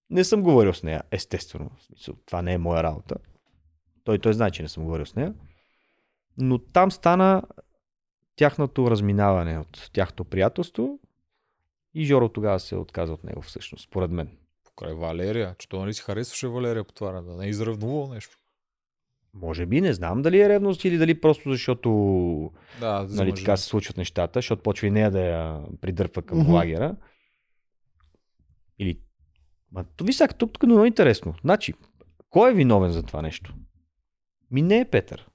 Не 0.09 0.23
съм 0.23 0.43
говорил 0.43 0.73
с 0.73 0.83
нея, 0.83 1.03
естествено. 1.11 1.71
Това 2.25 2.41
не 2.41 2.53
е 2.53 2.57
моя 2.57 2.83
работа. 2.83 3.15
Той, 4.03 4.19
той 4.19 4.33
знае, 4.33 4.51
че 4.51 4.63
не 4.63 4.69
съм 4.69 4.83
говорил 4.83 5.05
с 5.05 5.15
нея. 5.15 5.33
Но 6.37 6.59
там 6.59 6.91
стана 6.91 7.43
тяхното 8.35 8.91
разминаване 8.91 9.59
от 9.59 9.89
тяхното 9.93 10.25
приятелство 10.25 10.99
и 11.93 12.05
Жоро 12.05 12.29
тогава 12.29 12.59
се 12.59 12.75
отказа 12.75 13.13
от 13.13 13.23
него 13.23 13.41
всъщност, 13.41 13.83
според 13.83 14.11
мен. 14.11 14.37
Покрай 14.63 14.93
Валерия, 14.93 15.55
че 15.59 15.69
то 15.69 15.79
нали 15.79 15.93
си 15.93 16.01
харесваше 16.01 16.47
Валерия 16.47 16.83
по 16.83 16.93
това, 16.93 17.21
да 17.21 17.35
не 17.35 17.45
е 17.45 17.49
изравнувал 17.49 18.13
нещо. 18.13 18.37
Може 19.41 19.65
би, 19.65 19.81
не 19.81 19.93
знам 19.93 20.21
дали 20.21 20.41
е 20.41 20.49
ревност 20.49 20.85
или 20.85 20.97
дали 20.97 21.21
просто 21.21 21.49
защото 21.49 21.89
Да, 22.79 23.07
нали, 23.09 23.33
така 23.33 23.57
се 23.57 23.65
случват 23.65 23.97
нещата, 23.97 24.37
защото 24.37 24.61
почва 24.61 24.87
и 24.87 24.91
нея 24.91 25.11
да 25.11 25.19
я 25.21 25.59
придърпва 25.81 26.21
към 26.21 26.39
Мгм. 26.39 26.53
лагера. 26.53 26.95
Или... 28.79 28.99
Ма, 29.71 29.83
то 29.97 30.03
виж 30.03 30.15
сега, 30.15 30.33
тук, 30.33 30.53
тук 30.53 30.63
е 30.63 30.67
много 30.67 30.85
интересно. 30.85 31.33
Значи, 31.41 31.73
кой 32.29 32.51
е 32.51 32.55
виновен 32.55 32.91
за 32.91 33.03
това 33.03 33.21
нещо? 33.21 33.53
Ми 34.51 34.61
не 34.61 34.79
е 34.79 34.85
Петър. 34.85 35.27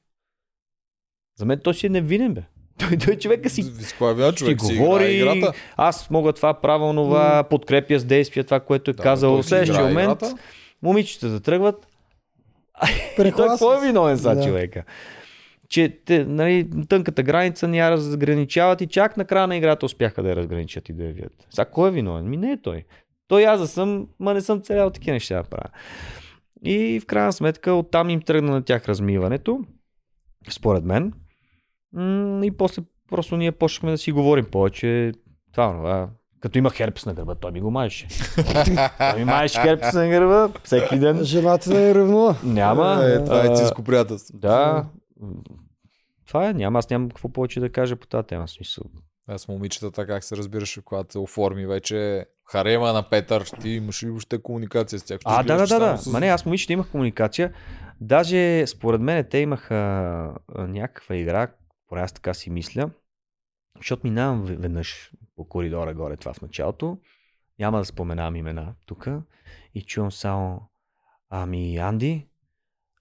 За 1.39 1.45
мен 1.45 1.61
той 1.65 1.75
си 1.75 1.87
е 1.87 1.91
невинен, 1.91 2.35
бе. 2.35 2.43
Той, 2.79 2.99
той 2.99 3.17
човека 3.17 3.51
си 3.51 3.65
кой 3.99 4.29
е 4.29 4.33
човек 4.33 4.61
си 4.61 4.67
си 4.67 4.77
говори, 4.77 5.13
играта. 5.13 5.53
аз 5.77 6.11
мога 6.11 6.33
това, 6.33 6.55
правя 6.55 6.87
онова, 6.87 7.45
подкрепя 7.45 7.99
с 7.99 8.05
действия 8.05 8.45
това, 8.45 8.61
което 8.61 8.91
е 8.91 8.95
Да, 8.95 9.03
казал. 9.03 9.37
В 9.37 9.47
следващия 9.47 9.87
момент 9.87 10.23
играта. 10.23 10.35
момичетата 10.83 11.41
тръгват. 11.41 11.87
Той 13.17 13.33
какво 13.33 13.75
е 13.75 13.81
виновен 13.81 14.17
за 14.17 14.35
Да. 14.35 14.45
човека? 14.45 14.85
Че 15.69 15.99
те, 16.05 16.25
нали, 16.25 16.69
тънката 16.89 17.23
граница 17.23 17.69
ни 17.69 17.79
я 17.79 17.91
разграничават 17.91 18.81
и 18.81 18.87
чак 18.87 19.17
на 19.17 19.25
края 19.25 19.47
на 19.47 19.57
играта 19.57 19.87
успяха 19.87 20.23
да 20.23 20.29
я 20.29 20.37
разграничат 20.37 20.89
и 20.89 20.93
да 20.93 21.05
я 21.05 21.13
видят. 21.13 21.47
Сега 21.51 21.65
кой 21.65 21.89
е 21.89 21.93
виновен? 21.93 22.31
Ми 22.31 22.37
не 22.37 22.53
е 22.53 22.63
той. 22.63 22.85
Той 23.29 23.47
аз 23.47 23.61
да 23.61 23.67
съм, 23.67 24.09
ма 24.21 24.35
не 24.35 24.41
съм 24.41 24.61
целял 24.63 24.91
такива 24.91 25.15
неща 25.15 25.37
да 25.37 25.43
правя. 25.43 25.69
И 26.65 27.01
в 27.01 27.07
крайна 27.07 27.33
сметка 27.33 27.73
оттам 27.73 28.11
им 28.11 28.23
тръгна 28.23 28.53
на 28.53 28.63
тях 28.63 28.89
размиването, 28.89 29.61
според 30.51 30.85
мен. 30.85 31.13
И 32.45 32.51
после 32.59 32.83
просто 33.11 33.37
ние 33.37 33.53
почнахме 33.53 33.91
да 33.91 33.99
си 33.99 34.13
говорим 34.13 34.45
повече. 34.45 35.13
Това, 35.53 35.73
това. 35.73 36.09
Като 36.43 36.59
има 36.59 36.71
херпес 36.71 37.07
на 37.07 37.15
гърба, 37.15 37.35
той 37.35 37.53
ми 37.53 37.61
го 37.61 37.71
маеше. 37.71 38.07
той 38.99 39.15
ми 39.15 39.25
маеше 39.25 39.61
херпес 39.61 39.93
на 39.95 40.09
гърба 40.09 40.49
всеки 40.65 40.99
ден. 40.99 41.25
Жената 41.25 41.71
не 41.71 41.91
е 41.91 41.95
ревнува. 41.95 42.37
Няма. 42.45 43.03
Е, 43.05 43.25
това 43.25 43.45
е 43.45 43.57
циско 43.57 43.83
приятелство. 43.83 44.39
Да. 44.39 44.87
Това 46.29 46.49
е. 46.49 46.53
Няма, 46.53 46.79
аз 46.79 46.91
нямам 46.91 47.09
какво 47.09 47.29
повече 47.29 47.61
да 47.61 47.73
кажа 47.73 47.97
по 47.97 48.07
тази 48.07 48.27
тема. 48.27 48.49
Смисъл. 48.49 48.85
Аз 49.29 49.49
момичетата 49.49 50.07
как 50.07 50.25
се 50.25 50.37
разбираше, 50.37 50.83
когато 50.85 51.13
се 51.13 51.19
оформи 51.19 51.67
вече 51.67 52.25
харема 52.47 52.93
на 52.93 53.03
Петър, 53.03 53.49
ти 53.61 53.69
имаш 53.69 54.03
ли 54.03 54.09
въобще 54.09 54.43
комуникация 54.43 54.99
с 54.99 55.03
тях? 55.03 55.21
А, 55.25 55.43
да, 55.43 55.57
да, 55.57 55.67
да, 55.67 55.79
да. 55.81 55.97
с- 55.99 56.07
Ма 56.07 56.21
не, 56.21 56.27
аз 56.27 56.47
момичета 56.47 56.73
имах 56.73 56.91
комуникация. 56.91 57.53
Даже 58.01 58.67
според 58.67 59.01
мен 59.01 59.25
те 59.31 59.39
имаха 59.39 59.75
някаква 60.59 61.17
игра, 61.17 61.49
поне 61.89 62.01
аз 62.03 62.13
така 62.13 62.35
си 62.35 62.51
мисля, 62.51 62.91
защото 63.77 64.07
минавам 64.07 64.45
веднъж 64.45 65.13
по 65.37 65.49
коридора 65.49 65.95
горе 65.95 66.17
това 66.17 66.33
в 66.33 66.43
началото. 66.43 66.99
Няма 67.59 67.79
да 67.79 67.85
споменавам 67.85 68.37
имена 68.37 68.75
тук. 68.87 69.09
И 69.75 69.83
чувам 69.83 70.13
само 70.13 70.73
Ами, 71.35 71.79
Анди? 71.79 72.27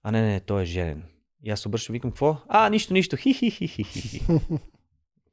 А 0.02 0.10
не, 0.10 0.22
не, 0.22 0.40
той 0.40 0.62
е 0.62 0.66
женен. 0.66 1.04
И 1.44 1.50
аз 1.50 1.66
обръщам, 1.66 1.92
викам, 1.92 2.10
какво? 2.10 2.36
А, 2.48 2.68
нищо, 2.68 2.92
нищо. 2.92 3.16
Хи, 3.16 3.32
хи, 3.32 3.50
хи, 3.50 3.66
хи. 3.66 4.20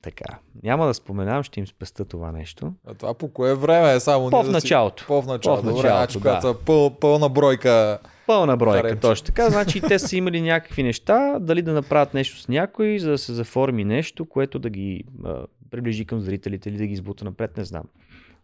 така. 0.02 0.38
Няма 0.64 0.88
да 0.88 0.94
споменавам, 0.94 1.44
ще 1.44 1.60
им 1.60 1.68
спеста 1.68 2.06
това 2.06 2.32
нещо. 2.32 2.74
А 2.88 2.94
това 2.94 3.14
по 3.14 3.34
кое 3.34 3.56
време 3.56 3.94
е 3.94 4.00
само 4.00 4.30
По 4.30 4.44
в 4.44 4.50
началото. 4.50 5.06
По 5.08 5.22
в 5.22 5.26
началото. 5.26 5.62
Добре, 5.62 5.76
началото, 5.76 5.98
значи, 5.98 6.20
да. 6.20 6.40
когато 6.40 6.66
пъл, 6.66 7.00
пълна 7.00 7.30
бройка. 7.30 8.00
Пълна 8.28 8.58
бройка, 8.58 8.82
Харемче. 8.82 9.02
точно 9.02 9.26
така. 9.26 9.50
Значи 9.50 9.82
те 9.82 10.00
са 10.00 10.16
имали 10.16 10.42
някакви 10.42 10.84
неща, 10.84 11.40
дали 11.40 11.62
да 11.62 11.74
направят 11.74 12.14
нещо 12.14 12.40
с 12.42 12.48
някой, 12.48 13.00
за 13.00 13.10
да 13.12 13.18
се 13.18 13.34
заформи 13.34 13.86
нещо, 13.86 14.26
което 14.26 14.60
да 14.60 14.70
ги 14.70 15.04
а, 15.26 15.46
приближи 15.72 16.06
към 16.06 16.20
зрителите 16.22 16.70
или 16.70 16.78
да 16.78 16.88
ги 16.88 16.94
избута 16.94 17.26
напред, 17.26 17.58
не 17.58 17.64
знам. 17.64 17.84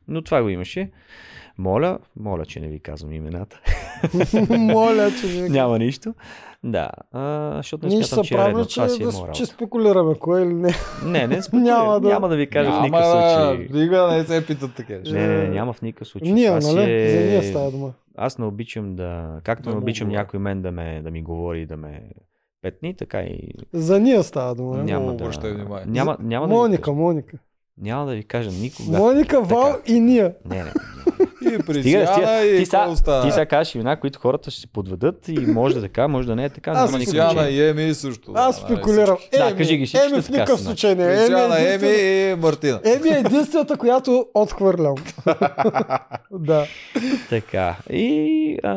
Но 0.08 0.22
това 0.22 0.42
го 0.42 0.50
имаше. 0.50 0.92
Моля, 1.58 2.00
моля, 2.20 2.46
че 2.46 2.60
не 2.60 2.68
ви 2.68 2.80
казвам 2.80 3.14
имената. 3.14 3.62
Моля, 4.50 5.12
човек. 5.12 5.50
Няма 5.50 5.80
нищо. 5.80 6.14
Да, 6.64 6.90
а, 7.12 7.54
защото 7.56 7.88
не 7.88 7.96
Ние 7.96 8.04
смятам, 8.04 8.24
се 8.24 8.28
че 8.28 8.36
е 8.36 8.38
редно. 8.38 8.66
че, 8.66 8.76
Това 8.76 8.90
си 8.90 9.04
е 9.04 9.06
да, 9.06 9.12
моя 9.12 9.32
че 9.32 9.46
спекулираме 9.46 10.16
кое 10.16 10.42
или 10.42 10.54
не. 10.54 10.74
Не, 11.06 11.28
не, 11.28 11.42
спокойно. 11.42 11.66
Няма 11.66 11.94
да- 11.94 12.00
да... 12.00 12.08
няма 12.08 12.30
да 12.30 12.36
ви 12.36 12.48
кажа 12.48 12.70
в 12.70 12.74
Няма 12.74 12.84
никакъв 12.84 13.08
да, 13.08 13.46
случай. 13.48 13.68
Дига, 13.70 14.08
не 14.08 14.24
се 14.24 14.46
питат 14.46 14.72
така. 14.74 14.94
Не, 15.06 15.28
не, 15.28 15.38
не, 15.38 15.48
няма 15.48 15.74
в 15.74 15.82
никакъв 15.82 16.08
случай. 16.08 16.32
Ние, 16.32 16.48
Това 16.50 16.72
нали? 16.72 16.92
е- 16.94 17.10
За 17.12 17.26
ние 17.26 17.44
става 17.44 17.72
дума. 17.72 17.92
Аз 18.18 18.38
не 18.38 18.46
обичам 18.46 18.96
да... 18.96 19.40
Както 19.44 19.64
Да 19.64 19.70
не 19.70 19.78
обичам 19.78 20.10
някой 20.10 20.40
мен 20.40 20.62
да, 20.62 20.72
ме, 20.72 21.02
да 21.04 21.12
ми 21.12 21.22
говори 21.24 21.66
да 21.66 21.78
ме 21.78 22.02
петни, 22.62 22.96
така 22.96 23.20
и 23.20 23.40
За 23.74 24.00
ние 24.00 24.24
става 24.24 24.56
дума. 24.56 24.78
Няма. 24.78 25.06
да... 25.08 25.12
обръщай 25.14 25.52
внимание. 25.52 25.86
Няма, 25.88 26.18
няма, 26.20 26.48
да 26.48 26.54
ви 26.54 26.58
Моника, 26.58 26.82
кажа, 26.82 26.96
Моника. 26.96 27.38
няма 27.78 28.06
да 28.06 28.14
ви 28.14 28.24
кажа 28.24 28.52
никога. 28.52 28.98
Моника, 28.98 29.42
Вал 29.42 29.76
и 29.86 30.00
ние. 30.00 30.34
Не, 30.46 30.56
не. 30.58 30.72
И 31.56 31.66
при 31.66 31.80
Стига, 31.82 32.44
и 32.46 32.66
Ти 32.66 32.78
остана? 32.90 33.24
ти 33.26 33.32
сега 33.32 33.46
кажеш 33.46 33.76
имена, 33.76 34.00
които 34.00 34.20
хората 34.20 34.52
ще 34.52 34.62
се 34.62 34.68
подведат 34.68 35.28
и 35.28 35.40
може 35.40 35.74
да 35.74 35.80
е 35.80 35.84
така, 35.84 36.08
може 36.08 36.28
да 36.28 36.36
не 36.36 36.46
е 36.46 36.50
така. 36.50 36.72
Аз 36.72 36.78
няма 36.78 36.92
При 36.92 36.98
никакво 36.98 37.12
Сиана 37.12 37.32
значение. 37.32 37.60
и 37.60 37.70
Еми 37.70 37.94
също. 37.94 38.32
Аз 38.36 38.58
спекулирам. 38.58 39.18
всички. 39.18 39.38
Да, 39.38 39.48
Еми, 39.48 39.58
кажи 39.58 39.78
ги 39.78 39.98
Еми 39.98 40.22
в 40.22 40.26
така 40.26 40.32
никакъв 40.32 40.60
са, 40.60 40.66
случай 40.66 40.96
не 40.96 41.04
е. 41.04 41.28
При 41.28 41.34
Еми 41.34 41.66
е 41.66 41.74
Еми 41.74 42.32
и 42.32 42.36
Мартина. 42.36 42.80
Еми 42.86 43.10
е 43.10 43.20
единствената, 43.20 43.78
която 43.78 44.26
отхвърлям. 44.34 44.96
да. 46.32 46.66
Така. 47.30 47.76
И... 47.90 48.58
А... 48.64 48.74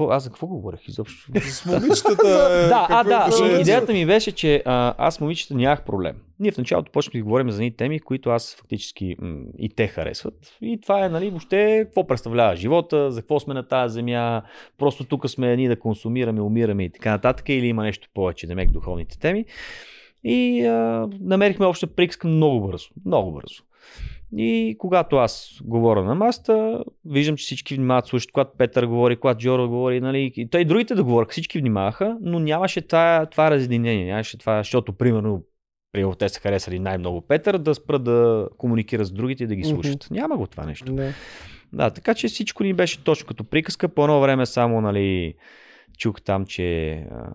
Аз 0.00 0.22
за 0.24 0.30
какво 0.30 0.46
говорех 0.46 0.88
изобщо? 0.88 1.32
С 1.40 1.66
момичетата. 1.66 2.24
да, 2.68 2.86
а, 2.90 3.04
да. 3.04 3.28
И 3.44 3.60
идеята 3.60 3.92
ми 3.92 4.06
беше, 4.06 4.32
че 4.32 4.62
а, 4.66 4.94
аз 4.98 5.20
момичета 5.20 5.54
нямах 5.54 5.84
проблем. 5.84 6.16
Ние 6.40 6.52
в 6.52 6.58
началото 6.58 6.92
почнахме 6.92 7.20
да 7.20 7.24
говорим 7.24 7.50
за 7.50 7.56
едни 7.56 7.76
теми, 7.76 8.00
които 8.00 8.30
аз 8.30 8.56
фактически 8.56 9.16
м- 9.18 9.38
и 9.58 9.68
те 9.68 9.86
харесват. 9.86 10.34
И 10.62 10.80
това 10.80 11.04
е, 11.04 11.08
нали, 11.08 11.30
въобще, 11.30 11.82
какво 11.84 12.06
представлява 12.06 12.56
живота, 12.56 13.10
за 13.10 13.20
какво 13.20 13.40
сме 13.40 13.54
на 13.54 13.68
тази 13.68 13.94
земя, 13.94 14.42
просто 14.78 15.04
тук 15.04 15.28
сме 15.28 15.56
ние 15.56 15.68
да 15.68 15.78
консумираме, 15.78 16.40
умираме 16.40 16.84
и 16.84 16.90
така 16.90 17.10
нататък, 17.10 17.48
или 17.48 17.66
има 17.66 17.82
нещо 17.82 18.08
повече, 18.14 18.46
демек 18.46 18.70
духовните 18.70 19.18
теми. 19.18 19.44
И 20.24 20.64
а, 20.64 21.08
намерихме 21.20 21.66
обща 21.66 21.86
приказка 21.86 22.28
много 22.28 22.66
бързо. 22.66 22.88
Много 23.06 23.32
бързо. 23.32 23.62
И 24.36 24.76
когато 24.78 25.16
аз 25.16 25.60
говоря 25.64 26.04
на 26.04 26.14
масата, 26.14 26.84
виждам, 27.04 27.36
че 27.36 27.44
всички 27.44 27.74
внимават, 27.74 28.06
слушат, 28.06 28.32
когато 28.32 28.56
Петър 28.58 28.86
говори, 28.86 29.16
когато 29.16 29.40
Джоро 29.40 29.68
говори, 29.68 30.00
нали, 30.00 30.32
и 30.36 30.50
той 30.50 30.60
и 30.60 30.64
другите 30.64 30.94
да 30.94 31.04
говорят, 31.04 31.30
всички 31.30 31.58
внимаваха, 31.58 32.18
но 32.20 32.38
нямаше 32.38 32.80
това, 32.80 33.26
това 33.30 33.50
разединение, 33.50 34.06
нямаше 34.06 34.38
това, 34.38 34.58
защото, 34.58 34.92
примерно, 34.92 35.44
примерно 35.92 36.14
те 36.14 36.28
са 36.28 36.40
харесали 36.40 36.78
най-много 36.78 37.20
Петър, 37.20 37.58
да 37.58 37.74
спрат 37.74 38.04
да 38.04 38.48
комуникират 38.58 39.06
с 39.06 39.12
другите 39.12 39.44
и 39.44 39.46
да 39.46 39.56
ги 39.56 39.64
слушат. 39.64 40.08
Няма 40.10 40.36
го 40.36 40.46
това 40.46 40.66
нещо. 40.66 40.92
Не. 40.92 41.12
Да, 41.72 41.90
така 41.90 42.14
че 42.14 42.28
всичко 42.28 42.64
ни 42.64 42.74
беше 42.74 43.04
точно 43.04 43.26
като 43.26 43.44
приказка. 43.44 43.88
По 43.88 44.04
едно 44.04 44.20
време 44.20 44.46
само, 44.46 44.80
нали, 44.80 45.34
чух 45.98 46.22
там, 46.22 46.46
че 46.46 46.92
а, 46.92 47.30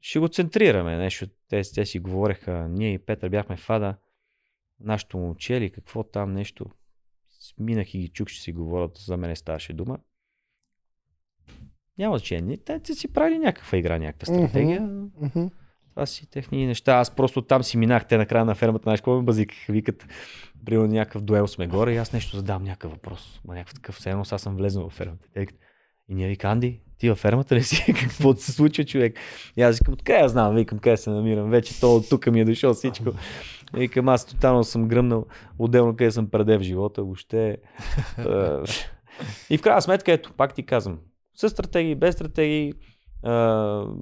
ще 0.00 0.18
го 0.18 0.28
центрираме. 0.28 0.96
Нещо, 0.96 1.26
те, 1.48 1.62
те 1.74 1.86
си 1.86 1.98
говореха, 1.98 2.68
ние 2.70 2.92
и 2.92 2.98
Петър 2.98 3.28
бяхме 3.28 3.56
в 3.56 3.70
Ада, 3.70 3.94
нашето 4.80 5.18
момче 5.18 5.54
или 5.54 5.70
какво 5.70 6.02
там 6.02 6.32
нещо. 6.32 6.66
Минах 7.58 7.94
и 7.94 7.98
ги 7.98 8.08
чух, 8.08 8.28
че 8.28 8.42
си 8.42 8.52
говорят, 8.52 8.98
за 8.98 9.16
мен 9.16 9.36
ставаше 9.36 9.72
дума. 9.72 9.98
Няма 11.98 12.18
значение. 12.18 12.56
Те, 12.56 12.80
те 12.80 12.94
си 12.94 13.12
правили 13.12 13.38
някаква 13.38 13.78
игра, 13.78 13.98
някаква 13.98 14.34
стратегия. 14.34 14.80
Мгм. 14.80 15.46
Това 15.90 16.06
си 16.06 16.30
техни 16.30 16.66
неща. 16.66 16.92
Аз 16.92 17.10
просто 17.10 17.42
там 17.42 17.62
си 17.62 17.76
минах, 17.76 18.08
те 18.08 18.18
накрая 18.18 18.44
на 18.44 18.54
фермата, 18.54 18.82
знаеш 18.82 19.00
какво 19.00 19.16
ме 19.16 19.22
базикаха, 19.22 19.72
викат, 19.72 20.06
примерно 20.64 20.86
някакъв 20.86 21.22
дуел 21.22 21.46
сме 21.46 21.66
горе 21.66 21.94
и 21.94 21.96
аз 21.96 22.12
нещо 22.12 22.36
задам 22.36 22.64
някакъв 22.64 22.92
въпрос. 22.92 23.40
Ма 23.44 23.54
някакъв 23.54 23.74
такъв, 23.74 23.94
все 23.94 24.10
едно 24.10 24.22
аз 24.30 24.42
съм 24.42 24.56
влезнал 24.56 24.88
в 24.88 24.92
фермата. 24.92 25.28
Те 25.34 25.40
викат, 25.40 25.58
И 26.10 26.14
ние 26.14 26.28
вика, 26.28 26.48
Анди, 26.48 26.80
ти 26.98 27.08
във 27.08 27.18
фермата 27.18 27.54
ли 27.54 27.62
си? 27.62 27.92
Какво 28.00 28.34
се 28.34 28.52
случва, 28.52 28.84
човек? 28.84 29.18
И 29.56 29.62
аз 29.62 29.78
викам, 29.78 29.94
откъде 29.94 30.18
я 30.18 30.28
знам, 30.28 30.54
викам, 30.54 30.78
къде 30.78 30.96
се 30.96 31.10
намирам. 31.10 31.50
Вече 31.50 31.80
то 31.80 31.96
от 31.96 32.08
тук 32.08 32.26
ми 32.26 32.40
е 32.40 32.44
дошъл 32.44 32.74
всичко. 32.74 33.04
Викам, 33.74 34.08
аз 34.08 34.26
тотално 34.26 34.64
съм 34.64 34.88
гръмнал, 34.88 35.26
отделно 35.58 35.96
къде 35.96 36.10
съм 36.10 36.30
преде 36.30 36.58
в 36.58 36.62
живота, 36.62 37.02
въобще. 37.02 37.48
Е, 37.48 37.56
и 39.50 39.58
в 39.58 39.62
крайна 39.62 39.82
сметка, 39.82 40.12
ето, 40.12 40.32
пак 40.36 40.54
ти 40.54 40.62
казвам, 40.62 40.98
с 41.34 41.48
стратегии, 41.48 41.94
без 41.94 42.14
стратегии, 42.14 42.72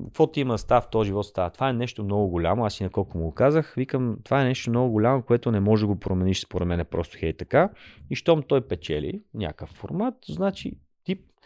какво 0.05 0.27
ти 0.33 0.41
има 0.41 0.59
става 0.59 0.81
в 0.81 0.91
този 0.91 1.07
живот 1.07 1.27
става. 1.27 1.51
Това 1.51 1.69
е 1.69 1.73
нещо 1.73 2.05
много 2.05 2.29
голямо, 2.29 2.65
аз 2.65 2.81
и 2.81 2.83
на 2.83 2.91
колко 2.91 3.19
му 3.19 3.25
го 3.25 3.35
казах, 3.35 3.75
викам, 3.77 4.17
това 4.25 4.43
е 4.43 4.45
нещо 4.45 4.71
много 4.71 4.91
голямо, 4.91 5.23
което 5.23 5.51
не 5.51 5.61
може 5.61 5.81
да 5.81 5.87
го 5.87 6.01
промениш 6.01 6.41
според 6.41 6.69
мен 6.69 6.81
е 6.81 6.85
просто 6.85 7.17
хей 7.21 7.33
така. 7.33 7.71
И 8.11 8.17
щом 8.17 8.43
той 8.43 8.61
печели 8.61 9.23
някакъв 9.35 9.69
формат, 9.69 10.15
значи 10.29 10.73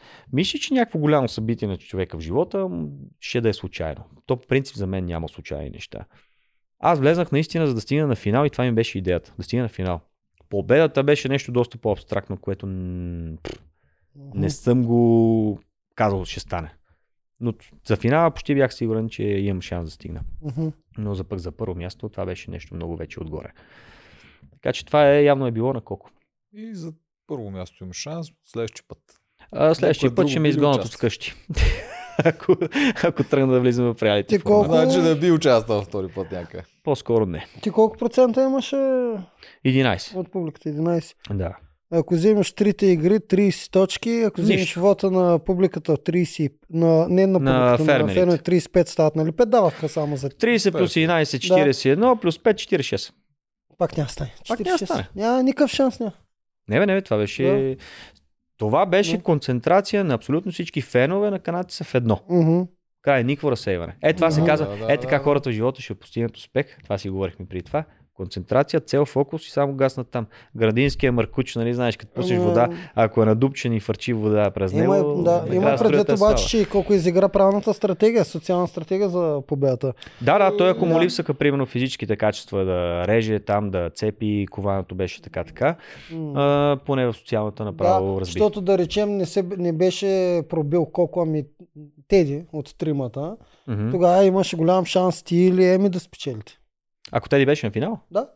ти 0.02 0.28
мислиш, 0.32 0.60
че 0.60 0.74
някакво 0.74 0.98
голямо 0.98 1.28
събитие 1.28 1.68
на 1.68 1.78
човека 1.78 2.18
в 2.18 2.20
живота 2.20 2.68
ще 3.20 3.40
да 3.40 3.48
е 3.48 3.52
случайно. 3.52 4.04
То 4.26 4.36
по 4.36 4.46
принцип 4.46 4.76
за 4.76 4.86
мен 4.86 5.04
няма 5.04 5.28
случайни 5.28 5.70
неща. 5.70 6.04
Аз 6.78 7.00
влезнах 7.00 7.32
наистина 7.32 7.66
за 7.66 7.74
да 7.74 7.80
стигна 7.80 8.06
на 8.06 8.16
финал 8.16 8.46
и 8.46 8.50
това 8.50 8.64
ми 8.64 8.72
беше 8.72 8.98
идеята. 8.98 9.34
Да 9.38 9.42
стигна 9.42 9.62
на 9.62 9.68
финал. 9.68 10.00
Победата 10.48 11.04
беше 11.04 11.28
нещо 11.28 11.52
доста 11.52 11.78
по-абстрактно, 11.78 12.36
което 12.36 12.66
не 14.34 14.50
съм 14.50 14.84
го 14.84 15.60
казал, 15.94 16.24
ще 16.24 16.40
стане. 16.40 16.74
Но 17.40 17.54
за 17.86 17.96
финала 17.96 18.30
почти 18.30 18.54
бях 18.54 18.74
сигурен, 18.74 19.08
че 19.08 19.22
имам 19.22 19.60
шанс 19.60 19.84
да 19.84 19.90
стигна. 19.90 20.20
Но 20.98 21.14
за 21.14 21.24
пък 21.24 21.38
за 21.38 21.52
първо 21.52 21.74
място 21.74 22.08
това 22.08 22.26
беше 22.26 22.50
нещо 22.50 22.74
много 22.74 22.96
вече 22.96 23.20
отгоре. 23.20 23.52
Така 24.52 24.72
че 24.72 24.86
това 24.86 25.10
е 25.10 25.24
явно 25.24 25.46
е 25.46 25.50
било 25.50 25.72
на 25.72 25.80
колко. 25.80 26.10
И 26.52 26.74
за 26.74 26.92
първо 27.26 27.50
място 27.50 27.84
имаш 27.84 27.96
шанс, 27.96 28.28
следващия 28.44 28.84
път. 28.88 29.21
А, 29.52 29.74
следващия 29.74 30.14
път 30.14 30.28
ще 30.28 30.40
ме 30.40 30.48
изгонят 30.48 30.84
от 30.84 30.92
вкъщи. 30.92 31.34
ако, 32.18 32.56
ако 33.02 33.24
тръгна 33.24 33.52
да 33.52 33.60
влизам 33.60 33.94
в 33.94 34.02
реалити. 34.02 34.28
Ти 34.28 34.38
колко- 34.38 34.64
Значи 34.66 34.98
да 34.98 35.16
би 35.16 35.30
участвал 35.30 35.82
втори 35.82 36.08
път 36.08 36.32
някъде. 36.32 36.62
По-скоро 36.84 37.26
не. 37.26 37.46
Ти 37.62 37.70
колко 37.70 37.96
процента 37.96 38.42
имаше 38.42 38.76
11. 39.66 40.14
от 40.14 40.32
публиката? 40.32 40.68
11. 40.68 41.14
Да. 41.30 41.56
Ако 41.90 42.14
вземеш 42.14 42.52
трите 42.52 42.86
игри, 42.86 43.14
30 43.14 43.70
точки, 43.70 44.10
ако 44.20 44.40
вземеш 44.40 44.60
Нищо. 44.60 44.80
вота 44.80 45.10
на 45.10 45.38
публиката 45.38 45.92
30, 45.94 46.52
на, 46.70 47.06
не 47.08 47.26
на 47.26 47.32
На 47.32 47.38
публиката, 47.38 47.82
на, 47.82 47.86
фермерите. 47.88 48.20
фермерите 48.20 48.50
35 48.52 48.88
стават, 48.88 49.16
нали? 49.16 49.30
5 49.30 49.44
даваха 49.44 49.88
само 49.88 50.16
за 50.16 50.30
30 50.30 50.72
плюс 50.72 50.92
11, 50.92 51.22
41, 51.22 52.20
плюс 52.20 52.38
5, 52.38 52.54
46. 52.54 53.12
Пак 53.78 53.96
няма 53.96 54.06
да 54.06 54.12
стане. 54.12 54.34
Пак 54.48 54.60
няма 54.60 54.70
да 54.70 54.78
46. 54.78 54.84
стане. 54.84 55.08
Няма 55.16 55.42
никакъв 55.42 55.70
шанс. 55.70 56.00
Няма. 56.00 56.12
Не, 56.68 56.78
бе, 56.78 56.86
не, 56.86 56.94
бе, 56.94 57.02
това 57.02 57.16
беше... 57.16 57.76
Това 58.62 58.86
беше 58.86 59.16
Да. 59.16 59.22
концентрация 59.22 60.04
на 60.04 60.14
абсолютно 60.14 60.52
всички 60.52 60.80
фенове 60.80 61.30
на 61.30 61.38
канадци 61.38 61.76
са 61.76 61.84
в 61.84 61.94
едно. 61.94 62.20
Мгм. 62.28 62.60
Край, 63.02 63.24
никакво 63.24 63.50
разсейване. 63.50 63.96
Е, 64.02 64.12
това 64.12 64.30
се 64.30 64.40
Мгм. 64.40 64.50
казва. 64.50 64.66
Да, 64.68 64.86
да, 64.86 64.92
Е, 64.92 64.96
така 64.96 65.18
да. 65.18 65.24
хората 65.24 65.50
в 65.50 65.52
живота 65.52 65.82
ще 65.82 65.94
постигнат 65.94 66.36
успех. 66.36 66.78
Това 66.82 66.98
си 66.98 67.10
говорихме 67.10 67.46
при 67.46 67.62
това. 67.62 67.84
Концентрация, 68.14 68.80
цел, 68.80 69.04
фокус 69.04 69.46
и 69.46 69.50
само 69.50 69.74
гаснат 69.74 70.08
там. 70.08 70.26
Градинския 70.56 71.12
маркуч, 71.12 71.56
нали 71.56 71.74
знаеш, 71.74 71.96
като 71.96 72.12
пуснеш 72.12 72.38
Ама- 72.38 72.48
вода, 72.48 72.68
ако 72.94 73.22
е 73.22 73.26
надупчен 73.26 73.72
и 73.72 73.80
фърчи 73.80 74.12
вода 74.12 74.50
през 74.50 74.72
него, 74.72 74.94
Има, 74.94 75.22
да, 75.22 75.44
има 75.52 75.76
предвид 75.78 76.08
обаче, 76.10 76.46
че 76.48 76.68
колко 76.68 76.92
изигра 76.92 77.28
правилната 77.28 77.74
стратегия, 77.74 78.24
социална 78.24 78.68
стратегия 78.68 79.08
за 79.08 79.40
победата. 79.46 79.92
Да, 80.20 80.38
да, 80.40 80.56
той 80.56 80.70
ако 80.70 80.86
му 80.86 80.94
Да. 80.94 81.00
липсаха, 81.00 81.34
примерно, 81.34 81.66
физическите 81.66 82.16
качества 82.16 82.64
да 82.64 83.04
реже 83.08 83.40
там, 83.40 83.70
да 83.70 83.90
цепи, 83.90 84.46
кованото 84.50 84.94
беше 84.94 85.22
така, 85.22 85.44
така, 85.44 85.76
а, 86.34 86.78
поне 86.86 87.06
в 87.06 87.12
социалната 87.12 87.64
направо 87.64 88.06
да, 88.06 88.20
разби. 88.20 88.24
защото 88.24 88.60
да 88.60 88.78
речем 88.78 89.16
не, 89.16 89.26
се, 89.26 89.44
не 89.58 89.72
беше 89.72 90.06
пробил 90.48 90.84
колко 90.84 91.22
ами 91.22 91.44
Теди 92.08 92.44
от 92.52 92.74
тримата, 92.78 93.36
Мгм. 93.68 93.90
тогава 93.90 94.24
имаше 94.24 94.56
голям 94.56 94.84
шанс 94.84 95.22
ти 95.22 95.36
или 95.36 95.64
Еми 95.64 95.88
да 95.88 96.00
спечелите. 96.00 96.58
Ако 97.12 97.28
те 97.28 97.40
ли 97.40 97.46
беше 97.46 97.66
на 97.66 97.72
финал? 97.72 97.98
Да. 98.10 98.26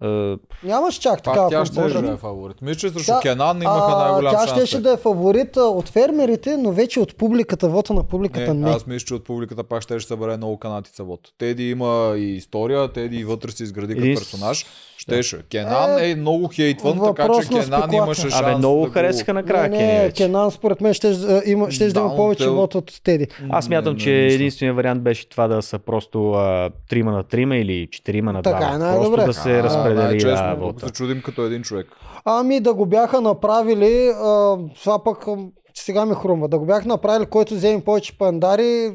А, 0.00 0.38
Нямаш 0.62 0.94
чак 0.94 1.22
така. 1.22 1.48
тя 1.48 1.64
ще 1.64 1.80
да 1.80 2.12
е 2.12 2.16
фаворит. 2.16 2.62
Мисля, 2.62 2.78
че 2.78 2.88
срещу 2.90 3.12
Да. 3.12 3.20
Кенан 3.20 3.62
имаха 3.62 3.96
най-голям 3.96 4.32
тя 4.32 4.38
шанс. 4.38 4.50
щеше 4.50 4.80
да 4.80 4.92
е 4.92 4.96
фаворит 4.96 5.56
от 5.56 5.88
фермерите, 5.88 6.56
но 6.56 6.72
вече 6.72 7.00
от 7.00 7.16
публиката, 7.16 7.68
вота 7.68 7.94
на 7.94 8.04
публиката 8.04 8.54
не. 8.54 8.60
Не, 8.60 8.70
аз 8.70 8.86
мисля, 8.86 9.06
че 9.06 9.14
от 9.14 9.24
публиката 9.24 9.64
пак 9.64 9.82
ще 9.82 10.00
събере 10.00 10.36
много 10.36 10.56
канатица 10.58 11.04
вод. 11.04 11.20
Теди 11.38 11.70
има 11.70 12.14
и 12.16 12.36
история, 12.36 12.92
Теди 12.92 13.16
и 13.16 13.24
вътре 13.24 13.50
се 13.50 13.62
изгради 13.62 13.94
като 13.94 14.06
персонаж. 14.06 14.66
Щеше. 15.02 15.38
Кенан 15.50 15.98
Е, 15.98 16.10
е 16.10 16.14
много 16.14 16.48
хейтван, 16.48 17.00
така 17.16 17.28
че 17.42 17.54
на 17.54 17.64
Кенан 17.64 17.94
имаше 17.94 18.20
шанс. 18.20 18.34
Абе, 18.34 18.54
много 18.54 18.80
да 18.80 18.86
го- 18.86 18.92
харесаха 18.92 19.34
накрая 19.34 19.68
не, 19.68 20.02
не. 20.02 20.12
Кенан 20.12 20.50
според 20.50 20.80
мен 20.80 20.94
ще, 20.94 21.08
а, 21.08 21.42
има, 21.46 21.70
ще 21.70 21.86
да, 21.86 21.92
Да, 21.92 22.00
има 22.00 22.16
повече 22.16 22.48
вод 22.48 22.74
от 22.74 23.00
Теди. 23.04 23.26
Аз 23.50 23.68
мятам, 23.68 23.96
че 23.96 24.26
единственият 24.26 24.76
вариант 24.76 25.02
беше 25.02 25.28
това 25.28 25.48
да 25.48 25.62
са 25.62 25.78
просто 25.78 26.32
а, 26.32 26.70
трима 26.88 27.12
на 27.12 27.22
трима 27.22 27.56
или 27.56 27.88
четирима 27.90 28.32
на 28.32 28.42
Така 28.42 28.70
е 28.74 28.78
най-добре. 28.78 29.16
Просто 29.16 29.26
да 29.26 29.34
се 29.34 29.52
А, 29.52 29.62
разпредели 29.62 30.04
най-честно, 30.04 30.46
а, 30.46 30.54
тук 30.54 30.60
вота. 30.60 30.86
се 30.86 30.92
чудим 30.92 31.22
като 31.22 31.44
един 31.44 31.62
човек. 31.62 31.86
Ами 32.24 32.60
да 32.60 32.74
го 32.74 32.86
бяха 32.86 33.20
направили, 33.20 34.08
а, 34.08 34.56
това 34.82 35.04
пък 35.04 35.26
сега 35.74 36.06
ми 36.06 36.14
хрумва, 36.14 36.48
да 36.48 36.58
го 36.58 36.66
бяха 36.66 36.88
направили, 36.88 37.26
който 37.26 37.54
вземе 37.54 37.84
повече 37.84 38.18
пандари, 38.18 38.92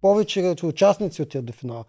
повече 0.00 0.54
участници 0.62 1.22
отидат 1.22 1.44
до 1.46 1.52
финала. 1.52 1.84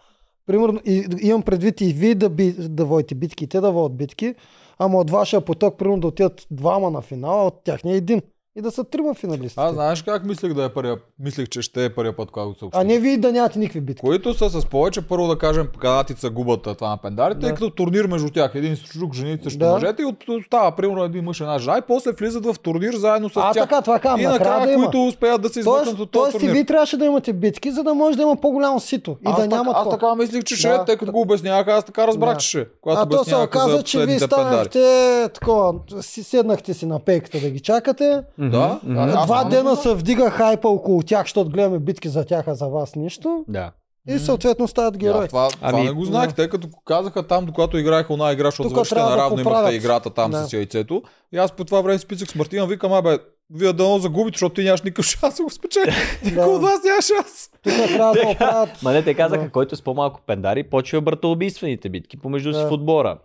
Примерно, 0.49 0.79
и, 0.85 1.05
имам 1.21 1.41
предвид 1.41 1.81
и 1.81 1.93
вие 1.93 2.15
да, 2.15 2.29
би, 2.29 2.51
да 2.51 2.85
водите 2.85 3.15
битки, 3.15 3.43
и 3.43 3.47
те 3.47 3.61
да 3.61 3.71
водят 3.71 3.97
битки, 3.97 4.35
ама 4.79 4.97
от 4.97 5.09
вашия 5.09 5.41
поток, 5.41 5.77
примерно 5.77 6.01
да 6.01 6.07
отидат 6.07 6.47
двама 6.51 6.91
на 6.91 7.01
финала, 7.01 7.47
от 7.47 7.63
тях 7.63 7.83
не 7.83 7.93
един. 7.93 8.21
И 8.55 8.61
да 8.61 8.71
са 8.71 8.83
трима 8.83 9.13
финалисти. 9.13 9.55
Аз 9.57 9.73
знаеш 9.73 10.01
как 10.01 10.25
мислех 10.25 10.53
да 10.53 10.63
е 10.63 10.69
първия, 10.69 10.97
мислех, 11.19 11.49
че 11.49 11.61
ще 11.61 11.85
е 11.85 11.89
първия 11.89 12.15
път, 12.15 12.31
когато 12.31 12.53
се 12.53 12.65
А 12.65 12.67
общи. 12.67 12.83
не 12.83 12.99
вие 12.99 13.17
да 13.17 13.31
нямате 13.31 13.59
никакви 13.59 13.81
битки. 13.81 14.01
Които 14.01 14.33
са 14.33 14.49
с 14.51 14.65
повече, 14.65 15.01
първо 15.01 15.27
да 15.27 15.37
кажем, 15.37 15.67
канатица 15.79 16.29
губят 16.29 16.67
а, 16.67 16.75
това 16.75 16.89
на 16.89 16.97
пендарите, 16.97 17.39
Да. 17.39 17.53
като 17.53 17.69
турнир 17.69 18.05
между 18.05 18.29
тях. 18.29 18.51
Един 18.55 18.75
срещу 18.75 18.99
друг, 18.99 19.13
жените 19.13 19.43
срещу 19.43 19.59
Да. 19.59 19.71
мъжете 19.71 20.01
и 20.01 20.05
остава, 20.31 20.71
примерно, 20.71 21.03
един 21.03 21.23
мъж 21.23 21.39
и 21.39 21.43
една 21.43 21.59
жена 21.59 21.77
и 21.77 21.87
после 21.87 22.11
влизат 22.11 22.45
в 22.45 22.55
турнир 22.55 22.93
заедно 22.93 23.29
с 23.29 23.33
А, 23.35 23.51
тях. 23.51 23.63
така, 23.63 23.81
това 23.81 23.99
казвам, 23.99 24.19
и 24.21 24.25
накрая 24.25 24.67
да 24.67 24.73
има. 24.73 24.83
които 24.83 25.05
успеят 25.05 25.41
да 25.41 25.49
се 25.49 25.59
измъкнат 25.59 25.87
от 25.89 26.11
този 26.11 26.23
тоест 26.23 26.35
и 26.35 26.39
турнир. 26.39 26.53
вие 26.53 26.65
трябваше 26.65 26.97
да 26.97 27.05
имате 27.05 27.33
битки, 27.33 27.71
за 27.71 27.83
да 27.83 27.93
може 27.93 28.17
да 28.17 28.23
има 28.23 28.35
по-голямо 28.35 28.79
сито. 28.79 29.11
И 29.11 29.15
аз, 29.25 29.39
да 29.39 29.47
няма 29.47 29.71
аз 29.75 29.89
така 29.89 30.15
мислих, 30.15 30.43
че 30.43 30.55
ще 30.55 30.67
Да. 30.67 30.75
е, 30.75 30.85
тъй 30.85 30.97
като 30.97 31.11
го 31.11 31.21
обясняваха, 31.21 31.71
аз 31.71 31.83
така 31.83 32.07
разбрах, 32.07 32.37
че 32.37 32.47
ще. 32.47 32.67
А 32.87 33.05
то 33.05 33.23
се 33.23 33.35
оказа, 33.35 33.77
за 33.77 33.83
че 33.83 34.05
вие 34.05 34.19
станахте 34.19 34.79
такова, 35.33 35.73
седнахте 36.01 36.73
си 36.73 36.85
на 36.85 36.99
пейката 36.99 37.39
да 37.39 37.49
ги 37.49 37.59
чакате. 37.59 38.21
Да, 38.41 38.79
аз 38.97 39.25
Два 39.25 39.43
дена 39.43 39.69
да. 39.69 39.75
се 39.75 39.95
вдига 39.95 40.29
хайпа 40.29 40.69
около 40.69 41.01
тях, 41.01 41.23
защото 41.23 41.49
гледаме 41.49 41.79
битки 41.79 42.09
за 42.09 42.25
тях, 42.25 42.47
а 42.47 42.55
за 42.55 42.67
вас 42.67 42.95
нищо. 42.95 43.45
Да. 43.47 43.71
И 44.07 44.19
съответно 44.19 44.67
стават 44.67 44.93
Да, 44.93 44.97
герои. 44.97 45.27
това, 45.27 45.49
това 45.49 45.69
Ами, 45.69 45.83
не 45.83 45.91
го 45.91 46.05
знаех, 46.05 46.29
да. 46.29 46.35
тъй 46.35 46.49
като 46.49 46.67
казаха 46.85 47.27
там, 47.27 47.45
докато 47.45 47.77
играеха 47.77 48.13
она 48.13 48.31
игра, 48.31 48.45
защото 48.45 48.69
завършите 48.69 48.95
трябва 48.95 49.09
да 49.09 49.17
наравно 49.17 49.39
имахте 49.41 49.75
играта 49.75 50.09
там 50.09 50.31
Да. 50.31 50.45
с 50.45 50.53
яйцето. 50.53 51.01
И 51.31 51.37
аз 51.37 51.51
по 51.51 51.65
това 51.65 51.81
време 51.81 51.99
списах 51.99 52.29
с 52.29 52.35
Мартина, 52.35 52.67
викам, 52.67 52.93
абе, 52.93 53.17
вие 53.51 53.73
дано 53.73 53.99
загубите, 53.99 54.35
защото 54.35 54.55
ти 54.55 54.63
нямаш 54.63 54.81
никакъв 54.81 55.05
шанс 55.05 55.35
да 55.35 55.43
го 55.43 55.49
спечели. 55.49 55.91
Никой 56.25 56.43
от 56.45 56.61
вас 56.61 56.79
няма 56.85 57.01
шанс. 57.01 57.49
Тук 57.63 57.87
трябва 57.87 58.13
да 58.13 58.27
оправят. 58.29 58.69
Ма 58.83 58.91
не, 58.91 59.03
те 59.03 59.13
казаха, 59.13 59.43
Да. 59.43 59.49
който 59.49 59.75
с 59.75 59.81
по-малко 59.81 60.21
пендари, 60.27 60.63
почва 60.63 61.01
братоубийствените 61.01 61.89
битки 61.89 62.17
помежду 62.17 62.53
си 62.53 62.59
Да. 62.59 62.67
в 62.67 62.71
отбора. 62.71 63.17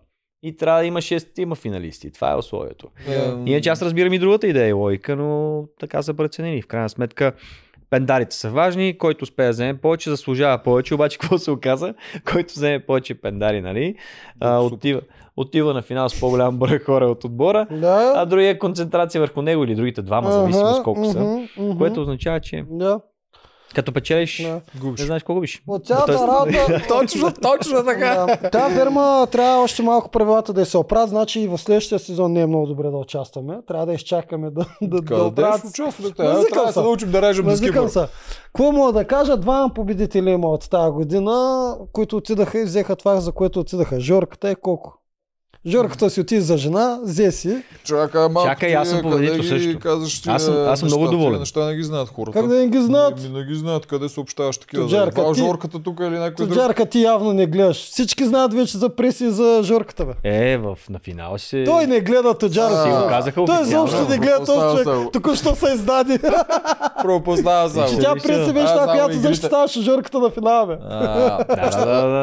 И 0.45 0.57
трябва 0.57 0.81
да 0.81 0.87
има 0.87 0.99
6 0.99 1.39
има 1.39 1.55
финалисти. 1.55 2.11
Това 2.11 2.33
е 2.33 2.37
условието. 2.37 2.89
Да. 3.09 3.43
Иначе 3.47 3.69
аз 3.69 3.83
разбирам 3.83 4.13
и 4.13 4.19
другата 4.19 4.47
идея 4.47 4.69
и 4.69 4.73
логика, 4.73 5.17
но 5.17 5.63
така 5.81 6.03
са 6.03 6.15
преценени. 6.15 6.63
В 6.63 6.67
крайна 6.67 6.89
сметка, 6.89 7.33
пендарите 7.91 8.37
са 8.37 8.51
важни, 8.51 8.99
който 8.99 9.23
успее 9.23 9.47
да 9.47 9.53
вземе 9.53 9.75
повече, 9.75 10.11
заслужава 10.11 10.59
повече, 10.59 10.95
обаче 10.95 11.19
какво 11.21 11.39
се 11.39 11.51
оказа? 11.51 11.95
Който 12.33 12.53
вземе 12.55 12.79
повече 12.81 13.15
пендари, 13.15 13.61
нали? 13.61 13.95
А, 14.41 14.59
отива, 14.61 15.01
отива 15.37 15.75
на 15.75 15.83
финал 15.83 16.09
с 16.09 16.21
по-голям 16.21 16.59
брой 16.59 16.79
хора 16.79 17.07
от 17.07 17.25
отбора, 17.25 17.67
а 17.71 17.77
Да. 17.77 18.25
другия 18.27 18.51
е 18.51 18.59
концентрация 18.59 19.21
върху 19.21 19.43
него 19.43 19.65
или 19.65 19.75
другите 19.75 20.03
двама, 20.03 20.33
зависимо 20.33 20.75
с 20.75 20.83
колко 20.83 21.05
са. 21.05 21.21
мгм, 21.21 21.43
мгм. 21.59 21.79
Което 21.79 22.01
означава, 22.01 22.41
че 22.41 22.65
Да. 22.71 23.01
Като 23.75 23.93
печелиш, 23.93 24.43
Да. 24.43 24.61
Губиш. 24.77 25.01
не 25.01 25.07
знаеш 25.07 25.23
колко 25.23 25.35
губиш. 25.35 25.63
От 25.69 25.87
цялата 25.87 26.13
Тоест- 26.13 26.29
работа... 26.29 26.83
Точно, 26.91 27.33
точно 27.35 27.85
така. 27.85 28.27
Да. 28.43 28.51
Тази 28.51 28.75
ферма 28.75 29.27
трябва 29.27 29.63
още 29.63 29.83
малко 29.83 30.11
правилата 30.11 30.53
да 30.53 30.67
се 30.67 30.79
оправят, 30.79 31.09
значи 31.09 31.41
и 31.41 31.49
в 31.49 31.59
следващия 31.59 31.99
сезон 31.99 32.33
не 32.33 32.41
е 32.41 32.47
много 32.47 32.67
добре 32.67 32.85
да 32.85 32.97
участваме. 32.97 33.59
Трябва 33.69 33.87
да 33.87 33.93
изчакаме 33.93 34.51
да, 34.51 34.65
да, 34.83 34.89
да 34.91 34.97
Къде 34.99 35.21
оправят. 35.23 35.59
ще 35.59 35.69
участвате? 35.69 36.23
Назикам 36.23 36.43
Е, 36.43 36.51
Трябва 36.51 36.67
да 36.67 36.73
се. 36.73 36.81
научим 36.81 37.11
да 37.11 37.23
режем 37.23 37.45
кибър. 37.57 37.89
се. 37.89 38.07
Какво 38.45 38.73
мога 38.73 38.93
да 38.93 39.05
кажа? 39.07 39.37
Двама 39.37 39.71
победители 39.71 40.31
има 40.31 40.49
от 40.49 40.71
тази 40.71 40.91
година, 40.91 41.55
които 41.93 42.17
отидаха 42.17 42.61
и 42.61 42.65
взеха 42.65 42.97
това, 42.97 43.17
за 43.17 43.33
което 43.33 43.61
отидаха. 43.61 44.01
Жорката 44.01 44.49
е 44.49 44.55
колко? 44.55 44.99
Жорката 45.67 46.11
си 46.11 46.21
отиде 46.21 46.41
за 46.41 46.57
жена, 46.57 46.99
взе 47.03 47.33
си. 47.33 47.57
Чакай, 47.85 48.21
малко 48.23 48.49
Чакай, 48.49 48.75
аз 48.75 48.89
съм 48.89 49.03
къде 49.03 49.43
също. 49.43 49.79
Казваш, 49.79 50.23
тия 50.23 50.35
Аз 50.35 50.45
съм- 50.45 50.55
аз 50.59 50.79
съм 50.79 50.87
неща, 50.87 50.99
много 50.99 51.11
доволен. 51.11 51.39
неща 51.41 51.61
не 51.61 51.75
ги 51.75 51.83
знаят 51.83 52.09
хората. 52.09 52.33
Как 52.33 52.49
да 52.49 52.55
не 52.55 52.67
ги 52.69 52.81
знаят? 52.81 53.23
Не, 53.23 53.29
не 53.31 53.45
ги 53.45 53.55
знаят 53.55 53.87
къде 53.87 54.09
съобщаваш 54.09 54.59
такива. 54.59 54.83
Тоджарка, 54.83 55.23
Да, 55.23 55.33
ти- 55.33 55.41
жорката 55.41 55.79
тук 55.79 56.01
или 56.01 56.09
някой 56.11 56.47
друг. 56.47 56.49
Тоджарка 56.49 56.87
ти 56.87 57.03
явно 57.03 57.33
не 57.33 57.47
гледаш. 57.47 57.77
Всички 57.77 58.25
знаят 58.25 58.55
вече 58.55 58.79
за 58.79 58.89
преси 58.89 59.25
и 59.25 59.31
за 59.31 59.61
Жорката, 59.65 60.05
бе. 60.05 60.13
Е, 60.25 60.57
в, 60.57 60.79
на 60.91 60.99
финала 60.99 61.39
си 61.39 61.49
се... 61.49 61.65
Той 61.65 61.87
не 61.87 62.01
гледа 62.01 62.35
Тоджарка. 62.35 62.83
Си 62.83 62.89
го 62.91 63.09
казаха 63.09 63.45
Той 63.47 63.63
изобщо 63.63 64.09
не 64.09 64.19
гледа 64.19 64.39
този 64.39 64.85
човек. 64.85 65.13
Току-що 65.13 65.55
се 65.57 65.67
издаде. 65.69 66.19
Пропуснава 67.03 67.69
само. 67.71 67.89
Че- 67.89 67.99
Тя 67.99 68.15
преси 68.15 68.53
беше 68.53 68.67
само 68.69 68.87
която 68.87 69.19
защитаваше 69.19 69.81
Жорката 69.81 70.19
на 70.19 70.31
финала, 70.31 70.79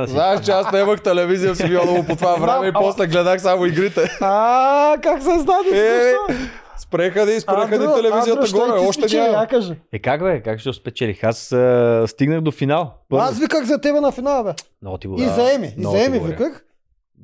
Знаеш, 0.08 0.42
че 0.42 0.52
аз 0.52 0.72
не 0.72 0.80
имах 0.80 1.02
телевизия 1.02 1.54
в 1.54 1.58
Симеоново 1.58 2.04
по 2.04 2.16
това 2.16 2.36
време 2.36 2.68
и 2.68 2.74
после 2.74 3.08
гледах 3.08 3.31
само 3.40 3.66
игрите. 3.66 4.02
А, 4.22 4.98
как 5.04 5.24
се 5.24 5.30
издаде? 5.32 5.70
Е, 5.74 6.14
току-що? 6.14 6.62
спреха 6.82 7.26
да 7.26 7.32
изпреха 7.32 7.80
ни 7.80 7.86
телевизията 7.96 8.42
Андро, 8.42 8.60
горе. 8.60 8.80
Още 8.88 9.02
спечели, 9.02 9.22
няма. 9.22 9.76
Е, 9.92 10.00
как 10.00 10.24
бе? 10.24 10.42
Как 10.42 10.60
ще 10.60 10.74
спечелих? 10.74 11.24
Аз 11.24 11.52
а, 11.52 12.04
стигнах 12.08 12.42
до 12.42 12.52
финал. 12.52 12.94
Първо. 13.10 13.24
Аз 13.24 13.40
виках 13.40 13.66
за 13.66 13.82
тебе 13.82 14.02
на 14.02 14.12
финала, 14.12 14.44
бе. 14.44 14.54
Много 14.82 14.98
ти 14.98 15.08
И 15.08 15.10
благодаря. 15.10 15.34
за 15.34 15.54
Еми. 15.54 15.74
И 15.78 15.84
за 15.84 16.04
Еми 16.06 16.20
виках. 16.20 16.66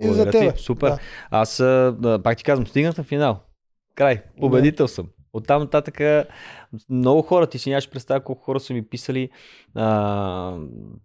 И 0.02 0.08
за 0.08 0.30
тебе. 0.30 0.54
Супер. 0.58 0.90
Да. 0.90 0.98
Аз, 1.32 1.60
а, 1.60 1.96
да, 2.00 2.24
пак 2.24 2.38
ти 2.38 2.44
казвам, 2.44 2.68
стигнах 2.68 2.98
на 2.98 3.04
финал. 3.04 3.40
Край. 3.96 4.22
Победител 4.40 4.88
съм. 4.88 5.08
Оттам 5.34 5.62
нататък 5.62 6.02
много 6.90 7.22
хора, 7.22 7.48
ти 7.48 7.60
си 7.60 7.70
нямаш 7.70 7.90
представа 7.90 8.20
колко 8.20 8.44
хора 8.44 8.60
са 8.60 8.74
ми 8.74 8.86
писали. 8.86 9.30
А, 9.76 10.58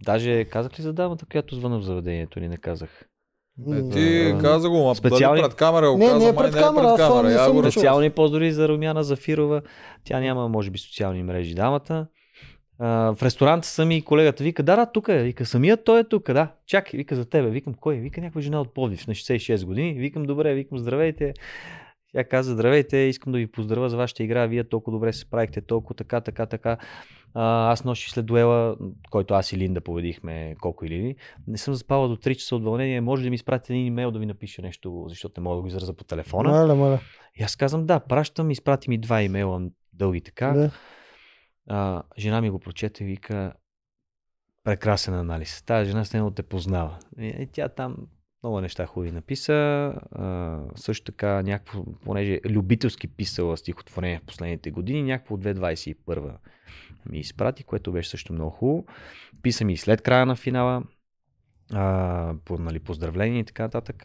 даже 0.04 0.44
казах 0.44 0.78
ли 0.78 0.82
за 0.82 0.92
дамата, 0.92 1.26
която 1.30 1.54
звъна 1.54 1.78
в 1.78 1.82
заведението 1.82 2.38
или 2.38 2.48
не 2.48 2.56
казах? 2.56 3.04
Е, 3.72 3.88
ти 3.88 4.34
каза 4.40 4.68
го, 4.68 4.84
ма 4.84 4.94
Специални- 4.94 5.40
дали 5.40 5.48
пред 5.48 5.56
камера 5.56 5.90
го 5.90 5.98
Не, 5.98 6.06
каза, 6.06 6.18
не 6.18 6.24
е 6.24 6.36
пред 6.36 6.52
камера, 6.52 6.86
аз 6.86 6.96
пред 6.96 7.06
това 7.06 7.22
камера. 7.22 7.52
не 7.54 7.62
съм 7.62 7.70
Специални 7.72 8.10
поздрави 8.10 8.52
за 8.52 8.68
Румяна 8.68 9.04
Зафирова. 9.04 9.62
Тя 10.04 10.20
няма, 10.20 10.48
може 10.48 10.70
би, 10.70 10.78
социални 10.78 11.22
мрежи 11.22 11.54
дамата. 11.54 12.06
А, 12.78 13.14
в 13.14 13.22
ресторанта 13.22 13.68
съм 13.68 13.90
и 13.90 14.02
колегата 14.02 14.44
вика, 14.44 14.62
да, 14.62 14.76
да, 14.76 14.86
тук 14.86 15.08
е. 15.08 15.22
Вика, 15.22 15.46
самият 15.46 15.84
той 15.84 16.00
е 16.00 16.04
тук, 16.04 16.32
да. 16.32 16.48
Чакай, 16.66 16.98
вика 16.98 17.16
за 17.16 17.24
тебе. 17.24 17.50
Викам, 17.50 17.74
кой? 17.74 17.96
е? 17.96 18.00
Вика 18.00 18.20
някаква 18.20 18.40
жена 18.40 18.60
от 18.60 18.74
Пловдив 18.74 19.06
на 19.06 19.14
66 19.14 19.64
години. 19.64 19.92
Викам, 19.92 20.22
добре, 20.22 20.54
викам, 20.54 20.78
здравейте. 20.78 21.34
Тя 22.12 22.24
каза, 22.24 22.52
здравейте, 22.52 22.96
искам 22.96 23.32
да 23.32 23.38
ви 23.38 23.46
поздравя 23.46 23.88
за 23.88 23.96
вашата 23.96 24.22
игра. 24.22 24.46
Вие 24.46 24.64
толкова 24.64 24.96
добре 24.96 25.12
се 25.12 25.30
правихте, 25.30 25.60
толкова 25.60 25.94
така, 25.94 26.20
така, 26.20 26.46
така. 26.46 26.76
А, 27.34 27.72
аз 27.72 27.84
нощи 27.84 28.10
след 28.10 28.26
дуела, 28.26 28.76
който 29.10 29.34
аз 29.34 29.52
и 29.52 29.59
Линда 29.59 29.80
победихме 29.80 30.56
колко 30.60 30.84
или 30.84 30.98
ни, 30.98 31.16
не 31.46 31.59
съм 31.59 31.74
заспала 31.74 32.09
до 32.09 32.16
3 32.16 32.34
часа 32.34 32.56
от 32.56 32.64
вълнение. 32.64 33.00
Може 33.00 33.20
ли 33.20 33.24
да 33.24 33.30
ми 33.30 33.34
изпратите 33.34 33.72
един 33.72 33.86
имейл 33.86 34.10
да 34.10 34.18
ви 34.18 34.26
напиша 34.26 34.62
нещо, 34.62 35.04
защото 35.09 35.40
не 35.40 35.44
мога 35.44 35.56
да 35.56 35.62
го 35.62 35.68
изразя 35.68 35.94
по 35.94 36.04
телефона. 36.04 36.50
Маля, 36.50 36.74
маля. 36.74 37.00
И 37.34 37.42
аз 37.42 37.56
казвам, 37.56 37.86
да, 37.86 38.00
пращам, 38.00 38.50
изпрати 38.50 38.90
ми 38.90 38.98
два 38.98 39.22
имейла 39.22 39.62
дълги 39.92 40.20
така. 40.20 40.52
Да. 40.52 40.70
А, 41.68 42.02
жена 42.18 42.40
ми 42.40 42.50
го 42.50 42.59
прочете 42.59 43.04
и 43.04 43.06
вика, 43.06 43.52
прекрасен 44.64 45.14
анализ. 45.14 45.62
Тази 45.62 45.90
жена 45.90 46.04
с 46.04 46.12
него 46.12 46.30
те 46.30 46.42
познава. 46.42 46.98
И 47.18 47.48
тя 47.52 47.68
там 47.68 47.96
много 48.42 48.60
неща 48.60 48.86
хубави 48.86 49.12
написа. 49.12 49.52
А, 50.12 50.59
също 50.74 51.04
така 51.04 51.42
някакво, 51.42 51.84
понеже 52.04 52.40
любителски 52.44 53.09
писала 53.09 53.56
стихотворение 53.56 54.18
в 54.18 54.26
последните 54.26 54.70
години, 54.70 55.02
някакво 55.02 55.34
от 55.34 55.44
2021 55.44 56.36
ми 57.10 57.18
изпрати, 57.18 57.64
което 57.64 57.92
беше 57.92 58.10
също 58.10 58.32
много 58.32 58.50
хубаво. 58.50 58.86
Писа 59.42 59.64
ми 59.64 59.72
и 59.72 59.76
след 59.76 60.02
края 60.02 60.26
на 60.26 60.36
финала. 60.36 60.82
А, 61.72 62.34
по, 62.44 62.58
нали, 62.58 62.78
поздравления 62.78 63.40
и 63.40 63.44
така 63.44 63.62
нататък. 63.62 64.04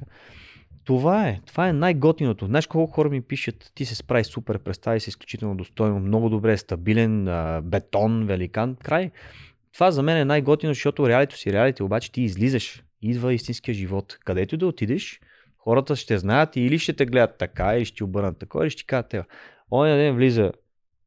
Това 0.84 1.28
е. 1.28 1.40
Това 1.46 1.68
е 1.68 1.74
най-готиното. 1.74 2.46
Знаеш 2.46 2.68
колко 2.68 2.94
хора 2.94 3.10
ми 3.10 3.22
пишат, 3.22 3.72
ти 3.76 3.86
се 3.86 3.96
справи 3.96 4.24
супер, 4.24 4.60
представи 4.60 5.00
се 5.00 5.10
изключително 5.10 5.56
достойно, 5.56 6.00
много 6.00 6.30
добре, 6.30 6.58
стабилен, 6.58 7.28
а, 7.28 7.62
бетон, 7.62 8.26
великан. 8.26 8.76
Край. 8.76 9.12
Това 9.74 9.92
за 9.92 10.04
мен 10.04 10.18
е 10.18 10.26
най-готино, 10.26 10.74
защото 10.74 11.10
реалито 11.10 11.38
си 11.38 11.54
реалите, 11.54 11.84
обаче 11.84 12.12
ти 12.12 12.22
излизаш. 12.22 12.84
Идва 13.02 13.34
истинския 13.34 13.76
живот. 13.76 14.18
Където 14.26 14.58
да 14.58 14.68
отидеш, 14.68 15.20
хората 15.58 15.96
ще 15.96 16.18
знаят 16.18 16.56
и 16.56 16.62
или 16.62 16.80
ще 16.80 16.94
те 16.94 17.06
гледат 17.06 17.38
така, 17.38 17.78
или 17.78 17.86
ще 17.86 18.04
обърнат 18.04 18.40
така, 18.40 18.60
или 18.62 18.70
ще 18.70 18.86
кажат, 18.86 19.14
«Ева, 19.14 19.26
оня 19.72 19.96
ден 19.96 20.16
влиза 20.16 20.52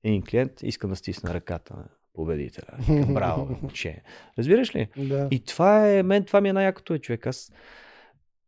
един 0.05 0.23
клиент, 0.23 0.53
искам 0.63 0.91
да 0.91 0.97
стисна 0.97 1.35
ръката 1.35 1.75
на 1.75 1.85
победителя. 2.15 2.67
Браво, 3.15 3.59
момче. 3.63 4.03
Разбираш 4.39 4.75
ли? 4.75 4.89
Да. 4.97 5.29
И 5.31 5.45
това 5.45 5.91
е, 5.91 6.03
мен 6.03 6.25
това 6.25 6.41
ми 6.41 6.49
е 6.49 6.53
най-якото 6.53 6.95
е 6.95 6.99
човек. 6.99 7.27
Аз 7.27 7.53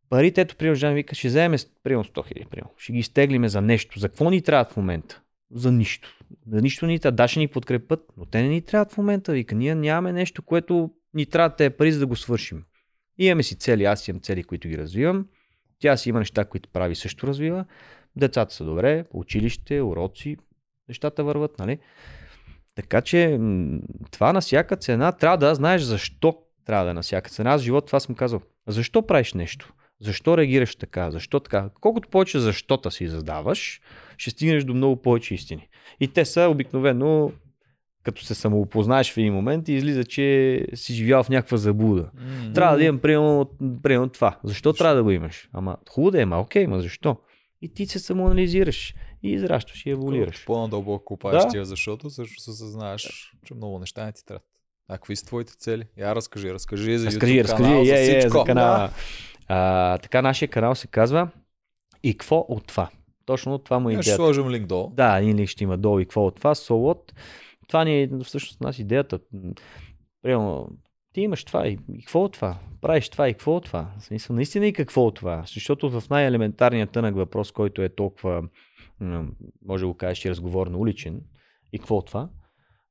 парите, 0.09 0.41
ето, 0.41 0.55
примерно, 0.55 0.89
ми 0.89 0.95
вика, 0.95 1.15
ще 1.15 1.27
вземем, 1.27 1.59
примерно 1.83 2.03
100 2.03 2.27
хиляди, 2.27 2.45
примерно. 2.49 2.71
Ще 2.77 2.93
ги 2.93 2.99
изтеглиме 2.99 3.49
за 3.49 3.61
нещо. 3.61 3.99
За 3.99 4.09
какво 4.09 4.29
ни 4.29 4.41
трябва 4.41 4.65
в 4.65 4.77
момента? 4.77 5.21
За 5.51 5.71
нищо. 5.71 6.19
За 6.47 6.61
нищо 6.61 6.85
ни 6.85 6.99
трябва. 6.99 7.15
Да, 7.15 7.27
ще 7.27 7.39
ни 7.39 7.47
подкрепят, 7.47 8.05
но 8.17 8.25
те 8.25 8.41
не 8.41 8.47
ни 8.47 8.61
трябват 8.61 8.91
в 8.91 8.97
момента. 8.97 9.31
Вика, 9.31 9.55
ние 9.55 9.75
нямаме 9.75 10.13
нещо, 10.13 10.41
което 10.41 10.91
ни 11.13 11.25
трябва 11.25 11.55
те 11.55 11.69
пари, 11.69 11.91
за 11.91 11.99
да 11.99 12.07
го 12.07 12.15
свършим. 12.15 12.63
Имаме 13.17 13.43
си 13.43 13.55
цели, 13.55 13.85
аз 13.85 14.07
имам 14.07 14.21
цели, 14.21 14.43
които 14.43 14.67
ги 14.67 14.77
развивам. 14.77 15.27
Тя 15.79 15.97
си 15.97 16.09
има 16.09 16.19
неща, 16.19 16.45
които 16.45 16.69
прави 16.69 16.95
също 16.95 17.27
развива. 17.27 17.65
Децата 18.15 18.53
са 18.53 18.65
добре, 18.65 19.05
училище, 19.11 19.81
уроци, 19.81 20.37
нещата 20.89 21.23
върват, 21.23 21.59
нали? 21.59 21.79
Така 22.75 23.01
че 23.01 23.39
това 24.11 24.33
на 24.33 24.41
всяка 24.41 24.75
цена 24.75 25.11
трябва 25.11 25.37
да 25.37 25.55
знаеш 25.55 25.81
защо 25.81 26.43
трябва 26.65 26.85
да 26.85 26.91
е 26.91 26.93
на 26.93 27.01
всяка 27.01 27.29
цена. 27.29 27.51
Аз 27.51 27.61
в 27.61 27.63
живота 27.63 27.87
това 27.87 27.99
съм 27.99 28.15
казал. 28.15 28.41
Защо 28.67 29.01
правиш 29.01 29.33
нещо? 29.33 29.73
Защо 30.01 30.37
реагираш 30.37 30.75
така? 30.75 31.11
Защо 31.11 31.39
така? 31.39 31.69
Колкото 31.81 32.09
повече 32.09 32.39
защота 32.39 32.91
си 32.91 33.07
задаваш, 33.07 33.81
ще 34.17 34.29
стигнеш 34.29 34.63
до 34.63 34.73
много 34.73 35.01
повече 35.01 35.33
истини. 35.33 35.67
И 35.99 36.07
те 36.07 36.25
са 36.25 36.49
обикновено, 36.49 37.31
като 38.03 38.23
се 38.23 38.35
самоопознаеш 38.35 39.13
в 39.13 39.17
един 39.17 39.33
момент 39.33 39.67
и 39.69 39.73
излиза, 39.73 40.03
че 40.03 40.67
си 40.73 40.93
живял 40.93 41.23
в 41.23 41.29
някаква 41.29 41.57
заблуда. 41.57 42.09
Трябва 42.53 42.77
да 42.77 42.83
имам 42.83 42.99
примерно, 42.99 43.49
примерно 43.83 44.09
това. 44.09 44.39
Защо 44.43 44.73
трябва 44.73 44.95
да 44.95 45.03
го 45.03 45.11
имаш? 45.11 45.49
Ама 45.53 45.77
хубаво 45.89 46.11
да 46.11 46.19
е, 46.19 46.23
ама 46.23 46.39
окей, 46.39 46.67
ма 46.67 46.81
защо? 46.81 47.17
И 47.61 47.73
ти 47.73 47.85
се 47.85 47.99
самоанализираш 47.99 48.95
и 49.23 49.31
израстваш 49.31 49.85
и 49.85 49.89
еволюираш. 49.89 50.45
По-надълбоко 50.45 51.05
копаеш 51.05 51.43
Да. 51.43 51.49
тия, 51.49 51.65
защото 51.65 52.09
също 52.09 52.41
се 52.41 52.51
съзнаеш, 52.51 53.33
че 53.45 53.53
много 53.53 53.79
неща 53.79 54.05
не 54.05 54.11
ти 54.11 54.25
трябват. 54.25 54.45
А 54.89 54.93
какви 54.93 55.15
са 55.15 55.25
твоите 55.25 55.53
цели? 55.57 55.83
Я 55.97 56.15
разкажи, 56.15 56.53
разкажи 56.53 56.97
за 56.97 57.05
Разкажи, 57.05 57.33
YouTube 57.33 57.43
разкажи, 57.43 57.63
канал, 57.63 57.85
за 57.85 57.95
е, 57.95 58.03
е, 58.03 58.19
всичко. 58.19 58.37
за 58.37 58.43
канала. 58.43 58.89
А, 59.47 59.97
така, 59.97 60.21
нашия 60.21 60.47
канал 60.47 60.75
се 60.75 60.87
казва 60.87 61.29
И 62.03 62.13
какво 62.13 62.45
от 62.49 62.67
това? 62.67 62.89
Точно 63.25 63.57
това 63.59 63.79
му 63.79 63.89
е 63.89 63.93
Я 63.93 64.01
ще 64.01 64.09
идеята. 64.09 64.23
сложим 64.23 64.49
линк 64.49 64.67
долу. 64.67 64.89
Да, 64.89 65.17
един 65.17 65.37
линк 65.37 65.49
ще 65.49 65.63
има 65.63 65.77
долу 65.77 65.99
и 65.99 66.05
какво 66.05 66.25
от 66.25 66.35
това. 66.35 66.55
Солот. 66.55 67.13
Това 67.67 67.83
ни 67.83 68.01
е 68.01 68.09
всъщност 68.23 68.61
нас 68.61 68.79
идеята. 68.79 69.19
Примерно, 70.21 70.69
ти 71.13 71.21
имаш 71.21 71.43
това 71.43 71.67
и, 71.67 71.77
и 71.93 72.01
какво 72.01 72.23
от 72.23 72.33
това? 72.33 72.57
Правиш 72.81 73.09
това 73.09 73.29
и 73.29 73.33
какво 73.33 73.55
от 73.55 73.63
това? 73.65 73.87
В 73.99 74.03
смисъл, 74.03 74.35
наистина 74.35 74.67
и 74.67 74.73
какво 74.73 75.05
от 75.05 75.15
това? 75.15 75.43
Защото 75.47 75.89
в 75.89 76.09
най-елементарният 76.09 76.91
тънък 76.91 77.15
въпрос, 77.15 77.51
който 77.51 77.81
е 77.81 77.89
толкова, 77.89 78.43
може 79.65 79.81
да 79.81 79.87
го 79.87 79.97
кажеш 79.97 80.25
и 80.25 80.29
разговорно 80.29 80.79
уличен, 80.79 81.21
и 81.73 81.79
какво 81.79 81.97
от 81.97 82.07
това? 82.07 82.29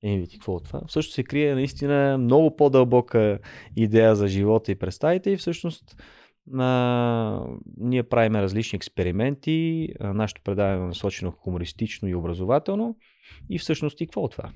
Е, 0.05 0.17
вид, 0.17 0.33
и 0.33 0.39
какво 0.39 0.55
от 0.55 0.65
това? 0.65 0.81
Всъщност 0.87 1.15
се 1.15 1.25
крие 1.25 1.55
наистина 1.55 2.19
много 2.19 2.57
по-дълбока 2.57 3.39
идея 3.77 4.17
за 4.17 4.29
живота 4.29 4.73
и 4.73 4.75
представите 4.75 5.31
и 5.31 5.37
всъщност 5.37 5.97
а, 6.59 7.47
ние 7.77 8.03
правим 8.03 8.37
различни 8.37 8.77
експерименти, 8.77 9.89
а, 10.01 10.13
нашето 10.15 10.43
предаване 10.43 10.85
е 10.85 10.87
насочено 10.87 11.31
хумористично 11.31 12.09
и 12.09 12.15
образователно 12.15 12.97
и 13.51 13.59
всъщност 13.59 14.01
и 14.01 14.07
какво 14.07 14.21
от 14.21 14.33
това? 14.33 14.51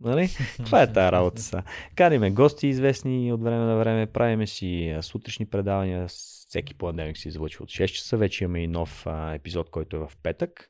Нали? 0.00 0.28
Това 0.64 0.82
е 0.82 0.92
тази 0.92 1.12
работа 1.12 1.42
са. 1.42 1.62
Каниме 1.94 2.30
гости 2.30 2.66
известни 2.66 3.32
от 3.32 3.42
време 3.42 3.64
на 3.64 3.76
време, 3.76 4.06
правиме 4.06 4.46
си 4.46 4.96
сутрешни 5.00 5.46
предавания, 5.46 6.08
всеки 6.08 6.74
понеделник 6.74 7.18
се 7.18 7.28
излъчва 7.28 7.62
от 7.62 7.70
6 7.70 7.86
часа, 7.86 8.16
вече 8.16 8.44
имаме 8.44 8.62
и 8.62 8.66
нов 8.66 9.06
а, 9.06 9.34
епизод, 9.34 9.70
който 9.70 9.96
е 9.96 10.00
в 10.00 10.12
петък 10.22 10.68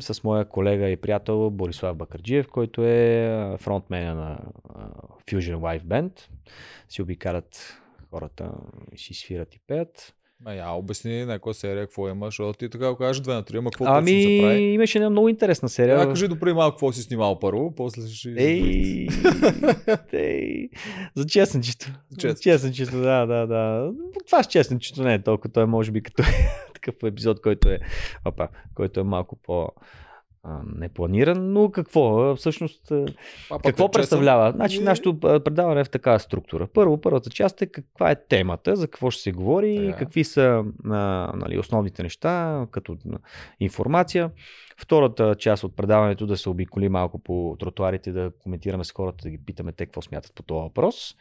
с 0.00 0.24
моя 0.24 0.44
колега 0.44 0.88
и 0.88 0.96
приятел 0.96 1.50
Борислав 1.50 1.96
Бакарджиев, 1.96 2.48
който 2.48 2.84
е 2.84 3.26
а, 3.26 3.56
фронтмена 3.58 4.14
на 4.14 4.38
а, 4.74 4.88
Fusion 5.26 5.56
Live 5.56 5.82
Band. 5.84 6.20
Си 6.88 7.02
обикарат 7.02 7.76
хората 8.10 8.50
и 8.92 8.98
си 8.98 9.14
свират 9.14 9.54
и 9.54 9.60
пеят. 9.66 10.12
Ма 10.44 10.54
я 10.54 10.70
обясни 10.70 11.24
някоя 11.24 11.54
серия 11.54 11.86
какво 11.86 12.08
има, 12.08 12.26
защото 12.26 12.58
ти 12.58 12.68
така 12.70 12.96
кажеш 12.98 13.20
две 13.22 13.34
на 13.34 13.42
три, 13.42 13.56
ама 13.56 13.70
какво 13.70 13.84
точно 13.84 14.06
се 14.06 14.12
Ами, 14.14 14.40
прави? 14.42 14.60
имаше 14.60 14.98
една 14.98 15.10
много 15.10 15.28
интересна 15.28 15.68
серия. 15.68 15.98
Я 15.98 16.06
кажи 16.08 16.28
допреди 16.28 16.54
малко 16.54 16.74
какво 16.74 16.92
си 16.92 17.02
снимал 17.02 17.38
първо, 17.38 17.74
после 17.74 18.08
ще... 18.08 18.28
Ей, 18.38 19.08
ей, 20.12 20.68
за 21.14 21.26
честничето. 21.26 21.86
За 21.86 22.16
Честничето. 22.16 22.42
честничето, 22.42 23.00
да, 23.00 23.26
да, 23.26 23.46
да. 23.46 23.92
Това 24.26 24.42
с 24.42 24.46
честничето 24.46 25.02
не 25.02 25.14
е 25.14 25.22
толкова, 25.22 25.52
той 25.52 25.66
може 25.66 25.92
би 25.92 26.02
като 26.02 26.22
такъв 26.86 27.08
епизод, 27.08 27.42
който 27.42 27.68
е, 27.68 27.78
опа, 28.24 28.48
който 28.74 29.00
е 29.00 29.04
малко 29.04 29.36
по 29.36 29.68
непланиран, 30.76 31.52
но 31.52 31.70
какво? 31.70 32.34
Всъщност, 32.36 32.90
а, 32.90 33.06
Папата 33.48 33.68
какво 33.68 33.90
представлява? 33.90 34.52
Значи, 34.52 34.82
нашето 34.82 35.20
предаване 35.20 35.80
е 35.80 35.84
в 35.84 35.90
такава 35.90 36.20
структура. 36.20 36.66
Първо, 36.66 37.00
първата 37.00 37.30
част 37.30 37.62
е 37.62 37.66
каква 37.66 38.10
е 38.10 38.24
темата, 38.28 38.76
за 38.76 38.88
какво 38.88 39.10
ще 39.10 39.22
се 39.22 39.32
говори, 39.32 39.86
Така. 39.86 39.98
какви 39.98 40.24
са 40.24 40.64
а, 40.84 41.32
нали, 41.36 41.58
основните 41.58 42.02
неща, 42.02 42.66
като 42.70 42.96
информация. 43.60 44.30
Втората 44.78 45.34
част 45.38 45.64
от 45.64 45.76
предаването 45.76 46.26
да 46.26 46.36
се 46.36 46.48
обиколи 46.48 46.88
малко 46.88 47.18
по 47.18 47.56
тротуарите, 47.60 48.12
да 48.12 48.30
коментираме 48.38 48.84
с 48.84 48.92
хората, 48.92 49.22
да 49.22 49.30
ги 49.30 49.38
питаме 49.46 49.72
те 49.72 49.86
какво 49.86 50.02
смятат 50.02 50.34
по 50.34 50.42
този 50.42 50.62
въпрос. 50.62 51.16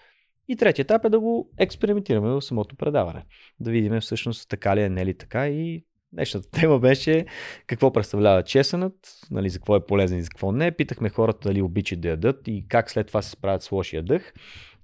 И 0.48 0.56
третия 0.56 0.84
етап 0.84 1.06
е 1.06 1.10
да 1.10 1.20
го 1.20 1.50
експериментираме 1.58 2.30
в 2.30 2.42
самото 2.42 2.76
предаване. 2.76 3.26
Да 3.60 3.72
видим 3.72 4.00
всъщност 4.00 4.50
така 4.50 4.76
ли 4.76 4.82
е, 4.82 4.90
не 4.90 5.02
е 5.02 5.06
ли 5.06 5.18
така 5.18 5.48
и 5.48 5.84
Днешната 6.16 6.50
тема 6.52 6.80
беше 6.80 7.26
какво 7.68 7.94
представлява 7.94 8.44
чесънът, 8.44 8.94
нали, 9.32 9.50
за 9.50 9.60
какво 9.60 9.76
е 9.76 9.86
полезен 9.86 10.18
и 10.18 10.22
за 10.22 10.30
какво 10.30 10.52
не. 10.52 10.72
Питахме 10.72 11.10
хората 11.10 11.50
дали 11.50 11.62
обичат 11.62 12.02
да 12.02 12.10
ядат 12.10 12.48
и 12.48 12.66
как 12.68 12.92
след 12.92 13.08
това 13.08 13.22
се 13.22 13.30
справят 13.30 13.64
с 13.64 13.72
лошия 13.72 14.04
дъх. 14.04 14.34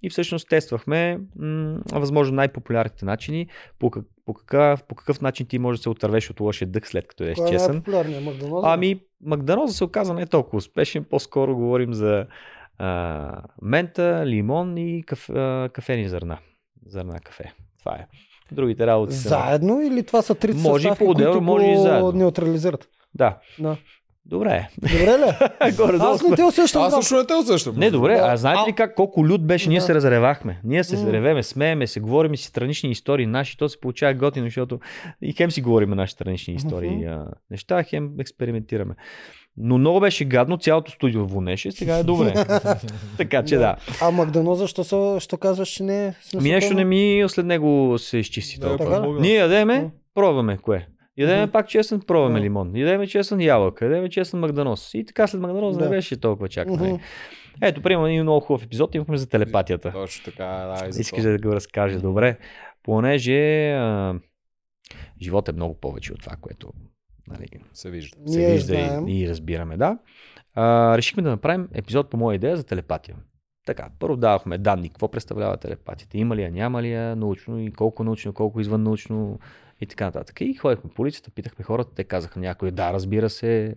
И 0.04 0.10
всъщност 0.10 0.50
тествахме 0.50 1.20
м- 1.36 1.80
възможно 1.92 2.36
най-популярните 2.36 3.06
начини, 3.06 3.48
по, 3.80 3.92
как, 3.92 4.06
по, 4.26 4.34
какъв, 4.34 4.84
по 4.84 4.96
какъв 4.96 5.22
начин 5.22 5.46
ти 5.46 5.60
можеш 5.60 5.80
да 5.80 5.84
се 5.84 5.90
отървеш 5.90 6.30
от 6.30 6.40
лошия 6.40 6.68
дъх 6.68 6.88
след 6.88 7.08
като 7.08 7.24
ядеш 7.24 7.38
е 7.38 7.52
чесън. 7.52 7.84
Макдоналдс? 8.22 8.68
Ами, 8.68 9.00
Макданоза 9.22 9.74
се 9.74 9.84
оказа 9.84 10.14
не 10.14 10.22
е 10.22 10.26
толкова 10.26 10.58
успешен, 10.58 11.04
по-скоро 11.04 11.56
говорим 11.56 11.94
за 11.94 12.26
а, 12.78 13.42
мента, 13.62 14.24
лимон 14.26 14.78
и 14.78 15.04
каф, 15.04 15.30
а, 15.30 15.70
кафени 15.74 16.10
зърна. 16.10 16.38
Зърна 16.86 17.20
кафе. 17.20 17.54
Това 17.80 17.96
е. 17.96 18.08
Другите 18.52 18.88
работи 18.88 19.14
са... 19.16 19.30
Заедно 19.30 19.82
или 19.82 20.04
това 20.06 20.22
са 20.22 20.36
трите 20.36 20.58
Може 20.62 20.82
и 20.88 20.90
съставки, 20.90 21.06
по-отделно, 21.06 21.32
които 21.32 21.44
може 21.46 21.66
и 21.66 21.78
заедно. 21.78 22.12
неутрализират? 22.12 22.88
Да. 23.16 23.38
Да. 23.60 23.78
Добре. 24.26 24.70
Добре 24.82 25.18
ли? 25.20 25.32
Горе-долу 25.78 26.10
Аз 26.12 26.24
не 26.24 26.36
те 26.36 26.44
усещам. 26.44 26.82
Аз 26.82 26.94
също 26.94 27.16
не 27.16 27.26
те 27.26 27.34
усещам. 27.34 27.76
Не, 27.78 27.92
добре, 27.92 28.16
Да. 28.16 28.28
а 28.28 28.38
знаете 28.38 28.70
ли 28.70 28.76
как 28.76 28.96
колко 28.96 29.26
люд 29.28 29.48
беше? 29.48 29.70
Ние 29.70 29.80
Да. 29.80 29.86
се 29.86 29.96
разревахме. 29.96 30.62
Ние 30.64 30.84
се 30.84 31.14
ревеме, 31.14 31.44
смееме 31.44 31.88
се, 31.88 32.00
говорим 32.00 32.38
си 32.38 32.46
странични 32.46 32.92
истории 32.92 33.26
наши. 33.26 33.58
То 33.58 33.70
се 33.70 33.80
получава 33.80 34.14
готино, 34.14 34.46
защото 34.46 34.80
и 35.22 35.34
хем 35.34 35.52
си 35.52 35.62
говорим 35.62 35.90
наши 35.90 36.14
странични 36.14 36.54
истории, 36.54 37.06
а, 37.06 37.28
неща, 37.52 37.84
хем 37.84 38.12
експериментираме. 38.20 38.96
Но 39.58 39.78
много 39.78 40.00
беше 40.00 40.26
гадно, 40.26 40.58
цялото 40.58 40.92
студио 40.92 41.26
вонеше, 41.26 41.72
сега 41.72 41.98
е 41.98 42.04
добре. 42.04 42.34
така 43.18 43.44
че 43.44 43.58
да. 43.58 43.76
А 44.02 44.12
Макдано, 44.12 44.56
защо, 44.56 44.84
са, 44.84 45.18
що 45.20 45.38
казваш, 45.38 45.70
че 45.70 45.84
не 45.84 46.08
е 46.08 46.14
смисъл? 46.14 46.42
Ми 46.42 46.50
нещо 46.50 46.74
не 46.74 46.86
ми 46.86 47.24
след 47.28 47.46
него 47.46 47.96
се 47.98 48.18
изчисти 48.18 48.60
Не 48.60 48.66
е 48.66 48.70
толкова. 48.70 48.96
помогнал. 48.96 49.22
Ние 49.22 49.36
ядеме, 49.36 49.92
пробваме 50.16 50.58
кое. 50.58 50.88
Ядеме 51.18 51.42
Мгм. 51.42 51.52
пак 51.52 51.68
честен, 51.68 52.02
пробваме 52.02 52.40
Да. 52.40 52.46
лимон. 52.46 52.76
Ядеме 52.76 53.08
честен 53.08 53.42
ябълка, 53.42 53.86
ядеме 53.86 54.10
честен 54.10 54.40
магданос. 54.40 54.94
И 54.94 55.06
така 55.06 55.28
след 55.28 55.42
магданос 55.42 55.78
Да. 55.78 55.84
не 55.84 55.90
беше 55.90 56.20
толкова 56.20 56.50
чак. 56.50 56.68
Мгм. 56.68 56.84
най- 56.84 57.00
Ето, 57.62 57.82
примерно, 57.82 58.08
един 58.08 58.22
много 58.22 58.40
хубав 58.40 58.64
епизод 58.64 58.96
имахме 58.96 59.18
за 59.18 59.30
телепатията. 59.30 59.92
Точно 59.92 60.26
така, 60.26 60.46
да. 60.46 60.88
и 60.88 60.92
за 60.92 61.02
Искаш 61.02 61.24
да 61.24 61.38
го 61.40 61.52
разкажа 61.52 62.00
добре. 62.00 62.38
Понеже 62.84 63.72
а, 63.72 64.16
живот 65.22 65.50
е 65.50 65.54
много 65.54 65.74
повече 65.76 66.14
от 66.14 66.20
това, 66.20 66.36
което 66.42 66.70
нали, 67.28 67.46
Се 67.74 67.90
вижда. 67.90 68.18
се 68.28 68.40
Ние 68.40 68.52
вижда 68.52 68.66
знаем. 68.74 69.08
и, 69.08 69.22
и 69.22 69.30
разбираме. 69.30 69.78
Да. 69.78 69.98
А, 70.56 70.98
решихме 70.98 71.24
да 71.24 71.30
направим 71.30 71.68
епизод 71.74 72.10
по 72.10 72.18
моя 72.18 72.36
идея 72.36 72.58
за 72.58 72.64
телепатия. 72.64 73.16
Така, 73.66 73.88
първо 74.00 74.16
давахме 74.18 74.58
данни, 74.58 74.90
какво 74.90 75.08
представлява 75.08 75.58
телепатията, 75.58 76.18
има 76.18 76.36
ли 76.36 76.42
я, 76.44 76.52
няма 76.52 76.82
ли 76.82 76.92
я, 76.92 77.16
научно 77.16 77.60
и 77.60 77.72
колко 77.72 78.04
научно, 78.04 78.34
колко 78.34 78.60
извън 78.62 78.84
научно 78.84 79.40
и 79.82 79.86
така 79.86 80.06
нататък. 80.06 80.42
И 80.42 80.54
ходихме 80.54 80.90
по 80.90 81.02
улицата, 81.02 81.32
питахме 81.32 81.66
хората, 81.66 81.94
те 81.96 82.04
казаха 82.04 82.40
някой, 82.40 82.72
да, 82.72 82.94
разбира 82.94 83.30
се, 83.30 83.76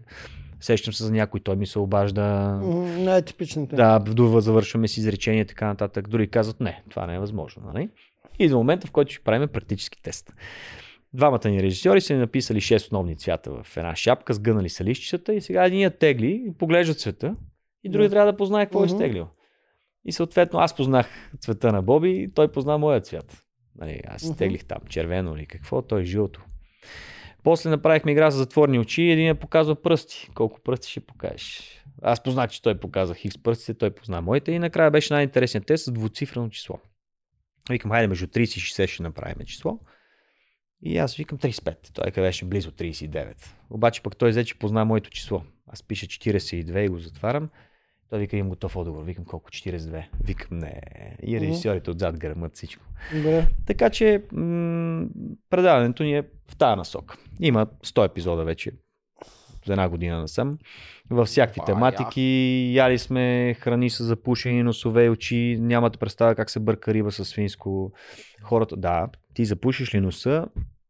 сещам 0.61 0.95
се 0.95 1.05
за 1.05 1.12
някой, 1.12 1.41
той 1.41 1.57
ми 1.57 1.66
се 1.66 1.79
обажда, 1.79 2.23
Най-типичните. 2.99 3.77
да, 3.77 3.99
вдува, 3.99 4.41
завършваме 4.41 4.89
с 4.89 4.97
изречение 4.97 5.41
и 5.41 5.47
така 5.47 5.66
нататък. 5.66 6.09
Дори 6.09 6.29
казват, 6.29 6.61
не, 6.61 6.83
това 6.91 7.07
не 7.07 7.15
е 7.15 7.19
възможно. 7.19 7.62
Нали? 7.75 7.91
И 8.39 8.49
до 8.49 8.57
момента, 8.57 8.87
в 8.87 8.91
който 8.91 9.12
ще 9.12 9.25
правим 9.25 9.49
практически 9.49 10.03
тест. 10.03 10.33
Двамата 11.15 11.49
ни 11.49 11.62
режисьори 11.62 12.01
са 12.01 12.12
ни 12.12 12.19
написали 12.19 12.61
6 12.61 12.77
основни 12.77 13.16
цвята 13.16 13.62
в 13.62 13.77
една 13.77 13.97
шапка, 13.97 14.35
сгънали 14.35 14.69
са 14.69 14.85
лищчета 14.85 15.35
и 15.35 15.41
сега 15.41 15.65
един 15.65 15.81
я 15.81 15.91
тегли 15.91 16.45
и 16.49 16.53
поглежда 16.59 16.95
цвета 16.95 17.36
и 17.85 17.89
другия 17.89 18.09
Да. 18.09 18.15
трябва 18.15 18.32
да 18.32 18.36
познае 18.36 18.66
какво 18.66 18.82
е 18.82 18.86
изтеглил. 18.86 19.28
И 20.05 20.12
съответно 20.12 20.59
аз 20.59 20.77
познах 20.77 21.31
цвета 21.41 21.73
на 21.73 21.82
Боби 21.82 22.11
и 22.11 22.32
той 22.32 22.53
позна 22.53 22.78
моя 22.78 23.01
цвят. 23.01 23.43
Нали, 23.78 24.01
аз 24.07 24.23
изтеглих 24.23 24.65
там 24.65 24.78
червено 24.89 25.36
или 25.36 25.47
какво, 25.47 25.82
той 25.82 26.01
е 26.01 26.05
жълто. 26.05 26.45
После 27.43 27.70
направихме 27.70 28.12
игра 28.12 28.31
за 28.31 28.39
затворни 28.39 28.78
очи 28.78 29.03
и 29.03 29.11
един 29.11 29.27
я 29.27 29.35
показва 29.35 29.82
пръсти. 29.82 30.31
Колко 30.35 30.61
пръсти 30.61 30.91
ще 30.91 31.01
покажеш? 31.01 31.81
Аз 32.03 32.23
познах, 32.23 32.51
че 32.51 32.62
той 32.62 32.81
показа 32.81 33.15
хикс 33.15 33.39
пръстите, 33.39 33.74
той 33.74 33.91
позна 33.91 34.20
моите 34.20 34.53
и 34.53 34.59
накрая 34.59 34.91
беше 34.91 35.15
най-интересният 35.15 35.66
тест 35.66 35.85
с 35.85 35.93
двуцифрено 35.93 36.49
число. 36.49 36.78
Викам, 37.70 37.91
хайде 37.91 38.07
между 38.07 38.27
30 38.27 38.41
и 38.41 38.47
60 38.47 38.86
ще 38.86 39.03
направим 39.03 39.47
число. 39.47 39.78
И 40.85 40.98
аз 40.98 41.16
викам 41.16 41.39
35. 41.39 41.77
Той 41.93 42.05
къде 42.05 42.20
беше 42.20 42.44
близо 42.44 42.70
39. 42.70 43.35
Обаче 43.70 44.02
пък 44.02 44.16
той 44.16 44.31
взе, 44.31 44.44
че 44.44 44.59
позна 44.59 44.85
моето 44.85 45.11
число. 45.11 45.43
Аз 45.66 45.82
пиша 45.82 46.06
42 46.06 46.78
и 46.78 46.89
го 46.89 46.98
затварям. 46.98 47.48
Той 48.11 48.19
вика, 48.19 48.36
имам 48.36 48.48
готов 48.48 48.77
отговор. 48.77 49.05
Викам, 49.05 49.24
колко? 49.24 49.51
42. 49.51 50.05
Викам, 50.24 50.59
не. 50.59 50.81
И 51.23 51.40
режисьорите 51.40 51.90
отзад 51.90 52.19
гърмат 52.19 52.56
всичко. 52.56 52.85
Добре. 53.15 53.47
Така 53.66 53.90
че 53.90 54.23
м- 54.32 55.06
предаването 55.51 56.02
ни 56.02 56.16
е 56.16 56.23
в 56.23 56.56
тази 56.56 56.77
насока. 56.77 57.16
Има 57.40 57.66
100 57.66 58.05
епизода 58.05 58.44
вече. 58.44 58.73
За 59.66 59.73
една 59.73 59.89
година 59.89 60.20
насам. 60.20 60.59
Във 61.11 61.28
всякакви 61.28 61.61
Ба, 61.61 61.65
тематики. 61.65 62.70
Яли 62.74 62.98
сме 62.98 63.55
храни 63.59 63.90
с 63.90 64.05
запушени 64.05 64.62
носове 64.62 65.05
и 65.05 65.11
очи. 65.11 65.56
Нямате 65.61 65.98
представа 65.98 66.35
как 66.35 66.51
се 66.51 66.61
бърка 66.61 66.94
риба 66.94 67.12
с 67.12 67.24
свинско. 67.24 67.93
Хората, 68.43 68.77
да, 68.77 69.09
ти 69.35 69.44
запушиш 69.44 69.94
ли 69.94 70.01
носа, 70.01 70.47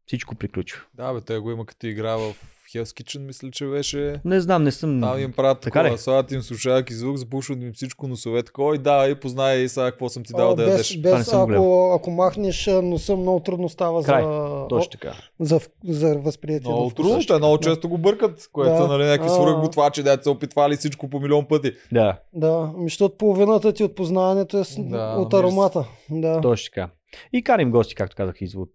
всичко 0.07 0.35
приключва. 0.35 0.81
Да, 0.93 1.13
бе, 1.13 1.21
те 1.21 1.37
го 1.37 1.51
има 1.51 1.65
като 1.65 1.87
игра 1.87 2.15
в 2.15 2.33
Hell's 2.65 3.01
Kitchen, 3.03 3.19
мисля, 3.19 3.51
че 3.51 3.65
беше. 3.65 4.21
Не 4.25 4.41
знам, 4.41 4.63
не 4.63 4.71
съм... 4.71 5.01
Там 5.01 5.19
им 5.19 5.31
правят 5.31 5.59
Така 5.59 5.79
такова, 5.79 5.97
слагат 5.97 6.31
им 6.31 6.41
слушалки 6.41 6.93
звук, 6.93 7.17
запушват 7.17 7.61
им 7.61 7.73
всичко 7.73 8.07
носове, 8.07 8.43
такова 8.43 8.75
и 8.75 8.79
да, 8.79 9.07
и 9.07 9.15
познай 9.15 9.57
и 9.57 9.69
сега 9.69 9.91
какво 9.91 10.09
съм 10.09 10.23
ти 10.23 10.33
дал 10.33 10.51
А, 10.51 10.55
да 10.55 10.63
без, 10.63 10.71
ядеш. 10.71 10.97
Това 10.97 11.11
не 11.11 11.17
без 11.17 11.27
съм 11.27 11.45
го 11.45 11.53
ако, 11.53 11.93
ако 11.95 12.11
махнеш 12.11 12.69
носа, 12.83 13.15
много 13.15 13.39
трудно 13.39 13.69
става 13.69 14.03
Край. 14.03 14.23
за, 14.23 14.65
Точно 14.69 14.89
така. 14.91 15.13
за, 15.39 15.59
за 15.83 16.17
възприятие. 16.17 16.71
Много 16.71 16.89
вкуса. 16.89 17.09
трудно, 17.09 17.25
те 17.27 17.37
много 17.37 17.57
Да. 17.57 17.63
често 17.63 17.89
го 17.89 17.97
бъркат, 17.97 18.49
което 18.51 18.71
Да. 18.71 18.77
са 18.77 18.87
нали, 18.87 19.03
някакви 19.03 19.29
свръхготвачи, 19.29 20.03
дете 20.03 20.23
са 20.23 20.31
опитвали 20.31 20.75
всичко 20.75 21.09
по 21.09 21.19
милион 21.19 21.45
пъти. 21.45 21.71
Да, 21.91 22.19
Да, 22.33 22.71
ми, 22.77 22.83
защото 22.83 23.17
половината 23.17 23.73
ти 23.73 23.83
от 23.83 23.95
познаването 23.95 24.57
е 24.59 24.63
с, 24.63 24.75
Да, 24.79 25.15
от 25.17 25.33
мирис. 25.33 25.43
аромата. 25.45 25.85
Да. 26.09 26.41
точно 26.41 26.71
така. 26.73 26.89
И 27.33 27.43
каним 27.43 27.71
гости, 27.71 27.95
както 27.95 28.15
казах, 28.15 28.41
из- 28.41 28.55
от, 28.55 28.73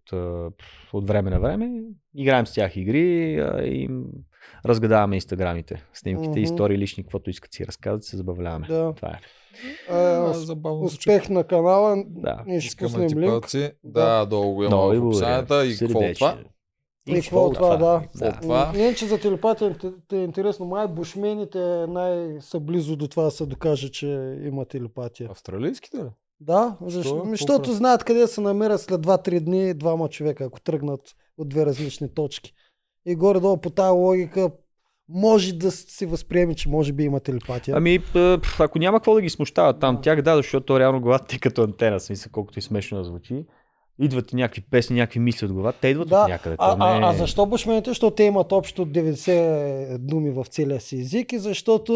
време 1.05 1.31
на 1.31 1.41
време. 1.41 1.71
Играем 2.15 2.47
с 2.47 2.53
тях 2.53 2.77
игри 2.77 3.33
и 3.61 3.89
разгадаваме 4.67 5.17
инстаграмите, 5.17 5.85
снимките, 5.93 6.29
Мгм. 6.31 6.39
истории 6.39 6.79
лични, 6.79 7.03
каквото 7.03 7.31
искат 7.31 7.53
си 7.53 7.67
разказват, 7.67 8.05
се 8.05 8.17
забавляваме. 8.17 8.67
Да. 8.67 8.93
Това 8.93 9.09
е. 9.09 9.19
Ус- 10.21 10.37
забавно 10.37 10.85
успех 10.85 11.29
на 11.29 11.45
канала. 11.45 12.05
Да. 12.07 12.43
Ние 12.47 12.61
ще 12.61 12.67
Искаме 12.67 12.87
пуснем 12.87 13.09
ти 13.09 13.17
линк. 13.17 13.47
Да. 13.51 13.71
Да, 13.85 14.27
долу 14.27 14.55
го 14.55 14.65
има 14.65 14.77
в 14.77 15.07
описанията 15.07 15.67
и 15.67 15.77
какво 15.79 16.01
това. 16.15 16.39
И 17.09 17.15
какво 17.15 17.45
от 17.45 17.55
това, 17.55 17.77
да. 17.77 18.03
Това. 18.33 18.73
Не, 18.73 18.95
че 18.95 19.07
за 19.07 19.21
телепатия 19.21 19.79
те- 19.79 19.93
те 20.09 20.17
е 20.17 20.25
интересно. 20.25 20.67
Май 20.67 20.87
бушмените 20.89 21.59
най-са 21.89 22.61
близо 22.61 22.97
до 22.97 23.09
това 23.09 23.23
да 23.23 23.31
се 23.31 23.47
докаже, 23.47 23.91
че 23.91 24.07
има 24.43 24.65
телепатия. 24.65 25.29
Австралийските 25.31 25.97
ли? 25.97 26.09
Да, 26.41 26.77
защо? 26.87 27.15
Какво 27.15 27.25
Ми, 27.25 27.31
защото 27.31 27.73
знаят 27.73 28.05
къде 28.05 28.27
се 28.27 28.41
намерят 28.41 28.81
след 28.81 29.01
2-3 29.01 29.41
дни 29.41 29.75
двама 29.75 30.09
човека, 30.09 30.45
ако 30.45 30.61
тръгнат 30.61 31.01
от 31.39 31.49
две 31.49 31.67
различни 31.67 32.15
точки. 32.15 32.53
И 33.07 33.15
горе-долу 33.15 33.57
по 33.57 33.71
тази 33.71 33.91
логика 33.91 34.51
може 35.09 35.53
да 35.53 35.71
си 35.71 36.07
възприеме, 36.07 36.55
че 36.55 36.69
може 36.69 36.93
би 36.93 37.05
има 37.05 37.21
телепатия. 37.21 37.77
Ами, 37.77 37.99
ако 38.59 38.79
няма 38.79 38.99
какво 38.99 39.15
да 39.15 39.23
ги 39.23 39.31
смущава 39.31 39.79
там, 39.79 39.95
Да. 39.95 40.01
тях 40.01 40.23
да, 40.23 40.37
защото 40.37 40.81
реално 40.81 41.01
главата 41.01 41.37
е 41.37 41.39
като 41.39 41.63
антена, 41.63 42.01
смисъл, 42.01 42.33
колкото 42.33 42.59
и 42.59 42.63
смешно 42.63 42.99
да 42.99 43.05
звучи. 43.05 43.45
Идват 44.01 44.27
ти 44.27 44.37
някакви 44.37 44.61
песни, 44.63 44.97
някакви 44.97 45.21
мисли 45.21 45.47
от 45.47 45.53
главата, 45.53 45.79
те 45.81 45.89
идват 45.89 46.09
Да, 46.09 46.23
от 46.23 46.29
някъде. 46.29 46.57
А, 46.59 46.77
не 46.91 46.97
е- 46.97 47.01
а, 47.01 47.11
а 47.11 47.13
защо 47.13 47.47
бушмените? 47.47 47.91
Защото 47.91 48.15
те 48.15 48.23
имат 48.25 48.53
общо 48.53 48.87
90 48.87 49.99
думи 49.99 50.31
в 50.31 50.45
целия 50.45 50.81
си 50.81 50.97
език 50.97 51.33
и 51.33 51.39
защото 51.39 51.93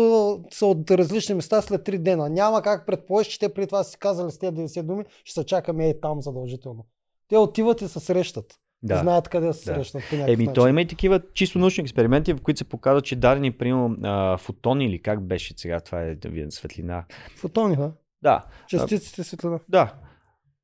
са 0.51 0.66
от 0.66 0.90
различни 0.90 1.35
места 1.35 1.62
след 1.62 1.82
3 1.82 1.98
дена. 1.98 2.28
Няма 2.31 2.62
как 2.62 2.86
предположиш, 2.86 3.28
че 3.28 3.39
те 3.39 3.48
преди 3.48 3.66
това 3.66 3.85
си 3.85 3.98
казали 3.98 4.31
с 4.31 4.39
тези 4.39 4.52
90 4.52 4.82
думи, 4.82 5.05
ще 5.24 5.35
се 5.35 5.47
чакаме 5.47 5.89
и 5.89 6.01
там 6.01 6.22
задължително. 6.22 6.86
Те 7.28 7.36
отиват 7.36 7.81
и 7.81 7.89
се 7.89 8.01
срещат. 8.01 8.55
Да. 8.82 8.97
Знаят 8.97 9.28
къде 9.28 9.52
се 9.52 9.64
Да. 9.64 9.74
срещнат 9.74 10.02
по 10.10 10.14
Еми, 10.16 10.26
начин. 10.26 10.52
той 10.52 10.70
има 10.70 10.81
и 10.81 10.86
такива 10.86 11.20
чисто 11.35 11.59
научни 11.59 11.82
експерименти, 11.82 12.32
в 12.32 12.43
които 12.43 12.59
се 12.59 12.64
показва, 12.64 13.02
че 13.02 13.16
дадени, 13.16 13.51
примерно, 13.52 13.97
фотони 14.39 14.86
или 14.86 15.02
как 15.02 15.22
беше 15.22 15.55
сега, 15.56 15.81
това 15.81 16.01
е 16.01 16.14
да 16.14 16.28
видим 16.28 16.51
светлина. 16.51 17.05
Фотони, 17.36 17.76
да? 17.76 17.93
Да, 18.22 18.44
Частиците 18.68 19.24
светлина. 19.24 19.59
да. 19.68 19.94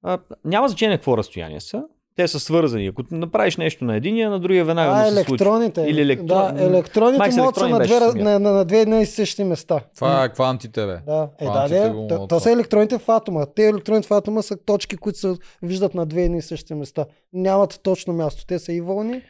А, 0.02 0.18
няма 0.44 0.68
значение 0.68 0.96
какво 0.96 1.16
разстояние 1.16 1.60
са. 1.60 1.82
Те 2.16 2.28
са 2.28 2.40
свързани. 2.40 2.86
Ако 2.86 3.02
направиш 3.10 3.56
нещо 3.56 3.84
на 3.84 3.96
единия, 3.96 4.30
на 4.30 4.40
другия 4.40 4.64
веднага 4.64 4.90
А, 4.90 4.96
му 4.96 5.04
се 5.04 5.14
случи. 5.14 5.30
електроните. 5.30 5.80
Или 5.80 6.00
електрон- 6.02 6.54
Да, 6.54 6.64
електроните 6.64 7.18
Май 7.18 7.32
с 7.32 7.36
могат 7.36 7.54
да 7.54 7.60
са 7.60 7.68
на 7.68 7.78
две, 7.78 8.00
на, 8.14 8.38
на, 8.40 8.52
на 8.52 8.64
две 8.64 8.80
едни 8.80 9.02
и 9.02 9.06
същи 9.06 9.44
места. 9.44 9.80
Това 9.96 10.24
е 10.24 10.28
квантите, 10.28 10.80
бе. 10.80 10.98
Да, 11.06 11.28
е, 11.40 11.44
да, 11.44 11.50
Квантите 11.50 11.90
го 11.90 12.26
то, 12.28 12.40
са 12.40 12.52
електроните 12.52 12.98
в 12.98 13.08
атома. 13.08 13.46
Те 13.46 13.68
електроните 13.68 14.08
в 14.08 14.12
атома 14.12 14.42
са 14.42 14.56
точки, 14.56 14.96
които 14.96 15.18
се 15.18 15.32
виждат 15.62 15.94
на 15.94 16.06
две 16.06 16.22
едни 16.22 16.38
и 16.38 16.42
същи 16.42 16.74
места. 16.74 17.04
Нямат 17.32 17.80
точно 17.82 18.12
място. 18.12 18.46
Те 18.46 18.58
са 18.58 18.72
и 18.72 18.80
вълни. 18.80 19.22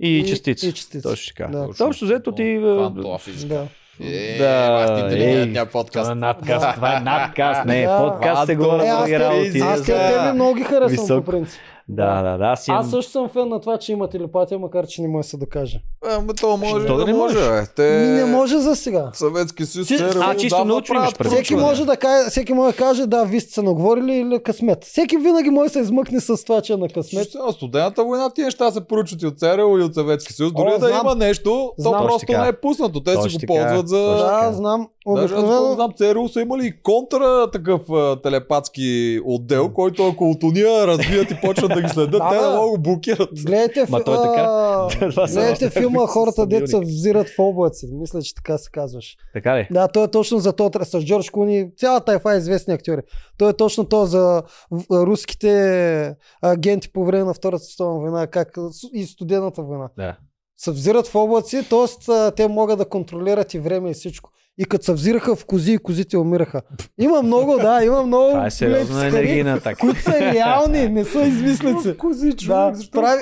И, 0.00 0.18
И- 0.18 0.28
частици. 0.28 0.68
и 0.68 0.72
частици. 0.72 1.02
Точно 1.02 1.34
така. 1.36 1.48
Да. 1.48 1.68
Да. 1.68 1.84
Общо 1.84 2.04
взето 2.04 2.32
ти... 2.32 2.58
Квантова 2.60 3.18
физика. 3.18 3.54
Да. 3.54 3.66
Е, 4.04 4.38
Да, 4.38 4.86
ти 4.96 5.02
телевизия 5.08 5.66
Това 5.66 5.72
подкаст. 5.74 6.10
е 6.10 6.14
надкаст, 6.14 6.74
това 6.74 6.96
е 6.96 7.00
надкаст, 7.00 7.64
не 7.64 7.82
е 7.82 7.86
Да. 7.86 7.98
подкаст, 7.98 8.46
се 8.46 8.52
Е, 8.52 8.56
други 8.56 8.78
те, 9.08 9.18
работи. 9.20 9.58
аз 9.60 9.78
за- 9.78 9.84
те, 9.86 9.92
те 10.18 10.32
много 10.32 10.54
ги 10.54 10.62
харесвам 10.62 11.06
по 11.08 11.22
принцип. 11.22 11.60
Да, 11.96 12.22
да, 12.22 12.38
да, 12.38 12.44
аз 12.44 12.68
имам... 12.68 12.80
Аз 12.80 12.90
също 12.90 13.12
съм 13.12 13.28
фен 13.28 13.48
на 13.48 13.60
това, 13.60 13.78
че 13.78 13.92
има 13.92 14.08
телепатия, 14.08 14.58
макар 14.58 14.86
че 14.86 15.02
не 15.02 15.08
може 15.08 15.24
да 15.26 15.28
се 15.28 15.36
докаже. 15.36 15.82
Ама 16.10 16.34
то 16.34 16.56
може 16.56 16.84
Що 16.84 16.96
да 16.96 16.98
да 16.98 17.06
не 17.06 17.12
може, 17.18 17.34
можеш? 17.34 17.50
бе. 17.50 17.66
Те... 17.76 18.06
Не 18.06 18.24
може 18.24 18.58
за 18.58 18.76
сега. 18.76 19.10
Съветски 19.14 19.64
съюз, 19.66 19.88
ЦРУ, 19.88 20.20
А, 20.20 20.36
чисто 20.36 20.64
научно 20.64 20.94
имаш. 20.94 21.12
Всеки 21.24 21.54
може, 21.56 21.84
да 21.84 21.96
каже, 21.96 22.30
всеки 22.30 22.52
може 22.52 22.76
да 22.76 22.78
каже, 22.78 23.06
да, 23.06 23.24
вие 23.24 23.40
сте 23.40 23.52
се 23.52 23.62
наговорили 23.62 24.12
или 24.14 24.42
късмет. 24.42 24.84
Всеки 24.84 25.16
винаги 25.16 25.50
може 25.50 25.66
да 25.68 25.72
се 25.72 25.80
измъкне 25.80 26.20
с 26.20 26.44
това, 26.44 26.60
че 26.60 26.72
е 26.72 26.76
на 26.76 26.88
късмет. 26.88 27.30
Сега, 27.30 27.52
студената 27.52 28.04
война 28.04 28.30
тия 28.30 28.44
неща 28.44 28.70
се 28.70 28.80
поручат 28.86 29.22
и 29.22 29.26
от 29.26 29.38
ЦРУ 29.38 29.78
и 29.78 29.82
от 29.82 29.94
Съветски 29.94 30.32
съюз. 30.32 30.52
Дори 30.52 30.68
О, 30.68 30.78
да 30.78 30.86
знам. 30.88 31.00
има 31.04 31.14
нещо, 31.14 31.72
то 31.76 31.88
Знам. 31.90 32.06
просто 32.06 32.32
не 32.32 32.48
е 32.48 32.52
пуснато. 32.52 33.00
Те 33.00 33.10
си 33.10 33.18
го 33.38 33.46
ползват 33.46 33.88
за... 33.88 33.98
Да, 33.98 34.50
знам. 34.52 34.88
Даже 35.06 35.34
аз 35.34 35.40
Обикновено, 35.40 35.74
знам, 35.74 35.92
ЦРУ 35.96 36.28
са 36.28 36.40
имали 36.40 36.66
и 36.66 36.82
контра 36.82 37.50
такъв 37.52 37.80
телепатски 38.22 39.20
отдел, 39.24 39.72
който 39.72 40.06
ако 40.06 40.30
от 40.30 40.42
уния 40.42 40.86
разбият 40.86 41.30
и 41.30 41.40
почват 41.42 41.72
да 41.74 41.82
ги 41.82 41.88
следят, 41.88 42.10
Да, 42.22 42.28
те 42.30 42.36
бе. 42.36 42.42
да 42.42 42.56
могат 42.56 42.70
го 42.70 42.82
блокират. 42.82 43.30
гледайте, 43.44 43.86
Ма 43.88 44.04
той 44.04 44.14
е 44.14 44.28
така. 44.28 45.26
гледайте 45.32 45.70
филма 45.70 46.06
Хората 46.06 46.46
деца 46.46 46.78
взират 46.80 47.28
в 47.28 47.38
облаци. 47.38 47.86
Мисля, 47.92 48.22
че 48.22 48.34
така 48.34 48.58
се 48.58 48.70
казваш. 48.70 49.16
Така 49.32 49.56
ли? 49.58 49.68
Да, 49.70 49.88
той 49.88 50.04
е 50.04 50.08
точно 50.08 50.38
за 50.38 50.52
то 50.52 50.70
с 50.82 51.04
Джордж 51.04 51.30
Куни. 51.30 51.70
Цялата 51.76 52.14
ефа 52.14 52.34
е 52.34 52.38
известни 52.38 52.74
актьори. 52.74 53.02
Той 53.38 53.50
е 53.50 53.52
точно 53.52 53.84
то 53.84 54.06
за 54.06 54.42
руските 54.90 56.14
агенти 56.42 56.92
по 56.92 57.04
време 57.04 57.24
на 57.24 57.34
Втората 57.34 57.64
световна 57.64 58.00
война, 58.00 58.26
как 58.26 58.56
и 58.92 59.04
студената 59.06 59.62
война. 59.62 59.88
Да. 59.96 60.16
се 60.56 60.70
взират 60.70 61.06
в 61.06 61.14
облаци, 61.14 61.68
т.е. 61.68 62.30
те 62.36 62.48
могат 62.48 62.78
да 62.78 62.88
контролират 62.88 63.54
и 63.54 63.58
време 63.58 63.90
и 63.90 63.94
всичко. 63.94 64.30
И 64.58 64.64
като 64.64 64.84
се 64.84 64.92
взираха 64.92 65.36
в 65.36 65.44
кози 65.44 65.72
и 65.72 65.78
козите 65.78 66.16
умираха. 66.16 66.62
Има 67.00 67.22
много, 67.22 67.56
да, 67.56 67.84
има 67.84 68.02
много 68.02 68.28
Това 68.28 68.46
е 68.46 68.50
сериозна 68.50 69.06
енергийна 69.06 69.52
атака. 69.52 69.78
които 69.80 70.02
са 70.02 70.20
реални, 70.20 70.88
не 70.88 71.04
са 71.04 71.22
измислици. 71.22 71.96
Кози, 71.96 72.30
Да, 72.46 72.72
прави... 72.92 73.18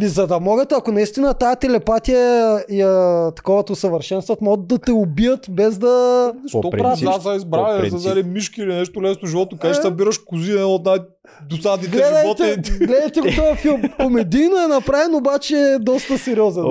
И 0.00 0.06
за 0.06 0.26
да 0.26 0.40
могат, 0.40 0.72
ако 0.72 0.92
наистина 0.92 1.34
тази 1.34 1.56
телепатия 1.56 2.58
и 2.68 2.82
а, 2.82 3.32
таковато 3.36 3.72
усъвършенстват, 3.72 4.40
могат 4.40 4.66
да 4.66 4.78
те 4.78 4.92
убият 4.92 5.46
без 5.50 5.78
да... 5.78 6.32
Защо 6.42 6.60
По 6.60 6.70
правят 6.70 7.00
да 7.00 7.20
са 7.20 7.34
избрали 7.34 7.90
са 7.90 7.96
взели 7.96 8.22
мишки 8.22 8.60
или 8.60 8.74
нещо 8.74 9.02
лесно 9.02 9.28
живото, 9.28 9.56
кажеш, 9.56 9.78
Е. 9.78 9.82
събираш 9.82 10.18
кози 10.18 10.52
едно 10.52 10.68
от 10.68 10.84
най-досадните 10.84 11.90
Гледайте, 11.90 12.44
животи. 12.44 12.70
гледайте 12.78 13.20
го 13.20 13.26
този 13.26 13.56
филм. 13.56 13.82
Комедийно 13.98 14.64
е 14.64 14.68
направен, 14.68 15.14
обаче 15.14 15.56
е 15.56 15.78
доста 15.78 16.18
сериозен. 16.18 16.64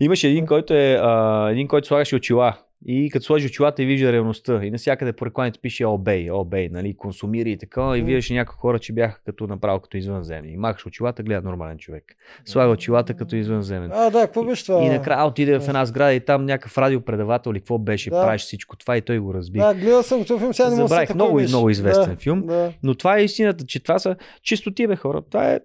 Имаше 0.00 0.28
един, 0.28 0.46
който 0.46 0.74
е, 0.74 0.98
а, 1.02 1.48
един, 1.50 1.68
който 1.68 1.88
слагаше 1.88 2.16
очила. 2.16 2.54
И 2.86 3.10
като 3.10 3.24
сложи 3.24 3.46
очилата 3.46 3.82
и 3.82 3.86
вижда 3.86 4.12
реалността. 4.12 4.64
И 4.64 4.70
навсякъде 4.70 5.12
по 5.12 5.26
рекламите 5.26 5.58
пише 5.60 5.86
обей, 5.86 6.30
обей, 6.30 6.68
нали, 6.68 6.96
консумири 6.96 7.50
и 7.50 7.56
така. 7.56 7.80
И 7.96 8.00
М. 8.00 8.06
виждаше 8.06 8.34
някои 8.34 8.54
хора, 8.56 8.78
че 8.78 8.92
бяха 8.92 9.20
като 9.24 9.46
направо 9.46 9.80
като 9.80 9.96
извънземни. 9.96 10.52
И 10.52 10.56
махаш 10.56 10.86
очилата, 10.86 11.22
гледа 11.22 11.42
нормален 11.42 11.78
човек. 11.78 12.04
Слага 12.44 12.70
очилата 12.72 13.14
като 13.14 13.36
извънземен. 13.36 13.90
А, 13.92 14.10
да, 14.10 14.20
какво 14.20 14.44
беше 14.44 14.66
това? 14.66 14.84
И 14.84 14.88
накрая 14.88 15.26
отиде 15.26 15.58
в 15.60 15.68
една 15.68 15.84
сграда 15.86 16.14
и 16.14 16.20
там 16.20 16.44
някакъв 16.44 16.78
радиопредавател 16.78 17.50
или 17.50 17.58
какво 17.60 17.78
беше, 17.78 18.10
Да. 18.10 18.22
правиш 18.22 18.42
всичко 18.42 18.76
това 18.76 18.96
и 18.96 19.00
той 19.02 19.18
го 19.18 19.34
разби. 19.34 19.58
Да, 19.58 19.74
гледал 19.74 20.02
съм 20.02 20.24
този 20.24 20.40
филм, 20.40 20.54
сега 20.54 20.68
не 20.70 20.76
се 20.76 20.82
Забравих, 20.82 21.14
много, 21.14 21.36
беше. 21.36 21.48
много 21.48 21.70
известен 21.70 22.10
да, 22.10 22.16
филм. 22.16 22.42
Да. 22.46 22.72
Но 22.82 22.94
това 22.94 23.18
е 23.18 23.24
истината, 23.24 23.64
че 23.66 23.82
това 23.82 23.98
са 23.98 24.16
чисто 24.42 24.70
ти, 24.74 24.86
бе, 24.86 24.96
хора. 24.96 25.22
Това 25.30 25.52
е, 25.52 25.60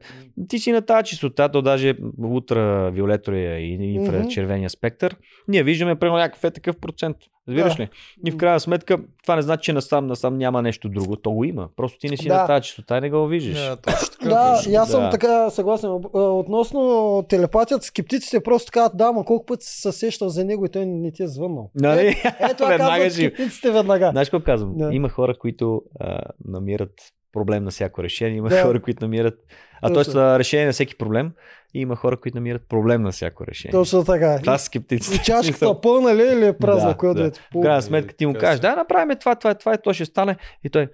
ти 0.47 0.59
си 0.59 0.71
на 0.71 0.81
тази 0.81 1.05
чистота, 1.05 1.49
то 1.49 1.61
даже 1.61 1.95
ултравиолетовия 2.23 3.59
и 3.59 3.73
инфрачервения 3.73 4.69
спектър. 4.69 5.15
Ние 5.47 5.63
виждаме 5.63 5.95
примерно 5.95 6.17
някакъв 6.17 6.43
е 6.43 6.51
такъв 6.51 6.77
процент. 7.01 7.17
Разбираш 7.47 7.75
Да. 7.75 7.83
ли? 7.83 7.89
И 8.25 8.31
в 8.31 8.37
крайна 8.37 8.59
сметка, 8.59 8.97
това 9.23 9.35
не 9.35 9.41
значи, 9.41 9.63
че 9.63 9.73
насам, 9.73 10.07
насам 10.07 10.37
няма 10.37 10.61
нещо 10.61 10.89
друго. 10.89 11.15
То 11.15 11.31
го 11.31 11.43
има. 11.43 11.69
Просто 11.75 11.99
ти 11.99 12.09
не 12.09 12.17
си 12.17 12.27
Да. 12.27 12.37
на 12.37 12.47
тази 12.47 12.63
чистота 12.63 12.97
и 12.97 13.01
не 13.01 13.09
го 13.09 13.27
виждаш. 13.27 13.69
Не, 13.69 13.75
точно 13.75 14.07
така. 14.11 14.29
Да, 14.29 14.61
и 14.69 14.75
аз 14.75 14.91
съм 14.91 15.01
Да. 15.01 15.09
така 15.09 15.49
съгласен. 15.49 15.89
А, 15.89 16.19
Относно 16.19 17.23
телепатията, 17.29 17.85
скептиците 17.85 18.43
просто 18.43 18.71
казват, 18.71 18.97
да, 18.97 19.11
ма 19.11 19.25
колко 19.25 19.45
пъти 19.45 19.65
се 19.65 19.91
сещал 19.91 20.29
за 20.29 20.45
него 20.45 20.65
и 20.65 20.69
той 20.69 20.85
не 20.85 21.11
ти 21.11 21.23
е 21.23 21.27
звъннал. 21.27 21.69
Нали? 21.75 22.07
Е, 22.07 22.13
това 22.57 22.69
Веднага 22.69 22.93
казват 22.93 23.13
скептиците 23.13 23.71
веднага. 23.71 24.09
Знаеш 24.11 24.29
какво 24.29 24.45
казвам? 24.45 24.73
Да. 24.77 24.89
Има 24.93 25.09
хора, 25.09 25.37
които 25.37 25.81
а, 25.99 26.21
намират 26.45 26.93
проблем 27.33 27.63
на 27.63 27.71
всяко 27.71 28.03
решение. 28.03 28.37
Има 28.37 28.49
Да. 28.49 28.63
хора, 28.63 28.81
които 28.81 29.03
намират. 29.03 29.39
А 29.81 29.93
т.е. 29.93 30.39
решение 30.39 30.65
на 30.65 30.71
всеки 30.71 30.95
проблем. 30.95 31.31
И 31.73 31.79
има 31.79 31.95
хора, 31.95 32.17
които 32.17 32.37
намират 32.37 32.61
проблем 32.69 33.01
на 33.01 33.11
всяко 33.11 33.47
решение. 33.47 33.71
Точно 33.71 34.03
така. 34.03 34.39
Това 34.39 34.57
са 34.57 34.65
скептици. 34.65 35.23
чашката 35.23 35.81
пълна 35.81 36.15
ли 36.15 36.21
е 36.21 36.31
или 36.33 36.45
е 36.45 36.53
празна, 36.53 36.89
Да, 36.89 36.97
която 36.97 37.21
да. 37.21 37.27
е 37.27 37.31
В 37.55 37.61
крайна 37.61 37.81
сметка 37.81 38.13
ти 38.15 38.25
му 38.25 38.33
Така 38.33 38.45
кажеш, 38.45 38.59
да, 38.59 38.75
направим 38.75 39.17
това, 39.19 39.35
това, 39.35 39.53
това, 39.53 39.73
и 39.73 39.77
то 39.83 39.93
ще 39.93 40.05
стане. 40.05 40.35
И 40.63 40.69
той, 40.69 40.87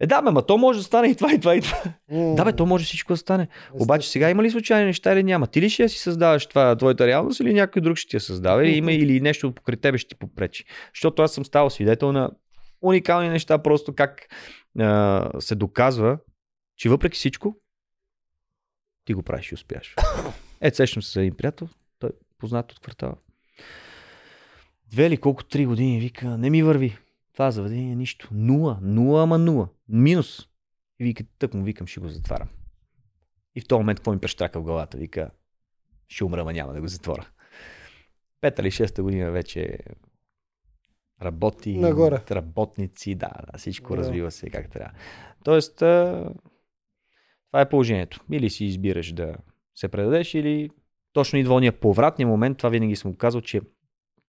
е 0.00 0.06
да, 0.06 0.22
бе, 0.22 0.30
ма 0.30 0.42
то 0.42 0.58
може 0.58 0.78
да 0.78 0.84
стане 0.84 1.08
и 1.08 1.14
това, 1.14 1.32
и 1.34 1.40
това, 1.40 1.54
и 1.56 1.60
това. 1.60 1.78
М, 2.10 2.34
Да, 2.34 2.44
бе, 2.44 2.52
то 2.52 2.66
може 2.66 2.84
всичко 2.84 3.12
да 3.12 3.16
стане. 3.16 3.42
естествено. 3.42 3.82
Обаче 3.82 4.10
сега 4.10 4.30
има 4.30 4.42
ли 4.42 4.50
случайни 4.50 4.86
неща 4.86 5.12
или 5.12 5.22
няма? 5.22 5.46
Ти 5.46 5.60
ли 5.60 5.70
ще 5.70 5.88
си 5.88 5.98
създаваш 5.98 6.46
това, 6.46 6.76
твоята 6.76 7.06
реалност 7.06 7.40
или 7.40 7.54
някой 7.54 7.82
друг 7.82 7.96
ще 7.96 8.10
ти 8.10 8.16
я 8.16 8.20
създава? 8.20 8.64
Или 8.66 8.76
има 8.76 8.92
или 8.92 9.20
нещо 9.20 9.52
покрай 9.54 9.76
тебе 9.76 9.98
ще 9.98 10.08
ти 10.08 10.14
попречи? 10.14 10.64
Защото 10.94 11.22
аз 11.22 11.32
съм 11.32 11.44
ставал 11.44 11.70
свидетел 11.70 12.12
на 12.12 12.30
уникални 12.82 13.28
неща, 13.28 13.62
просто 13.62 13.94
как 13.94 14.28
а, 14.78 15.30
се 15.40 15.54
доказва, 15.54 16.18
че 16.76 16.88
въпреки 16.88 17.16
всичко 17.16 17.56
ти 19.04 19.14
го 19.14 19.22
правиш 19.22 19.52
и 19.52 19.54
успяш. 19.54 19.94
Ето, 20.60 20.76
сещам 20.76 21.02
се 21.02 21.12
за 21.12 21.20
един 21.20 21.36
приятел, 21.36 21.68
той 21.98 22.10
е 22.10 22.12
познат 22.38 22.72
от 22.72 22.80
квартала. 22.80 23.14
Две 24.86 25.06
или 25.06 25.16
колко 25.16 25.44
три 25.44 25.66
години 25.66 26.00
вика, 26.00 26.38
не 26.38 26.50
ми 26.50 26.62
върви. 26.62 26.98
Това 27.32 27.50
заведение 27.50 27.92
е 27.92 27.96
нищо. 27.96 28.28
Нула, 28.32 28.78
нула, 28.82 29.22
ама 29.22 29.38
нула. 29.38 29.68
Минус. 29.88 30.48
И 31.00 31.04
вика, 31.04 31.24
тък 31.38 31.54
му 31.54 31.64
викам, 31.64 31.86
ще 31.86 32.00
го 32.00 32.08
затварям. 32.08 32.48
И 33.54 33.60
в 33.60 33.66
този 33.66 33.78
момент 33.78 33.98
какво 33.98 34.12
ми 34.12 34.20
прещрака 34.20 34.60
в 34.60 34.62
главата? 34.62 34.98
Вика, 34.98 35.30
ще 36.08 36.24
умра, 36.24 36.44
ма 36.44 36.52
няма 36.52 36.72
да 36.72 36.80
го 36.80 36.88
затворя. 36.88 37.26
Пета 38.40 38.62
или 38.62 38.70
шеста 38.70 39.02
година 39.02 39.30
вече 39.30 39.78
работи, 41.22 41.76
Нагоре. 41.76 42.18
работници, 42.30 43.14
да, 43.14 43.30
да, 43.52 43.58
всичко 43.58 43.92
Да. 43.92 43.98
развива 43.98 44.30
се 44.30 44.50
как 44.50 44.70
трябва. 44.70 44.92
Тоест, 45.44 45.76
това 45.76 47.60
е 47.60 47.68
положението. 47.68 48.20
Или 48.32 48.50
си 48.50 48.64
избираш 48.64 49.12
да 49.12 49.34
се 49.74 49.88
предадеш, 49.88 50.34
или 50.34 50.70
точно 51.12 51.38
идва 51.38 51.54
ония 51.54 51.80
повратния 51.80 52.28
момент, 52.28 52.58
това 52.58 52.70
винаги 52.70 52.96
съм 52.96 53.10
го 53.10 53.16
казал, 53.18 53.40
че 53.40 53.60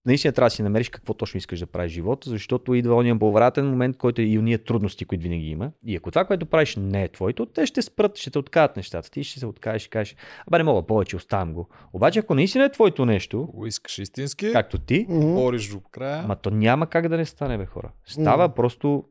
наистина 0.05 0.33
трябва 0.33 0.45
да 0.47 0.55
си 0.55 0.63
намериш 0.63 0.89
какво 0.89 1.13
точно 1.13 1.37
искаш 1.37 1.59
да 1.59 1.67
правиш 1.67 1.91
в 1.91 1.95
живота, 1.95 2.29
защото 2.29 2.73
идва 2.73 2.95
ония 2.95 3.19
повратен 3.19 3.69
момент, 3.69 3.97
който 3.97 4.21
е 4.21 4.25
и 4.25 4.39
уния 4.39 4.63
трудности, 4.63 5.05
които 5.05 5.23
винаги 5.23 5.49
има. 5.49 5.71
И 5.85 5.95
ако 5.95 6.11
това, 6.11 6.25
което 6.25 6.45
правиш, 6.45 6.75
не 6.75 7.03
е 7.03 7.07
твоето, 7.07 7.45
те 7.45 7.65
ще 7.65 7.81
спрат, 7.81 8.17
ще 8.17 8.31
те 8.31 8.39
откажат 8.39 8.75
нещата. 8.77 9.11
Ти 9.11 9.23
ще 9.23 9.39
се 9.39 9.45
откажеш 9.45 9.85
и 9.85 9.89
кажеш, 9.89 10.15
абе 10.47 10.57
не 10.57 10.63
мога 10.63 10.87
повече, 10.87 11.15
оставам 11.15 11.53
го. 11.53 11.69
Обаче, 11.93 12.19
ако 12.19 12.35
наистина 12.35 12.65
е 12.65 12.71
твоето 12.71 13.05
нещо, 13.05 13.45
го 13.45 13.65
искаш 13.67 13.97
истински, 13.97 14.51
както 14.51 14.77
ти, 14.77 15.05
бориш 15.09 15.67
до 15.69 15.79
края. 15.79 16.27
Ма 16.27 16.35
то 16.35 16.49
няма 16.49 16.87
как 16.87 17.07
да 17.07 17.17
не 17.17 17.25
стане, 17.25 17.57
бе 17.57 17.65
хора. 17.65 17.91
Става 18.05 18.45
Мгм. 18.45 18.55
просто 18.55 19.05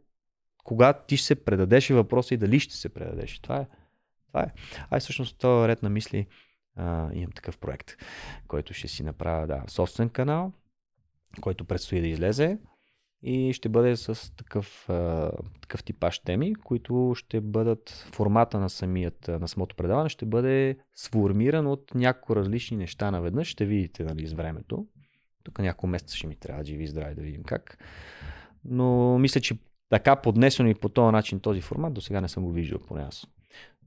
когато 0.65 1.07
ти 1.07 1.17
ще 1.17 1.27
се 1.27 1.45
предадеш 1.45 1.91
и 1.91 1.93
въпроса 1.95 2.35
и 2.35 2.37
дали 2.37 2.61
ще 2.61 2.75
се 2.75 2.89
предадеш. 2.89 3.39
Това 3.39 3.57
е. 3.57 3.67
Това 4.29 4.43
е. 4.43 4.47
Ай, 4.91 5.01
всъщност, 5.01 5.39
този 5.39 5.69
ред 5.69 5.83
на 5.83 5.91
мисли 5.91 6.27
а, 6.77 7.09
имам 7.15 7.33
такъв 7.33 7.59
проект, 7.59 7.91
който 8.49 8.75
ще 8.75 8.89
си 8.89 9.03
направя 9.03 9.47
да, 9.47 9.63
собствен 9.69 10.09
канал, 10.09 10.53
който 11.41 11.65
предстои 11.65 12.01
да 12.01 12.07
излезе 12.07 12.59
и 13.23 13.53
ще 13.53 13.69
бъде 13.69 13.97
с 13.97 14.37
такъв, 14.37 14.89
такъв 15.61 15.85
типаж 15.85 16.19
теми, 16.19 16.55
които 16.55 17.13
ще 17.17 17.41
бъдат 17.41 17.91
формата 17.91 18.61
на, 18.61 18.71
самият, 18.71 19.29
на 19.29 19.49
самото 19.49 19.77
предаване, 19.77 20.09
ще 20.09 20.27
бъде 20.27 20.79
сформиран 20.95 21.67
от 21.67 21.95
няколко 21.95 22.37
различни 22.37 22.77
неща 22.77 23.11
наведнъж. 23.11 23.49
Ще 23.49 23.65
видите 23.65 24.05
нали, 24.05 24.27
с 24.27 24.33
времето. 24.33 24.87
Тук 25.45 25.59
няколко 25.59 25.87
месеца 25.87 26.17
ще 26.17 26.27
ми 26.27 26.37
трябва 26.37 26.65
живи 26.65 26.85
и 26.85 26.89
здрави 26.89 27.15
да 27.15 27.23
видим 27.23 27.43
как. 27.43 27.79
Но 28.65 29.19
мисля, 29.19 29.41
че 29.41 29.59
така 29.89 30.17
поднесено 30.17 30.69
и 30.69 30.75
по 30.75 30.89
този 30.89 31.13
начин 31.13 31.41
този 31.41 31.61
формат, 31.61 31.95
до 31.95 32.01
сега 32.01 32.21
не 32.21 32.29
съм 32.29 32.45
го 32.45 32.53
виждал 32.53 32.79
поне 32.79 33.03
аз. 33.03 33.27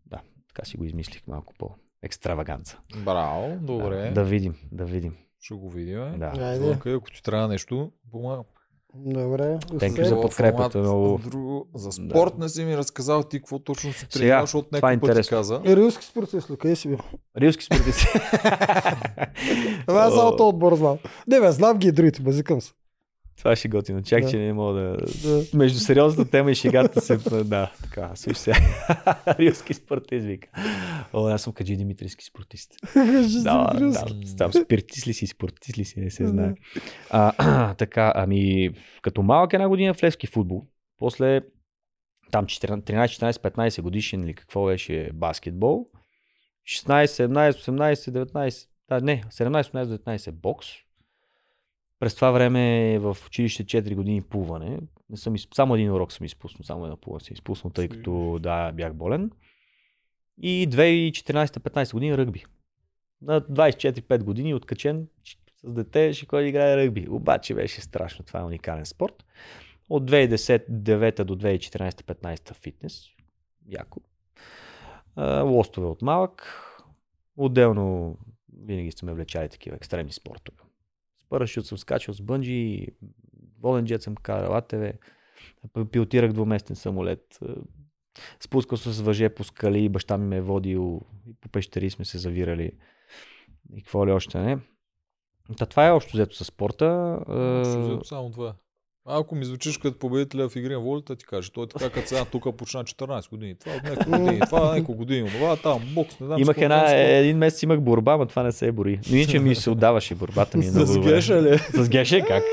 Да, 0.06 0.22
така 0.48 0.66
си 0.66 0.78
го 0.78 0.84
измислих 0.84 1.28
малко 1.28 1.54
по 1.54 1.76
екстраваганца. 2.02 2.80
Браво, 3.06 3.60
добре. 3.62 3.96
Да, 3.96 4.12
да 4.12 4.24
видим, 4.24 4.56
да 4.72 4.86
видим. 4.86 5.16
Ще 5.44 5.54
го 5.54 5.70
видим. 5.70 6.20
Да. 6.20 6.32
Айде. 6.40 6.78
Ако 6.88 7.12
ти 7.12 7.24
трябва 7.24 7.48
нещо, 7.48 7.92
помагам. 8.12 8.44
Добре. 8.96 9.60
Успех. 9.74 10.04
за 10.04 10.22
подкрепата, 10.22 10.78
много- 10.78 11.20
Друго, 11.24 11.68
за 11.76 11.92
спорт 11.92 12.38
не 12.38 12.50
си 12.50 12.66
ми 12.66 12.78
разказал 12.78 13.24
ти 13.24 13.40
какво 13.40 13.60
точно 13.60 13.94
Сега, 13.94 14.08
тренираш, 14.10 14.42
защото 14.42 14.68
това 14.68 14.92
е 14.92 14.96
някой 14.96 15.10
път 15.10 15.24
ти 15.24 15.30
каза. 15.30 15.62
Рилски 15.66 16.06
спортист 16.06 16.50
ли? 16.50 16.58
Къде 16.58 16.76
си 16.76 16.88
бил? 16.88 16.98
Рилски 17.38 17.66
спортисти. 17.66 18.08
Ама 19.88 20.00
аз 20.00 20.14
само 20.14 20.36
отбор 20.40 20.76
знам. 20.76 20.98
Не 21.28 21.40
бе, 21.40 21.52
знам 21.52 21.78
ги 21.78 21.88
и 21.88 21.92
другите, 21.92 22.22
базикам 22.22 22.62
се. 22.62 22.72
Това 23.38 23.56
ще 23.56 23.68
готино. 23.68 24.02
Чак, 24.02 24.24
Да. 24.24 24.30
че 24.30 24.38
не 24.38 24.54
мога 24.54 24.74
да... 24.74 24.98
Да. 25.24 25.44
Между 25.54 25.80
сериозната 25.80 26.32
тема 26.32 26.52
и 26.52 26.56
шегата 26.56 27.02
се... 27.02 27.18
Да, 27.44 27.72
така, 27.84 28.12
слушай 28.16 28.36
сега. 28.36 28.58
Рилски 29.40 29.74
спортист, 29.74 30.26
вика. 30.26 30.50
О, 31.14 31.28
аз 31.28 31.42
съм 31.42 31.54
Каджи 31.54 31.76
Димитрийски 31.76 32.26
спортист. 32.26 32.72
Да, 33.44 33.74
да, 33.74 34.06
там 34.38 34.54
спиртист 34.54 35.08
ли 35.08 35.14
си, 35.14 35.28
спортист 35.28 35.78
ли 35.78 35.86
си, 35.86 36.00
не 36.00 36.10
се 36.10 36.28
знае. 36.28 36.54
А, 37.10 37.74
така, 37.78 38.14
ами, 38.16 38.70
като 39.02 39.22
малък 39.22 39.54
една 39.54 39.70
година 39.70 39.94
в 39.94 40.04
Левски 40.04 40.28
футбол, 40.28 40.66
после 40.98 41.42
там 42.32 42.46
14, 42.46 42.82
13, 42.82 43.32
14, 43.32 43.56
15 43.56 43.82
годишен 43.82 44.24
или 44.24 44.34
какво 44.34 44.66
беше 44.66 45.10
баскетбол, 45.14 45.88
16, 46.68 47.06
17, 47.06 47.96
18, 47.96 48.26
19, 48.26 48.68
да, 48.90 49.02
не, 49.02 49.24
17, 49.24 49.62
18, 49.74 49.98
19 49.98 50.32
бокс. 50.32 50.68
През 52.04 52.16
това 52.16 52.32
време 52.32 52.98
в 53.00 53.18
училище 53.28 53.66
4 53.66 53.96
години 53.96 54.22
плуване. 54.22 54.80
Не 55.10 55.18
съм, 55.18 55.36
изп... 55.36 55.54
Само 55.54 55.76
един 55.76 55.92
урок 55.92 56.12
съм 56.12 56.26
изпуснал, 56.26 56.64
само 56.64 56.84
едно 56.86 56.98
плуване 56.98 57.24
съм 57.24 57.34
изпуснал, 57.34 57.72
тъй 57.72 57.88
като 57.88 58.40
да, 58.42 58.72
бях 58.72 58.94
болен. 58.94 59.32
И 60.42 60.70
2014-15 60.70 61.94
години 61.94 62.18
ръгби. 62.18 62.46
На 63.22 63.42
24-5 63.42 64.24
години 64.24 64.54
откачен 64.54 65.08
с 65.64 65.74
дете 65.74 66.14
ще 66.14 66.26
да 66.32 66.44
играе 66.44 66.78
ръгби. 66.78 67.08
Обаче 67.10 67.54
беше 67.54 67.82
страшно. 67.82 68.26
Това 68.26 68.40
е 68.40 68.44
уникален 68.44 68.86
спорт. 68.86 69.26
От 69.90 70.12
2010 70.12 71.24
до 71.24 71.36
2014-15 71.36 72.56
фитнес. 72.56 73.04
Яко. 73.68 74.02
Лостове 75.44 75.88
от 75.88 76.02
малък. 76.02 76.64
Отделно 77.38 78.18
винаги 78.66 78.92
сме 78.92 79.06
ме 79.06 79.14
влечали 79.14 79.50
такива 79.50 79.76
екстремни 79.76 80.12
спортове. 80.12 80.63
Парашют 81.34 81.66
съм 81.66 81.78
скачал 81.78 82.14
с 82.14 82.22
бънджи, 82.22 82.88
воден 83.62 83.86
джет 83.86 84.02
съм 84.02 84.16
карал, 84.16 84.56
АТВ, 84.56 84.94
пилотирах 85.92 86.34
двуместен 86.34 86.76
самолет, 86.76 87.40
е, 87.50 87.52
спускал 88.40 88.78
се 88.78 88.92
с 88.92 89.02
въже 89.02 89.30
по 89.30 89.44
скали, 89.44 89.90
баща 89.90 90.18
ми 90.18 90.28
ме 90.28 90.38
е 90.38 90.42
водил, 90.42 91.02
и 91.28 91.34
по 91.42 91.50
пещери 91.50 91.90
сме 91.90 92.06
се 92.06 92.18
завирали 92.18 92.72
и 93.74 93.84
какво 93.84 94.08
ли 94.08 94.12
още 94.12 94.40
не. 94.40 94.60
Та 95.58 95.66
това 95.66 95.88
е 95.88 95.92
общо 95.92 96.18
взето 96.18 96.36
с 96.36 96.46
спорта. 96.46 97.20
Общо 97.28 97.80
Е, 97.80 97.82
взето 97.82 98.06
Само 98.06 98.32
това. 98.32 98.56
А 99.06 99.20
ако 99.20 99.36
ми 99.36 99.46
звучиш 99.46 99.78
като 99.78 100.00
победителя 100.00 100.50
в 100.50 100.56
игри 100.56 100.74
на 100.74 100.80
волята, 100.80 101.16
ти 101.16 101.26
каже, 101.26 101.52
той 101.52 101.64
е 101.64 101.68
така 101.68 101.90
като 101.90 102.08
сега 102.08 102.26
тук 102.26 102.58
почна 102.58 102.84
14 102.84 103.30
години. 103.30 103.56
Това 103.56 103.76
от 103.76 103.84
няколко 103.84 104.20
години, 104.20 104.40
това 104.40 104.62
от 104.62 104.76
няколко 104.76 104.94
години, 104.94 105.30
това 105.30 105.56
там, 105.56 105.82
бокс, 105.94 106.20
не 106.20 106.26
знам. 106.26 106.42
Имах 106.42 106.58
една, 106.58 106.88
си 106.88 106.96
един 106.96 107.38
месец 107.38 107.64
имах 107.64 107.82
борба, 107.82 108.18
но 108.18 108.26
това 108.26 108.44
не 108.44 108.52
се 108.52 108.72
бори. 108.72 109.00
Но 109.12 109.18
иначе 109.18 109.40
ми 109.40 109.56
се 109.56 109.70
отдаваше 109.70 110.16
борбата 110.16 110.58
ми. 110.58 110.68
е 110.68 110.72
много 110.72 110.94
С. 110.94 111.00
Геша 111.00 111.42
ли? 111.42 111.58
С 111.58 111.90
Геше 111.90 112.22
как? 112.22 112.44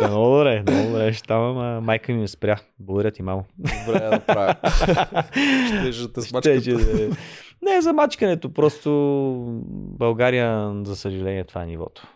Да, 0.00 0.08
много 0.08 0.36
добре, 0.36 0.62
много 0.62 0.88
добре. 0.88 1.12
Ще 1.12 1.22
там, 1.28 1.42
ама 1.42 1.80
майка 1.80 2.12
ми 2.12 2.20
ме 2.20 2.28
спря. 2.28 2.56
Благодаря 2.78 3.10
ти, 3.10 3.22
мамо. 3.22 3.44
Добре, 3.58 3.98
да 4.00 4.20
правя. 4.20 4.54
Ще 5.66 5.92
ще 5.92 6.12
те 6.12 6.20
Щеше 6.22 7.10
да 7.68 7.72
е. 7.72 7.76
Не 7.76 7.82
за 7.82 7.92
мачкането, 7.92 8.52
просто 8.52 8.90
България, 9.98 10.72
за 10.84 10.96
съжаление, 10.96 11.44
това 11.44 11.62
е 11.62 11.66
нивото. 11.66 12.06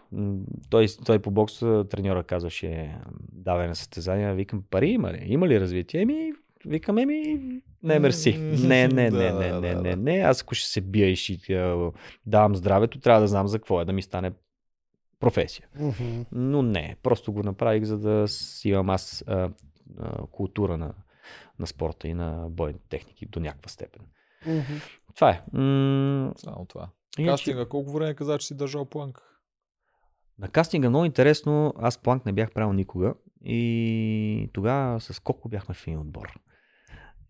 Той, 0.71 0.87
той 1.07 1.19
по 1.19 1.31
бокса 1.31 1.85
треньора 1.91 2.23
казваше, 2.23 2.97
давай 3.33 3.69
на 3.69 3.75
състезания, 3.75 4.35
викам, 4.35 4.63
пари 4.71 4.89
има 4.89 5.13
ли? 5.13 5.25
Има 5.27 5.49
ли 5.49 5.61
развитие? 5.61 6.01
Еми, 6.01 6.33
викам, 6.67 6.99
еми, 6.99 7.41
не, 7.83 7.99
мерси. 7.99 8.39
Не, 8.39 8.89
не, 8.89 9.11
не, 9.11 9.33
не, 9.33 9.61
не, 9.61 9.75
не, 9.75 9.97
не. 9.97 10.19
Аз 10.19 10.43
ако 10.43 10.55
ще 10.55 10.69
се 10.69 10.81
бия 10.81 11.11
и 11.11 11.17
ще 11.17 11.77
давам 12.27 12.57
здравето, 12.57 13.01
трябва 13.01 13.21
да 13.21 13.29
знам 13.29 13.49
за 13.49 13.59
какво 13.59 13.81
е, 13.81 13.85
да 13.85 13.93
ми 13.93 14.03
стане 14.03 14.33
професия. 15.21 15.67
Но 16.33 16.63
не, 16.63 16.97
просто 17.03 17.33
го 17.33 17.43
направих, 17.43 17.85
за 17.85 17.99
да 17.99 18.29
си 18.29 18.69
имам 18.69 18.91
аз 18.91 19.25
а, 19.27 19.51
а, 20.01 20.27
култура 20.27 20.79
на, 20.79 20.95
на 21.59 21.67
спорта 21.67 22.09
и 22.09 22.15
на 22.15 22.47
бойните 22.51 22.89
техники 22.89 23.27
до 23.27 23.41
някаква 23.41 23.69
степен. 23.69 24.03
Мгм. 24.47 24.63
Това 25.15 25.31
е. 25.31 25.43
М- 25.53 26.33
Само 26.37 26.67
това. 26.69 26.89
иначе, 27.19 27.45
Кастинга, 27.45 27.69
колко 27.69 27.93
време 27.93 28.15
каза, 28.15 28.39
че 28.39 28.47
си 28.47 28.57
държал 28.57 28.85
планк? 28.85 29.33
на 30.39 30.49
кастинга 30.49 30.89
много 30.89 31.05
интересно. 31.05 31.75
Аз 31.79 31.99
планк 31.99 32.27
не 32.27 32.33
бях 32.33 32.53
правил 32.53 32.73
никога. 32.73 33.15
И 33.45 34.51
тогава 34.53 35.01
с 35.01 35.21
Коко 35.21 35.49
бяхме 35.49 35.75
в 35.75 35.87
един 35.87 35.99
отбор. 35.99 36.41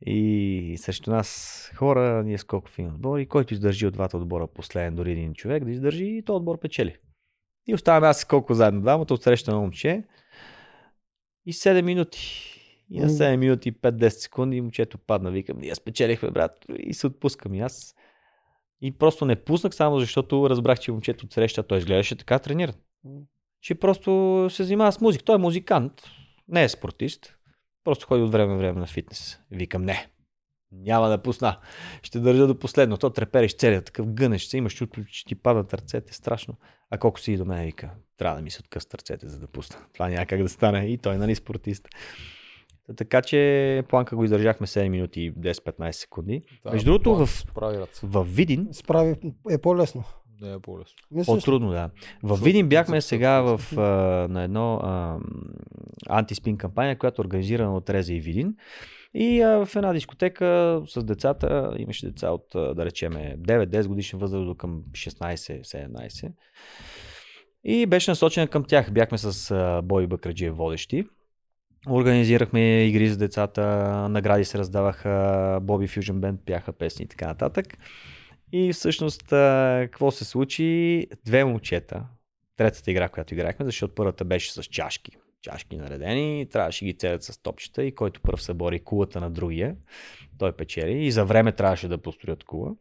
И 0.06 0.74
срещу 0.78 1.10
нас 1.10 1.70
хора, 1.76 2.22
ние 2.24 2.38
с 2.38 2.44
Коко 2.44 2.70
в 2.70 2.78
един 2.78 2.90
отбор. 2.92 3.18
И 3.18 3.26
който 3.26 3.54
издържи 3.54 3.86
от 3.86 3.94
двата 3.94 4.16
отбора 4.16 4.46
последен, 4.46 4.94
дори 4.94 5.12
един 5.12 5.34
човек 5.34 5.64
да 5.64 5.70
издържи, 5.70 6.04
и 6.04 6.22
то 6.24 6.36
отбор 6.36 6.58
печели. 6.60 6.96
И 7.66 7.74
оставаме 7.74 8.06
аз 8.06 8.20
с 8.20 8.24
Коко 8.24 8.54
заедно 8.54 8.80
двамата, 8.80 9.06
отсреща 9.10 9.52
на 9.52 9.58
момче. 9.58 10.04
И 11.46 11.52
7 11.52 11.82
минути. 11.82 12.48
И 12.92 13.00
на 13.00 13.06
М. 13.06 13.12
7 13.12 13.36
минути 13.36 13.68
и 13.68 13.72
5-10 13.72 14.08
секунди 14.08 14.60
момчето 14.60 14.98
падна. 14.98 15.30
Викам, 15.30 15.58
ние 15.58 15.74
спечелихме, 15.74 16.30
брат. 16.30 16.66
И 16.78 16.94
се 16.94 17.06
отпускам 17.06 17.54
и 17.54 17.60
аз. 17.60 17.94
И 18.80 18.98
просто 18.98 19.24
не 19.24 19.36
пуснах 19.36 19.74
само 19.74 20.00
защото 20.00 20.50
разбрах, 20.50 20.80
че 20.80 20.92
момчето 20.92 21.26
отсреща. 21.26 21.62
Той 21.62 21.78
изглеждаше 21.78 22.16
така 22.16 22.38
трениран. 22.38 22.74
Че 23.60 23.74
просто 23.74 24.46
се 24.50 24.64
занимава 24.64 24.92
с 24.92 25.00
музика. 25.00 25.24
Той 25.24 25.34
е 25.34 25.38
музикант. 25.38 26.02
Не 26.48 26.64
е 26.64 26.68
спортист. 26.68 27.36
Просто 27.84 28.06
ходи 28.06 28.22
от 28.22 28.32
време 28.32 28.52
на 28.52 28.58
време 28.58 28.80
на 28.80 28.86
фитнес. 28.86 29.40
Викам, 29.50 29.82
не. 29.82 30.06
Няма 30.72 31.08
да 31.08 31.22
пусна. 31.22 31.58
Ще 32.02 32.20
държа 32.20 32.46
до 32.46 32.58
последно. 32.58 32.96
То 32.96 33.10
трепереш 33.10 33.56
целият 33.56 33.84
такъв 33.84 34.12
гънеш 34.12 34.44
се. 34.44 34.56
Имаш 34.56 34.74
чувство, 34.74 35.04
че 35.04 35.24
ти 35.24 35.34
падат 35.34 35.74
ръцете. 35.74 36.14
Страшно. 36.14 36.56
А 36.90 36.98
колко 36.98 37.20
си 37.20 37.32
и 37.32 37.36
до 37.36 37.44
мен 37.44 37.64
вика, 37.64 37.90
трябва 38.16 38.36
да 38.36 38.42
ми 38.42 38.50
се 38.50 38.60
откъсат 38.60 38.94
ръцете, 38.94 39.28
за 39.28 39.38
да 39.38 39.46
пусна. 39.46 39.76
Това 39.92 40.08
няма 40.08 40.26
как 40.26 40.42
да 40.42 40.48
стане. 40.48 40.86
И 40.86 40.98
той, 40.98 41.18
нали, 41.18 41.34
спортист. 41.34 41.88
Та 42.86 42.94
Така 42.94 43.22
че 43.22 43.82
планка 43.88 44.16
го 44.16 44.24
издържахме 44.24 44.66
7 44.66 44.88
минути 44.88 45.20
и 45.20 45.34
10-15 45.34 45.90
секунди. 45.90 46.42
Да, 46.64 46.72
Между 46.72 46.90
другото, 46.90 47.26
в, 47.26 47.44
в 48.02 48.24
Видин, 48.24 48.68
Справи 48.72 49.16
е 49.50 49.58
по-лесно. 49.58 50.04
Не 50.40 50.52
е 50.52 50.58
по-лесно. 50.58 50.96
По-трудно, 51.26 51.70
да. 51.70 51.90
В 52.22 52.44
Видин 52.44 52.68
бяхме 52.68 53.00
сега 53.00 53.40
в, 53.40 53.60
а, 53.76 53.80
на 54.28 54.42
едно 54.42 54.80
а, 54.82 55.18
антиспин 56.08 56.56
кампания, 56.56 56.98
която 56.98 57.22
е 57.22 57.24
организирана 57.24 57.76
от 57.76 57.90
Реза 57.90 58.14
и 58.14 58.20
Видин. 58.20 58.56
И 59.14 59.40
а, 59.40 59.66
в 59.66 59.76
една 59.76 59.92
дискотека 59.92 60.80
с 60.86 61.04
децата, 61.04 61.74
имаше 61.78 62.06
деца 62.06 62.30
от, 62.30 62.46
да 62.54 62.84
речеме, 62.84 63.36
9-10 63.38 63.86
годишна 63.86 64.18
възраст 64.18 64.46
до 64.46 64.54
към 64.54 64.82
16-17. 64.92 66.32
И 67.64 67.86
беше 67.86 68.10
насочена 68.10 68.48
към 68.48 68.64
тях. 68.64 68.92
Бяхме 68.92 69.18
с 69.18 69.50
а, 69.50 69.82
Бой 69.82 70.06
Бакраджиев 70.06 70.56
водещи. 70.56 71.04
Организирахме 71.90 72.84
игри 72.84 73.08
за 73.08 73.16
децата, 73.16 73.62
награди 74.10 74.44
се 74.44 74.58
раздаваха, 74.58 75.58
Боби 75.62 75.88
Fusion 75.88 76.20
Band 76.20 76.36
пяха 76.46 76.72
песни 76.72 77.04
и 77.04 77.08
така 77.08 77.26
нататък. 77.26 77.78
И 78.52 78.72
всъщност, 78.72 79.22
какво 79.28 80.10
се 80.10 80.24
случи? 80.24 81.06
Две 81.24 81.44
момчета, 81.44 82.04
третата 82.56 82.90
игра, 82.90 83.08
която 83.08 83.34
играхме, 83.34 83.64
защото 83.64 83.94
първата 83.94 84.24
беше 84.24 84.52
с 84.52 84.62
чашки. 84.62 85.12
Чашки 85.42 85.76
наредени, 85.76 86.46
трябваше 86.52 86.84
ги 86.84 86.94
целят 86.94 87.22
с 87.22 87.42
топчета 87.42 87.84
и 87.84 87.94
който 87.94 88.20
първ 88.20 88.42
събори 88.42 88.80
кулата 88.80 89.20
на 89.20 89.30
другия, 89.30 89.76
той 90.38 90.52
печели 90.52 91.04
и 91.04 91.12
за 91.12 91.24
време 91.24 91.52
трябваше 91.52 91.88
да 91.88 91.98
построят 91.98 92.44
кула. 92.44 92.74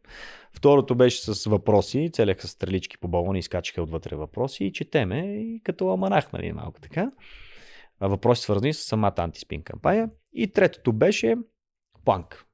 Второто 0.52 0.94
беше 0.94 1.34
с 1.34 1.50
въпроси, 1.50 2.10
целяха 2.12 2.48
с 2.48 2.50
стрелички 2.50 2.98
по 2.98 3.08
балони, 3.08 3.38
изкачаха 3.38 3.82
отвътре 3.82 4.16
въпроси 4.16 4.64
и 4.64 4.72
четеме 4.72 5.18
и 5.18 5.60
като 5.64 5.92
аманах, 5.92 6.32
нали, 6.32 6.52
малко 6.52 6.80
така. 6.80 7.10
Въпроси 8.08 8.42
свързани 8.42 8.74
с 8.74 8.82
самата 8.82 9.14
антиспин 9.18 9.62
кампания. 9.62 10.10
И 10.32 10.52
третото 10.52 10.92
беше 10.92 11.36
планк. 12.04 12.44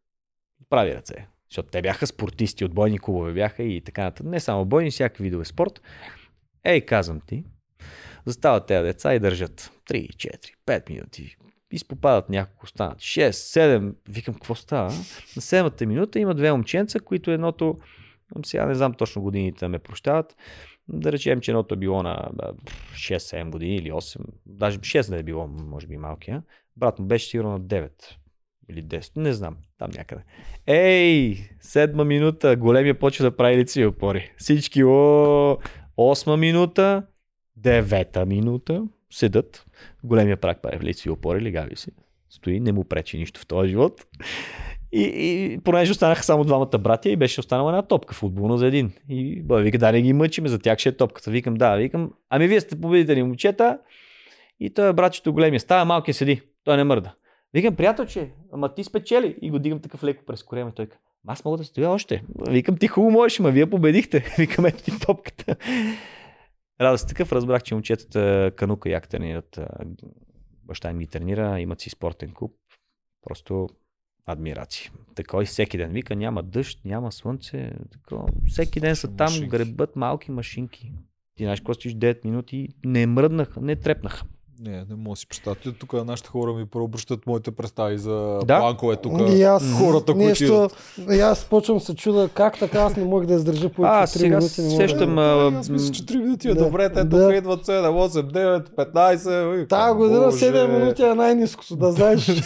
Прави 0.70 0.94
ръце. 0.94 1.28
Защото 1.50 1.68
те 1.68 1.82
бяха 1.82 2.06
спортисти, 2.06 2.64
от 2.64 2.74
бойни 2.74 2.98
клубове 2.98 3.32
бяха 3.32 3.62
и 3.62 3.80
така 3.80 4.02
нататък. 4.02 4.26
Не 4.26 4.40
само 4.40 4.64
бойни, 4.64 4.90
всякакви 4.90 5.24
видове 5.24 5.44
спорт. 5.44 5.82
Ей, 6.64 6.80
казвам 6.80 7.20
ти, 7.26 7.44
застават 8.26 8.66
тези 8.66 8.84
деца 8.84 9.14
и 9.14 9.18
държат 9.18 9.72
3, 9.90 10.08
4, 10.08 10.52
5 10.66 10.90
минути. 10.90 11.36
Изпопадат 11.72 12.28
няколко, 12.28 12.66
станат 12.66 12.98
6, 12.98 13.30
7. 13.30 13.94
Викам, 14.08 14.34
какво 14.34 14.54
става? 14.54 14.92
На 15.36 15.42
седмата 15.42 15.86
минута 15.86 16.18
има 16.18 16.34
две 16.34 16.52
момченца, 16.52 17.00
които 17.00 17.30
едното, 17.30 17.78
сега 18.44 18.66
не 18.66 18.74
знам 18.74 18.94
точно 18.94 19.22
годините 19.22 19.68
ме 19.68 19.78
прощават, 19.78 20.36
да 20.88 21.12
речем, 21.12 21.40
че 21.40 21.50
едното 21.50 21.74
е 21.74 21.78
било 21.78 22.02
на 22.02 22.28
бе, 22.32 22.44
6-7 22.94 23.50
години 23.50 23.76
или 23.76 23.90
8, 23.90 24.20
даже 24.46 24.78
6 24.78 25.10
да 25.10 25.18
е 25.18 25.22
било, 25.22 25.46
може 25.46 25.86
би 25.86 25.96
малкия. 25.96 26.42
Брат 26.76 26.98
му 26.98 27.06
беше 27.06 27.28
сигурно 27.28 27.50
на 27.50 27.60
9. 27.60 27.90
Или 28.70 28.84
10, 28.84 29.16
не 29.16 29.32
знам, 29.32 29.56
там 29.78 29.90
някъде. 29.96 30.22
Ей, 30.66 31.38
седма 31.60 32.04
минута, 32.04 32.56
големия 32.56 32.98
почва 32.98 33.24
да 33.24 33.36
прави 33.36 33.56
лицеви 33.56 33.86
опори. 33.86 34.32
Всички, 34.36 34.84
о, 34.84 35.58
осма 35.96 36.36
минута, 36.36 37.06
девета 37.56 38.26
минута, 38.26 38.84
седат. 39.10 39.66
Големия 40.04 40.36
прак 40.36 40.62
прави 40.62 40.86
лицеви 40.86 41.10
опори, 41.10 41.42
легави 41.42 41.76
си. 41.76 41.90
Стои, 42.30 42.60
не 42.60 42.72
му 42.72 42.84
пречи 42.84 43.18
нищо 43.18 43.40
в 43.40 43.46
този 43.46 43.68
живот. 43.68 44.06
И, 44.92 45.02
и 45.02 45.58
понеже 45.64 45.92
останаха 45.92 46.22
само 46.22 46.44
двамата 46.44 46.78
братя 46.78 47.10
и 47.10 47.16
беше 47.16 47.40
останала 47.40 47.70
една 47.70 47.82
топка 47.82 48.14
футболна 48.14 48.58
за 48.58 48.66
един. 48.66 48.92
И 49.08 49.42
бе, 49.42 49.62
вика, 49.62 49.78
да 49.78 49.92
не 49.92 50.02
ги 50.02 50.12
мъчиме, 50.12 50.48
за 50.48 50.58
тях 50.58 50.78
ще 50.78 50.88
е 50.88 50.96
топката. 50.96 51.30
Викам, 51.30 51.54
да, 51.54 51.76
викам, 51.76 52.12
ами 52.30 52.48
вие 52.48 52.60
сте 52.60 52.80
победители 52.80 53.22
момчета. 53.22 53.78
И 54.60 54.70
той 54.70 54.92
братчето 54.92 55.32
големия 55.32 55.60
става, 55.60 55.84
малкият 55.84 56.16
седи, 56.16 56.42
той 56.64 56.76
не 56.76 56.84
мърда. 56.84 57.14
Викам, 57.54 57.76
приятелче, 57.76 58.30
ама 58.52 58.74
ти 58.74 58.84
спечели. 58.84 59.36
И 59.42 59.50
го 59.50 59.58
дигам 59.58 59.80
такъв 59.80 60.04
леко 60.04 60.24
през 60.26 60.42
корема. 60.42 60.72
Той 60.72 60.88
аз 61.26 61.44
мога 61.44 61.56
да 61.56 61.64
стоя 61.64 61.90
още. 61.90 62.22
Викам, 62.50 62.76
ти 62.76 62.88
хубаво 62.88 63.10
можеш, 63.10 63.38
ма 63.38 63.50
вие 63.50 63.70
победихте. 63.70 64.34
Викам, 64.38 64.66
ето 64.66 64.82
ти 64.82 65.00
топката. 65.00 65.56
Радост 66.80 67.08
такъв, 67.08 67.32
разбрах, 67.32 67.62
че 67.62 67.74
момчетата 67.74 68.52
канука 68.56 68.90
як 68.90 69.08
тренират. 69.08 69.60
Баща 70.64 70.90
им 70.90 70.98
ги 70.98 71.06
тренира, 71.06 71.60
имат 71.60 71.80
си 71.80 71.90
спортен 71.90 72.32
клуб. 72.34 72.52
Просто 73.22 73.68
адмирации. 74.28 74.90
Така 75.14 75.38
и 75.38 75.46
всеки 75.46 75.78
ден. 75.78 75.90
Вика, 75.90 76.16
няма 76.16 76.42
дъжд, 76.42 76.78
няма 76.84 77.12
слънце. 77.12 77.70
Така. 77.92 78.22
Всеки 78.48 78.80
ден 78.80 78.96
са 78.96 79.08
там, 79.08 79.26
Машинки. 79.26 79.48
гребат 79.48 79.96
малки 79.96 80.30
машинки. 80.30 80.92
Ти 81.36 81.44
знаеш, 81.44 81.60
какво 81.60 81.74
стоиш 81.74 81.94
9 81.94 82.24
минути, 82.24 82.68
не 82.84 83.06
мръднаха, 83.06 83.60
не 83.60 83.76
трепнаха. 83.76 84.24
Не, 84.60 84.70
не 84.80 84.94
мога 84.96 85.10
да 85.10 85.16
си 85.16 85.28
представя. 85.28 85.56
Тук 85.72 85.92
нашите 85.94 86.28
хора 86.28 86.52
ми 86.52 86.66
преобръщат 86.66 87.26
моите 87.26 87.50
представи 87.50 87.98
за 87.98 88.40
Да. 88.44 88.58
планкове 88.58 88.96
тук. 88.96 89.12
И 89.30 89.42
аз 89.42 89.72
хората, 89.74 90.12
които 90.12 90.18
нещо, 90.18 90.68
и 91.10 91.20
аз 91.20 91.44
почвам 91.44 91.80
се 91.80 91.94
чуда 91.94 92.28
как 92.28 92.58
така 92.58 92.78
аз 92.78 92.96
не 92.96 93.04
мога 93.04 93.26
да 93.26 93.34
издържа 93.34 93.66
от 93.66 93.72
3 93.72 94.06
сега 94.06 94.36
минути. 94.36 94.60
Не 94.60 94.68
мога 94.68 94.76
сещам, 94.78 95.14
да... 95.14 95.20
а, 95.22 95.58
Аз 95.58 95.68
мисля, 95.68 95.92
че 95.92 96.02
3 96.02 96.16
минути 96.16 96.48
е 96.48 96.54
Да. 96.54 96.64
добре. 96.64 96.88
Те 96.88 97.04
Да. 97.04 97.26
тук 97.26 97.36
идват 97.36 97.66
7, 97.66 97.88
8, 97.88 98.22
9, 98.22 98.70
15. 98.86 99.68
Тая 99.68 99.94
година 99.94 100.20
7 100.22 100.78
минути 100.78 101.02
е 101.02 101.14
най-низкото, 101.14 101.76
да 101.76 101.92
знаеш. 101.92 102.28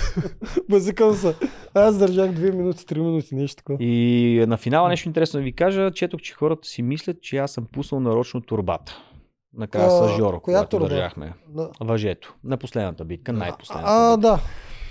Базикам 0.70 1.14
се. 1.14 1.34
Аз 1.74 1.98
държах 1.98 2.30
2 2.30 2.52
минути, 2.54 2.84
3 2.84 2.98
минути, 2.98 3.34
нещо 3.34 3.56
такова. 3.56 3.78
И 3.80 4.44
на 4.48 4.56
финала 4.56 4.88
нещо 4.88 5.08
интересно 5.08 5.40
да 5.40 5.44
ви 5.44 5.52
кажа. 5.52 5.90
Четох, 5.90 6.20
че 6.20 6.34
хората 6.34 6.68
си 6.68 6.82
мислят, 6.82 7.22
че 7.22 7.36
аз 7.36 7.52
съм 7.52 7.66
пуснал 7.72 8.00
нарочно 8.00 8.40
турбата. 8.40 9.02
Накрая 9.54 9.90
с 9.90 10.16
Жоро, 10.16 10.40
коя 10.40 10.56
когато 10.56 10.70
турба? 10.70 10.88
държахме. 10.88 11.32
Да. 11.48 11.70
Въжето. 11.80 12.34
На 12.44 12.56
последната 12.56 13.04
битка, 13.04 13.32
най-последната. 13.32 13.92
А, 13.92 14.16
битка. 14.16 14.40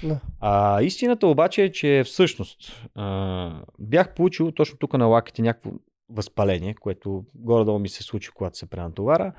да. 0.04 0.20
А, 0.40 0.82
истината 0.82 1.28
обаче 1.28 1.64
е, 1.64 1.72
че 1.72 2.04
всъщност 2.06 2.86
а, 2.96 3.52
бях 3.80 4.14
получил 4.14 4.52
точно 4.52 4.78
тук 4.78 4.94
на 4.94 5.06
лаките 5.06 5.42
някакво 5.42 5.72
възпаление, 6.10 6.76
което 6.76 7.24
горе-долу 7.36 7.80
ми 7.80 7.90
се 7.90 8.04
случи, 8.04 8.30
когато 8.36 8.58
се 8.58 8.66
пренатовара. 8.66 9.34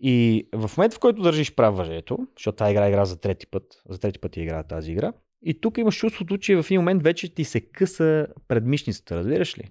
И 0.00 0.48
в 0.54 0.70
момента, 0.76 0.96
в 0.96 1.00
който 1.00 1.22
държиш 1.22 1.54
прав 1.54 1.76
въжето, 1.76 2.18
защото 2.36 2.56
тази 2.56 2.70
игра 2.70 2.88
игра 2.88 3.04
за 3.04 3.20
трети 3.20 3.46
път, 3.46 3.82
за 3.88 3.98
трети 3.98 4.18
път 4.18 4.36
я 4.36 4.42
игра 4.42 4.62
тази 4.62 4.92
игра, 4.92 5.12
и 5.42 5.60
тук 5.60 5.78
имаш 5.78 5.98
чувството, 5.98 6.38
че 6.38 6.56
в 6.56 6.66
един 6.66 6.80
момент 6.80 7.02
вече 7.02 7.34
ти 7.34 7.44
се 7.44 7.60
къса 7.60 8.26
предмишницата, 8.48 9.16
разбираш 9.16 9.58
ли? 9.58 9.70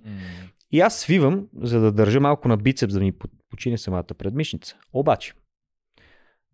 И 0.71 0.79
аз 0.79 0.99
свивам, 0.99 1.47
за 1.61 1.79
да 1.79 1.91
държа 1.91 2.19
малко 2.19 2.47
на 2.47 2.57
бицепс, 2.57 2.93
да 2.93 2.99
ми 2.99 3.11
по- 3.11 3.27
почине 3.49 3.77
самата 3.77 4.03
предмишница. 4.03 4.75
Обаче, 4.93 5.33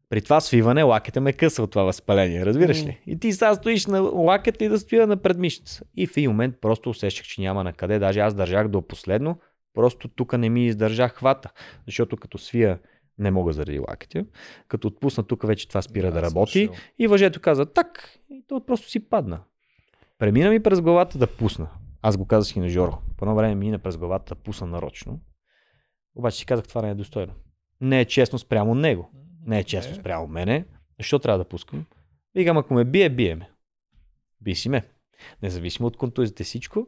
при 0.10 0.22
това 0.22 0.42
свиване 0.42 0.84
лакета 0.84 1.22
ме 1.22 1.34
къса 1.34 1.64
от 1.64 1.72
това 1.72 1.84
възпаление, 1.84 2.46
разбираш 2.46 2.84
ли? 2.84 3.02
И 3.08 3.20
ти 3.20 3.32
сега 3.32 3.56
стоиш 3.56 3.86
на 3.86 4.02
лакета 4.02 4.66
и 4.66 4.70
да 4.70 4.80
стоя 4.80 5.08
на 5.08 5.18
предмишница. 5.18 5.84
И 5.96 6.08
в 6.08 6.18
един 6.18 6.30
момент 6.30 6.56
просто 6.62 6.90
усещах, 6.90 7.26
че 7.26 7.42
няма 7.42 7.64
на 7.64 7.74
къде. 7.74 8.00
Даже 8.00 8.20
аз 8.20 8.34
държах 8.34 8.68
до 8.68 8.82
последно, 8.82 9.40
просто 9.74 10.08
тук 10.08 10.38
не 10.38 10.50
ми 10.50 10.66
издържах 10.66 11.14
хвата. 11.14 11.52
Защото 11.86 12.18
като 12.18 12.38
свия 12.38 12.80
не 13.22 13.32
мога 13.32 13.54
заради 13.54 13.80
лакетя. 13.80 14.26
Като 14.68 14.88
отпусна 14.88 15.24
тук 15.24 15.48
вече 15.48 15.68
това 15.68 15.82
спира 15.82 16.12
да, 16.12 16.22
работи. 16.22 16.70
И 17.00 17.08
въжето 17.08 17.42
каза 17.42 17.66
так 17.66 18.20
и 18.30 18.44
то 18.48 18.66
просто 18.66 18.90
си 18.90 19.10
падна. 19.10 19.40
Премина 20.18 20.50
ми 20.50 20.64
през 20.64 20.82
главата 20.82 21.18
да 21.18 21.28
пусна. 21.28 21.70
Аз 22.02 22.18
го 22.18 22.26
казах 22.26 22.56
и 22.56 22.60
на 22.60 22.70
Жоро. 22.70 22.98
По 23.18 23.26
едно 23.26 23.36
време 23.36 23.56
ми 23.56 23.66
мина 23.66 23.80
през 23.80 23.98
главата 23.98 24.36
да 24.36 24.42
пусна 24.42 24.68
нарочно. 24.68 25.20
Обаче 26.16 26.38
си 26.38 26.46
казах, 26.46 26.68
това 26.68 26.82
не 26.82 26.90
е 26.90 26.96
достойно. 26.96 27.34
Не 27.82 28.02
е 28.02 28.06
честно 28.06 28.40
спрямо 28.40 28.76
него. 28.76 29.10
Не 29.46 29.60
е 29.60 29.64
честно 29.64 29.96
спрямо 29.96 30.28
мене. 30.28 30.66
Защо 31.00 31.20
трябва 31.20 31.38
да 31.38 31.50
пускам? 31.50 31.86
Викам, 32.36 32.58
ако 32.58 32.74
ме 32.74 32.86
бие, 32.86 33.10
бие 33.10 33.36
ме. 33.36 33.50
Би 34.42 34.56
си 34.56 34.70
ме. 34.70 34.84
Независимо 35.44 35.88
от 35.88 35.98
контузите 35.98 36.44
всичко, 36.44 36.88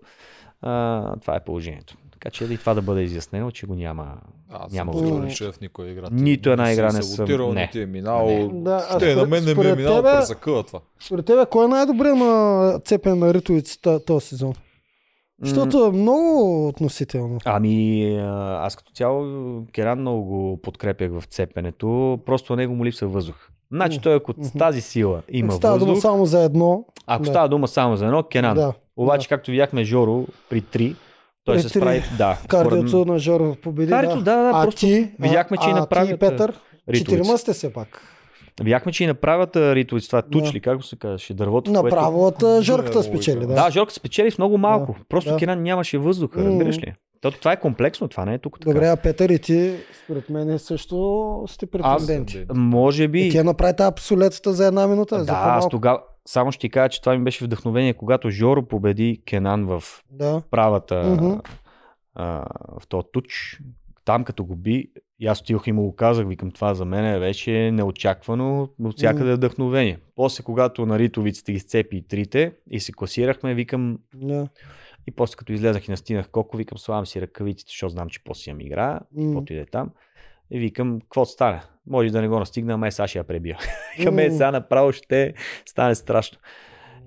а, 0.64 1.16
това 1.16 1.36
е 1.36 1.40
положението. 1.40 1.98
Така 2.12 2.30
че 2.30 2.44
и 2.46 2.58
това 2.58 2.74
да 2.74 2.82
бъде 2.82 3.02
изяснено, 3.02 3.52
че 3.52 3.66
го 3.66 3.76
няма. 3.76 4.18
Аз 4.50 4.72
Няма 4.72 4.94
съм 4.94 5.30
че 5.30 5.52
в 5.52 5.62
никоя 5.62 5.92
игра. 5.92 6.08
Нито 6.12 6.50
една 6.50 6.72
игра 6.74 6.86
не 6.86 6.92
съм- 6.92 7.02
саботирал, 7.04 7.48
не. 7.48 7.62
Не 7.62 7.70
ти 7.70 7.82
е 7.82 7.86
минало. 7.86 8.30
Не. 8.30 8.62
Да, 8.62 8.80
Ще, 8.80 8.94
на 8.94 9.00
според- 9.12 9.30
мен 9.30 9.44
не 9.46 9.54
ми 9.54 9.62
е 9.62 9.76
тебе- 9.76 10.02
през 10.04 10.28
закъла 10.28 10.64
това. 10.64 10.80
Според 11.00 11.26
тебе, 11.26 11.46
кой 11.46 11.66
е 11.66 11.70
най-добре 11.70 12.10
на 12.10 12.80
цепен 12.80 13.20
на 13.20 13.34
ритовици 13.34 13.78
този 14.06 14.28
сезон? 14.28 14.54
Защото 15.42 15.86
е 15.86 15.92
много 15.92 16.68
относително. 16.68 17.38
Ами, 17.46 18.18
аз 18.58 18.76
като 18.76 18.92
цяло 18.92 19.26
Керан 19.66 20.00
много 20.00 20.24
го 20.24 20.60
подкрепях 20.62 21.12
в 21.12 21.26
цепенето, 21.26 22.20
просто 22.26 22.54
на 22.54 22.58
него 22.58 22.76
му 22.76 22.86
липсва 22.86 23.08
въздух. 23.08 23.50
Значи 23.74 24.00
той 24.00 24.16
ако 24.16 24.34
с 24.34 24.38
Мгм. 24.40 24.60
тази 24.60 24.82
сила 24.82 25.22
има 25.30 25.52
Става 25.52 25.80
дума 25.80 25.88
въздух, 25.88 26.02
само 26.02 26.26
за 26.26 26.44
едно. 26.44 26.86
ако 27.08 27.24
да. 27.24 27.30
става 27.30 27.50
дума 27.50 27.68
само 27.68 27.96
за 27.96 28.06
едно, 28.06 28.24
Кенан. 28.24 28.56
Да. 28.56 28.74
Обаче, 28.98 29.30
както 29.30 29.52
видяхме 29.52 29.84
Жоро 29.84 30.26
при 30.50 30.62
3, 30.62 30.96
той 31.46 31.56
При 31.56 31.62
се 31.62 31.70
три. 31.70 31.80
справи. 31.80 32.04
Да, 32.18 32.38
Кардиото 32.48 33.06
на 33.06 33.20
Жоро 33.20 33.56
победи. 33.56 33.90
Кардиото, 33.92 34.18
да, 34.18 34.36
да, 34.36 34.44
да, 34.44 34.50
а 34.50 34.64
просто 34.64 34.80
ти, 34.80 35.12
видяхме, 35.20 35.58
че 35.58 35.70
и 35.70 35.72
а, 35.72 35.76
направят, 35.76 36.10
ти 36.10 36.16
и 36.16 36.18
Петър, 36.20 36.54
четирима 36.94 37.38
сте 37.38 37.54
се 37.54 37.74
пак. 37.74 38.02
Видяхме, 38.62 38.92
че 38.92 39.04
и 39.04 39.08
направят 39.08 39.56
а, 39.56 39.76
ритовица, 39.76 40.08
това 40.08 40.22
Да. 40.22 40.30
тучли, 40.30 40.60
как 40.60 40.78
го 40.78 40.84
се 40.84 40.96
казваше, 40.96 41.34
дървото. 41.34 41.72
Направо 41.72 42.26
от 42.26 42.44
а, 42.44 42.62
Жорката 42.62 42.94
Да, 42.94 43.04
спечели. 43.04 43.40
да. 43.40 43.48
Да. 43.48 43.54
Да, 43.56 43.72
Жорка 43.72 43.94
спечели 43.94 44.32
с 44.32 44.38
много 44.38 44.58
малко. 44.58 44.92
Да, 44.94 45.06
Просто 45.10 45.30
да. 45.30 45.38
Кенан 45.38 45.64
нямаше 45.64 45.98
въздуха, 45.98 46.44
разбираш 46.46 46.78
ли? 46.78 46.94
Тото 47.24 47.40
това 47.40 47.52
е 47.52 47.60
комплексно, 47.60 48.08
това 48.08 48.26
не 48.26 48.34
е 48.34 48.38
тук 48.38 48.60
така. 48.60 48.74
Добре, 48.74 48.88
а 48.88 48.98
Петър 48.98 49.30
и 49.30 49.40
ти, 49.40 49.76
според 50.04 50.30
мен 50.30 50.60
също 50.60 51.44
сте 51.48 51.66
претенденти. 51.66 52.46
Може 52.54 53.08
би... 53.08 53.28
И 53.28 53.32
тя 53.32 53.44
направи 53.44 53.76
тази 53.76 53.88
абсолютата 53.88 54.54
за 54.54 54.68
една 54.68 54.88
минута. 54.88 55.20
за 55.20 55.26
Да, 55.26 55.32
аз 55.32 55.44
по-малко. 55.44 55.70
тогава 55.70 56.00
само 56.26 56.52
ще 56.52 56.62
ти 56.62 56.70
кажа, 56.70 56.90
че 56.90 57.02
това 57.02 57.18
ми 57.18 57.24
беше 57.24 57.46
вдъхновение, 57.46 57.94
когато 57.94 58.30
Жоро 58.30 58.64
победи 58.68 59.22
Кенан 59.26 59.66
в 59.66 59.84
Да. 60.12 60.42
правата 60.52 61.18
а, 62.16 62.46
в 62.80 62.88
този 62.88 63.08
туч. 63.14 63.60
Там 64.06 64.24
като 64.24 64.46
го 64.46 64.56
би, 64.56 64.92
и 65.20 65.28
аз 65.28 65.42
отидох 65.42 65.68
и 65.68 65.72
му 65.72 65.84
го 65.84 65.96
казах, 65.96 66.28
викам 66.28 66.52
това 66.52 66.74
за 66.74 66.86
мен 66.86 67.20
беше 67.20 67.72
неочаквано, 67.72 68.70
от 68.84 68.98
всякъде 68.98 69.32
е 69.32 69.36
вдъхновение. 69.36 70.00
После 70.16 70.44
когато 70.44 70.86
на 70.86 71.00
ритовиците 71.00 71.52
ги 71.54 71.60
сцепи 71.60 71.98
и 71.98 72.08
трите 72.08 72.52
и 72.72 72.80
се 72.80 72.92
класирахме, 72.92 73.54
викам 73.54 73.98
да. 74.16 74.48
И 75.08 75.12
после 75.12 75.36
като 75.36 75.54
излезах 75.54 75.88
и 75.88 75.92
настинах 75.92 76.30
колко, 76.30 76.58
викам 76.58 76.78
слагам 76.78 77.06
си 77.06 77.22
ръкавиците, 77.22 77.70
защото 77.70 77.90
знам, 77.90 78.10
че 78.10 78.24
после 78.24 78.52
имам 78.52 78.62
игра, 78.62 78.92
М. 78.92 79.00
каквото 79.26 79.54
и 79.54 79.56
да 79.56 79.62
е 79.62 79.66
там. 79.66 79.92
И 80.52 80.60
викам, 80.60 81.02
какво 81.02 81.26
стане? 81.26 81.62
Може 81.88 82.10
да 82.10 82.22
не 82.22 82.28
го 82.28 82.40
настигна, 82.40 82.74
ама 82.74 82.88
е 82.88 82.92
сега 82.92 83.08
ще 83.08 83.18
я 83.18 83.24
пребия. 83.24 83.58
Викам, 83.98 84.20
е, 84.20 84.32
сега 84.32 84.52
направо 84.52 84.92
ще 84.92 85.34
стане 85.66 85.96
страшно. 85.96 86.38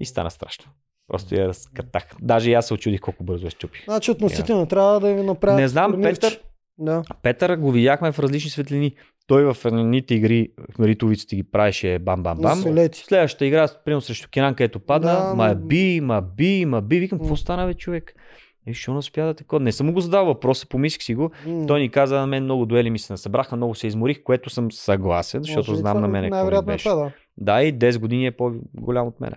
И 0.00 0.06
стана 0.06 0.30
страшно. 0.30 0.72
Просто 1.08 1.34
я 1.34 1.48
разкатах. 1.48 2.04
Даже 2.20 2.50
и 2.50 2.54
аз 2.54 2.66
се 2.66 2.74
очудих 2.74 3.00
колко 3.00 3.24
бързо 3.24 3.46
я 3.46 3.50
щупи. 3.50 3.82
Значи 3.84 4.10
относително 4.10 4.66
трябва 4.66 5.00
да 5.00 5.14
ви 5.14 5.22
направят. 5.22 5.60
Не 5.60 5.68
знам, 5.68 5.90
турнирче. 5.90 6.20
Петър, 6.20 6.40
Да. 6.78 7.02
Петър 7.22 7.56
го 7.56 7.72
видяхме 7.72 8.12
в 8.12 8.18
различни 8.18 8.50
светлини. 8.50 8.94
Той 9.26 9.54
в 9.54 9.64
едните 9.64 10.14
игри, 10.14 10.48
ритовиците 10.80 11.36
ги 11.36 11.42
правеше 11.42 11.98
бам-бам-бам. 11.98 12.90
Следващата 12.92 13.46
игра, 13.46 13.68
примерно 13.84 14.00
срещу 14.00 14.28
Кенан, 14.32 14.54
където 14.54 14.80
падна, 14.80 15.12
Да, 15.12 15.34
ма 15.34 15.54
би, 15.54 16.00
ма 16.00 16.22
би, 16.22 16.64
ма 16.64 16.82
би. 16.82 17.00
Викам, 17.00 17.18
какво 17.18 17.36
стана, 17.36 17.66
бе, 17.66 17.74
човек? 17.74 18.14
И 18.66 18.72
защо 18.72 18.92
не 18.92 18.98
успя 18.98 19.26
да 19.26 19.34
такова? 19.34 19.60
Не 19.60 19.72
съм 19.72 19.86
му 19.86 19.92
го 19.92 20.00
задал 20.00 20.26
въпроса, 20.26 20.66
помислих 20.66 21.02
си 21.02 21.14
го. 21.14 21.30
М. 21.46 21.66
Той 21.66 21.80
ни 21.80 21.88
каза, 21.90 22.16
на 22.20 22.26
мен 22.26 22.44
много 22.44 22.66
дуели 22.66 22.90
ми 22.90 22.98
се 22.98 23.12
насъбраха, 23.12 23.56
много 23.56 23.74
се 23.74 23.86
изморих, 23.86 24.22
което 24.22 24.50
съм 24.50 24.72
съгласен, 24.72 25.42
защото 25.42 25.70
Може 25.70 25.80
знам 25.80 26.00
на 26.00 26.08
мен 26.08 26.30
какво 26.30 26.58
е 26.58 26.62
беше. 26.62 26.88
това, 26.88 26.94
да. 27.04 27.12
Да, 27.38 27.62
и 27.62 27.74
10 27.78 27.98
години 27.98 28.26
е 28.26 28.30
по-голям 28.30 29.06
от 29.06 29.20
мене. 29.20 29.36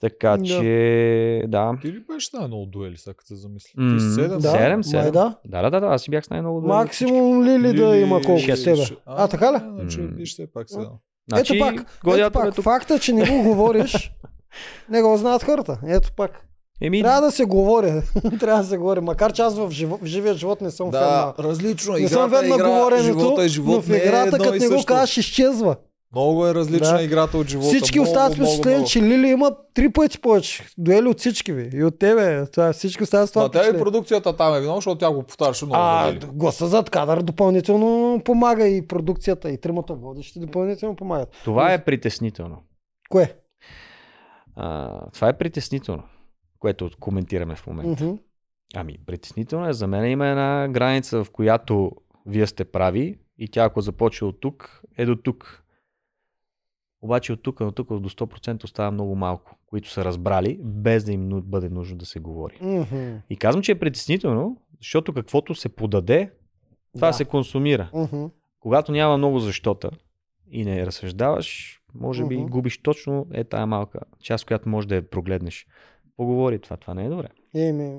Така 0.00 0.36
Да. 0.36 0.44
че, 0.44 1.44
да. 1.48 1.78
Ти 1.82 1.92
ли 1.92 2.00
беше 2.12 2.30
най-много 2.34 2.66
дуели, 2.66 2.96
сега 2.96 3.14
като 3.14 3.26
се 3.26 3.34
замисли? 3.36 3.70
Ти 3.78 4.00
седем? 4.14 4.38
да. 4.38 4.50
Седем, 4.50 4.84
седем. 4.84 5.00
Май 5.02 5.10
да. 5.10 5.34
Да, 5.44 5.62
да, 5.62 5.70
да, 5.70 5.80
да, 5.80 5.86
аз 5.86 6.02
си 6.02 6.10
бях 6.10 6.24
с 6.24 6.30
най-много 6.30 6.60
дуели. 6.60 6.72
Максимум 6.72 7.44
Лили 7.44 7.72
да 7.72 7.96
има 7.96 8.20
колко 8.22 8.56
с 8.56 8.64
тебе. 8.64 8.82
А, 9.06 9.28
така 9.28 9.52
ли? 9.52 9.56
Значи, 9.74 10.00
М. 10.00 10.08
вижте, 10.12 10.46
пак 10.46 10.70
сега. 10.70 10.90
Значи, 11.28 11.56
ето 11.56 11.64
пак, 11.64 11.74
ето 12.06 12.26
е 12.26 12.30
пак 12.30 12.54
тук. 12.54 12.64
факта, 12.64 12.98
че 12.98 13.12
не 13.12 13.30
го 13.30 13.42
говориш, 13.42 14.12
не 14.90 15.02
го 15.02 15.16
знаят 15.16 15.42
хората. 15.42 15.78
Ето 15.86 16.12
пак. 16.16 16.30
Еми, 16.80 17.02
Трябва 17.02 17.20
да 17.20 17.30
се 17.30 17.44
говори. 17.44 17.92
Трябва 18.40 18.62
да 18.62 18.68
се 18.68 18.76
говори. 18.76 19.00
Макар 19.00 19.32
че 19.32 19.42
аз 19.42 19.58
в, 19.58 19.70
живо, 19.70 19.98
в 20.02 20.04
живия 20.04 20.34
живот 20.34 20.60
не 20.60 20.70
съм 20.70 20.92
фен 20.92 21.00
на... 21.00 21.34
различно. 21.38 21.94
Не 21.94 22.08
съм 22.08 22.30
фен 22.30 22.48
на 22.48 22.56
говоренето, 22.56 23.04
живота 23.04 23.40
е 23.40 23.44
но 23.44 23.48
живот, 23.48 23.84
в 23.84 23.88
играта, 23.88 24.10
не 24.10 24.18
е 24.18 24.22
едно 24.22 24.38
като 24.38 24.58
не 24.58 24.68
го 24.68 24.84
кажеш, 24.84 25.16
изчезва. 25.16 25.76
Много 26.12 26.46
е 26.46 26.54
различна 26.54 26.96
Да. 26.96 27.02
играта 27.02 27.38
от 27.38 27.48
живота. 27.48 27.68
Всички 27.68 27.98
много, 27.98 28.10
остават 28.10 28.32
с 28.32 28.36
впечатление, 28.36 28.84
че 28.84 29.02
Лили 29.02 29.28
има 29.28 29.56
три 29.74 29.92
пъти 29.92 30.20
повече 30.20 30.64
дуели 30.78 31.08
от 31.08 31.18
всички 31.18 31.52
ви. 31.52 31.70
И 31.72 31.84
от 31.84 31.98
тебе. 31.98 32.46
Това, 32.46 32.72
всички 32.72 33.02
остават 33.02 33.28
с 33.28 33.32
това 33.32 33.48
тебе 33.48 33.76
и 33.76 33.80
продукцията 33.80 34.36
там 34.36 34.54
е 34.54 34.60
виновна, 34.60 34.76
защото 34.76 34.98
тя 34.98 35.10
го 35.10 35.22
повтаряше 35.22 35.64
много. 35.64 35.80
А, 35.80 36.06
нали? 36.06 36.20
гласа 36.32 36.66
зад 36.66 36.90
кадър 36.90 37.22
допълнително 37.22 38.20
помага 38.24 38.66
и 38.66 38.86
продукцията, 38.86 39.50
и 39.50 39.60
тримата 39.60 39.94
водещи 39.94 40.40
допълнително 40.40 40.96
помагат. 40.96 41.28
Това 41.44 41.72
е 41.72 41.84
притеснително. 41.84 42.62
Кое? 43.08 43.36
А, 44.56 45.00
това 45.10 45.28
е 45.28 45.38
притеснително, 45.38 46.02
което 46.58 46.90
коментираме 47.00 47.56
в 47.56 47.66
момента. 47.66 48.04
Мгм. 48.04 48.14
Ами, 48.74 48.98
притеснително 49.06 49.68
е. 49.68 49.72
За 49.72 49.86
мен 49.86 50.10
има 50.10 50.26
една 50.26 50.68
граница, 50.70 51.24
в 51.24 51.30
която 51.30 51.92
вие 52.26 52.46
сте 52.46 52.64
прави 52.64 53.18
и 53.38 53.48
тя 53.48 53.64
ако 53.64 53.80
започва 53.80 54.26
от 54.26 54.40
тук, 54.40 54.82
е 54.98 55.04
до 55.06 55.16
тук. 55.16 55.62
Обаче 57.06 57.32
от 57.32 57.42
тук 57.42 57.60
на 57.60 57.72
тук 57.72 57.88
до 57.88 58.10
100% 58.10 58.64
остава 58.64 58.90
много 58.90 59.14
малко, 59.16 59.56
които 59.66 59.90
са 59.90 60.04
разбрали, 60.04 60.60
без 60.62 61.04
да 61.04 61.12
им 61.12 61.28
бъде 61.44 61.68
нужно 61.68 61.98
да 61.98 62.06
се 62.06 62.20
говори. 62.20 62.58
Мгм. 62.60 63.14
И 63.30 63.36
казвам, 63.36 63.62
че 63.62 63.72
е 63.72 63.78
притеснително, 63.78 64.56
защото 64.78 65.12
каквото 65.12 65.54
се 65.54 65.68
подаде, 65.68 66.30
това 66.94 67.06
Да. 67.08 67.12
се 67.12 67.24
консумира. 67.24 67.90
Мгм. 67.94 68.24
Когато 68.60 68.92
няма 68.92 69.16
много 69.16 69.38
защота 69.38 69.90
и 70.50 70.64
не 70.64 70.86
разсъждаваш, 70.86 71.80
може 71.94 72.24
би 72.24 72.36
Мгм. 72.36 72.46
губиш 72.46 72.82
точно 72.82 73.26
е 73.32 73.44
тая 73.44 73.66
малка 73.66 73.98
част, 74.20 74.46
която 74.46 74.68
може 74.68 74.88
да 74.88 74.94
я 74.94 75.10
прогледнеш. 75.10 75.66
Поговори 76.16 76.58
това, 76.58 76.76
това 76.76 76.94
не 76.94 77.04
е 77.04 77.08
добре. 77.08 77.28
Еми, 77.54 77.98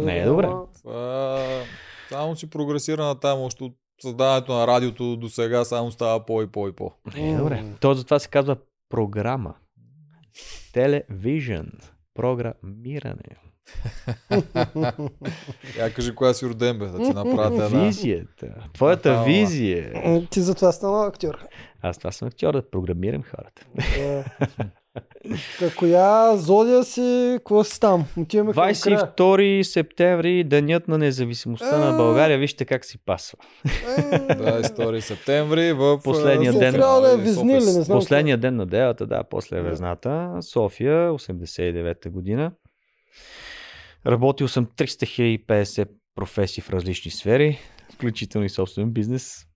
Не 0.00 0.18
е 0.18 0.24
добре. 0.24 0.50
Това 0.74 1.38
само 2.08 2.36
си 2.36 2.50
прогресира 2.50 3.04
на 3.04 3.14
там, 3.14 3.40
още 3.40 3.64
от 3.64 3.76
създаването 4.00 4.52
на 4.52 4.66
радиото 4.66 5.16
до 5.16 5.28
сега 5.28 5.64
само 5.64 5.92
става 5.92 6.26
по 6.26 6.42
и 6.42 6.46
по 6.46 6.68
и 6.68 6.72
по. 6.72 6.92
Е 7.16 7.36
добре. 7.36 7.64
То 7.80 7.94
затова 7.94 8.18
се 8.18 8.28
казва 8.28 8.56
програма. 8.88 9.54
Телевижън. 10.72 11.72
Програмиране. 12.14 13.22
Я 15.78 15.94
кажи 15.94 16.14
коя 16.14 16.34
си 16.34 16.46
роден, 16.46 16.78
бе, 16.78 16.86
да 16.86 16.98
ти 16.98 17.14
направят 17.14 17.60
една. 17.60 17.84
Визията. 17.84 18.54
Твоята 18.74 19.10
Ама. 19.10 19.24
визия. 19.24 19.90
Е, 19.94 20.26
Ти 20.30 20.40
затова 20.40 20.72
стана 20.72 21.06
актьор. 21.06 21.38
Аз 21.82 21.98
това 21.98 22.12
съм 22.12 22.28
актьор, 22.28 22.54
да 22.54 22.70
програмирам 22.70 23.22
хората. 23.22 23.66
Е. 24.96 25.70
Коя 25.78 26.36
зодия 26.36 26.84
си, 26.84 27.34
какво 27.38 27.64
си 27.64 27.80
там? 27.80 28.04
Отиваме 28.18 28.52
към 28.52 28.62
края. 28.62 28.74
22 28.74 29.62
септември, 29.62 30.44
денят 30.44 30.88
на 30.88 30.98
независимостта 30.98 31.78
на 31.78 31.96
България. 31.96 32.38
Вижте 32.38 32.64
как 32.64 32.84
си 32.84 32.98
пасва. 33.04 33.38
Е, 33.64 33.68
22 33.68 35.00
септември 35.00 35.72
в 35.72 36.00
Последния 36.04 36.52
ден. 36.52 36.72
Да 36.72 36.78
е 36.78 36.82
София. 36.82 37.16
визни 37.16 37.52
или 37.52 37.64
не 37.64 37.82
знам. 37.82 37.98
Последния 37.98 38.38
ден 38.38 38.56
на 38.56 38.66
делата, 38.66 39.06
да, 39.06 39.24
после 39.24 39.56
Да. 39.56 39.62
Везната. 39.62 40.38
София, 40.40 41.10
89-та 41.10 42.10
година. 42.10 42.52
Работил 44.06 44.48
съм 44.48 44.66
300 44.66 45.46
050 45.46 45.88
професии 46.14 46.62
в 46.62 46.70
различни 46.70 47.10
сфери, 47.10 47.58
включително 47.94 48.44
и 48.44 48.48
собствен 48.48 48.90
бизнес. 48.90 49.46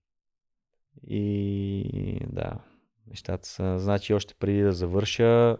И 1.09 2.19
да, 2.29 2.51
нещата 3.09 3.47
са. 3.47 3.79
Значи 3.79 4.13
още 4.13 4.35
преди 4.35 4.61
да 4.61 4.71
завърша, 4.71 5.57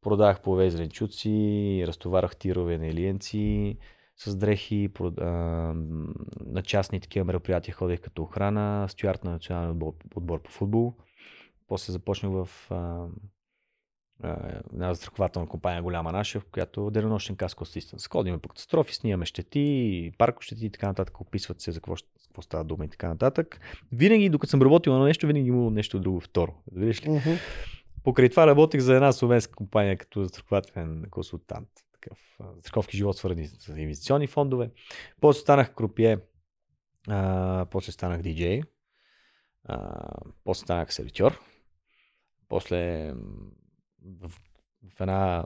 продах 0.00 0.42
плове 0.42 0.70
зеленчуци, 0.70 1.84
разтоварах 1.86 2.36
тирове 2.36 2.78
на 2.78 2.86
елиенци 2.86 3.78
с 4.16 4.36
дрехи, 4.36 4.88
прод- 4.88 5.20
а, 5.20 5.26
на 6.40 6.62
частни 6.62 7.00
такива 7.00 7.24
мероприятия 7.24 7.74
ходех 7.74 8.00
като 8.00 8.22
охрана, 8.22 8.86
стюарт 8.88 9.24
на 9.24 9.30
националния 9.30 9.70
отбор, 9.72 9.94
отбор 10.14 10.42
по 10.42 10.50
футбол. 10.50 10.94
После 11.66 11.92
започнах 11.92 12.32
в 12.32 12.70
а, 12.70 13.06
а, 14.22 14.60
една 14.72 14.94
застрахователна 14.94 15.48
компания 15.48 15.82
голяма 15.82 16.12
наша, 16.12 16.40
в 16.40 16.44
която 16.44 16.90
денонощен 16.90 17.36
каско 17.36 17.62
асистент. 17.64 18.02
Ходим 18.06 18.40
по 18.40 18.48
катастрофи, 18.48 18.94
снимаме 18.94 19.24
щети, 19.24 20.12
парко 20.18 20.42
щети 20.42 20.66
и 20.66 20.70
така 20.70 20.86
нататък, 20.86 21.20
описват 21.20 21.60
се 21.60 21.72
за 21.72 21.80
какво, 21.80 21.96
ще- 21.96 22.08
какво 22.38 22.42
става 22.42 22.64
дума 22.64 22.84
и 22.84 22.88
така 22.88 23.08
нататък. 23.08 23.60
Винаги, 23.92 24.28
докато 24.28 24.50
съм 24.50 24.62
работил 24.62 24.92
на 24.92 25.04
нещо, 25.04 25.26
винаги 25.26 25.48
имало 25.48 25.70
нещо 25.70 26.00
друго 26.00 26.20
второ. 26.20 26.54
Видиш 26.72 27.04
ли? 27.04 27.10
Мгм. 27.10 27.30
Покрай 28.04 28.28
това 28.28 28.46
работех 28.46 28.80
за 28.80 28.94
една 28.94 29.12
словенска 29.12 29.54
компания 29.54 29.96
като 29.96 30.22
застрахователен 30.22 31.04
консултант. 31.10 31.68
Такъв, 31.92 32.18
застраховки 32.54 32.96
живот 32.96 33.16
свързани 33.16 33.46
с 33.46 33.68
инвестиционни 33.68 34.26
фондове. 34.26 34.70
После 35.20 35.40
станах 35.40 35.74
крупие, 35.74 36.18
а, 37.08 37.66
после 37.70 37.92
станах 37.92 38.22
диджей, 38.22 38.62
а, 39.64 40.08
после 40.44 40.62
станах 40.62 40.94
сервитьор, 40.94 41.40
после 42.48 43.12
в, 44.04 44.28
в 44.96 45.00
една 45.00 45.44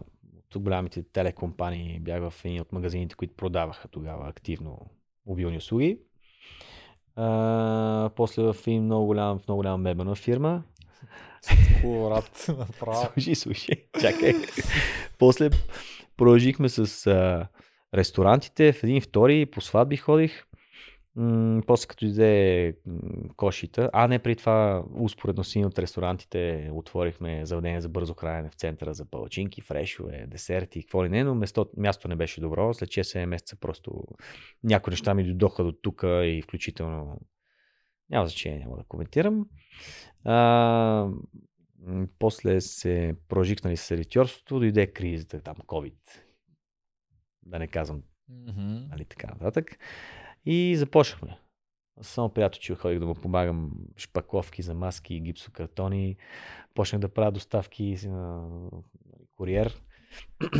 от 0.57 0.63
голямите 0.63 1.03
телекомпании 1.03 2.01
бях 2.01 2.31
в 2.31 2.45
един 2.45 2.61
от 2.61 2.73
магазините, 2.73 3.15
които 3.15 3.35
продаваха 3.35 3.89
тогава 3.89 4.29
активно 4.29 4.91
мобилни 5.27 5.57
услуги. 5.57 5.99
А, 7.17 8.11
после 8.17 8.43
в 8.43 8.57
един 8.67 8.85
много 8.85 9.07
голям, 9.07 9.39
в 9.39 9.49
много 9.49 9.59
голяма 9.59 9.79
мебелна 9.79 10.15
фирма, 10.15 10.63
брат. 11.85 12.47
Направо. 12.49 13.09
Слушай, 13.13 13.35
слушай, 13.35 13.85
чакай. 14.01 14.35
После 15.19 15.51
продължихме 16.17 16.69
с 16.69 17.07
а, 17.07 17.47
ресторантите, 17.95 18.73
в 18.73 18.85
един 18.85 19.01
втори, 19.01 19.47
по 19.47 19.61
сватби 19.61 19.97
ходих. 19.97 20.45
М- 21.17 21.63
после 21.67 21.87
като 21.87 22.05
иде 22.05 22.77
кошита, 23.37 23.91
а 23.93 24.09
не 24.09 24.19
при 24.19 24.37
това 24.37 24.85
успоредно 24.95 25.45
с 25.45 25.57
един 25.57 25.67
от 25.67 25.79
ресторантите 25.79 26.71
отворихме 26.73 27.47
заведение 27.47 27.81
за 27.81 27.89
бързо 27.89 28.15
хранене 28.15 28.51
в 28.51 28.55
центъра 28.55 28.95
за 28.95 29.05
палачинки, 29.05 29.61
фрешове, 29.61 30.27
десерти 30.29 30.79
и 30.79 30.83
какво 30.83 31.05
ли 31.05 31.09
не, 31.09 31.25
но 31.25 31.35
место, 31.35 31.71
място 31.77 32.09
не 32.09 32.17
беше 32.17 32.41
добро. 32.41 32.75
След 32.75 32.89
6-7 32.89 33.25
месеца 33.25 33.57
просто 33.57 34.05
някои 34.65 34.91
неща 34.91 35.15
ми 35.15 35.25
дойдоха 35.25 35.65
до 35.65 35.73
тук 35.73 36.03
и 36.03 36.43
включително 36.45 37.21
няма 38.11 38.27
значение, 38.27 38.59
няма 38.59 38.77
да 38.77 38.85
коментирам. 38.85 39.47
А, 40.25 41.09
после 42.19 42.61
се 42.61 43.15
продължих 43.29 43.65
нали, 43.65 43.77
с 43.77 43.83
сервитьорството, 43.83 44.59
дойде 44.59 44.87
кризата, 44.87 45.41
там 45.41 45.57
COVID. 45.57 45.95
Да 47.43 47.59
не 47.59 47.67
казвам 47.67 48.03
Мгм. 48.29 48.77
нали, 48.91 49.05
така 49.05 49.27
нататък. 49.27 49.79
И 50.47 50.77
започнахме. 50.77 51.39
Само 52.03 52.29
приятел, 52.29 52.61
че 52.61 52.75
ходих 52.75 52.99
да 52.99 53.07
му 53.07 53.15
помагам 53.15 53.71
шпакловки 53.97 54.63
за 54.63 54.75
маски, 54.75 55.21
гипсокартони. 55.21 56.17
Почнах 56.75 57.01
да 57.01 57.09
правя 57.09 57.33
доставки 57.33 57.99
на 58.07 58.49
куриер. 59.37 59.81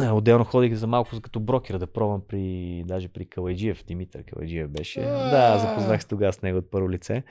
Отделно 0.13 0.45
ходих 0.45 0.75
за 0.75 0.87
малко 0.87 1.21
като 1.23 1.41
брокер 1.41 1.79
да 1.79 1.87
пробвам 1.87 2.23
при, 2.29 2.83
даже 2.87 3.09
при 3.09 3.27
Калайджиев, 3.27 3.85
Димитър 3.85 4.25
Калайджиев 4.25 4.71
беше. 4.71 5.01
Да, 5.01 5.59
запознах 5.59 6.03
се 6.03 6.09
тогава 6.09 6.33
с 6.33 6.43
него 6.43 6.59
от 6.59 6.71
първо 6.71 6.91
лице. 6.91 7.23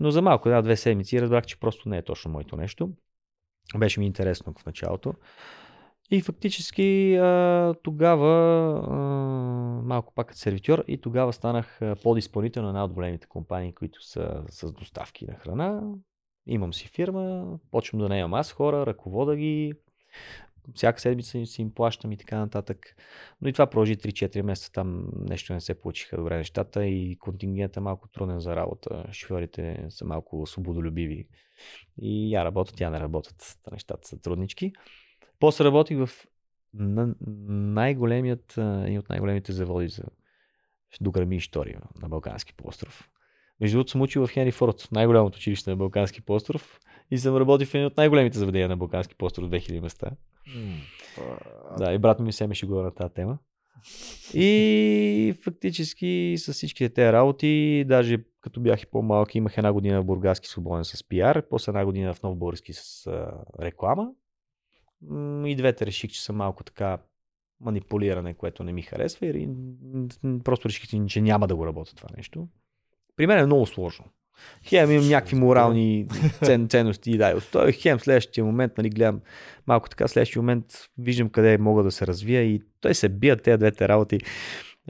Но 0.00 0.10
за 0.10 0.22
малко, 0.22 0.48
една-две 0.48 0.76
седмици 0.76 1.20
разбрах, 1.20 1.46
че 1.46 1.60
просто 1.60 1.88
не 1.88 1.98
е 1.98 2.02
точно 2.02 2.30
моето 2.30 2.56
нещо. 2.56 2.90
Беше 3.78 4.00
ми 4.00 4.06
интересно 4.06 4.54
в 4.58 4.66
началото. 4.66 5.14
И 6.10 6.20
фактически 6.20 7.18
тогава 7.82 8.32
малко 9.84 10.14
пак 10.14 10.26
като 10.26 10.38
сервитьор 10.38 10.84
и 10.88 11.00
тогава 11.00 11.32
станах 11.32 11.80
подизпълнител 12.02 12.62
на 12.62 12.68
една 12.68 12.84
от 12.84 12.92
големите 12.92 13.26
компании, 13.26 13.72
които 13.72 14.02
са 14.06 14.42
с 14.48 14.72
доставки 14.72 15.26
на 15.26 15.34
храна. 15.34 15.82
Имам 16.46 16.74
си 16.74 16.88
фирма, 16.88 17.58
почвам 17.70 18.00
да 18.00 18.08
наемам 18.08 18.34
аз 18.34 18.52
хора, 18.52 18.86
ръковода 18.86 19.36
ги, 19.36 19.72
всяка 20.74 21.00
седмица 21.00 21.46
си 21.46 21.62
им 21.62 21.74
плащам 21.74 22.12
и 22.12 22.16
така 22.16 22.38
нататък. 22.38 22.96
Но 23.40 23.48
и 23.48 23.52
това 23.52 23.66
продължи 23.66 23.96
3-4 23.96 24.42
месеца, 24.42 24.72
там 24.72 25.08
нещо 25.28 25.52
не 25.52 25.60
се 25.60 25.80
получиха 25.80 26.16
добре 26.16 26.36
нещата 26.36 26.86
и 26.86 27.16
контингентът 27.18 27.76
е 27.76 27.80
малко 27.80 28.08
труден 28.08 28.40
за 28.40 28.56
работа. 28.56 29.04
Шофьорите 29.12 29.86
са 29.88 30.04
малко 30.04 30.46
свободолюбиви 30.46 31.28
и 32.02 32.34
я 32.34 32.44
работят, 32.44 32.76
тя 32.76 32.90
не 32.90 33.00
работят. 33.00 33.58
Та 33.62 33.70
Нещата 33.70 34.08
са 34.08 34.20
труднички. 34.20 34.72
После 35.38 35.64
работих 35.64 35.98
в 35.98 36.26
на- 36.74 37.14
най-големият, 37.48 38.58
един 38.58 38.98
от 38.98 39.08
най-големите 39.08 39.52
заводи 39.52 39.88
за 39.88 40.02
дограми 41.00 41.36
история 41.36 41.80
на 42.02 42.08
Балкански 42.08 42.54
полуостров. 42.54 43.08
Между 43.60 43.76
другото 43.76 43.90
съм 43.90 44.00
учил 44.00 44.26
в 44.26 44.30
Хенри 44.30 44.52
Форд, 44.52 44.88
най-голямото 44.92 45.36
училище 45.36 45.70
на 45.70 45.76
Балкански 45.76 46.20
полуостров 46.20 46.80
и 47.10 47.18
съм 47.18 47.36
работил 47.36 47.66
в 47.66 47.74
един 47.74 47.86
от 47.86 47.96
най-големите 47.96 48.38
заведения 48.38 48.68
на 48.68 48.76
Балкански 48.76 49.14
полуостров 49.14 49.50
2000 49.50 49.80
места. 49.80 50.10
М. 50.56 50.76
Да, 51.78 51.92
и 51.92 51.98
брат 51.98 52.20
ми 52.20 52.32
се 52.32 52.46
ме 52.46 52.54
шегува 52.54 52.82
на 52.82 52.94
тази 52.94 53.14
тема. 53.14 53.38
И 54.34 55.34
фактически 55.44 56.34
с 56.38 56.52
всичките 56.52 56.94
тези 56.94 57.12
работи, 57.12 57.84
даже 57.88 58.18
като 58.40 58.60
бях 58.60 58.82
и 58.82 58.86
по-малки, 58.86 59.38
имах 59.38 59.58
една 59.58 59.72
година 59.72 60.02
в 60.02 60.04
Бургаски 60.04 60.48
свободен 60.48 60.84
с 60.84 61.08
пиар, 61.08 61.42
после 61.50 61.70
една 61.70 61.84
година 61.84 62.14
в 62.14 62.22
Нов 62.22 62.38
Български 62.38 62.72
с 62.72 63.06
а, 63.06 63.44
реклама. 63.60 64.10
И 65.46 65.54
двете 65.56 65.86
реших, 65.86 66.10
че 66.10 66.24
съм 66.24 66.36
малко 66.36 66.64
така 66.64 66.98
манипулиране, 67.60 68.34
което 68.34 68.64
не 68.64 68.72
ми 68.72 68.82
харесва 68.82 69.26
и 69.26 69.48
просто 70.44 70.68
реших, 70.68 71.06
че 71.06 71.20
няма 71.20 71.46
да 71.46 71.56
го 71.56 71.66
работя 71.66 71.94
това 71.94 72.08
нещо. 72.16 72.48
При 73.16 73.26
мен 73.26 73.38
е 73.38 73.46
много 73.46 73.66
сложно. 73.66 74.04
Хем 74.64 74.90
имам 74.90 75.08
някакви 75.08 75.36
морални 75.36 76.06
цен, 76.44 76.68
ценности 76.68 77.10
и 77.10 77.16
да, 77.16 77.34
устой, 77.36 77.72
хем 77.72 78.00
следващия 78.00 78.44
момент, 78.44 78.72
нали, 78.78 78.90
гледам 78.90 79.20
малко 79.66 79.88
така, 79.88 80.08
следващия 80.08 80.42
момент 80.42 80.64
виждам 80.98 81.28
къде 81.28 81.58
мога 81.58 81.82
да 81.82 81.90
се 81.90 82.06
развия 82.06 82.42
и 82.42 82.62
той 82.80 82.94
се 82.94 83.08
бият 83.08 83.42
тези 83.42 83.58
двете 83.58 83.88
работи. 83.88 84.18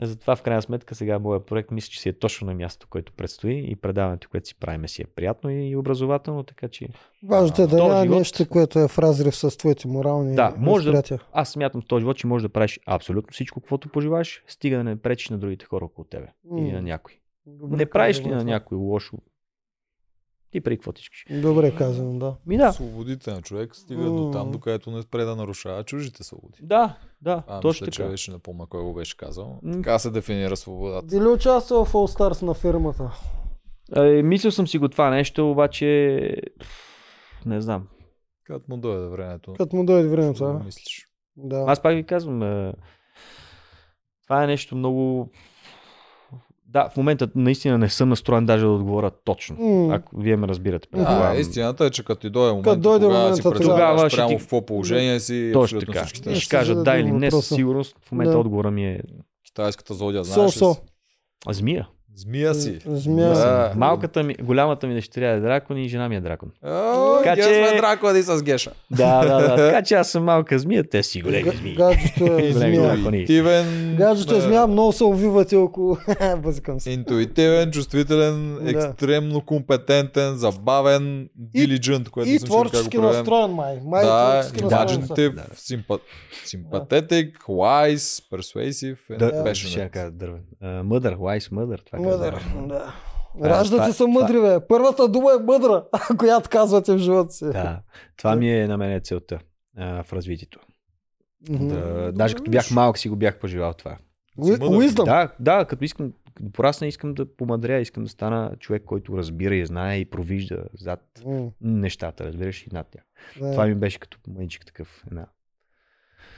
Затова 0.01 0.35
в 0.35 0.41
крайна 0.41 0.61
сметка 0.61 0.95
сега 0.95 1.19
моят 1.19 1.45
проект 1.45 1.71
мисля, 1.71 1.89
че 1.89 1.99
си 2.01 2.09
е 2.09 2.13
точно 2.13 2.47
на 2.47 2.53
мястото, 2.53 2.87
което 2.89 3.13
предстои 3.13 3.65
и 3.67 3.75
предаването, 3.75 4.27
което 4.31 4.47
си 4.47 4.55
правиме 4.55 4.87
си 4.87 5.01
е 5.01 5.05
приятно 5.05 5.49
и 5.49 5.75
образователно, 5.75 6.43
така 6.43 6.67
че 6.67 6.87
Важното 7.23 7.61
е 7.61 7.67
да 7.67 7.77
няма 7.77 8.01
живот- 8.01 8.17
нещо, 8.17 8.47
което 8.47 8.79
е 8.79 8.87
в 8.87 8.99
разрив 8.99 9.35
с 9.35 9.57
твоите 9.57 9.87
морални 9.87 10.35
Да, 10.35 10.53
може 10.57 10.91
да- 10.91 11.03
аз 11.33 11.49
смятам 11.49 11.81
в 11.81 11.85
този 11.85 12.01
живот, 12.01 12.17
че 12.17 12.27
можеш 12.27 12.43
да 12.43 12.49
правиш 12.49 12.79
абсолютно 12.85 13.33
всичко, 13.33 13.59
каквото 13.59 13.89
пожелаеш, 13.89 14.43
стига 14.47 14.77
да 14.77 14.83
не 14.83 14.95
пречиш 14.95 15.29
на 15.29 15.37
другите 15.37 15.65
хора 15.65 15.85
около 15.85 16.05
тебе 16.05 16.27
или 16.51 16.61
М, 16.61 16.71
на 16.71 16.81
някой. 16.81 17.13
Добре 17.45 17.77
не 17.77 17.85
правиш 17.85 18.19
ли 18.19 18.27
на 18.27 18.43
някой 18.43 18.77
лошо, 18.77 19.17
ти 20.51 20.61
прави 20.61 20.77
каквото 20.77 21.01
искаш. 21.01 21.25
Добре 21.41 21.75
казано, 21.75 22.19
да. 22.19 22.35
Ми 22.45 22.57
да, 22.57 22.73
Свободите 22.73 23.31
на 23.31 23.41
човек 23.41 23.75
стигат 23.75 24.15
до 24.15 24.31
там, 24.31 24.51
до 24.51 24.59
където 24.59 24.91
не 24.91 25.01
спре 25.01 25.23
да 25.23 25.35
нарушава 25.35 25.83
чужите 25.83 26.23
свободи. 26.23 26.57
да, 26.61 26.97
да, 27.21 27.43
А, 27.47 27.59
точно 27.59 27.85
мисля, 27.85 27.91
че 27.91 27.97
така. 28.01 28.09
беше, 28.11 28.31
не 28.31 28.39
помня 28.39 28.65
кой 28.69 28.83
го 28.83 28.93
беше 28.93 29.17
казал. 29.17 29.59
Така 29.73 29.99
се 29.99 30.09
дефинира 30.11 30.57
свободата. 30.57 31.07
Би 31.07 31.21
ли 31.21 31.27
участвал 31.27 31.85
в 31.85 31.93
All 31.93 32.17
Stars 32.17 32.41
на 32.41 32.53
фирмата? 32.53 33.11
Е, 33.95 34.23
мислил 34.23 34.51
съм 34.51 34.67
си 34.67 34.77
го 34.77 34.89
това 34.89 35.09
нещо, 35.09 35.51
обаче 35.51 35.87
не 37.45 37.61
знам. 37.61 37.87
Като 38.43 38.65
му 38.69 38.77
дойде 38.77 39.07
времето. 39.07 39.53
Като 39.57 39.75
му 39.75 39.85
дойде 39.85 40.09
времето, 40.09 40.43
го 40.43 40.49
а? 40.49 40.63
мислиш. 40.65 41.07
Да. 41.37 41.65
Аз 41.67 41.81
пак 41.81 41.95
ви 41.95 42.03
казвам, 42.03 42.43
е, 42.43 42.73
това 44.23 44.43
е 44.43 44.47
нещо 44.47 44.75
много... 44.75 45.29
Да, 46.71 46.89
в 46.89 46.97
момента 46.97 47.29
наистина 47.35 47.77
не 47.77 47.89
съм 47.89 48.09
настроен 48.09 48.45
даже 48.45 48.65
да 48.65 48.69
отговоря 48.69 49.11
точно. 49.25 49.55
М. 49.57 49.93
Ако 49.93 50.17
вие 50.17 50.35
ме 50.35 50.47
разбирате. 50.47 50.87
Мгм. 50.93 51.01
Да, 51.01 51.07
предполагам. 51.07 51.41
истината 51.41 51.85
е, 51.85 51.89
че 51.89 52.03
като 52.03 52.21
ти 52.21 52.29
дойде 52.29 52.49
момент, 52.49 52.63
Като 52.63 52.79
дойде 52.79 52.99
тогава 52.99 53.19
момента, 53.19 53.35
си 53.37 53.63
тогава 53.63 54.09
ще 54.09 54.17
прямо 54.17 54.29
ти- 54.29 54.35
в 54.35 54.41
какво 54.41 54.65
положение 54.65 55.19
си. 55.19 55.49
Точно 55.53 55.79
така. 55.79 55.99
всичките 55.99 56.31
Ще 56.31 56.39
ще 56.39 56.49
кажа 56.49 56.75
да 56.75 56.95
или 56.95 57.11
не 57.11 57.27
въпроса. 57.27 57.41
със 57.41 57.55
сигурност. 57.55 57.95
В 58.01 58.11
момента 58.11 58.31
Да. 58.31 58.37
отговора 58.37 58.71
ми 58.71 58.85
е 58.85 59.01
Китайската 59.45 59.93
зодия, 59.93 60.23
знаеш 60.23 60.55
ли? 60.55 60.59
Си? 60.59 60.65
змия. 61.49 61.87
Змия 62.19 62.53
си. 62.55 62.79
Змия 62.85 63.29
Да. 63.29 63.35
си. 63.71 63.77
Малката 63.77 64.23
ми, 64.23 64.35
голямата 64.35 64.87
ми 64.87 64.93
дъщеря 64.93 65.27
е 65.27 65.39
дракон 65.39 65.77
и 65.77 65.87
жена 65.87 66.09
ми 66.09 66.15
е 66.15 66.21
дракон. 66.21 66.49
О, 66.63 67.17
Така 67.17 67.35
че- 67.37 67.67
ме 67.71 67.77
дракони 67.77 68.21
с 68.21 68.43
Геша. 68.43 68.71
Да, 68.91 69.21
да, 69.21 69.39
да. 69.39 69.55
Така 69.65 69.81
че 69.81 69.93
аз 69.95 70.09
съм 70.09 70.23
малка 70.23 70.59
змия, 70.59 70.83
те 70.85 71.03
си 71.03 71.21
големи 71.21 71.51
змии. 71.51 71.75
Гаджето 71.75 72.37
е 72.37 72.51
змия. 72.51 72.81
дракони. 72.81 72.97
Интуитивен. 73.17 73.95
Гаджето 73.95 74.33
е 74.33 74.35
да, 74.35 74.41
змия, 74.41 74.67
много 74.67 74.93
се 74.93 75.03
увивате 75.03 75.55
около... 75.55 75.97
Бъзикам 76.37 76.79
се. 76.79 76.91
Интуитивен, 76.91 77.71
чувствителен, 77.71 78.55
Да. 78.55 78.69
екстремно 78.69 79.41
компетентен, 79.41 80.35
забавен, 80.35 81.29
diligent, 81.55 82.09
което 82.09 82.29
И 82.29 82.39
творчески 82.39 82.97
настроен 82.97 83.51
май. 83.51 83.77
Май 83.85 84.05
Да, 84.05 84.29
творчески 84.31 84.63
настроен. 84.63 84.87
са. 84.87 85.13
imaginative, 85.13 85.35
Да. 85.35 85.43
wise, 87.49 88.23
persuasive 88.31 88.97
and 89.11 89.17
Да, 89.17 89.43
Да. 89.43 89.55
ще 89.55 89.67
passionate. 89.67 89.89
кажа 89.89 90.11
дървен. 90.11 90.41
А, 90.61 90.83
Мъдър, 90.83 91.15
лайс 91.19 91.51
мъдър. 91.51 91.81
Това 91.85 91.99
Мъдър, 92.11 92.33
да. 92.57 92.93
Това- 93.35 93.49
Раждате 93.49 93.93
са 93.93 94.07
мъдри, 94.07 94.41
бе. 94.41 94.67
Първата 94.67 95.07
дума 95.07 95.31
е 95.31 95.43
мъдра, 95.43 95.83
която 96.17 96.49
казвате 96.49 96.93
в 96.93 96.97
живота 96.97 97.31
си. 97.31 97.45
Да, 97.45 97.79
това 98.17 98.35
ми 98.35 98.51
е 98.53 98.67
на 98.67 98.77
мен 98.77 98.91
е 98.91 98.99
целта 98.99 99.39
а, 99.77 100.03
в 100.03 100.13
развитието. 100.13 100.59
Да, 101.41 102.11
даже 102.11 102.35
като 102.35 102.51
бях 102.51 102.71
малък 102.71 102.97
си 102.97 103.09
го 103.09 103.15
бях 103.15 103.39
пожелал 103.39 103.73
това. 103.73 103.97
Уиздъм. 104.61 105.05
Да, 105.05 105.29
да, 105.39 105.65
като 105.65 105.83
искам, 105.83 106.11
като 106.33 106.51
порасна, 106.51 106.87
искам 106.87 107.13
да 107.13 107.35
помадря, 107.35 107.79
искам 107.79 108.03
да 108.03 108.09
стана 108.09 108.51
човек, 108.59 108.83
който 108.85 109.17
разбира 109.17 109.55
и 109.55 109.65
знае 109.65 109.97
и 109.97 110.05
провижда 110.05 110.57
зад 110.73 110.99
М, 111.25 111.47
нещата, 111.61 112.25
разбираш 112.25 112.61
и 112.63 112.69
над 112.71 112.87
тях. 112.87 113.03
да. 113.39 113.51
Това 113.51 113.65
ми 113.65 113.75
беше 113.75 113.99
като 113.99 114.17
мъничък 114.27 114.65
такъв. 114.65 115.03
Една. 115.07 115.25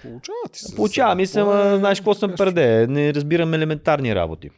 Получава 0.02 0.38
ти 0.52 0.60
се. 0.60 0.76
Получавам, 0.76 1.18
мисля, 1.18 1.42
е- 1.74 1.78
знаеш 1.78 2.00
какво 2.00 2.14
съм 2.14 2.34
преде. 2.38 2.88
Не 2.88 3.14
разбирам 3.14 3.54
елементарни 3.54 4.16
работи. 4.16 4.50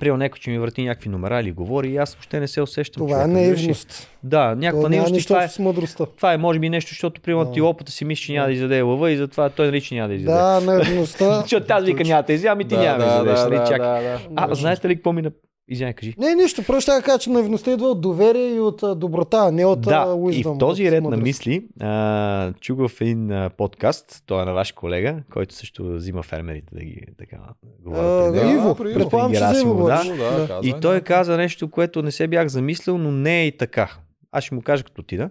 Приел 0.00 0.16
някой, 0.16 0.38
че 0.38 0.50
ми 0.50 0.58
върти 0.58 0.84
някакви 0.84 1.08
номера 1.08 1.40
или 1.40 1.52
говори 1.52 1.88
и 1.88 1.96
аз 1.96 2.14
въобще 2.14 2.40
не 2.40 2.48
се 2.48 2.62
усещам. 2.62 3.06
Това 3.06 3.18
е 3.18 3.24
човек, 3.24 3.28
ли? 3.28 3.40
наивност. 3.40 4.10
Да, 4.22 4.28
Това 4.42 4.54
някаква 4.56 4.88
наивност 4.88 5.26
това 5.28 5.44
е, 5.44 5.48
с 5.48 5.58
мъдростта. 5.58 6.06
това 6.06 6.32
е 6.32 6.36
може 6.36 6.58
би 6.58 6.68
нещо, 6.68 6.88
защото 6.88 7.20
при 7.20 7.32
Да. 7.32 7.38
антилопата 7.38 7.92
си 7.92 8.04
мисли, 8.04 8.22
че 8.22 8.32
няма 8.32 8.46
да 8.46 8.52
изяде 8.52 8.80
лъва 8.80 9.10
и 9.10 9.16
затова 9.16 9.48
той 9.48 9.66
нарича 9.66 9.94
няма 9.94 10.08
да 10.08 10.14
изяде. 10.14 10.32
Да, 10.32 10.60
наивността. 10.62 11.34
Защото 11.40 11.66
аз 11.70 11.84
вика 11.84 12.04
няма 12.04 12.22
да 12.22 12.32
изяде, 12.32 12.48
ами 12.48 12.64
ти 12.64 12.74
Да, 12.74 12.82
няма 12.82 12.98
да 12.98 13.04
да, 13.04 13.10
изядеш. 13.12 13.34
да, 13.34 13.44
нали, 13.44 13.56
да, 13.56 13.64
чак. 13.64 13.78
да, 13.78 14.00
да. 14.02 14.18
А, 14.36 14.54
знаете 14.54 14.88
ли 14.88 14.94
какво 14.94 15.12
ми... 15.12 15.22
Извинявай, 15.70 15.94
кажи. 15.94 16.14
Не, 16.18 16.34
нищо. 16.34 16.62
Просто 16.66 16.92
ще 16.92 17.02
кажа, 17.02 17.18
че 17.18 17.30
наивността 17.30 17.72
идва 17.72 17.88
от 17.88 18.00
доверие 18.00 18.54
и 18.54 18.60
от 18.60 18.82
доброта, 18.96 19.52
не 19.52 19.66
от 19.66 19.80
Да, 19.80 20.04
а, 20.08 20.10
и 20.10 20.44
wisdom, 20.44 20.54
в 20.54 20.58
този 20.58 20.90
ред 20.90 21.04
на 21.04 21.16
мисли 21.16 21.66
а, 21.80 22.52
чух 22.52 22.88
в 22.88 23.00
един 23.00 23.30
а, 23.30 23.50
подкаст, 23.50 24.22
той 24.26 24.42
е 24.42 24.44
на 24.44 24.52
ваш 24.52 24.72
колега, 24.72 25.22
който 25.32 25.54
също 25.54 25.94
взима 25.94 26.22
фермерите 26.22 26.74
да 26.74 26.84
ги 26.84 27.02
така 27.18 27.36
А, 27.36 27.54
говорят. 27.80 28.34
да, 28.34 28.52
Иво, 28.52 28.74
предполагам, 28.74 29.32
че 29.32 29.60
Иво 29.60 29.86
да. 29.86 30.04
Да, 30.04 30.46
Да. 30.46 30.60
И 30.68 30.74
той 30.80 30.94
да. 30.94 31.04
каза 31.04 31.36
нещо, 31.36 31.70
което 31.70 32.02
не 32.02 32.12
се 32.12 32.28
бях 32.28 32.48
замислил, 32.48 32.98
но 32.98 33.12
не 33.12 33.42
е 33.42 33.46
и 33.46 33.56
така. 33.56 33.90
Аз 34.32 34.44
ще 34.44 34.54
му 34.54 34.62
кажа 34.62 34.84
като 34.84 35.00
отида. 35.00 35.30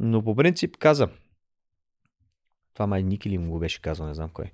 Но 0.00 0.22
по 0.22 0.36
принцип 0.36 0.76
каза. 0.76 1.08
Това 2.74 2.86
май 2.86 3.02
Ники 3.02 3.30
ли 3.30 3.38
му 3.38 3.50
го 3.50 3.58
беше 3.58 3.82
казал, 3.82 4.06
не 4.06 4.14
знам 4.14 4.30
кой. 4.32 4.44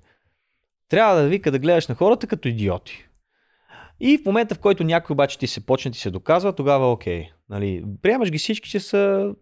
Трябва 0.89 1.21
да 1.21 1.27
вика 1.27 1.51
да 1.51 1.59
гледаш 1.59 1.87
на 1.87 1.95
хората 1.95 2.27
като 2.27 2.47
идиоти. 2.47 3.07
И 4.05 4.17
в 4.17 4.25
момента, 4.25 4.55
в 4.55 4.59
който 4.59 4.83
някой 4.83 5.13
обаче 5.13 5.37
ти 5.39 5.47
се 5.47 5.65
почне 5.65 5.91
ти 5.91 5.99
се 5.99 6.11
доказва, 6.11 6.53
тогава 6.53 6.91
окей. 6.91 7.29
Нали, 7.49 7.83
приемаш 8.01 8.31
ги 8.31 8.37
всички, 8.37 8.69
че 8.69 8.79
са 8.79 9.33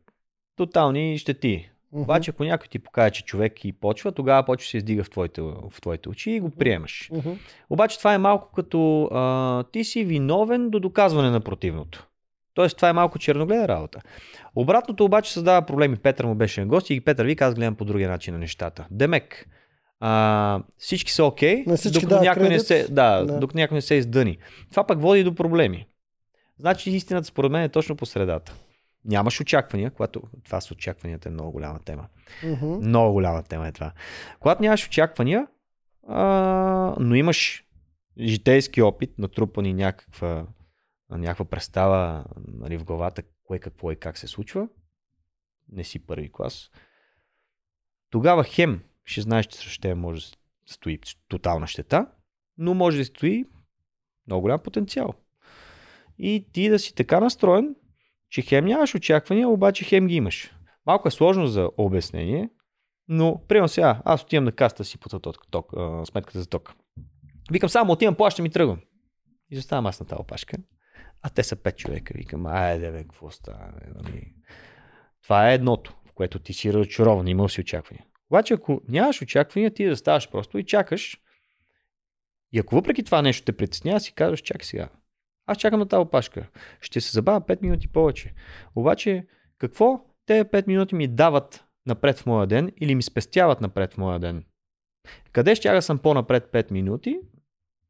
тотални 0.55 1.17
щети. 1.17 1.69
Мгм. 1.91 2.01
Обаче, 2.01 2.31
ако 2.31 2.43
някой 2.43 2.67
ти 2.67 2.79
покаже, 2.79 3.11
че 3.11 3.23
човек 3.23 3.65
и 3.65 3.73
почва, 3.73 4.11
тогава 4.11 4.43
почва 4.43 4.69
се 4.69 4.77
издига 4.77 5.03
в 5.03 5.09
твоите, 5.09 5.41
в 5.41 5.81
твоите 5.81 6.09
очи 6.09 6.31
и 6.31 6.39
го 6.39 6.49
приемаш. 6.49 7.09
Мгм. 7.13 7.29
Обаче 7.69 7.97
това 7.97 8.13
е 8.13 8.17
малко 8.17 8.51
като 8.55 9.03
а, 9.03 9.63
ти 9.63 9.83
си 9.83 10.03
виновен 10.03 10.69
до 10.69 10.79
доказване 10.79 11.29
на 11.29 11.39
противното. 11.39 12.07
Тоест 12.53 12.75
това 12.75 12.89
е 12.89 12.93
малко 12.93 13.19
черногледа 13.19 13.67
работа. 13.67 14.01
Обратното 14.55 15.05
обаче 15.05 15.33
създава 15.33 15.65
проблеми. 15.65 15.95
Петър 15.95 16.25
му 16.25 16.35
беше 16.35 16.61
на 16.61 16.67
гости 16.67 16.93
и 16.93 17.01
Петър 17.01 17.25
вика, 17.25 17.45
аз 17.45 17.55
гледам 17.55 17.75
по 17.75 17.85
другия 17.85 18.09
начин 18.09 18.33
на 18.33 18.39
нещата. 18.39 18.87
Демек, 18.91 19.47
а, 20.03 20.63
всички 20.77 21.11
са 21.11 21.25
окей, 21.25 21.65
всички 21.75 21.93
докато 21.93 22.09
дава 22.09 22.21
някой 22.21 22.49
не 22.49 22.59
се, 22.59 22.87
да, 22.89 23.25
Да. 23.25 23.39
докато 23.39 23.57
някой 23.57 23.75
не 23.75 23.81
се 23.81 23.95
издъни. 23.95 24.37
Това 24.69 24.87
пък 24.87 25.01
води 25.01 25.23
до 25.23 25.35
проблеми. 25.35 25.87
Значи 26.59 26.91
истината 26.91 27.27
според 27.27 27.51
мен 27.51 27.63
е 27.63 27.69
точно 27.69 27.95
по 27.95 28.05
средата. 28.05 28.55
Нямаш 29.05 29.41
очаквания, 29.41 29.91
когато 29.91 30.21
това 30.43 30.61
с 30.61 30.71
очакванията 30.71 31.29
е 31.29 31.31
много 31.31 31.51
голяма 31.51 31.79
тема. 31.79 32.07
Мгм. 32.43 32.65
Много 32.65 33.13
голяма 33.13 33.43
тема 33.43 33.67
е 33.67 33.71
това. 33.71 33.91
Когато 34.39 34.61
нямаш 34.61 34.87
очаквания, 34.87 35.47
а, 36.07 36.25
но 36.99 37.15
имаш 37.15 37.65
житейски 38.19 38.81
опит, 38.81 39.19
натрупани 39.19 39.73
някаква, 39.73 40.45
някаква 41.09 41.45
представа 41.45 42.25
нали, 42.47 42.77
в 42.77 42.83
главата, 42.83 43.23
кое 43.43 43.59
какво 43.59 43.91
и 43.91 43.95
как 43.95 44.17
се 44.17 44.27
случва, 44.27 44.67
не 45.71 45.83
си 45.83 46.05
първи 46.05 46.31
клас, 46.31 46.69
тогава 48.09 48.43
хем 48.43 48.81
ще 49.11 49.21
знаеш, 49.21 49.47
че 49.47 49.81
теб 49.81 49.97
може 49.97 50.21
да 50.21 50.37
стои 50.65 50.99
тотална 51.27 51.67
щета, 51.67 52.07
но 52.57 52.73
може 52.73 52.97
да 52.97 53.05
стои 53.05 53.45
много 54.27 54.41
голям 54.41 54.59
потенциал. 54.59 55.13
И 56.17 56.47
ти 56.53 56.69
да 56.69 56.79
си 56.79 56.95
така 56.95 57.19
настроен, 57.19 57.75
че 58.29 58.41
хем 58.41 58.65
нямаш 58.65 58.95
очаквания, 58.95 59.49
обаче 59.49 59.85
хем 59.85 60.07
ги 60.07 60.15
имаш. 60.15 60.55
Малко 60.85 61.07
е 61.07 61.11
сложно 61.11 61.47
за 61.47 61.69
обяснение, 61.77 62.49
но 63.07 63.41
примерно 63.47 63.67
сега, 63.67 64.01
аз 64.05 64.23
отивам 64.23 64.43
на 64.43 64.51
каста 64.51 64.83
си 64.83 64.97
по 64.97 65.19
ток, 65.19 65.73
сметката 66.05 66.39
за 66.39 66.49
ток. 66.49 66.73
Викам, 67.51 67.69
само 67.69 67.93
отивам, 67.93 68.15
плащам 68.15 68.45
и 68.45 68.49
тръгвам. 68.49 68.79
И 69.49 69.55
заставам 69.55 69.85
аз 69.85 69.99
на 69.99 70.05
тази 70.05 70.21
опашка. 70.21 70.57
А 71.21 71.29
те 71.29 71.43
са 71.43 71.55
пет 71.55 71.77
човека. 71.77 72.13
Викам, 72.17 72.45
айде 72.45 72.91
бе, 72.91 73.03
какво 73.03 73.31
става? 73.31 73.73
Нали? 73.95 74.33
Това 75.23 75.51
е 75.51 75.55
едното, 75.55 75.97
в 76.05 76.13
което 76.13 76.39
ти 76.39 76.53
си 76.53 76.73
разочарован, 76.73 77.27
имал 77.27 77.49
си 77.49 77.61
очаквания. 77.61 78.05
Обаче, 78.31 78.53
ако 78.53 78.81
нямаш 78.87 79.21
очаквания, 79.21 79.71
ти 79.71 79.85
да 79.85 79.95
ставаш 79.95 80.29
просто 80.29 80.57
и 80.57 80.63
чакаш. 80.63 81.21
И 82.51 82.59
ако 82.59 82.75
въпреки 82.75 83.03
това 83.03 83.21
нещо 83.21 83.45
те 83.45 83.51
притеснява, 83.51 83.99
си 83.99 84.13
казваш, 84.13 84.41
чакай 84.41 84.65
сега. 84.65 84.89
Аз 85.45 85.57
чакам 85.57 85.79
на 85.79 85.87
тази 85.87 86.01
опашка. 86.01 86.49
Ще 86.81 87.01
се 87.01 87.11
забавя 87.11 87.41
5 87.41 87.61
минути 87.61 87.87
повече. 87.87 88.33
Обаче, 88.75 89.25
какво 89.57 90.05
те 90.25 90.45
5 90.45 90.67
минути 90.67 90.95
ми 90.95 91.07
дават 91.07 91.65
напред 91.85 92.19
в 92.19 92.25
моя 92.25 92.47
ден 92.47 92.71
или 92.81 92.95
ми 92.95 93.03
спестяват 93.03 93.61
напред 93.61 93.93
в 93.93 93.97
моя 93.97 94.19
ден? 94.19 94.43
Къде 95.31 95.55
ще 95.55 95.71
да 95.71 95.81
съм 95.81 95.99
по-напред 95.99 96.49
5 96.53 96.71
минути, 96.71 97.19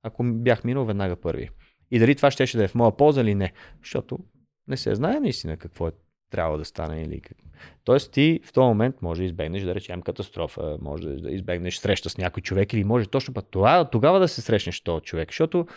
ако 0.03 0.23
бях 0.23 0.63
минал 0.63 0.85
веднага 0.85 1.15
първи? 1.15 1.49
И 1.91 1.99
дали 1.99 2.15
това 2.15 2.31
ще, 2.31 2.57
да 2.57 2.63
е 2.63 2.67
в 2.67 2.75
моя 2.75 2.97
полза 2.97 3.21
или 3.21 3.35
не? 3.35 3.53
Защото 3.79 4.19
не 4.67 4.77
се 4.77 4.95
знае 4.95 5.19
наистина 5.19 5.57
какво 5.57 5.87
е 5.87 5.91
трябва 6.31 6.57
да 6.57 6.65
стане 6.65 7.01
или 7.01 7.21
как. 7.21 7.37
Тоест 7.83 8.11
ти 8.11 8.39
в 8.45 8.53
този 8.53 8.65
момент 8.65 8.95
може 9.01 9.21
да 9.21 9.25
избегнеш, 9.25 9.63
да 9.63 9.75
речем, 9.75 10.01
катастрофа, 10.01 10.77
може 10.81 11.07
да 11.07 11.31
избегнеш 11.31 11.77
среща 11.77 12.09
с 12.09 12.17
някой 12.17 12.41
човек 12.41 12.73
или 12.73 12.83
може 12.83 13.07
точно 13.07 13.33
път 13.33 13.47
това, 13.51 13.89
тогава 13.89 14.19
да 14.19 14.27
се 14.27 14.41
срещнеш 14.41 14.77
с 14.79 14.83
този 14.83 15.03
човек, 15.03 15.29
защото 15.29 15.67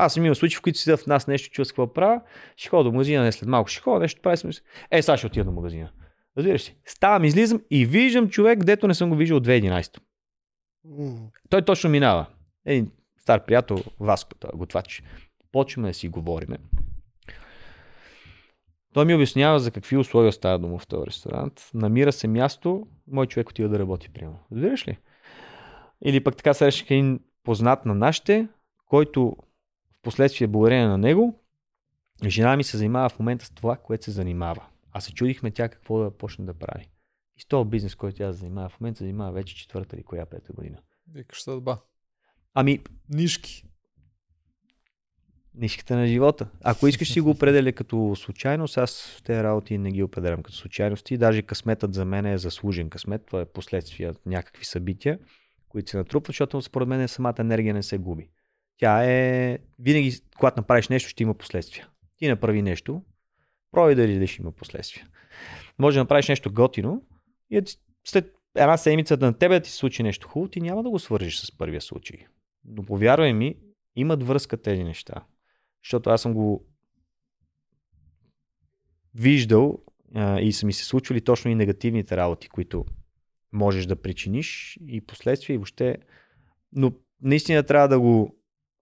Аз 0.00 0.14
съм 0.14 0.24
имал 0.24 0.34
случаи, 0.34 0.56
в 0.56 0.62
които 0.62 0.78
седя 0.78 0.96
в 0.96 1.06
нас 1.06 1.26
нещо, 1.26 1.50
чува 1.50 1.64
с 1.64 1.72
какво 1.72 1.92
правя, 1.92 2.20
ще 2.56 2.68
ходя 2.68 2.84
до 2.84 2.92
магазина, 2.92 3.24
не 3.24 3.32
след 3.32 3.48
малко 3.48 3.68
ще 3.68 3.80
ходя, 3.80 4.00
нещо 4.00 4.20
прави, 4.22 4.36
си 4.36 4.46
мисля, 4.46 4.62
е, 4.90 5.02
сега 5.02 5.16
ще 5.16 5.26
отида 5.26 5.44
до 5.44 5.52
магазина. 5.52 5.90
Разбираш 6.36 6.68
ли? 6.68 6.74
Ставам, 6.84 7.24
излизам 7.24 7.62
и 7.70 7.86
виждам 7.86 8.28
човек, 8.28 8.64
дето 8.64 8.88
не 8.88 8.94
съм 8.94 9.10
го 9.10 9.16
виждал 9.16 9.36
от 9.36 9.46
2011. 9.46 9.98
М. 10.84 11.30
Той 11.50 11.62
точно 11.62 11.90
минава. 11.90 12.26
Един 12.66 12.90
стар 13.20 13.44
приятел, 13.44 13.78
Васко, 14.00 14.30
е 14.54 14.56
готвач. 14.56 15.02
Почваме 15.52 15.88
да 15.88 15.94
си 15.94 16.08
говориме. 16.08 16.58
Той 18.92 19.04
ми 19.04 19.14
обяснява 19.14 19.60
за 19.60 19.70
какви 19.70 19.96
условия 19.96 20.32
става 20.32 20.58
дума 20.58 20.78
в 20.78 20.86
този 20.86 21.06
ресторант. 21.06 21.70
Намира 21.74 22.12
се 22.12 22.28
място, 22.28 22.86
мой 23.06 23.26
човек 23.26 23.50
отива 23.50 23.68
да 23.68 23.78
работи, 23.78 24.08
примерно. 24.08 24.38
Разбираш 24.52 24.88
ли? 24.88 24.98
Или 26.04 26.24
пък 26.24 26.36
така 26.36 26.54
срещах 26.54 26.90
един 26.90 27.20
познат 27.44 27.86
на 27.86 27.94
нашите, 27.94 28.48
който 28.86 29.36
в 29.92 30.02
последствие 30.02 30.46
благодарение 30.46 30.86
на 30.86 30.98
него, 30.98 31.40
жена 32.26 32.56
ми 32.56 32.64
се 32.64 32.76
занимава 32.76 33.08
в 33.08 33.18
момента 33.18 33.44
с 33.44 33.50
това, 33.50 33.76
което 33.76 34.04
се 34.04 34.10
занимава. 34.10 34.66
А 34.92 35.00
се 35.00 35.14
чудихме 35.14 35.50
тя 35.50 35.68
какво 35.68 35.98
да 35.98 36.10
почне 36.10 36.44
да 36.44 36.54
прави. 36.54 36.88
И 37.36 37.40
с 37.40 37.46
този 37.46 37.68
бизнес, 37.68 37.94
който 37.94 38.16
тя 38.16 38.32
се 38.32 38.38
занимава 38.38 38.68
в 38.68 38.80
момента, 38.80 38.98
се 38.98 39.04
занимава 39.04 39.32
вече 39.32 39.56
четвърта 39.56 39.96
или 39.96 40.02
коя 40.02 40.26
пета 40.26 40.52
година. 40.52 40.78
Викаш 41.12 41.42
съдба. 41.42 41.78
Ами, 42.54 42.80
Нишки. 43.08 43.67
Нишката 45.58 45.96
на 45.96 46.06
живота. 46.06 46.48
Ако 46.64 46.86
искаш 46.86 47.12
си 47.12 47.20
го 47.20 47.30
определя 47.30 47.72
като 47.72 48.16
случайност, 48.16 48.78
аз 48.78 49.20
тези 49.24 49.42
работи 49.42 49.78
не 49.78 49.90
ги 49.90 50.02
определям 50.02 50.42
като 50.42 50.56
случайности. 50.56 51.18
Даже 51.18 51.42
късметът 51.42 51.94
за 51.94 52.04
мен 52.04 52.26
е 52.26 52.38
заслужен 52.38 52.90
късмет. 52.90 53.26
Това 53.26 53.40
е 53.40 53.44
последствия 53.44 54.10
от 54.10 54.26
някакви 54.26 54.64
събития, 54.64 55.18
които 55.68 55.90
се 55.90 55.96
натрупват, 55.96 56.26
защото 56.26 56.62
според 56.62 56.88
мен 56.88 57.08
самата 57.08 57.34
енергия 57.38 57.74
не 57.74 57.82
се 57.82 57.98
губи. 57.98 58.28
Тя 58.76 59.04
е... 59.04 59.58
Винаги, 59.78 60.20
когато 60.38 60.60
направиш 60.60 60.88
нещо, 60.88 61.08
ще 61.08 61.22
има 61.22 61.34
последствия. 61.34 61.88
Ти 62.16 62.28
направи 62.28 62.62
нещо, 62.62 63.02
пробай 63.72 63.94
да 63.94 64.06
видиш 64.06 64.38
има 64.38 64.52
последствия. 64.52 65.06
Може 65.78 65.94
да 65.94 66.02
направиш 66.02 66.28
нещо 66.28 66.52
готино 66.52 67.02
и 67.50 67.62
ти- 67.62 67.76
след 68.06 68.34
една 68.56 68.76
седмица 68.76 69.16
на 69.16 69.38
тебе 69.38 69.54
да 69.54 69.60
ти 69.60 69.70
се 69.70 69.76
случи 69.76 70.02
нещо 70.02 70.28
хубаво, 70.28 70.50
ти 70.50 70.60
няма 70.60 70.82
да 70.82 70.90
го 70.90 70.98
свържиш 70.98 71.40
с 71.40 71.58
първия 71.58 71.80
случай. 71.80 72.18
Но 72.64 72.82
повярвай 72.82 73.32
ми, 73.32 73.56
имат 73.96 74.22
връзка 74.22 74.56
тези 74.56 74.84
неща. 74.84 75.24
Защото 75.84 76.10
аз 76.10 76.22
съм 76.22 76.34
го 76.34 76.66
виждал 79.14 79.78
а, 80.14 80.40
и 80.40 80.52
са 80.52 80.66
ми 80.66 80.72
се 80.72 80.84
случвали 80.84 81.20
точно 81.20 81.50
и 81.50 81.54
негативните 81.54 82.16
работи, 82.16 82.48
които 82.48 82.84
можеш 83.52 83.86
да 83.86 83.96
причиниш 83.96 84.78
и 84.86 85.00
последствия 85.00 85.54
и 85.54 85.58
въобще. 85.58 85.96
Но 86.72 86.92
наистина 87.22 87.62
трябва 87.62 87.88
да 87.88 88.00
го 88.00 88.36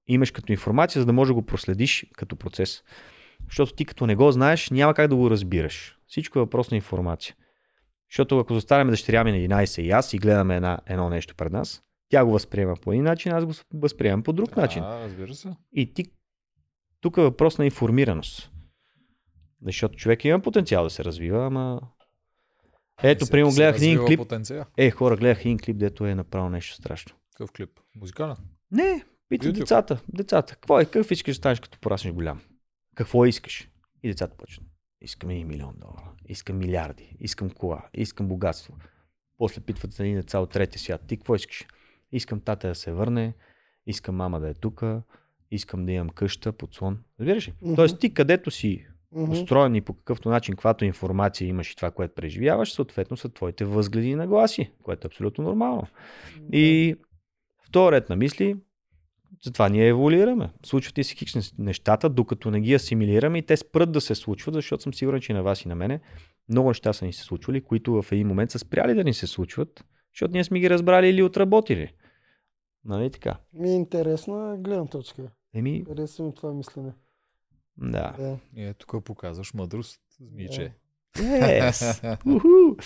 имаш 0.06 0.30
като 0.30 0.52
информация, 0.52 1.02
за 1.02 1.06
да 1.06 1.12
можеш 1.12 1.28
да 1.28 1.34
го 1.34 1.46
проследиш 1.46 2.06
като 2.12 2.36
процес. 2.36 2.82
Защото 3.44 3.72
ти 3.72 3.84
като 3.84 4.06
не 4.06 4.16
го 4.16 4.32
знаеш, 4.32 4.70
няма 4.70 4.94
как 4.94 5.08
да 5.08 5.16
го 5.16 5.30
разбираш. 5.30 5.98
Всичко 6.06 6.38
е 6.38 6.42
въпрос 6.42 6.70
на 6.70 6.76
информация. 6.76 7.34
Защото 8.10 8.38
ако 8.38 8.54
застанем 8.54 8.88
дъщеря 8.88 9.24
ми 9.24 9.32
на 9.32 9.56
11 9.56 9.82
и 9.82 9.90
аз 9.90 10.12
и 10.12 10.18
гледаме 10.18 10.56
една, 10.56 10.78
едно 10.86 11.10
нещо 11.10 11.34
пред 11.34 11.52
нас, 11.52 11.82
тя 12.08 12.24
го 12.24 12.32
възприема 12.32 12.74
по 12.82 12.92
един 12.92 13.04
начин, 13.04 13.32
аз 13.32 13.44
го 13.44 13.52
възприемам 13.74 14.22
по 14.22 14.32
друг 14.32 14.56
начин. 14.56 14.82
А, 14.82 15.00
разбира 15.04 15.34
се. 15.34 15.56
И 15.72 15.94
ти, 15.94 16.04
тук 17.06 17.16
е 17.16 17.20
въпрос 17.20 17.58
на 17.58 17.64
информираност. 17.64 18.52
Защото 19.62 19.96
човек 19.96 20.24
има 20.24 20.40
потенциал 20.40 20.84
да 20.84 20.90
се 20.90 21.04
развива, 21.04 21.46
ама... 21.46 21.80
Ето, 23.02 23.24
Всеки 23.24 23.30
примерно 23.30 23.54
гледах 23.54 23.76
един 23.76 24.04
клип. 24.06 24.18
Потенциал. 24.18 24.64
Е, 24.76 24.90
хора, 24.90 25.16
гледах 25.16 25.40
един 25.40 25.58
клип, 25.58 25.76
дето 25.76 26.06
е 26.06 26.14
направил 26.14 26.48
нещо 26.48 26.74
страшно. 26.74 27.16
Какъв 27.32 27.52
клип? 27.52 27.70
Музикален? 27.96 28.36
Не, 28.70 29.04
YouTube. 29.32 29.52
децата. 29.52 30.00
Децата. 30.08 30.54
Какво 30.54 30.80
е? 30.80 30.84
Какъв 30.84 31.10
искаш 31.10 31.34
да 31.34 31.38
станеш 31.38 31.60
като 31.60 31.78
пораснеш 31.78 32.14
голям? 32.14 32.40
Какво 32.94 33.26
искаш? 33.26 33.68
И 34.02 34.08
децата 34.08 34.36
почват. 34.36 34.66
Искам 35.00 35.30
и 35.30 35.44
милион 35.44 35.74
долара. 35.76 36.12
Искам 36.28 36.58
милиарди. 36.58 37.16
Искам 37.20 37.50
кола. 37.50 37.84
Искам 37.94 38.28
богатство. 38.28 38.74
После 39.38 39.60
питват 39.60 39.92
за 39.92 40.02
един 40.02 40.16
деца 40.16 40.38
от 40.38 40.50
третия 40.50 40.80
свят. 40.80 41.00
Ти 41.06 41.16
какво 41.16 41.34
искаш? 41.34 41.66
Искам 42.12 42.40
тата 42.40 42.68
да 42.68 42.74
се 42.74 42.92
върне. 42.92 43.34
Искам 43.86 44.14
мама 44.14 44.40
да 44.40 44.48
е 44.48 44.54
тука. 44.54 45.02
Искам 45.50 45.86
да 45.86 45.92
имам 45.92 46.08
къща, 46.08 46.52
подслон. 46.52 46.98
Разбираш 47.20 47.48
ли? 47.48 47.52
Мгм. 47.62 47.74
Тоест 47.74 48.00
ти 48.00 48.14
където 48.14 48.50
си 48.50 48.86
Мгм. 49.12 49.32
устроен 49.32 49.74
и 49.74 49.80
по 49.80 49.94
какъвто 49.94 50.28
начин, 50.28 50.54
каквато 50.54 50.84
информация 50.84 51.48
имаш 51.48 51.72
и 51.72 51.76
това, 51.76 51.90
което 51.90 52.14
преживяваш, 52.14 52.72
съответно 52.72 53.16
са 53.16 53.28
твоите 53.28 53.64
възгледи 53.64 54.08
и 54.08 54.14
нагласи, 54.14 54.70
което 54.82 55.06
е 55.06 55.08
абсолютно 55.08 55.44
нормално. 55.44 55.86
И 56.52 56.96
в 57.66 57.70
този 57.70 57.92
ред 57.92 58.08
на 58.08 58.16
мисли, 58.16 58.56
затова 59.44 59.68
ние 59.68 59.88
еволюираме. 59.88 60.50
Случват 60.66 60.98
и 60.98 61.04
си 61.04 61.16
хикс 61.16 61.58
нещата, 61.58 62.08
докато 62.08 62.50
не 62.50 62.60
ги 62.60 62.74
асимилираме 62.74 63.38
и 63.38 63.42
те 63.42 63.56
спрат 63.56 63.92
да 63.92 64.00
се 64.00 64.14
случват, 64.14 64.54
защото 64.54 64.82
съм 64.82 64.94
сигурен, 64.94 65.20
че 65.20 65.32
и 65.32 65.34
на 65.34 65.42
вас 65.42 65.64
и 65.64 65.68
на 65.68 65.74
мене 65.74 66.00
много 66.48 66.68
неща 66.68 66.92
са 66.92 67.04
ни 67.04 67.12
се 67.12 67.22
случвали, 67.22 67.60
които 67.60 68.02
в 68.02 68.12
един 68.12 68.26
момент 68.26 68.50
са 68.50 68.58
спряли 68.58 68.94
да 68.94 69.04
ни 69.04 69.14
се 69.14 69.26
случват, 69.26 69.84
защото 70.14 70.32
ние 70.32 70.44
сме 70.44 70.60
ги 70.60 70.70
разбрали 70.70 71.08
или 71.08 71.22
отработили. 71.22 71.92
Нали 72.86 73.10
така? 73.10 73.38
Ми 73.52 73.70
е 73.70 73.74
интересна 73.74 74.56
гледна 74.58 74.86
точка. 74.86 75.22
Еми, 75.54 75.84
Харесва 75.88 76.24
ми 76.24 76.34
това 76.34 76.52
мислене. 76.52 76.92
да. 77.76 78.14
Да, 78.18 78.38
И 78.54 78.64
е, 78.64 78.74
тук 78.74 79.04
показваш 79.04 79.54
мъдрост, 79.54 80.00
змиче. 80.20 80.72
Yes. 81.16 82.18
Уху. 82.36 82.76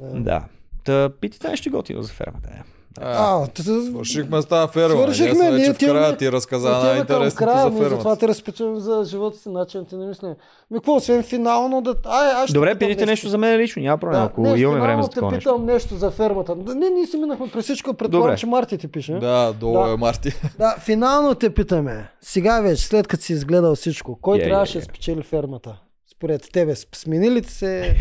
да. 0.00 0.20
Да. 0.20 0.48
Та 0.84 1.16
питайте 1.20 1.48
нещо 1.48 1.70
готино 1.70 2.02
за 2.02 2.12
фермата. 2.12 2.64
Е. 3.00 3.04
А, 3.04 3.46
свършихме 3.90 4.42
с 4.42 4.46
тази 4.46 4.72
ферма. 4.72 5.02
Свършихме, 5.02 5.50
Ние 5.50 5.58
вече 5.58 5.72
в 5.72 5.78
края 5.78 6.16
ти 6.16 6.32
разказа 6.32 6.70
най-интересното 6.70 7.36
края, 7.36 7.62
за 7.62 7.70
ние 7.70 7.82
затова 7.82 8.00
фермата. 8.00 8.20
те 8.20 8.28
разпичам 8.28 8.80
за 8.80 9.04
живота 9.06 9.38
си, 9.38 9.48
начин 9.48 9.84
ти 9.84 9.96
на 9.96 10.06
мислене. 10.06 10.34
Ми 10.70 10.76
какво, 10.78 10.94
освен 10.96 11.22
финално 11.22 11.80
да... 11.82 11.94
Ай, 12.04 12.30
аз 12.30 12.52
Добре, 12.52 12.68
питам 12.74 12.78
питайте 12.78 13.06
нещо 13.06 13.28
за 13.28 13.38
мен 13.38 13.60
лично, 13.60 13.82
няма 13.82 13.98
проблем, 13.98 14.22
ако 14.22 14.40
не, 14.40 14.60
имаме 14.60 14.80
време 14.80 15.02
за 15.02 15.08
те 15.08 15.14
такова 15.14 15.32
нещо. 15.32 15.50
питам 15.50 15.66
нещо 15.66 15.94
за 15.96 16.10
фермата. 16.10 16.54
Да, 16.56 16.74
Не, 16.74 16.90
ние 16.90 17.06
си 17.06 17.16
минахме 17.16 17.50
през 17.50 17.64
всичко, 17.64 17.94
предполагам, 17.94 18.36
че 18.36 18.46
Марти 18.46 18.78
ти 18.78 18.88
пише. 18.88 19.12
Да. 19.12 19.20
Да, 19.20 19.52
долу 19.52 19.84
Да. 19.84 19.92
е 19.92 19.96
Марти. 19.96 20.32
да, 20.58 20.76
финално 20.80 21.34
те 21.34 21.54
питаме. 21.54 22.08
Сега 22.20 22.60
вече, 22.60 22.86
след 22.86 23.06
като 23.08 23.22
си 23.22 23.32
изгледал 23.32 23.74
всичко, 23.74 24.18
кой 24.20 24.38
Я, 24.38 24.42
я, 24.42 24.48
трябваше 24.48 24.78
я. 24.78 24.80
да 24.80 24.84
спечели 24.84 25.22
фермата? 25.22 25.76
Според 26.16 26.52
тебе, 26.52 26.74
смени 26.94 27.30
ли 27.30 27.42
ти 27.42 27.52
се 27.52 27.96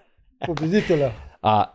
победителя? 0.46 1.10
А, 1.42 1.66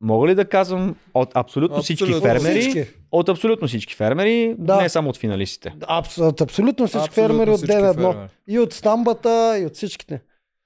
мога 0.00 0.28
ли 0.28 0.34
да 0.34 0.44
казвам 0.44 0.96
от 1.14 1.30
абсолютно 1.34 1.82
всички 1.82 2.04
Абсолютно 2.04 2.28
фермери? 2.28 2.60
Всички. 2.60 2.86
От 3.12 3.28
абсолютно 3.28 3.68
всички 3.68 3.94
фермери, 3.94 4.54
Да. 4.58 4.76
не 4.76 4.88
само 4.88 5.10
от 5.10 5.16
финалистите. 5.16 5.74
Абс, 5.88 6.18
от 6.18 6.40
абсолютно 6.40 6.86
всички 6.86 7.08
Абсолютно 7.08 7.28
фермери 7.28 7.50
от 7.50 7.56
всички 7.56 7.76
ден 7.76 7.84
едно. 7.84 8.12
фермери. 8.12 8.28
И 8.48 8.58
от 8.58 8.72
стамбата, 8.72 9.58
и 9.58 9.66
от 9.66 9.74
всичките. 9.74 10.20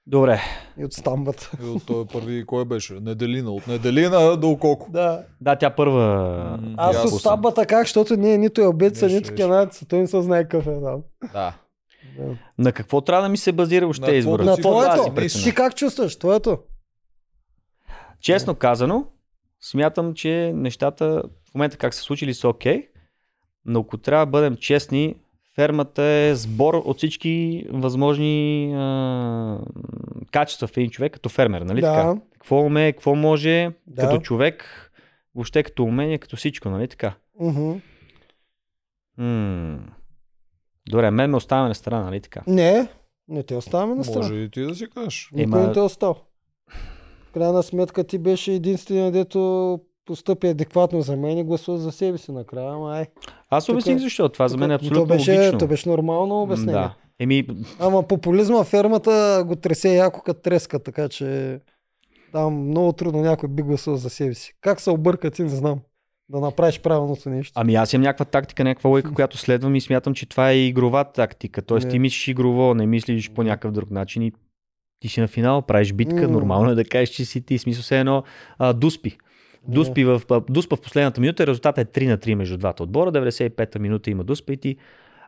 Добре. 0.07 0.41
И 0.79 0.85
от 0.85 0.93
стамбата. 0.93 1.51
И 1.63 1.69
от 1.69 1.85
той 1.85 2.05
първи, 2.05 2.45
кой 2.45 2.65
беше? 2.65 2.93
Неделина. 2.93 3.51
От 3.51 3.67
Неделина 3.67 4.37
до 4.37 4.49
Ококо. 4.49 4.91
Да. 4.91 5.23
Да, 5.41 5.55
тя 5.55 5.69
първа. 5.69 6.59
Аз 6.77 7.13
от 7.13 7.19
стамбата 7.19 7.65
как, 7.65 7.81
защото 7.81 8.15
ние 8.15 8.37
нито 8.37 8.61
е 8.61 8.67
обеца, 8.67 9.07
нито 9.07 9.35
канадец, 9.37 9.85
той 9.87 9.99
не 9.99 10.07
се 10.07 10.21
знае 10.21 10.43
какъв 10.43 10.67
е 10.67 10.81
там. 10.83 11.01
Да. 11.33 11.53
Да. 12.19 12.37
На 12.57 12.71
какво 12.71 13.01
трябва 13.01 13.23
да 13.23 13.29
ми 13.29 13.37
се 13.37 13.51
базира 13.51 13.85
въобще 13.85 14.01
какво 14.01 14.15
избора? 14.17 14.43
На 14.43 14.57
твоето. 14.57 15.13
Ти 15.43 15.53
как 15.53 15.75
чувстваш? 15.75 16.15
Твоето? 16.15 16.57
Честно 18.21 18.55
казано, 18.55 19.05
смятам, 19.69 20.13
че 20.13 20.51
нещата 20.55 21.23
в 21.51 21.55
момента 21.55 21.77
как 21.77 21.93
са 21.93 22.01
случили 22.01 22.33
са 22.33 22.49
окей, 22.49 22.87
но 23.65 23.79
ако 23.79 23.97
трябва 23.97 24.25
да 24.25 24.29
бъдем 24.29 24.55
честни, 24.55 25.15
фермата 25.55 26.03
е 26.03 26.35
сбор 26.35 26.73
от 26.73 26.97
всички 26.97 27.65
възможни 27.69 28.71
а, 28.75 29.59
качества 30.31 30.67
в 30.67 30.77
един 30.77 30.89
човек 30.89 31.13
като 31.13 31.29
фермер, 31.29 31.61
нали 31.61 31.81
Да. 31.81 31.93
така? 31.93 32.21
Какво 32.33 32.59
умее, 32.59 32.91
какво 32.91 33.15
може, 33.15 33.71
Да. 33.87 34.01
като 34.01 34.19
човек, 34.19 34.91
въобще 35.35 35.63
като 35.63 35.83
умение, 35.83 36.17
като 36.17 36.35
всичко, 36.35 36.69
нали 36.69 36.87
така? 36.87 37.13
Мгм. 37.39 37.71
М. 39.17 39.79
Добре, 40.89 41.11
мен 41.11 41.29
ме 41.29 41.37
оставяме 41.37 41.67
на 41.67 41.75
страна, 41.75 42.03
нали 42.03 42.21
така? 42.21 42.41
Не, 42.47 42.87
не 43.27 43.43
те 43.43 43.55
оставяме 43.55 43.95
на 43.95 44.03
страна. 44.03 44.19
Може 44.21 44.35
и 44.35 44.49
ти 44.49 44.61
да 44.61 44.75
си 44.75 44.87
кажеш. 44.89 45.29
Никой 45.33 45.59
Ема- 45.59 45.67
не 45.67 45.73
те 45.73 45.79
е 45.79 45.83
остал. 45.83 46.13
В 46.13 46.21
крайна 47.35 47.63
сметка 47.63 48.03
ти 48.03 48.17
беше 48.17 48.53
единствения, 48.53 49.11
дето 49.11 49.79
постъпи 50.05 50.47
адекватно 50.47 51.01
за 51.01 51.15
мен 51.15 51.37
и 51.37 51.43
гласува 51.43 51.77
за 51.77 51.91
себе 51.91 52.17
си 52.17 52.31
накрая. 52.31 52.73
Ама 52.73 52.95
ай. 52.95 53.05
Аз 53.49 53.69
обясних 53.69 53.97
защо. 53.97 54.29
Това 54.29 54.47
за 54.47 54.57
мен 54.57 54.71
е 54.71 54.73
абсолютно 54.73 55.01
то 55.01 55.05
беше, 55.05 55.37
логично. 55.37 55.59
То 55.59 55.67
беше 55.67 55.89
нормално 55.89 56.41
обяснение. 56.41 56.73
Да. 56.73 56.95
Еми, 57.19 57.47
Ама 57.79 58.03
популизма 58.03 58.63
фермата 58.63 59.43
го 59.47 59.55
тресе 59.55 59.95
яко 59.95 60.21
като 60.21 60.41
треска, 60.41 60.79
така 60.79 61.09
че 61.09 61.59
там 62.31 62.67
много 62.67 62.93
трудно 62.93 63.21
някой 63.21 63.49
би 63.49 63.63
гласувал 63.63 63.97
за 63.97 64.09
себе 64.09 64.33
си. 64.33 64.53
Как 64.61 64.81
се 64.81 64.89
обърка 64.89 65.31
ти, 65.31 65.43
не 65.43 65.49
знам. 65.49 65.79
Да 66.29 66.39
направиш 66.39 66.81
правилното 66.81 67.29
нещо. 67.29 67.53
Ами 67.55 67.75
аз 67.75 67.93
имам 67.93 68.03
някаква 68.03 68.25
тактика, 68.25 68.63
някаква 68.63 68.89
логика, 68.89 69.13
която 69.13 69.37
следвам 69.37 69.75
и 69.75 69.81
смятам, 69.81 70.13
че 70.13 70.25
това 70.25 70.49
е 70.49 70.65
игрова 70.65 71.03
тактика. 71.03 71.61
Тоест 71.61 71.85
Не. 71.85 71.91
ти 71.91 71.99
мислиш 71.99 72.27
игрово, 72.27 72.73
не 72.73 72.85
мислиш 72.85 73.31
по 73.31 73.43
някакъв 73.43 73.71
друг 73.71 73.91
начин 73.91 74.21
и 74.21 74.31
ти 75.05 75.09
си 75.09 75.21
на 75.21 75.27
финал, 75.27 75.61
правиш 75.61 75.93
битка, 75.93 76.21
М. 76.21 76.27
нормално 76.27 76.71
е 76.71 76.75
да 76.75 76.83
кажеш, 76.83 77.09
че 77.09 77.25
си 77.25 77.41
ти. 77.41 77.57
Смисъл 77.57 77.83
се 77.83 77.99
едно 77.99 78.23
а, 78.59 78.73
дуспи. 78.73 79.17
Дуспи 79.67 80.05
в, 80.05 80.21
дуспа 80.49 80.75
в 80.75 80.81
последната 80.81 81.21
минута, 81.21 81.47
резултатът 81.47 81.97
е 81.97 81.99
3 81.99 82.07
на 82.07 82.17
3 82.17 82.35
между 82.35 82.57
двата 82.57 82.83
отбора, 82.83 83.11
95-та 83.11 83.79
минута 83.79 84.09
има 84.09 84.23
дуспа 84.23 84.53
и 84.53 84.57
ти 84.57 84.77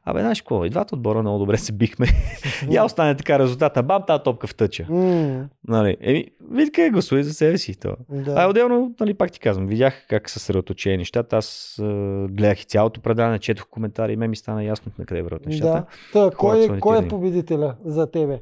Абе, 0.10 0.20
знаеш 0.20 0.42
какво, 0.42 0.66
и 0.66 0.70
двата 0.70 0.96
отбора 0.96 1.22
много 1.22 1.40
добре 1.40 1.58
се 1.58 1.72
бихме. 1.72 2.08
Я 2.70 2.86
остане 2.86 3.16
така 3.16 3.40
резултата. 3.40 3.84
Бам, 3.84 4.04
тази 4.08 4.24
топка 4.24 4.48
в 4.48 4.56
тъча. 4.56 4.86
М, 4.90 5.46
Нали, 5.68 5.98
еми, 6.02 6.26
види 6.52 6.72
къде 6.72 6.90
гласувай 6.90 7.24
за 7.24 7.34
себе 7.34 7.58
си. 7.58 7.80
То. 7.80 7.96
Да. 8.10 8.34
А 8.38 8.50
отделно, 8.50 8.96
нали, 9.00 9.14
пак 9.14 9.32
ти 9.32 9.40
казвам, 9.40 9.68
видях 9.68 10.06
как 10.10 10.30
са 10.30 10.40
съсредоточени 10.40 10.98
нещата. 10.98 11.38
Аз 11.38 11.80
е, 11.80 11.84
гледах 12.30 12.62
и 12.62 12.66
цялото 12.66 13.02
предаване, 13.02 13.40
четох 13.40 13.68
коментари 13.70 14.14
и 14.14 14.16
ме 14.16 14.28
ми 14.28 14.36
стана 14.36 14.64
ясно 14.64 14.92
на 15.00 15.06
къде 15.06 15.22
върват 15.22 15.46
нещата. 15.46 15.86
Да. 16.14 16.30
Та, 16.30 16.36
кой, 16.38 16.64
са 16.64 16.78
кой 16.80 17.06
е 17.06 17.08
победителя 17.08 17.76
за 17.86 18.12
тебе? 18.12 18.40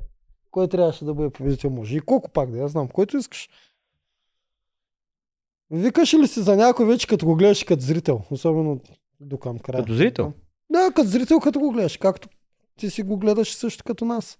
Кой 0.55 0.67
трябваше 0.67 1.05
да 1.05 1.13
бъде 1.13 1.29
победител? 1.29 1.69
Може 1.69 1.97
и 1.97 1.99
колко 1.99 2.29
пак 2.29 2.51
да 2.51 2.57
я 2.57 2.67
знам. 2.67 2.87
Който 2.87 3.17
искаш. 3.17 3.49
Викаш 5.71 6.13
ли 6.13 6.27
си 6.27 6.41
за 6.41 6.55
някой 6.55 6.85
вече 6.85 7.07
като 7.07 7.25
го 7.25 7.35
гледаш 7.35 7.63
като 7.63 7.81
зрител? 7.81 8.21
Особено 8.31 8.79
до 9.19 9.37
към 9.37 9.59
края. 9.59 9.83
Като 9.83 9.93
зрител? 9.93 10.33
Да, 10.69 10.91
като 10.95 11.07
зрител 11.07 11.39
като 11.39 11.59
го 11.59 11.71
гледаш. 11.71 11.97
Както 11.97 12.29
ти 12.79 12.89
си 12.89 13.03
го 13.03 13.17
гледаш 13.17 13.55
също 13.55 13.83
като 13.83 14.05
нас. 14.05 14.39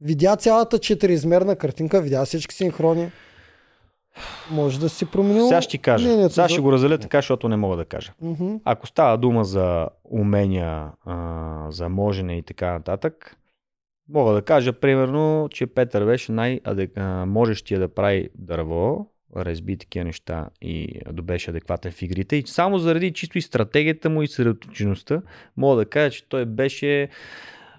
Видя 0.00 0.36
цялата 0.36 0.78
четириизмерна 0.78 1.56
картинка, 1.56 2.02
видя 2.02 2.24
всички 2.24 2.54
синхрони. 2.54 3.10
Може 4.50 4.80
да 4.80 4.88
си 4.88 5.06
променил 5.06 5.48
Сега 5.48 5.62
ще 5.62 5.70
ти 5.70 5.78
кажа. 5.78 6.08
мнението 6.08 6.34
Сега 6.34 6.48
ще 6.48 6.60
го 6.60 6.72
разделя 6.72 6.98
така, 6.98 7.18
защото 7.18 7.48
не 7.48 7.56
мога 7.56 7.76
да 7.76 7.84
кажа. 7.84 8.12
Мгм. 8.22 8.54
Ако 8.64 8.86
става 8.86 9.18
дума 9.18 9.44
за 9.44 9.88
умения, 10.04 10.92
а, 11.04 11.66
за 11.70 11.88
можене 11.88 12.38
и 12.38 12.42
така 12.42 12.72
нататък, 12.72 13.36
мога 14.08 14.32
да 14.32 14.42
кажа 14.42 14.72
примерно, 14.72 15.48
че 15.50 15.66
Петър 15.66 16.04
беше 16.04 16.32
най-можещия 16.32 17.80
да 17.80 17.88
прави 17.88 18.28
дърво, 18.34 19.06
разби 19.36 19.76
такива 19.76 20.04
неща 20.04 20.48
и 20.62 21.00
да 21.12 21.22
беше 21.22 21.50
адекватен 21.50 21.92
в 21.92 22.02
игрите. 22.02 22.36
И 22.36 22.42
само 22.46 22.78
заради 22.78 23.12
чисто 23.12 23.38
и 23.38 23.42
стратегията 23.42 24.10
му 24.10 24.22
и 24.22 24.26
съсредоточеността, 24.26 25.22
мога 25.56 25.76
да 25.76 25.84
кажа, 25.84 26.10
че 26.10 26.28
той 26.28 26.44
беше 26.44 27.08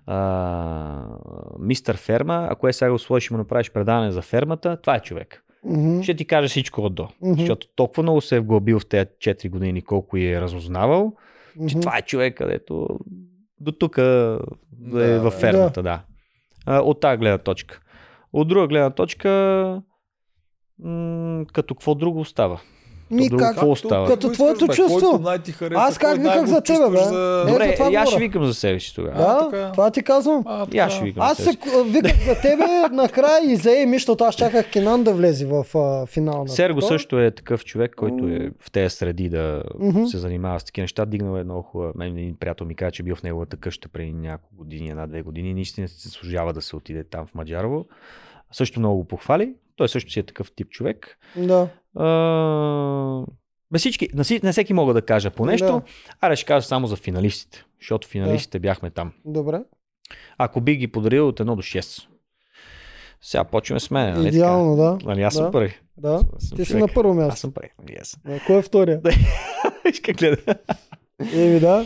а, 0.05 1.05
мистър 1.59 1.97
ферма. 1.97 2.47
Ако 2.51 2.67
е 2.67 2.73
сега 2.73 2.91
го 2.91 2.99
сложиш 2.99 3.29
и 3.29 3.33
му 3.33 3.37
направиш 3.37 3.71
предаване 3.71 4.11
за 4.11 4.21
фермата, 4.21 4.77
това 4.81 4.95
е 4.95 4.99
човек. 4.99 5.43
Мгм. 5.63 6.01
Ще 6.01 6.13
ти 6.15 6.25
кажа 6.25 6.47
всичко 6.47 6.81
от 6.81 6.95
до. 6.95 7.07
Мгм. 7.21 7.33
Защото 7.39 7.67
толкова 7.75 8.03
много 8.03 8.21
се 8.21 8.35
е 8.35 8.39
вглъбил 8.39 8.79
в 8.79 8.85
тези 8.85 9.05
4 9.19 9.49
години, 9.49 9.81
колко 9.81 10.17
е 10.17 10.41
разузнавал, 10.41 11.13
че 11.67 11.77
Мгм. 11.77 11.81
това 11.81 11.97
е 11.97 12.01
човек, 12.01 12.37
където 12.37 12.99
до 13.59 13.71
тук 13.71 13.95
да 13.95 15.05
е 15.05 15.07
Да, 15.07 15.19
във 15.21 15.33
да. 15.33 15.39
фермата, 15.39 15.83
да. 15.83 16.01
От 16.67 16.99
тази 16.99 17.17
гледна 17.17 17.37
точка. 17.37 17.81
От 18.33 18.47
друга 18.47 18.67
гледна 18.67 18.89
точка, 18.89 19.29
м- 20.79 21.45
като 21.53 21.75
какво 21.75 21.95
друго 21.95 22.19
остава? 22.19 22.59
Ми, 23.11 23.29
друго 23.29 23.39
как, 23.39 23.49
какво 23.49 23.71
остава? 23.71 24.07
като 24.07 24.29
твоето 24.29 24.53
искаш, 24.55 24.77
бе, 24.77 24.83
чувство. 24.83 25.23
Харесва, 25.49 25.75
Аз 25.77 25.97
как 25.97 26.17
виках 26.17 26.45
за 26.45 26.61
тебе, 26.61 26.89
бе? 26.89 26.97
За... 26.97 27.43
Е, 27.43 27.51
Добре, 27.51 27.77
и 27.91 27.95
аз 27.95 28.09
ще 28.09 28.19
викам 28.19 28.45
за 28.45 28.53
себе 28.53 28.79
си 28.79 28.95
тогава. 28.95 29.17
Да, 29.17 29.23
А, 29.39 29.49
така. 29.49 29.71
това 29.71 29.91
ти 29.91 30.03
казвам. 30.03 30.43
А, 30.45 30.77
аз 30.77 30.93
ще 30.93 31.03
викам 31.03 31.23
Аз 31.23 31.29
за 31.29 31.35
се 31.35 31.43
себе 31.43 31.63
си. 31.63 31.69
к- 31.69 31.83
виках 31.85 32.25
за 32.25 32.35
тебе 32.35 32.63
накрая 32.91 33.51
и 33.51 33.55
за 33.55 33.77
Еми, 33.77 33.93
защото 33.93 34.23
аз 34.23 34.35
чаках 34.35 34.69
Кинан 34.69 35.03
да 35.03 35.13
влезе 35.13 35.45
в 35.45 35.65
а, 35.75 36.05
финал 36.05 36.39
на 36.39 36.49
Серго 36.49 36.79
това. 36.79 36.87
също 36.89 37.19
е 37.19 37.31
такъв 37.31 37.65
човек, 37.65 37.93
който 37.95 38.25
е 38.25 38.51
в 38.59 38.71
тези 38.71 38.89
среди 38.89 39.29
да 39.29 39.63
Мгм. 39.79 40.05
се 40.05 40.17
занимава 40.17 40.59
с 40.59 40.63
такива 40.63 40.83
неща. 40.83 41.05
Дигнал 41.05 41.37
е 41.37 41.43
много 41.43 41.61
хубава. 41.61 41.91
Мен 41.95 42.17
един 42.17 42.35
приятел 42.35 42.67
ми 42.67 42.75
каза, 42.75 42.91
че 42.91 43.01
е 43.01 43.05
бил 43.05 43.15
в 43.15 43.23
неговата 43.23 43.57
къща 43.57 43.89
преди 43.89 44.13
няколко 44.13 44.55
години, 44.55 44.89
една-две 44.89 45.21
години. 45.21 45.53
Наистина 45.53 45.87
се 45.87 46.09
служава 46.09 46.53
да 46.53 46.61
се 46.61 46.75
отиде 46.75 47.03
там 47.03 47.25
в 47.25 47.35
Маджарово. 47.35 47.85
Също 48.51 48.79
много 48.79 48.97
го 48.97 49.05
похвали. 49.05 49.53
Той 49.75 49.89
също 49.89 50.11
си 50.11 50.19
е 50.19 50.23
такъв 50.23 50.51
тип 50.51 50.69
човек. 50.69 51.17
Да. 51.37 51.67
А, 51.99 53.25
Без 53.71 53.81
всички, 53.81 54.09
на, 54.13 54.23
си- 54.23 54.39
на 54.43 54.51
всеки 54.51 54.73
мога 54.73 54.93
да 54.93 55.01
кажа 55.01 55.31
по 55.31 55.45
нещо. 55.45 55.65
Да. 55.65 55.81
Аре 56.21 56.35
ще 56.35 56.45
кажа 56.45 56.67
само 56.67 56.87
за 56.87 56.95
финалистите, 56.95 57.65
защото 57.81 58.07
финалистите 58.07 58.59
бяхме 58.59 58.89
там. 58.89 59.11
Добре. 59.25 59.61
Ако 60.37 60.61
би 60.61 60.75
ги 60.75 60.87
подарил 60.87 61.27
от 61.27 61.39
1 61.39 61.43
до 61.45 61.61
6. 61.61 62.07
Сега 63.21 63.43
почваме 63.43 63.79
с 63.79 63.91
мен. 63.91 64.13
Нали 64.13 64.27
Идеално, 64.27 64.75
да. 64.75 64.97
Нали, 65.05 65.21
аз 65.21 65.33
да. 65.33 65.37
съм 65.37 65.51
първи. 65.51 65.79
Да. 65.97 66.13
Аз 66.37 66.43
съм 66.43 66.57
Ти 66.57 66.65
си 66.65 66.71
човек. 66.71 66.81
на 66.81 66.93
първо 66.93 67.11
Аз 67.11 67.17
място. 67.17 67.39
съм 67.39 67.51
първи. 67.51 67.69
Yes. 67.83 68.17
А, 68.27 68.39
Кой 68.47 68.57
е 68.57 68.61
втория? 68.61 69.01
Виж 69.85 69.99
как 70.05 70.15
гледа. 70.17 70.37
Еми 71.33 71.59
да. 71.59 71.85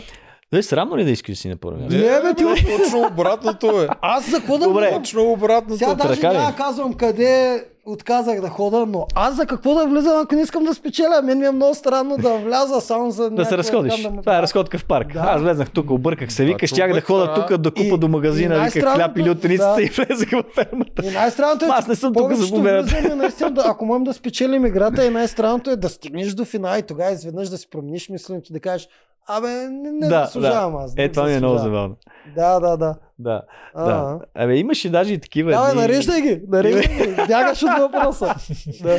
Дали 0.52 0.62
срамно 0.62 0.96
ли 0.96 1.04
да 1.04 1.10
искаш 1.10 1.32
да 1.32 1.40
си 1.40 1.48
на 1.48 1.56
първо 1.56 1.78
място? 1.78 1.94
Не, 1.94 2.02
бе, 2.02 2.22
бе, 2.22 2.34
ти 2.34 2.42
точно 2.44 3.06
обратното 3.06 3.82
е. 3.82 3.88
Аз 4.00 4.30
за 4.30 4.36
какво 4.36 4.58
да 4.58 4.64
Добре. 4.64 4.90
Точно 4.92 5.22
обратното. 5.22 5.78
Сега 5.78 5.94
даже 5.94 6.20
така 6.20 6.32
няма 6.32 6.56
казвам 6.56 6.94
къде 6.94 7.64
отказах 7.86 8.40
да 8.40 8.48
хода, 8.48 8.86
но 8.86 9.06
аз 9.14 9.36
за 9.36 9.46
какво 9.46 9.74
да 9.74 9.86
влизам, 9.86 10.20
ако 10.20 10.34
не 10.34 10.42
искам 10.42 10.64
да 10.64 10.74
спечеля? 10.74 11.22
Мен 11.24 11.38
ми 11.38 11.46
е 11.46 11.50
много 11.50 11.74
странно 11.74 12.16
да 12.16 12.38
вляза 12.38 12.80
само 12.80 13.10
за 13.10 13.30
Да 13.30 13.44
се 13.44 13.58
разходиш. 13.58 14.02
Това 14.20 14.38
е 14.38 14.42
разходка 14.42 14.78
в 14.78 14.84
парк. 14.84 15.12
Да. 15.12 15.20
Аз 15.20 15.42
влезнах 15.42 15.70
тук, 15.70 15.90
обърках 15.90 16.32
се, 16.32 16.44
викаш, 16.44 16.70
щях 16.70 16.86
да 16.86 17.00
човек, 17.00 17.04
хода 17.04 17.34
тук 17.34 17.56
да 17.58 17.70
купа 17.70 17.94
И- 17.94 17.98
до 17.98 18.08
магазина, 18.08 18.64
виках 18.64 18.94
хляб 18.94 19.18
или 19.18 19.30
лютеницата 19.30 19.74
да. 19.74 19.82
и 19.82 19.86
влезах 19.86 20.30
в 20.30 20.44
фермата. 20.54 21.06
И 21.06 21.10
най-странното 21.10 21.64
е, 21.64 21.68
аз 21.70 21.86
не 21.86 21.96
съм 21.96 22.14
тук 22.14 22.32
за 22.32 22.58
наистина, 23.16 23.50
да, 23.50 23.64
ако 23.66 23.86
можем 23.86 24.04
да 24.04 24.12
спечелим 24.12 24.66
играта, 24.66 25.06
и 25.06 25.10
най-странното 25.10 25.70
е 25.70 25.76
да 25.76 25.88
стигнеш 25.88 26.34
до 26.34 26.44
финал 26.44 26.78
и 26.78 26.82
тогава 26.82 27.12
изведнъж 27.12 27.48
да 27.48 27.58
си 27.58 27.70
промениш 27.70 28.08
мисленето, 28.08 28.52
да 28.52 28.60
кажеш, 28.60 28.88
абе, 29.28 29.48
не, 29.48 29.92
не 29.92 30.08
Да, 30.08 30.24
заслужавам 30.24 30.76
аз. 30.76 30.94
Е, 30.96 31.08
това 31.08 31.24
ми 31.24 31.34
е 31.34 31.38
много 31.38 31.58
забавно. 31.58 31.96
Да, 32.36 32.60
да, 32.60 32.76
да. 32.76 32.94
Да, 33.18 33.42
да. 33.76 34.20
Абе, 34.34 34.56
имаше 34.56 34.90
даже 34.90 35.14
и 35.14 35.18
такива. 35.18 35.50
Давай, 35.50 35.70
едни- 35.70 35.80
нареждай 35.80 36.20
ги, 36.20 36.42
нареждай 36.48 37.06
ги. 37.06 37.14
Бягаш 37.16 37.62
от 37.62 37.78
въпроса. 37.78 38.34
Да. 38.82 38.98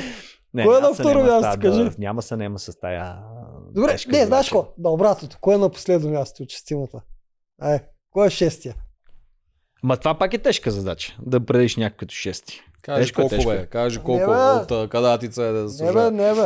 Не, 0.53 0.65
Кой 0.65 0.77
е 0.77 0.81
на 0.81 0.93
второ 0.93 1.23
място, 1.23 1.61
кажи? 1.61 1.83
да, 1.83 1.91
Няма 1.97 2.21
се, 2.21 2.37
няма 2.37 2.59
с 2.59 2.79
тая. 2.79 3.15
Добре, 3.71 3.91
тежка 3.91 4.11
не, 4.11 4.25
знаеш 4.25 4.45
какво? 4.45 4.73
Да, 4.77 4.89
обратното. 4.89 5.37
Кой 5.41 5.55
е 5.55 5.57
на 5.57 5.69
последно 5.69 6.09
място 6.09 6.43
от 6.43 6.49
шестимата? 6.49 7.01
Ай, 7.61 7.79
кой 8.11 8.27
е 8.27 8.29
шестия? 8.29 8.75
Ма 9.83 9.97
това 9.97 10.13
пак 10.13 10.33
е 10.33 10.37
тежка 10.37 10.71
задача. 10.71 11.17
Да 11.21 11.39
предеш 11.39 11.77
някой 11.77 11.97
като 11.97 12.15
шести. 12.15 12.61
Кажи 12.83 13.09
е, 13.09 13.13
колко 13.13 13.29
тежко 13.29 13.51
е. 13.51 13.55
бе, 13.55 13.65
кажи 13.65 13.99
колко 13.99 14.25
бе. 14.25 14.73
от 14.75 14.89
кадатица 14.89 15.43
е 15.43 15.47
да 15.47 15.53
Не 15.53 15.61
бе, 15.61 15.67
заслужава. 15.67 16.11
не 16.11 16.33
бе. 16.33 16.41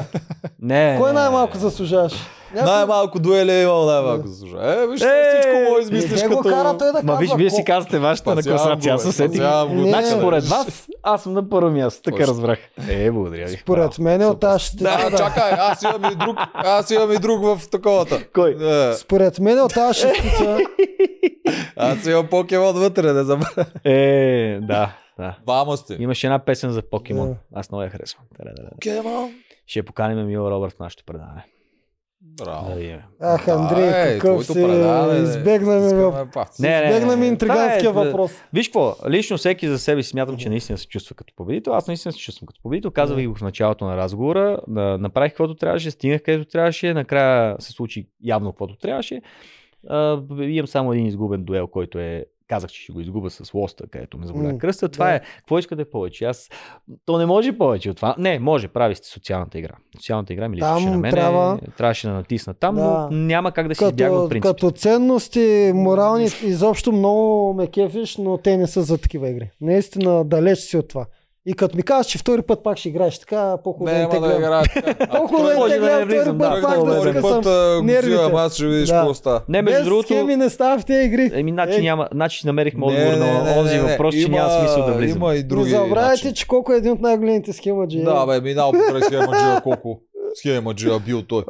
Не. 0.61 0.97
Кой 0.99 1.09
не, 1.09 1.13
най-малко 1.13 1.53
не. 1.53 1.59
заслужаваш? 1.59 2.13
Някой- 2.53 2.71
Най-малко 2.71 3.19
дуели 3.19 3.51
е 3.51 3.61
имал, 3.61 3.85
най-малко 3.85 4.27
заслужава. 4.27 4.73
Е, 4.73 4.87
виж, 4.87 5.01
Е, 5.01 5.05
всичко 5.31 5.51
Не, 5.51 5.81
измислиш 5.81 6.21
не 6.21 6.27
го 6.27 6.37
като... 6.37 6.49
кара 6.49 6.77
той 6.77 6.91
да 6.91 7.01
Ма 7.03 7.15
виж, 7.15 7.31
вие 7.33 7.49
си 7.49 7.63
казвате 7.63 7.99
вашата 7.99 8.35
на 8.35 8.43
класация. 8.43 8.93
Аз. 8.93 9.19
Не, 9.19 9.27
Значи, 9.81 10.07
според 10.09 10.45
вас, 10.45 10.87
аз 11.03 11.23
съм 11.23 11.33
на 11.33 11.49
първо 11.49 11.71
място. 11.71 12.01
Така 12.01 12.23
разбрах. 12.23 12.59
Е, 12.89 13.11
благодаря 13.11 13.45
ви. 13.45 13.51
Според 13.53 13.99
мен 13.99 14.23
от 14.23 14.39
тази 14.39 14.65
ще 14.65 14.77
Да, 14.77 15.11
чакай, 15.17 15.51
аз 15.51 15.83
имам 15.83 16.11
и 16.11 16.15
друг, 16.15 16.37
аз 16.53 16.91
имам 16.91 17.11
и 17.11 17.17
друг 17.17 17.43
в 17.43 17.69
таковата. 17.71 18.23
Кой? 18.25 18.55
Е, 18.61 18.93
Според 18.93 19.39
мен 19.39 19.59
от 19.59 19.73
тази 19.73 19.99
шестица 19.99 20.57
аз 21.77 22.05
имам 22.05 22.27
покемон 22.27 22.73
вътре, 22.73 23.13
не 23.13 23.23
забравя. 23.23 23.65
Е, 23.85 24.59
да, 24.61 24.89
да. 25.17 25.37
Двама 25.43 25.77
сте. 25.77 25.97
Имаше 25.99 26.27
една 26.27 26.39
песен 26.39 26.71
за 26.71 26.81
покемон. 26.81 27.29
Да. 27.29 27.37
Аз 27.53 27.71
много 27.71 27.83
я 27.83 27.89
харесвам. 27.89 28.25
Покемон. 28.71 29.33
Ще 29.67 29.83
поканим 29.83 30.27
Мил 30.27 30.39
Робърт 30.39 30.73
в 30.73 30.79
нашото 30.79 31.03
предаване. 31.05 31.45
Браво. 32.21 32.75
Да. 32.75 33.01
Ах, 33.21 33.47
Андрей, 33.47 33.89
Да, 33.89 34.09
е, 34.09 34.19
какъв 34.19 34.45
си 34.45 34.53
предаване, 34.53 35.19
избегна 35.19 35.79
ми. 35.79 36.11
Не, 36.59 36.81
не, 36.81 36.89
Избегна 36.89 37.15
ми 37.15 37.21
не, 37.21 37.27
интриганския 37.27 37.89
е- 37.89 37.93
въпрос. 37.93 38.31
Виж 38.53 38.67
какво, 38.67 38.95
лично 39.09 39.37
всеки 39.37 39.67
за 39.67 39.79
себе 39.79 40.03
си 40.03 40.09
смятам, 40.09 40.37
че 40.37 40.49
наистина 40.49 40.77
се 40.77 40.87
чувства 40.87 41.15
като 41.15 41.33
победител. 41.35 41.73
Аз 41.73 41.87
наистина 41.87 42.11
се 42.11 42.19
чувствам 42.19 42.47
като 42.47 42.61
победител. 42.61 42.91
Казах 42.91 43.17
ви 43.17 43.27
го 43.27 43.35
в 43.35 43.41
началото 43.41 43.85
на 43.85 43.97
разговора. 43.97 44.59
Да, 44.67 44.97
направих 44.97 45.31
каквото 45.31 45.55
трябваше, 45.55 45.91
стигнах 45.91 46.21
където 46.21 46.45
трябваше. 46.45 46.93
Накрая 46.93 47.55
се 47.59 47.71
случи 47.71 48.07
явно 48.23 48.51
каквото 48.51 48.77
трябваше. 48.77 49.21
Имам 50.39 50.67
само 50.67 50.93
един 50.93 51.05
изгубен 51.05 51.43
дуел, 51.43 51.67
който 51.67 51.99
е 51.99 52.25
казах, 52.47 52.69
че 52.69 52.81
ще 52.81 52.91
го 52.91 53.01
изгубя 53.01 53.29
с 53.29 53.53
лоста, 53.53 53.87
където 53.87 54.17
ме 54.17 54.25
заболя 54.25 54.43
М, 54.43 54.57
кръста. 54.57 54.89
Това 54.89 55.05
да. 55.05 55.15
е. 55.15 55.21
Какво 55.37 55.59
искате 55.59 55.85
повече? 55.85 56.25
Аз. 56.25 56.49
То 57.05 57.17
не 57.17 57.25
може 57.25 57.57
повече 57.57 57.89
от 57.89 57.95
това. 57.95 58.15
Не, 58.17 58.39
може, 58.39 58.67
прави 58.67 58.95
сте 58.95 59.07
социалната 59.07 59.59
игра. 59.59 59.73
Социалната 59.95 60.33
игра 60.33 60.49
ми 60.49 60.55
липсваше 60.55 60.85
на 60.85 60.97
мен. 60.97 61.11
трябва- 61.11 61.59
Трябваше 61.77 62.07
да 62.07 62.13
натисна 62.13 62.53
там, 62.53 62.75
Да. 62.75 62.81
но 62.81 63.17
няма 63.17 63.51
как 63.51 63.67
да 63.67 63.75
си 63.75 63.79
Като, 63.79 63.93
от 64.15 64.29
принципите. 64.29 64.53
като 64.53 64.71
ценности, 64.71 65.71
морални, 65.75 66.27
изобщо 66.43 66.91
много 66.91 67.53
ме 67.53 67.67
кефиш, 67.67 68.17
но 68.17 68.37
те 68.37 68.57
не 68.57 68.67
са 68.67 68.81
за 68.81 68.97
такива 68.97 69.29
игри. 69.29 69.49
Наистина 69.61 70.25
далеч 70.25 70.59
си 70.59 70.77
от 70.77 70.87
това. 70.87 71.05
И 71.47 71.53
като 71.53 71.77
ми 71.77 71.83
кажеш, 71.83 72.05
че 72.05 72.17
втори 72.17 72.41
път 72.41 72.63
пак 72.63 72.77
ще 72.77 72.89
играеш 72.89 73.19
така, 73.19 73.57
по-хубаво 73.57 73.85
Не, 73.87 73.99
да 73.99 74.03
ама 74.03 74.09
те 74.11 74.19
да 74.19 74.25
гледам. 74.27 74.41
играе 74.41 74.63
така. 74.75 75.07
По-хубаво 75.11 75.43
да 75.43 75.59
да 75.59 75.67
те 75.67 75.69
не 75.69 75.79
гледам 75.79 76.05
втори 76.05 76.17
да, 76.29 76.39
път 76.39 76.61
пак 76.63 76.85
да 76.85 76.91
Втори 76.91 77.09
скъсам 77.11 77.85
нервите. 77.85 78.31
аз 78.33 78.53
ще 78.53 78.65
видиш 78.65 78.89
Да. 78.89 78.93
какво 78.93 79.13
става. 79.13 79.41
Не, 79.49 79.61
между 79.61 79.79
Без 79.79 79.85
другото. 79.85 80.05
схеми 80.05 80.35
не 80.35 80.49
става 80.49 80.79
в 80.79 80.85
тези 80.85 81.05
игри. 81.05 81.31
Еми, 81.33 81.51
значи, 81.51 81.73
Е. 81.73 81.81
няма, 81.81 82.07
значи 82.13 82.47
намерихме 82.47 82.85
отговор 82.85 83.13
на 83.13 83.55
онзи 83.57 83.79
въпрос, 83.79 84.15
че 84.15 84.29
няма 84.29 84.49
смисъл 84.51 84.85
да 84.85 84.93
влизам. 84.93 85.17
Има 85.17 85.33
и 85.33 85.37
Не 85.37 85.43
други 85.43 85.69
забравяйте, 85.69 86.01
начини. 86.09 86.33
че 86.33 86.47
колко 86.47 86.73
е 86.73 86.77
един 86.77 86.91
от 86.91 87.01
най-големите 87.01 87.53
схемаджи. 87.53 88.01
Да, 88.01 88.25
бе, 88.25 88.41
минал 88.41 88.71
покрай 88.71 89.01
схемаджия, 89.01 89.61
колко 89.61 89.99
схемаджия 90.35 90.99
бил 90.99 91.21
той. 91.21 91.43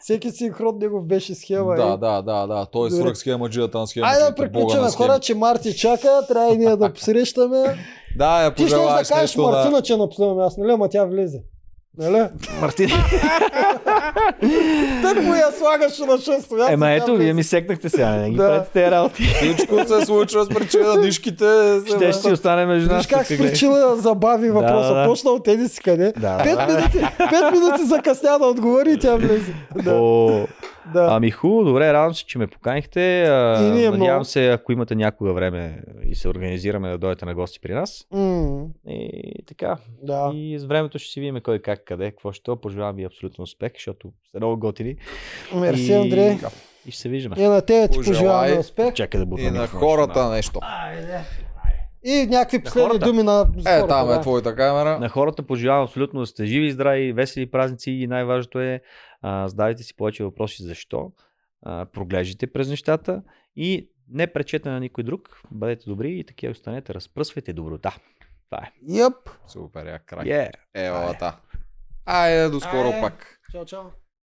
Всеки 0.00 0.30
синхрон 0.30 0.78
негов 0.78 1.04
беше 1.04 1.34
схема. 1.34 1.74
Да, 1.74 1.82
е. 1.84 1.96
да, 1.98 2.22
да, 2.22 2.46
да. 2.46 2.66
Той 2.66 2.88
е 2.88 2.90
свръх 2.90 3.16
схемаджия, 3.16 3.68
там 3.68 3.80
Айде 3.80 3.86
схемаджия. 3.86 4.18
да 4.20 4.34
приключим 4.34 4.80
хора, 4.82 5.18
че 5.20 5.34
Марти 5.34 5.76
чака, 5.76 6.20
трябва 6.28 6.54
и 6.54 6.58
ние 6.58 6.76
да 6.76 6.92
посрещаме. 6.94 7.76
Да, 8.16 8.42
я 8.42 8.54
Ти 8.54 8.66
ще 8.66 8.76
да 8.76 9.02
кажеш. 9.08 9.36
Мартина, 9.36 9.82
че 9.82 9.92
е 9.92 9.96
на 9.96 10.08
последно 10.08 10.34
място, 10.34 10.60
нали? 10.60 10.72
Ама 10.72 10.88
тя 10.88 11.04
влезе. 11.04 11.42
Нали? 11.98 12.26
Мартин. 12.60 12.88
Тък 15.02 15.22
му 15.22 15.34
я 15.34 15.52
слагаш 15.52 15.98
на 15.98 16.18
шесто 16.18 16.54
място. 16.54 16.72
Ема 16.72 16.90
ето, 16.90 17.16
вие 17.16 17.32
ми 17.32 17.44
секнахте 17.44 17.88
сега. 17.88 18.10
Не 18.10 18.30
ги 18.30 18.36
Да. 18.36 18.46
правите 18.48 18.70
тези 18.72 18.90
работи. 18.90 19.22
Всичко 19.22 19.84
се 19.86 20.06
случва 20.06 20.44
с 20.44 20.48
причина 20.48 20.96
нишките. 20.96 21.44
се 21.88 21.96
Ще 21.96 22.12
си 22.12 22.32
остане 22.32 22.66
между 22.66 22.88
нас. 22.88 22.98
Виж 22.98 23.06
как 23.06 23.26
с 23.26 23.28
причина 23.28 23.96
забави 23.96 24.50
въпроса. 24.50 24.94
да, 24.94 25.00
да. 25.00 25.06
Почна 25.06 25.30
от 25.30 25.48
си 25.68 25.80
къде. 25.84 26.12
Да. 26.16 26.38
Пет 26.38 26.58
минути, 26.68 27.14
пет 27.18 27.52
минути 27.52 27.84
закъсня 27.84 28.38
да 28.38 28.46
отговори 28.46 28.92
и 28.92 28.98
тя 28.98 29.16
влезе. 29.16 29.54
Да, 29.84 29.94
О, 29.94 30.46
да. 30.92 31.08
Ами 31.10 31.30
хубаво, 31.30 31.64
добре, 31.64 31.92
радвам 31.92 32.14
се, 32.14 32.26
че 32.26 32.38
ме 32.38 32.46
поканихте. 32.46 33.22
А, 33.22 33.58
И 33.58 33.64
ние 33.64 33.70
Надявам 33.84 33.96
много. 33.96 34.24
се, 34.24 34.48
ако 34.48 34.72
имате 34.72 34.94
някога 34.94 35.32
време 35.32 35.82
и 36.08 36.14
се 36.14 36.28
организираме 36.28 36.88
да 36.88 36.98
дойдете 36.98 37.24
на 37.24 37.34
гости 37.34 37.60
при 37.60 37.72
нас. 37.74 38.06
М, 38.12 38.66
И 38.88 39.34
така. 39.46 39.76
да. 40.02 40.30
И 40.34 40.58
с 40.58 40.64
времето 40.64 40.98
ще 40.98 41.12
си 41.12 41.20
видим 41.20 41.40
кой 41.42 41.58
как, 41.58 41.84
къде, 41.84 42.10
какво 42.10 42.32
ще. 42.32 42.50
е. 42.50 42.54
Пожелавам 42.62 42.96
ви 42.96 43.04
абсолютно 43.04 43.42
успех, 43.44 43.72
защото 43.74 44.12
сте 44.28 44.38
много 44.38 44.56
готини. 44.58 44.96
Мерси, 45.54 45.92
и... 45.92 45.94
Андрей. 45.94 46.36
И 46.86 46.90
ще 46.90 47.00
се 47.00 47.08
виждаме. 47.08 47.36
И 47.38 47.44
на 47.44 47.62
тебе 47.62 47.88
ти 47.88 47.98
пожелаваме 47.98 48.58
успех. 48.58 48.94
Чакай 48.94 49.20
да 49.20 49.26
бутна. 49.26 49.46
И 49.46 49.50
на 49.50 49.66
хората 49.66 50.20
да. 50.20 50.30
нещо. 50.30 50.60
И 52.06 52.26
някакви 52.26 52.62
последни 52.62 52.90
хората. 52.90 53.06
думи 53.06 53.22
на 53.22 53.46
Е, 53.58 53.60
спорта, 53.60 53.86
там 53.88 54.10
е 54.10 54.14
да. 54.14 54.20
твоята 54.20 54.56
камера. 54.56 54.98
На 54.98 55.08
хората 55.08 55.42
пожелавам 55.42 55.84
абсолютно 55.84 56.20
да 56.20 56.26
сте 56.26 56.46
живи, 56.46 56.70
здрави, 56.70 57.12
весели 57.12 57.50
празници 57.50 57.90
и 57.90 58.06
най-важното 58.06 58.60
е 58.60 58.80
а, 59.26 59.48
задавайте 59.48 59.82
си 59.82 59.96
повече 59.96 60.24
въпроси 60.24 60.62
защо, 60.62 61.12
а, 61.62 61.86
проглеждайте 61.86 62.46
през 62.52 62.68
нещата 62.68 63.22
и 63.56 63.90
не 64.08 64.32
пречете 64.32 64.68
на 64.68 64.80
никой 64.80 65.04
друг, 65.04 65.40
бъдете 65.50 65.84
добри 65.86 66.18
и 66.18 66.24
такива 66.24 66.50
останете, 66.50 66.94
разпръсвайте 66.94 67.52
доброта. 67.52 67.96
Това 68.50 68.58
е. 68.64 68.72
Йъп. 68.96 69.30
Супер, 69.46 69.86
я 69.86 69.98
край. 69.98 70.24
Yeah. 70.24 70.50
Евалата. 70.74 71.40
Айде, 72.06 72.48
до 72.48 72.60
скоро 72.60 72.88
Айде. 72.88 73.00
пак. 73.00 73.40
Чао, 73.52 73.64
чао. 73.64 73.84